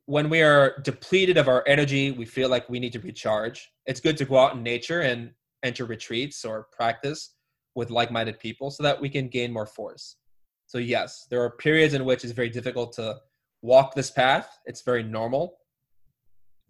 When 0.06 0.30
we 0.30 0.40
are 0.42 0.78
depleted 0.82 1.36
of 1.36 1.48
our 1.48 1.64
energy, 1.66 2.12
we 2.12 2.24
feel 2.24 2.48
like 2.48 2.68
we 2.68 2.78
need 2.78 2.92
to 2.92 3.00
recharge. 3.00 3.70
It's 3.86 4.00
good 4.00 4.16
to 4.18 4.24
go 4.24 4.38
out 4.38 4.54
in 4.54 4.62
nature 4.62 5.00
and 5.00 5.32
enter 5.62 5.84
retreats 5.84 6.44
or 6.44 6.68
practice 6.72 7.34
with 7.74 7.90
like-minded 7.90 8.38
people 8.38 8.70
so 8.70 8.82
that 8.82 9.00
we 9.00 9.08
can 9.08 9.28
gain 9.28 9.52
more 9.52 9.66
force. 9.66 10.16
So 10.66 10.78
yes, 10.78 11.26
there 11.30 11.42
are 11.42 11.50
periods 11.50 11.94
in 11.94 12.04
which 12.04 12.24
it's 12.24 12.32
very 12.32 12.50
difficult 12.50 12.92
to 12.94 13.18
walk 13.62 13.94
this 13.94 14.10
path. 14.10 14.58
It's 14.66 14.82
very 14.82 15.02
normal. 15.02 15.58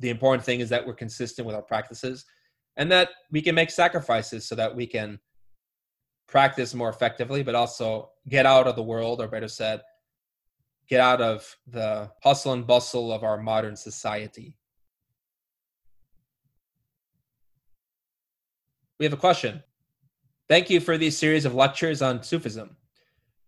The 0.01 0.11
important 0.11 0.45
thing 0.45 0.61
is 0.61 0.69
that 0.71 0.87
we're 0.87 0.95
consistent 0.95 1.47
with 1.47 1.55
our 1.55 1.63
practices 1.63 2.25
and 2.77 2.91
that 2.91 3.11
we 3.31 3.43
can 3.43 3.55
make 3.55 3.71
sacrifices 3.71 4.47
so 4.47 4.55
that 4.57 4.75
we 4.75 4.87
can 4.87 5.19
practice 6.27 6.75
more 6.75 6.89
effectively, 6.89 7.43
but 7.43 7.55
also 7.55 8.11
get 8.29 8.47
out 8.47 8.67
of 8.67 8.77
the 8.77 8.83
world, 8.83 9.21
or 9.21 9.29
better 9.29 9.49
said, 9.49 9.83
get 10.89 11.01
out 11.01 11.21
of 11.21 11.57
the 11.67 12.11
hustle 12.23 12.55
and 12.55 12.67
bustle 12.67 13.13
of 13.13 13.23
our 13.23 13.39
modern 13.39 13.77
society. 13.77 14.57
We 19.03 19.07
have 19.07 19.15
a 19.15 19.17
question. 19.17 19.65
Thank 20.49 20.71
you 20.71 20.79
for 20.79 20.97
these 20.97 21.19
series 21.19 21.45
of 21.45 21.57
lectures 21.57 22.03
on 22.03 22.23
Sufism. 22.23 22.77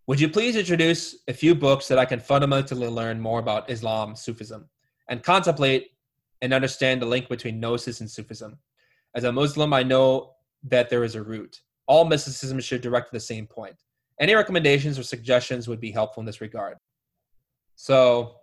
Would 0.05 0.19
you 0.19 0.27
please 0.27 0.57
introduce 0.57 1.15
a 1.29 1.33
few 1.33 1.55
books 1.55 1.87
that 1.87 1.97
I 1.97 2.03
can 2.03 2.19
fundamentally 2.19 2.89
learn 2.89 3.21
more 3.21 3.39
about 3.39 3.69
Islam, 3.69 4.17
Sufism, 4.17 4.67
and 5.07 5.23
contemplate 5.23 5.91
and 6.41 6.53
understand 6.53 7.01
the 7.01 7.05
link 7.05 7.29
between 7.29 7.61
Gnosis 7.61 8.01
and 8.01 8.11
Sufism? 8.11 8.57
As 9.15 9.23
a 9.23 9.31
Muslim, 9.31 9.71
I 9.71 9.81
know 9.81 10.33
that 10.63 10.89
there 10.89 11.05
is 11.05 11.15
a 11.15 11.23
root. 11.23 11.61
All 11.87 12.03
mysticism 12.03 12.59
should 12.59 12.81
direct 12.81 13.07
to 13.07 13.13
the 13.13 13.21
same 13.21 13.47
point. 13.47 13.77
Any 14.19 14.35
recommendations 14.35 14.99
or 14.99 15.03
suggestions 15.03 15.69
would 15.69 15.79
be 15.79 15.91
helpful 15.91 16.19
in 16.19 16.25
this 16.25 16.41
regard. 16.41 16.75
So, 17.77 18.41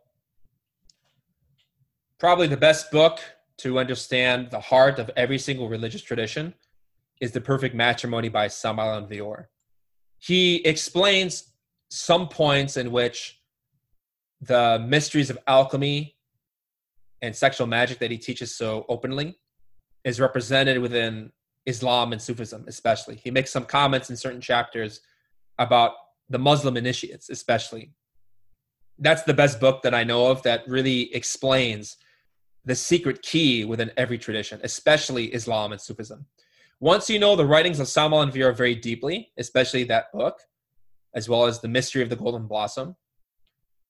probably 2.18 2.46
the 2.46 2.56
best 2.56 2.90
book 2.90 3.20
to 3.58 3.78
understand 3.78 4.50
the 4.50 4.60
heart 4.60 4.98
of 4.98 5.10
every 5.14 5.38
single 5.38 5.68
religious 5.68 6.00
tradition 6.00 6.54
is 7.22 7.30
The 7.30 7.40
Perfect 7.40 7.72
Matrimony 7.72 8.28
by 8.28 8.48
Samael 8.48 8.96
Aun 8.96 9.08
Weor. 9.08 9.46
He 10.18 10.56
explains 10.66 11.52
some 11.88 12.28
points 12.28 12.76
in 12.76 12.90
which 12.90 13.40
the 14.40 14.84
mysteries 14.84 15.30
of 15.30 15.38
alchemy 15.46 16.16
and 17.22 17.34
sexual 17.34 17.68
magic 17.68 18.00
that 18.00 18.10
he 18.10 18.18
teaches 18.18 18.56
so 18.56 18.84
openly 18.88 19.38
is 20.02 20.18
represented 20.18 20.78
within 20.78 21.30
Islam 21.64 22.12
and 22.12 22.20
Sufism, 22.20 22.64
especially. 22.66 23.14
He 23.14 23.30
makes 23.30 23.52
some 23.52 23.66
comments 23.66 24.10
in 24.10 24.16
certain 24.16 24.40
chapters 24.40 25.00
about 25.60 25.92
the 26.28 26.40
Muslim 26.40 26.76
initiates, 26.76 27.30
especially. 27.30 27.92
That's 28.98 29.22
the 29.22 29.34
best 29.34 29.60
book 29.60 29.82
that 29.82 29.94
I 29.94 30.02
know 30.02 30.26
of 30.26 30.42
that 30.42 30.66
really 30.66 31.14
explains 31.14 31.98
the 32.64 32.74
secret 32.74 33.22
key 33.22 33.64
within 33.64 33.92
every 33.96 34.18
tradition, 34.18 34.58
especially 34.64 35.32
Islam 35.32 35.70
and 35.70 35.80
Sufism. 35.80 36.26
Once 36.82 37.08
you 37.08 37.16
know 37.16 37.36
the 37.36 37.46
writings 37.46 37.78
of 37.78 37.86
Samael 37.86 38.22
Aun 38.22 38.32
Weor 38.32 38.52
very 38.52 38.74
deeply, 38.74 39.30
especially 39.38 39.84
that 39.84 40.10
book, 40.12 40.40
as 41.14 41.28
well 41.28 41.46
as 41.46 41.60
the 41.60 41.68
mystery 41.68 42.02
of 42.02 42.08
the 42.08 42.16
golden 42.16 42.48
blossom, 42.48 42.96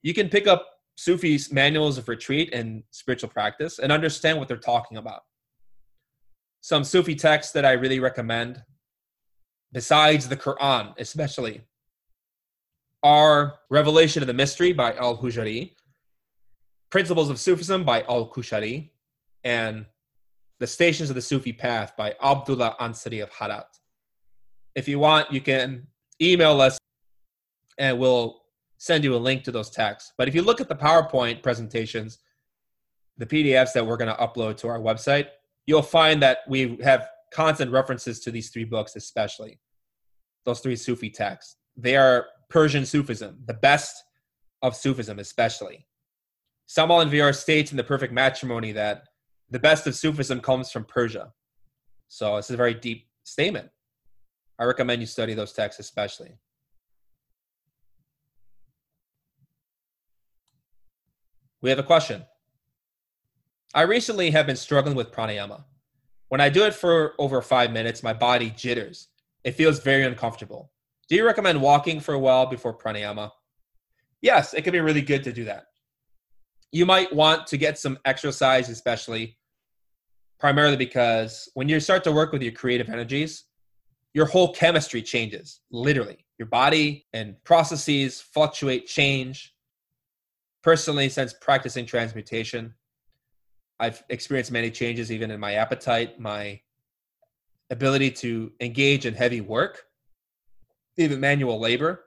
you 0.03 0.13
can 0.13 0.29
pick 0.29 0.47
up 0.47 0.69
Sufis' 0.97 1.51
manuals 1.51 1.97
of 1.97 2.07
retreat 2.07 2.53
and 2.53 2.83
spiritual 2.91 3.31
practice 3.31 3.79
and 3.79 3.91
understand 3.91 4.39
what 4.39 4.47
they're 4.47 4.59
talking 4.59 4.99
about. 4.99 5.23
Some 6.61 6.85
Sufi 6.85 7.15
texts 7.15 7.55
that 7.55 7.65
I 7.65 7.73
really 7.73 7.99
recommend, 7.99 8.63
besides 9.73 10.29
the 10.29 10.37
Quran 10.37 10.93
especially, 10.99 11.63
are 13.03 13.55
Revelation 13.71 14.23
of 14.23 14.27
the 14.27 14.35
Mystery 14.35 14.75
by 14.75 14.93
Al 14.97 15.17
Hujwiri, 15.17 15.77
Principles 16.91 17.31
of 17.31 17.41
Sufism 17.41 17.85
by 17.85 18.03
Al 18.03 18.29
Qushayri, 18.29 18.91
and 19.45 19.87
the 20.63 20.67
Stations 20.69 21.11
of 21.11 21.17
the 21.17 21.21
Sufi 21.21 21.53
Path 21.53 21.97
by 21.97 22.15
Abdullah 22.23 22.77
Ansari 22.79 23.21
of 23.21 23.31
Herat. 23.31 23.67
If 24.77 24.87
you 24.87 25.01
want, 25.01 25.33
you 25.33 25.41
can 25.41 25.89
email 26.21 26.61
us 26.61 26.79
and 27.79 27.99
we'll 27.99 28.43
send 28.79 29.03
you 29.03 29.17
a 29.17 29.17
link 29.17 29.43
to 29.43 29.51
those 29.51 29.71
texts. 29.71 30.13
But 30.17 30.29
if 30.29 30.37
you 30.37 30.43
look 30.43 30.61
at 30.61 30.69
the 30.69 30.77
PowerPoint 30.77 31.43
presentations, 31.43 32.19
the 33.19 33.27
PDFs 33.27 33.73
that 33.73 33.85
we're 33.85 33.97
going 33.97 34.15
to 34.15 34.23
upload 34.23 34.57
to 34.59 34.69
our 34.69 34.79
website, 34.79 35.31
you'll 35.67 35.83
find 35.83 36.23
that 36.23 36.39
we 36.47 36.79
have 36.85 37.09
constant 37.35 37.73
references 37.73 38.21
to 38.21 38.31
these 38.31 38.51
three 38.51 38.65
books, 38.65 38.95
especially 38.95 39.59
those 40.45 40.61
three 40.61 40.77
Sufi 40.77 41.11
texts. 41.11 41.57
They 41.77 41.97
are 41.97 42.27
Persian 42.51 42.87
Sufism, 42.87 43.41
the 43.47 43.55
best 43.55 44.01
of 44.63 44.77
Sufism, 44.77 45.19
especially. 45.19 45.89
Samael 46.67 47.01
Aun 47.01 47.11
Weor 47.11 47.35
states 47.35 47.73
in 47.73 47.77
The 47.77 47.83
Perfect 47.83 48.13
Matrimony 48.13 48.71
that 48.71 49.09
the 49.53 49.59
best 49.59 49.87
of 49.87 49.95
Sufism 49.95 50.41
comes 50.41 50.71
from 50.71 50.85
Persia. 50.85 51.31
So 52.09 52.37
this 52.37 52.47
is 52.47 52.55
a 52.55 52.57
very 52.57 52.73
deep 52.73 53.07
statement. 53.23 53.69
I 54.59 54.65
recommend 54.65 55.03
you 55.03 55.07
study 55.07 55.35
those 55.35 55.53
texts 55.53 55.79
especially. 55.79 56.33
We 61.61 61.69
have 61.69 61.79
a 61.79 61.83
question. 61.83 62.25
I 63.75 63.83
recently 63.83 64.31
have 64.31 64.47
been 64.47 64.57
struggling 64.57 64.97
with 64.97 65.13
pranayama. 65.13 65.65
When 66.31 66.41
I 66.41 66.49
do 66.49 66.65
it 66.65 66.75
for 66.75 67.13
over 67.19 67.43
five 67.43 67.73
minutes, 67.73 68.03
my 68.03 68.15
body 68.15 68.51
jitters. 68.57 69.09
It 69.45 69.53
feels 69.55 69.81
very 69.81 70.05
uncomfortable. 70.05 70.73
Do 71.11 71.15
you 71.15 71.27
recommend 71.27 71.61
walking 71.61 72.01
for 72.01 72.15
a 72.15 72.19
while 72.19 72.47
before 72.47 72.77
pranayama? 72.77 73.31
Yes, 74.23 74.55
it 74.55 74.63
can 74.63 74.73
be 74.73 74.81
really 74.81 75.03
good 75.03 75.23
to 75.25 75.33
do 75.33 75.45
that. 75.45 75.67
You 76.71 76.87
might 76.87 77.15
want 77.15 77.47
to 77.49 77.59
get 77.59 77.79
some 77.79 77.99
exercise, 78.07 78.71
especially 78.71 79.37
primarily 80.43 80.77
because 80.77 81.49
when 81.55 81.69
you 81.69 81.79
start 81.79 82.03
to 82.03 82.11
work 82.11 82.33
with 82.33 82.43
your 82.43 82.51
creative 82.51 82.89
energies, 82.89 83.45
your 84.13 84.27
whole 84.27 84.53
chemistry 84.53 85.01
changes, 85.01 85.61
literally. 85.71 86.27
Your 86.37 86.47
body 86.47 87.07
and 87.13 87.37
processes 87.45 88.21
fluctuate, 88.21 88.89
change. 88.89 89.55
Personally, 90.65 91.09
since 91.09 91.33
practicing 91.33 91.87
transmutation, 91.87 92.75
I've 93.79 94.03
experienced 94.09 94.51
many 94.51 94.69
changes 94.73 95.13
even 95.13 95.31
in 95.31 95.39
my 95.39 95.55
appetite, 95.55 96.19
my 96.19 96.61
ability 97.71 98.11
to 98.11 98.51
engage 98.59 99.07
in 99.07 99.15
heavy 99.15 99.41
work, 99.41 99.85
even 100.97 101.21
manual 101.21 101.61
labor, 101.61 102.03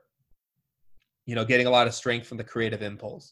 you 1.26 1.36
know, 1.36 1.46
getting 1.46 1.68
a 1.68 1.72
lot 1.72 1.88
of 1.88 1.94
strength 1.94 2.28
from 2.28 2.38
the 2.38 2.44
creative 2.44 2.82
impulse. 2.82 3.32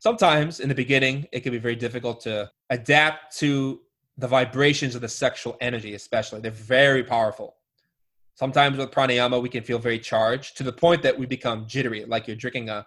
Sometimes 0.00 0.58
in 0.58 0.68
the 0.68 0.74
beginning, 0.74 1.28
it 1.30 1.40
can 1.44 1.52
be 1.52 1.58
very 1.58 1.76
difficult 1.76 2.20
to 2.22 2.50
adapt 2.70 3.36
to 3.38 3.78
the 4.16 4.28
vibrations 4.28 4.94
of 4.94 5.00
the 5.00 5.08
sexual 5.08 5.56
energy, 5.60 5.94
especially. 5.94 6.40
They're 6.40 6.50
very 6.50 7.02
powerful. 7.02 7.56
Sometimes 8.34 8.78
with 8.78 8.90
pranayama, 8.90 9.40
we 9.40 9.48
can 9.48 9.62
feel 9.62 9.78
very 9.78 9.98
charged 9.98 10.56
to 10.56 10.62
the 10.62 10.72
point 10.72 11.02
that 11.02 11.18
we 11.18 11.26
become 11.26 11.66
jittery, 11.66 12.04
like 12.04 12.26
you're 12.26 12.36
drinking 12.36 12.68
a 12.68 12.86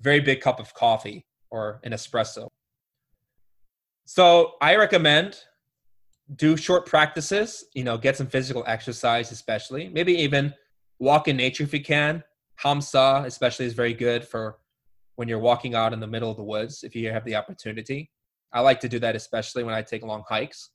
very 0.00 0.20
big 0.20 0.40
cup 0.40 0.60
of 0.60 0.74
coffee 0.74 1.24
or 1.50 1.80
an 1.84 1.92
espresso. 1.92 2.48
So 4.04 4.54
I 4.60 4.76
recommend 4.76 5.38
do 6.34 6.56
short 6.56 6.86
practices, 6.86 7.64
you 7.74 7.84
know, 7.84 7.96
get 7.96 8.16
some 8.16 8.26
physical 8.26 8.64
exercise, 8.66 9.30
especially. 9.30 9.88
Maybe 9.88 10.12
even 10.14 10.52
walk 10.98 11.28
in 11.28 11.36
nature 11.36 11.64
if 11.64 11.72
you 11.72 11.82
can. 11.82 12.22
Hamsa, 12.62 13.24
especially, 13.24 13.66
is 13.66 13.74
very 13.74 13.94
good 13.94 14.24
for 14.26 14.58
when 15.16 15.28
you're 15.28 15.38
walking 15.38 15.74
out 15.74 15.92
in 15.92 16.00
the 16.00 16.06
middle 16.06 16.30
of 16.30 16.36
the 16.36 16.44
woods 16.44 16.82
if 16.82 16.94
you 16.94 17.10
have 17.10 17.24
the 17.24 17.36
opportunity. 17.36 18.10
I 18.56 18.60
like 18.60 18.80
to 18.80 18.88
do 18.88 18.98
that 19.00 19.14
especially 19.14 19.64
when 19.64 19.74
I 19.74 19.82
take 19.82 20.02
long 20.02 20.24
hikes. 20.28 20.70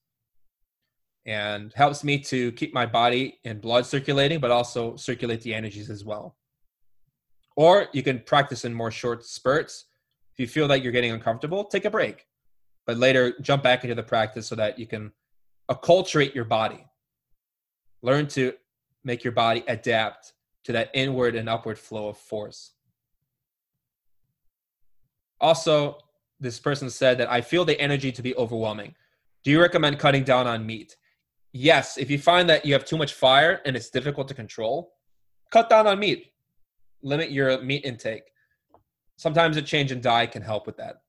and 1.25 1.71
helps 1.75 2.03
me 2.03 2.17
to 2.17 2.51
keep 2.53 2.73
my 2.73 2.85
body 2.85 3.39
and 3.45 3.61
blood 3.61 3.85
circulating, 3.85 4.39
but 4.39 4.51
also 4.51 4.95
circulate 4.95 5.41
the 5.41 5.53
energies 5.53 5.89
as 5.89 6.03
well. 6.03 6.35
Or 7.55 7.87
you 7.93 8.01
can 8.01 8.19
practice 8.19 8.65
in 8.65 8.73
more 8.73 8.91
short 8.91 9.23
spurts. 9.25 9.85
If 10.33 10.39
you 10.39 10.47
feel 10.47 10.67
that 10.69 10.81
you're 10.81 10.91
getting 10.91 11.11
uncomfortable, 11.11 11.65
take 11.65 11.85
a 11.85 11.91
break, 11.91 12.25
but 12.87 12.97
later 12.97 13.33
jump 13.41 13.61
back 13.63 13.83
into 13.83 13.95
the 13.95 14.03
practice 14.03 14.47
so 14.47 14.55
that 14.55 14.79
you 14.79 14.87
can 14.87 15.11
acculturate 15.69 16.33
your 16.33 16.45
body. 16.45 16.85
Learn 18.01 18.27
to 18.29 18.53
make 19.03 19.23
your 19.23 19.33
body 19.33 19.63
adapt 19.67 20.33
to 20.63 20.71
that 20.71 20.89
inward 20.93 21.35
and 21.35 21.49
upward 21.49 21.77
flow 21.77 22.07
of 22.09 22.17
force. 22.17 22.73
Also, 25.39 25.97
this 26.41 26.59
person 26.59 26.89
said 26.89 27.19
that 27.19 27.31
I 27.31 27.39
feel 27.39 27.63
the 27.63 27.79
energy 27.79 28.11
to 28.11 28.21
be 28.21 28.35
overwhelming. 28.35 28.95
Do 29.43 29.51
you 29.51 29.61
recommend 29.61 29.99
cutting 29.99 30.23
down 30.23 30.47
on 30.47 30.65
meat? 30.65 30.97
Yes, 31.53 31.97
if 31.97 32.09
you 32.09 32.17
find 32.17 32.49
that 32.49 32.65
you 32.65 32.73
have 32.73 32.83
too 32.83 32.97
much 32.97 33.13
fire 33.13 33.61
and 33.65 33.75
it's 33.75 33.89
difficult 33.89 34.27
to 34.29 34.33
control, 34.33 34.93
cut 35.51 35.69
down 35.69 35.87
on 35.87 35.99
meat. 35.99 36.33
Limit 37.03 37.31
your 37.31 37.61
meat 37.61 37.85
intake. 37.85 38.23
Sometimes 39.17 39.55
a 39.55 39.61
change 39.61 39.91
in 39.91 40.01
diet 40.01 40.31
can 40.31 40.41
help 40.41 40.65
with 40.65 40.77
that. 40.77 41.01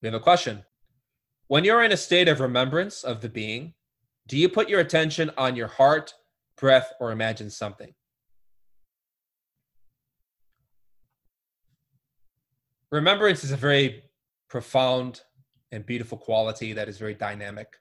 We 0.00 0.06
have 0.06 0.14
a 0.14 0.20
question. 0.20 0.64
When 1.48 1.64
you're 1.64 1.82
in 1.82 1.92
a 1.92 1.96
state 1.96 2.28
of 2.28 2.40
remembrance 2.40 3.02
of 3.02 3.20
the 3.20 3.28
being, 3.28 3.74
do 4.28 4.36
you 4.36 4.48
put 4.48 4.68
your 4.68 4.80
attention 4.80 5.30
on 5.36 5.56
your 5.56 5.66
heart, 5.66 6.14
breath, 6.56 6.92
or 7.00 7.10
imagine 7.10 7.50
something? 7.50 7.94
Remembrance 12.90 13.44
is 13.44 13.52
a 13.52 13.56
very 13.56 14.02
profound 14.48 15.20
and 15.72 15.84
beautiful 15.84 16.16
quality 16.16 16.72
that 16.72 16.88
is 16.88 16.98
very 16.98 17.14
dynamic. 17.14 17.76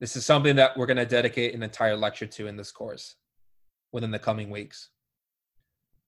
This 0.00 0.16
is 0.16 0.24
something 0.24 0.56
that 0.56 0.76
we're 0.76 0.86
going 0.86 0.96
to 0.96 1.06
dedicate 1.06 1.54
an 1.54 1.62
entire 1.62 1.96
lecture 1.96 2.26
to 2.26 2.46
in 2.46 2.56
this 2.56 2.72
course 2.72 3.16
within 3.92 4.10
the 4.10 4.18
coming 4.18 4.48
weeks. 4.48 4.88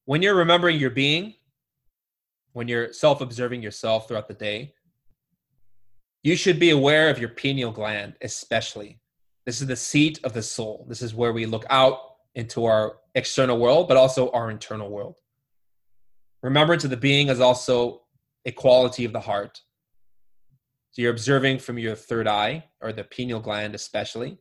When 0.05 0.23
you're 0.23 0.35
remembering 0.35 0.79
your 0.79 0.89
being, 0.89 1.35
when 2.53 2.67
you're 2.67 2.91
self 2.91 3.21
observing 3.21 3.61
yourself 3.61 4.07
throughout 4.07 4.27
the 4.27 4.33
day, 4.33 4.73
you 6.23 6.35
should 6.35 6.59
be 6.59 6.71
aware 6.71 7.09
of 7.11 7.19
your 7.19 7.29
pineal 7.29 7.71
gland, 7.71 8.15
especially. 8.21 8.99
This 9.45 9.61
is 9.61 9.67
the 9.67 9.75
seat 9.75 10.19
of 10.23 10.33
the 10.33 10.41
soul. 10.41 10.87
This 10.89 11.03
is 11.03 11.13
where 11.13 11.33
we 11.33 11.45
look 11.45 11.65
out 11.69 11.99
into 12.33 12.65
our 12.65 12.97
external 13.13 13.59
world, 13.59 13.87
but 13.87 13.95
also 13.95 14.31
our 14.31 14.49
internal 14.49 14.89
world. 14.89 15.19
Remembrance 16.45 16.83
of 16.83 16.91
the 16.91 16.97
being 16.97 17.29
is 17.29 17.39
also 17.39 18.03
a 18.45 18.51
quality 18.51 19.03
of 19.03 19.13
the 19.13 19.19
heart. 19.19 19.61
So 20.91 21.01
you're 21.01 21.11
observing 21.11 21.59
from 21.59 21.77
your 21.77 21.95
third 21.95 22.27
eye, 22.27 22.65
or 22.81 22.93
the 22.93 23.03
pineal 23.03 23.39
gland 23.39 23.75
especially, 23.75 24.37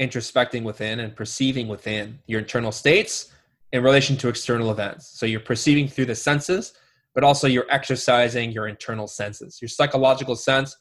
introspecting 0.00 0.64
within 0.64 1.00
and 1.00 1.14
perceiving 1.14 1.68
within 1.68 2.18
your 2.26 2.40
internal 2.40 2.72
states 2.72 3.32
in 3.72 3.82
relation 3.82 4.16
to 4.16 4.28
external 4.28 4.70
events. 4.70 5.08
So 5.08 5.26
you're 5.26 5.40
perceiving 5.40 5.86
through 5.86 6.06
the 6.06 6.14
senses 6.14 6.72
but 7.14 7.24
also 7.24 7.48
you're 7.48 7.66
exercising 7.68 8.52
your 8.52 8.68
internal 8.68 9.08
senses, 9.08 9.60
your 9.60 9.68
psychological 9.68 10.36
sense 10.36 10.76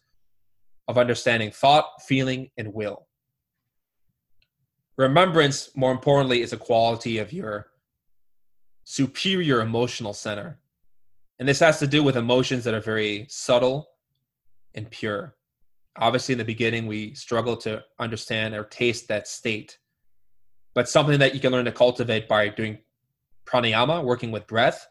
of 0.88 0.98
understanding 0.98 1.50
thought, 1.50 1.86
feeling, 2.04 2.52
and 2.60 2.72
will. 2.76 3.08
Remembrance, 4.98 5.72
more 5.76 5.92
importantly, 5.92 6.44
is 6.44 6.54
a 6.54 6.58
quality 6.58 7.18
of 7.18 7.34
your 7.34 7.72
superior 8.90 9.60
emotional 9.60 10.14
center. 10.14 10.58
And 11.40 11.48
this 11.48 11.60
has 11.60 11.78
to 11.80 11.88
do 11.88 12.04
with 12.04 12.16
emotions 12.16 12.64
that 12.64 12.74
are 12.74 12.80
very 12.80 13.26
subtle 13.28 13.86
and 14.76 14.90
pure. 14.90 15.36
Obviously, 15.98 16.32
in 16.32 16.40
the 16.40 16.46
beginning, 16.46 16.88
we 16.88 17.14
struggle 17.14 17.58
to 17.58 17.84
understand 18.00 18.56
or 18.56 18.64
taste 18.64 19.10
that 19.10 19.28
state, 19.28 19.78
but 20.74 20.88
something 20.88 21.20
that 21.20 21.34
you 21.34 21.42
can 21.42 21.52
learn 21.52 21.66
to 21.66 21.72
cultivate 21.74 22.30
by 22.30 22.48
doing 22.48 22.78
pranayama, 23.46 24.02
working 24.06 24.32
with 24.32 24.48
breath, 24.48 24.88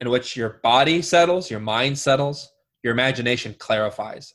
in 0.00 0.08
which 0.08 0.34
your 0.34 0.60
body 0.62 1.02
settles, 1.02 1.50
your 1.50 1.60
mind 1.60 1.98
settles, 1.98 2.50
your 2.82 2.94
imagination 2.94 3.54
clarifies. 3.58 4.32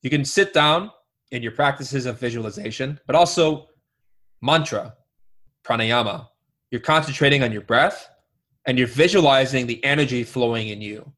You 0.00 0.08
can 0.08 0.24
sit 0.24 0.54
down 0.54 0.90
in 1.32 1.42
your 1.42 1.52
practices 1.52 2.06
of 2.06 2.18
visualization, 2.18 2.98
but 3.06 3.14
also 3.14 3.66
mantra, 4.40 4.94
pranayama. 5.66 6.28
You're 6.72 6.80
concentrating 6.80 7.44
on 7.44 7.52
your 7.52 7.62
breath 7.62 8.08
and 8.66 8.76
you're 8.76 8.88
visualizing 8.88 9.68
the 9.68 9.84
energy 9.84 10.24
flowing 10.24 10.68
in 10.68 10.80
you. 10.80 11.12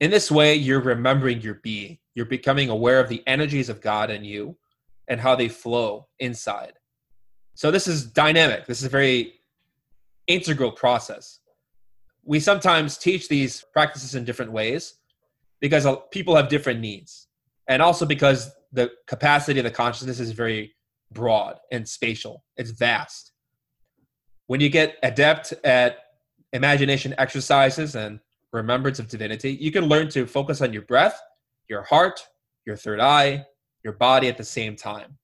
In 0.00 0.10
this 0.10 0.30
way, 0.30 0.54
you're 0.54 0.80
remembering 0.80 1.40
your 1.40 1.54
being. 1.54 1.96
You're 2.14 2.26
becoming 2.26 2.68
aware 2.68 3.00
of 3.00 3.08
the 3.08 3.26
energies 3.26 3.70
of 3.70 3.80
God 3.80 4.10
in 4.10 4.22
you 4.22 4.58
and 5.08 5.18
how 5.18 5.34
they 5.34 5.48
flow 5.48 6.08
inside. 6.18 6.74
So, 7.54 7.70
this 7.70 7.88
is 7.88 8.04
dynamic. 8.04 8.66
This 8.66 8.80
is 8.80 8.84
a 8.84 8.90
very 8.90 9.40
integral 10.26 10.72
process 10.72 11.40
we 12.26 12.40
sometimes 12.40 12.98
teach 12.98 13.28
these 13.28 13.64
practices 13.72 14.14
in 14.16 14.24
different 14.24 14.52
ways 14.52 14.94
because 15.60 15.86
people 16.10 16.34
have 16.36 16.48
different 16.48 16.80
needs 16.80 17.28
and 17.68 17.80
also 17.80 18.04
because 18.04 18.50
the 18.72 18.90
capacity 19.06 19.60
of 19.60 19.64
the 19.64 19.70
consciousness 19.70 20.18
is 20.20 20.32
very 20.32 20.74
broad 21.12 21.56
and 21.70 21.88
spatial 21.88 22.44
it's 22.56 22.72
vast 22.72 23.32
when 24.46 24.60
you 24.60 24.68
get 24.68 24.96
adept 25.02 25.52
at 25.64 25.98
imagination 26.52 27.14
exercises 27.18 27.94
and 27.94 28.20
remembrance 28.52 28.98
of 28.98 29.08
divinity 29.08 29.52
you 29.52 29.70
can 29.70 29.84
learn 29.84 30.08
to 30.08 30.26
focus 30.26 30.62
on 30.62 30.72
your 30.72 30.82
breath 30.82 31.20
your 31.68 31.82
heart 31.82 32.20
your 32.64 32.76
third 32.76 33.00
eye 33.00 33.44
your 33.84 33.92
body 33.92 34.28
at 34.28 34.36
the 34.36 34.44
same 34.44 34.74
time 34.76 35.18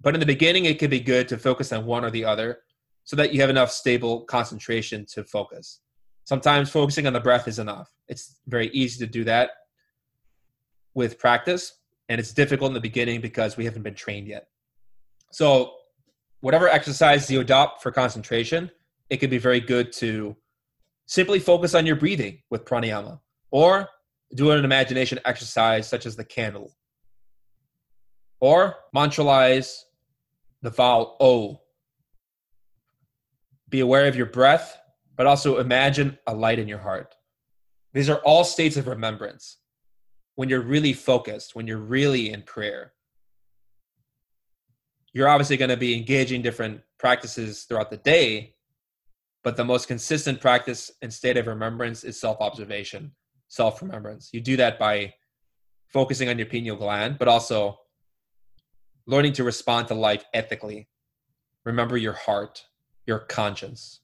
but 0.00 0.14
in 0.14 0.20
the 0.20 0.26
beginning 0.26 0.64
it 0.64 0.78
can 0.78 0.90
be 0.90 1.00
good 1.00 1.28
to 1.28 1.38
focus 1.38 1.72
on 1.72 1.86
one 1.86 2.04
or 2.04 2.10
the 2.10 2.24
other 2.24 2.58
so 3.04 3.16
that 3.16 3.32
you 3.32 3.40
have 3.40 3.50
enough 3.50 3.70
stable 3.70 4.22
concentration 4.22 5.06
to 5.06 5.24
focus 5.24 5.80
Sometimes 6.24 6.70
focusing 6.70 7.06
on 7.06 7.12
the 7.12 7.20
breath 7.20 7.46
is 7.46 7.58
enough. 7.58 7.92
It's 8.08 8.40
very 8.46 8.68
easy 8.68 9.04
to 9.04 9.10
do 9.10 9.24
that 9.24 9.50
with 10.94 11.18
practice, 11.18 11.80
and 12.08 12.18
it's 12.18 12.32
difficult 12.32 12.70
in 12.70 12.74
the 12.74 12.80
beginning 12.80 13.20
because 13.20 13.56
we 13.56 13.64
haven't 13.66 13.82
been 13.82 13.94
trained 13.94 14.26
yet. 14.26 14.48
So, 15.32 15.74
whatever 16.44 16.68
exercise 16.68 17.30
you 17.30 17.40
adopt 17.40 17.82
for 17.82 17.90
concentration, 17.90 18.70
it 19.08 19.16
can 19.16 19.30
be 19.30 19.38
very 19.38 19.60
good 19.60 19.90
to 19.90 20.36
simply 21.06 21.38
focus 21.38 21.74
on 21.74 21.86
your 21.86 21.96
breathing 21.96 22.38
with 22.50 22.66
pranayama 22.66 23.18
or 23.50 23.88
do 24.34 24.50
an 24.50 24.62
imagination 24.62 25.18
exercise 25.24 25.88
such 25.88 26.04
as 26.04 26.16
the 26.16 26.24
candle 26.24 26.70
or 28.40 28.76
mantralize 28.94 29.84
the 30.60 30.68
vowel 30.68 31.16
O. 31.18 31.62
Be 33.70 33.80
aware 33.80 34.06
of 34.06 34.14
your 34.14 34.26
breath 34.26 34.76
but 35.16 35.26
also 35.26 35.56
imagine 35.56 36.18
a 36.26 36.34
light 36.34 36.58
in 36.58 36.68
your 36.68 36.80
heart. 36.80 37.14
These 37.94 38.10
are 38.10 38.18
all 38.18 38.44
states 38.44 38.76
of 38.76 38.86
remembrance. 38.86 39.56
When 40.34 40.50
you're 40.50 40.60
really 40.60 40.92
focused, 40.92 41.56
when 41.56 41.66
you're 41.66 41.78
really 41.78 42.30
in 42.30 42.42
prayer, 42.42 42.92
you're 45.14 45.28
obviously 45.28 45.56
going 45.56 45.70
to 45.70 45.76
be 45.76 45.96
engaging 45.96 46.42
different 46.42 46.82
practices 46.98 47.62
throughout 47.62 47.88
the 47.88 47.96
day, 47.96 48.54
but 49.44 49.56
the 49.56 49.64
most 49.64 49.86
consistent 49.86 50.40
practice 50.40 50.90
and 51.00 51.12
state 51.12 51.36
of 51.36 51.46
remembrance 51.46 52.02
is 52.02 52.20
self 52.20 52.40
observation, 52.40 53.12
self 53.48 53.80
remembrance. 53.80 54.30
You 54.32 54.40
do 54.40 54.56
that 54.56 54.78
by 54.78 55.14
focusing 55.86 56.28
on 56.28 56.36
your 56.36 56.48
pineal 56.48 56.76
gland, 56.76 57.16
but 57.18 57.28
also 57.28 57.78
learning 59.06 59.34
to 59.34 59.44
respond 59.44 59.86
to 59.88 59.94
life 59.94 60.24
ethically. 60.34 60.88
Remember 61.64 61.96
your 61.96 62.12
heart, 62.12 62.64
your 63.06 63.20
conscience. 63.20 64.00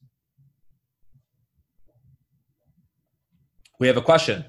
We 3.81 3.89
have 3.89 3.97
a 3.97 4.03
question. 4.03 4.45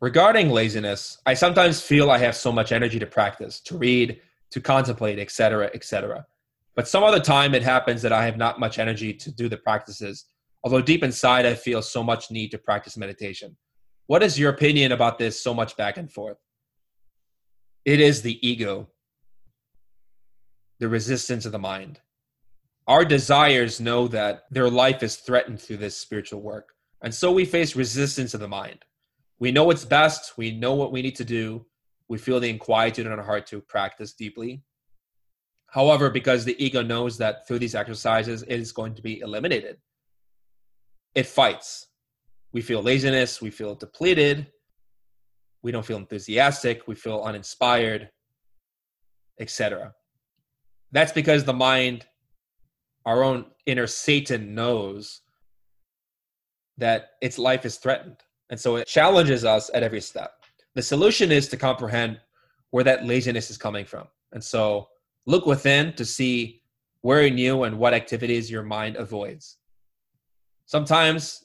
Regarding 0.00 0.50
laziness, 0.50 1.18
I 1.26 1.34
sometimes 1.34 1.80
feel 1.80 2.10
I 2.10 2.18
have 2.18 2.36
so 2.36 2.52
much 2.52 2.72
energy 2.72 2.98
to 2.98 3.06
practice, 3.06 3.58
to 3.62 3.76
read, 3.76 4.20
to 4.54 4.60
contemplate, 4.60 5.18
etc., 5.18 5.68
etc. 5.74 6.24
But 6.76 6.86
some 6.86 7.02
other 7.02 7.18
time 7.18 7.56
it 7.56 7.64
happens 7.64 8.02
that 8.02 8.12
I 8.12 8.24
have 8.24 8.36
not 8.36 8.60
much 8.60 8.78
energy 8.78 9.12
to 9.12 9.32
do 9.32 9.48
the 9.48 9.56
practices, 9.56 10.26
although 10.62 10.80
deep 10.80 11.02
inside 11.02 11.44
I 11.44 11.54
feel 11.54 11.82
so 11.82 12.04
much 12.04 12.30
need 12.30 12.52
to 12.52 12.58
practice 12.58 12.96
meditation. 12.96 13.56
What 14.06 14.22
is 14.22 14.38
your 14.38 14.50
opinion 14.50 14.92
about 14.92 15.18
this 15.18 15.42
so 15.42 15.54
much 15.54 15.76
back 15.76 15.96
and 15.96 16.08
forth? 16.08 16.36
It 17.84 17.98
is 17.98 18.22
the 18.22 18.38
ego, 18.48 18.90
the 20.78 20.88
resistance 20.88 21.46
of 21.46 21.50
the 21.50 21.58
mind. 21.58 21.98
Our 22.86 23.04
desires 23.04 23.80
know 23.80 24.06
that 24.08 24.44
their 24.52 24.70
life 24.70 25.02
is 25.02 25.16
threatened 25.16 25.60
through 25.60 25.78
this 25.78 25.96
spiritual 25.96 26.42
work. 26.42 26.74
And 27.02 27.12
so 27.12 27.32
we 27.32 27.44
face 27.44 27.74
resistance 27.74 28.34
of 28.34 28.40
the 28.40 28.46
mind. 28.46 28.84
We 29.40 29.50
know 29.50 29.64
what's 29.64 29.84
best, 29.84 30.38
we 30.38 30.52
know 30.52 30.74
what 30.74 30.92
we 30.92 31.02
need 31.02 31.16
to 31.16 31.24
do, 31.24 31.66
we 32.08 32.18
feel 32.18 32.40
the 32.40 32.52
inquietude 32.52 33.06
in 33.06 33.12
our 33.12 33.22
heart 33.22 33.46
to 33.48 33.60
practice 33.60 34.12
deeply. 34.12 34.62
However, 35.66 36.10
because 36.10 36.44
the 36.44 36.62
ego 36.64 36.82
knows 36.82 37.18
that 37.18 37.46
through 37.46 37.58
these 37.58 37.74
exercises 37.74 38.42
it 38.42 38.60
is 38.60 38.72
going 38.72 38.94
to 38.94 39.02
be 39.02 39.20
eliminated, 39.20 39.78
it 41.14 41.26
fights. 41.26 41.88
We 42.52 42.60
feel 42.60 42.82
laziness, 42.82 43.42
we 43.42 43.50
feel 43.50 43.74
depleted, 43.74 44.46
we 45.62 45.72
don't 45.72 45.84
feel 45.84 45.96
enthusiastic, 45.96 46.86
we 46.86 46.94
feel 46.94 47.22
uninspired, 47.22 48.10
etc. 49.40 49.94
That's 50.92 51.10
because 51.10 51.42
the 51.42 51.52
mind, 51.52 52.06
our 53.04 53.24
own 53.24 53.46
inner 53.66 53.88
Satan, 53.88 54.54
knows 54.54 55.22
that 56.76 57.10
its 57.20 57.38
life 57.38 57.64
is 57.64 57.78
threatened. 57.78 58.18
And 58.50 58.60
so 58.60 58.76
it 58.76 58.86
challenges 58.86 59.44
us 59.44 59.70
at 59.74 59.82
every 59.82 60.00
step. 60.00 60.43
The 60.74 60.82
solution 60.82 61.30
is 61.30 61.48
to 61.48 61.56
comprehend 61.56 62.20
where 62.70 62.84
that 62.84 63.06
laziness 63.06 63.50
is 63.50 63.56
coming 63.56 63.84
from. 63.84 64.08
And 64.32 64.42
so 64.42 64.88
look 65.26 65.46
within 65.46 65.92
to 65.94 66.04
see 66.04 66.62
where 67.02 67.22
in 67.22 67.38
you 67.38 67.62
and 67.62 67.78
what 67.78 67.94
activities 67.94 68.50
your 68.50 68.62
mind 68.62 68.96
avoids. 68.96 69.58
Sometimes 70.66 71.44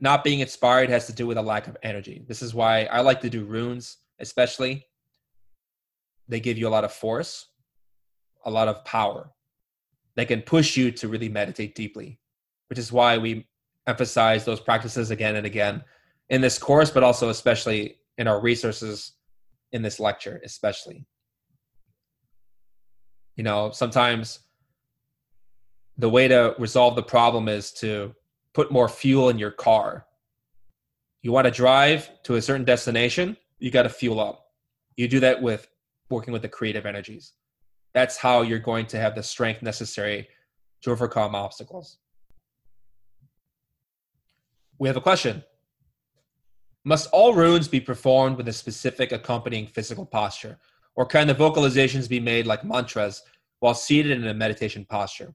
not 0.00 0.24
being 0.24 0.40
inspired 0.40 0.88
has 0.88 1.06
to 1.06 1.12
do 1.12 1.26
with 1.26 1.36
a 1.36 1.42
lack 1.42 1.66
of 1.66 1.76
energy. 1.82 2.24
This 2.26 2.42
is 2.42 2.54
why 2.54 2.84
I 2.84 3.00
like 3.00 3.20
to 3.22 3.30
do 3.30 3.44
runes, 3.44 3.98
especially. 4.20 4.86
They 6.28 6.40
give 6.40 6.56
you 6.56 6.68
a 6.68 6.70
lot 6.70 6.84
of 6.84 6.92
force, 6.92 7.46
a 8.44 8.50
lot 8.50 8.68
of 8.68 8.84
power. 8.84 9.30
They 10.14 10.24
can 10.24 10.42
push 10.42 10.76
you 10.76 10.90
to 10.92 11.08
really 11.08 11.28
meditate 11.28 11.74
deeply, 11.74 12.20
which 12.68 12.78
is 12.78 12.92
why 12.92 13.18
we 13.18 13.48
emphasize 13.86 14.44
those 14.44 14.60
practices 14.60 15.10
again 15.10 15.36
and 15.36 15.46
again 15.46 15.82
in 16.30 16.40
this 16.40 16.58
course, 16.58 16.90
but 16.90 17.02
also 17.02 17.30
especially 17.30 17.96
in 18.18 18.28
our 18.28 18.40
resources 18.40 19.12
in 19.72 19.82
this 19.82 19.98
lecture, 19.98 20.40
especially. 20.44 21.06
You 23.36 23.44
know, 23.44 23.70
sometimes 23.70 24.40
the 25.96 26.08
way 26.08 26.28
to 26.28 26.54
resolve 26.58 26.96
the 26.96 27.02
problem 27.02 27.48
is 27.48 27.72
to 27.72 28.14
put 28.52 28.72
more 28.72 28.88
fuel 28.88 29.28
in 29.28 29.38
your 29.38 29.52
car. 29.52 30.06
You 31.22 31.32
want 31.32 31.46
to 31.46 31.50
drive 31.50 32.10
to 32.24 32.34
a 32.34 32.42
certain 32.42 32.64
destination, 32.64 33.36
you 33.58 33.70
got 33.70 33.84
to 33.84 33.88
fuel 33.88 34.20
up. 34.20 34.44
You 34.96 35.08
do 35.08 35.20
that 35.20 35.40
with 35.40 35.68
working 36.10 36.32
with 36.32 36.42
the 36.42 36.48
creative 36.48 36.86
energies. 36.86 37.32
That's 37.94 38.16
how 38.16 38.42
you're 38.42 38.58
going 38.58 38.86
to 38.86 38.98
have 38.98 39.14
the 39.14 39.22
strength 39.22 39.62
necessary 39.62 40.28
to 40.82 40.90
overcome 40.90 41.34
obstacles. 41.34 41.98
We 44.78 44.88
have 44.88 44.96
a 44.96 45.00
question. 45.00 45.42
Must 46.88 47.10
all 47.12 47.34
runes 47.34 47.68
be 47.68 47.82
performed 47.82 48.38
with 48.38 48.48
a 48.48 48.52
specific 48.54 49.12
accompanying 49.12 49.66
physical 49.66 50.06
posture? 50.06 50.58
Or 50.94 51.04
can 51.04 51.26
the 51.26 51.34
vocalizations 51.34 52.08
be 52.08 52.18
made 52.18 52.46
like 52.46 52.64
mantras 52.64 53.22
while 53.60 53.74
seated 53.74 54.12
in 54.12 54.26
a 54.26 54.32
meditation 54.32 54.86
posture? 54.88 55.34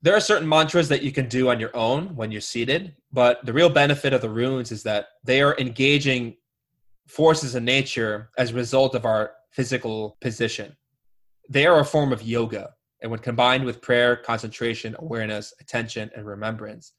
There 0.00 0.14
are 0.14 0.20
certain 0.20 0.48
mantras 0.48 0.88
that 0.88 1.02
you 1.02 1.10
can 1.10 1.28
do 1.28 1.50
on 1.50 1.58
your 1.58 1.76
own 1.76 2.14
when 2.14 2.30
you're 2.30 2.40
seated, 2.40 2.94
but 3.12 3.44
the 3.44 3.52
real 3.52 3.68
benefit 3.68 4.12
of 4.12 4.20
the 4.20 4.30
runes 4.30 4.70
is 4.70 4.84
that 4.84 5.06
they 5.24 5.42
are 5.42 5.58
engaging 5.58 6.36
forces 7.08 7.56
in 7.56 7.64
nature 7.64 8.30
as 8.38 8.52
a 8.52 8.54
result 8.54 8.94
of 8.94 9.04
our 9.04 9.32
physical 9.50 10.16
position. 10.20 10.76
They 11.48 11.66
are 11.66 11.80
a 11.80 11.84
form 11.84 12.12
of 12.12 12.22
yoga, 12.22 12.70
and 13.00 13.10
when 13.10 13.18
combined 13.18 13.64
with 13.64 13.82
prayer, 13.82 14.14
concentration, 14.14 14.94
awareness, 15.00 15.52
attention, 15.60 16.08
and 16.14 16.24
remembrance, 16.24 16.92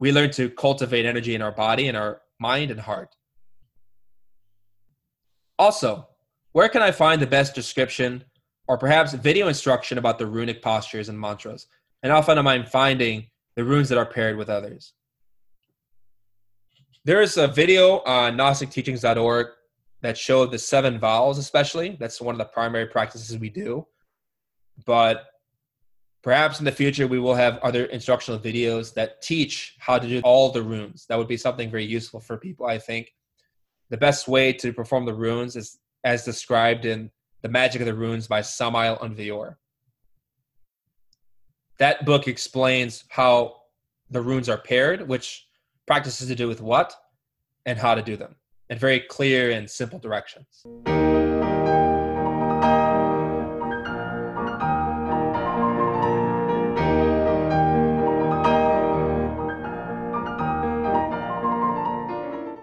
we 0.00 0.12
learn 0.12 0.30
to 0.32 0.50
cultivate 0.50 1.06
energy 1.06 1.34
in 1.34 1.42
our 1.42 1.52
body 1.52 1.88
and 1.88 1.96
our 1.96 2.22
mind 2.38 2.70
and 2.70 2.80
heart. 2.80 3.14
Also, 5.58 6.08
where 6.52 6.68
can 6.68 6.82
I 6.82 6.92
find 6.92 7.20
the 7.20 7.26
best 7.26 7.54
description 7.54 8.24
or 8.68 8.78
perhaps 8.78 9.12
video 9.14 9.48
instruction 9.48 9.98
about 9.98 10.18
the 10.18 10.26
runic 10.26 10.62
postures 10.62 11.08
and 11.08 11.18
mantras? 11.18 11.66
And 12.02 12.12
how 12.12 12.18
often 12.18 12.38
am 12.38 12.46
I 12.46 12.62
finding 12.64 13.26
the 13.56 13.64
runes 13.64 13.88
that 13.88 13.98
are 13.98 14.06
paired 14.06 14.36
with 14.36 14.48
others? 14.48 14.92
There 17.04 17.22
is 17.22 17.36
a 17.36 17.48
video 17.48 18.00
on 18.00 18.36
GnosticTeachings.org 18.36 19.46
that 20.02 20.16
showed 20.16 20.52
the 20.52 20.58
seven 20.58 20.98
vowels, 20.98 21.38
especially. 21.38 21.96
That's 21.98 22.20
one 22.20 22.34
of 22.34 22.38
the 22.38 22.44
primary 22.44 22.86
practices 22.86 23.36
we 23.36 23.50
do. 23.50 23.86
But 24.86 25.24
Perhaps 26.22 26.58
in 26.58 26.64
the 26.64 26.72
future 26.72 27.06
we 27.06 27.20
will 27.20 27.34
have 27.34 27.58
other 27.58 27.84
instructional 27.86 28.40
videos 28.40 28.92
that 28.94 29.22
teach 29.22 29.76
how 29.78 29.98
to 29.98 30.08
do 30.08 30.20
all 30.24 30.50
the 30.50 30.62
runes. 30.62 31.06
That 31.06 31.16
would 31.16 31.28
be 31.28 31.36
something 31.36 31.70
very 31.70 31.84
useful 31.84 32.20
for 32.20 32.36
people, 32.36 32.66
I 32.66 32.78
think. 32.78 33.14
The 33.90 33.96
best 33.96 34.28
way 34.28 34.52
to 34.54 34.72
perform 34.72 35.06
the 35.06 35.14
runes 35.14 35.56
is 35.56 35.78
as 36.04 36.24
described 36.24 36.84
in 36.84 37.10
The 37.42 37.48
Magic 37.48 37.80
of 37.80 37.86
the 37.86 37.94
Runes 37.94 38.26
by 38.26 38.42
Samael 38.42 38.98
Aun 39.00 39.16
Weor. 39.16 39.56
That 41.78 42.04
book 42.04 42.26
explains 42.26 43.04
how 43.08 43.62
the 44.10 44.20
runes 44.20 44.48
are 44.48 44.58
paired, 44.58 45.06
which 45.06 45.46
practices 45.86 46.28
to 46.28 46.34
do 46.34 46.48
with 46.48 46.60
what, 46.60 46.94
and 47.64 47.78
how 47.78 47.94
to 47.94 48.02
do 48.02 48.16
them 48.16 48.34
in 48.68 48.78
very 48.78 49.00
clear 49.00 49.50
and 49.50 49.70
simple 49.70 49.98
directions. 49.98 50.64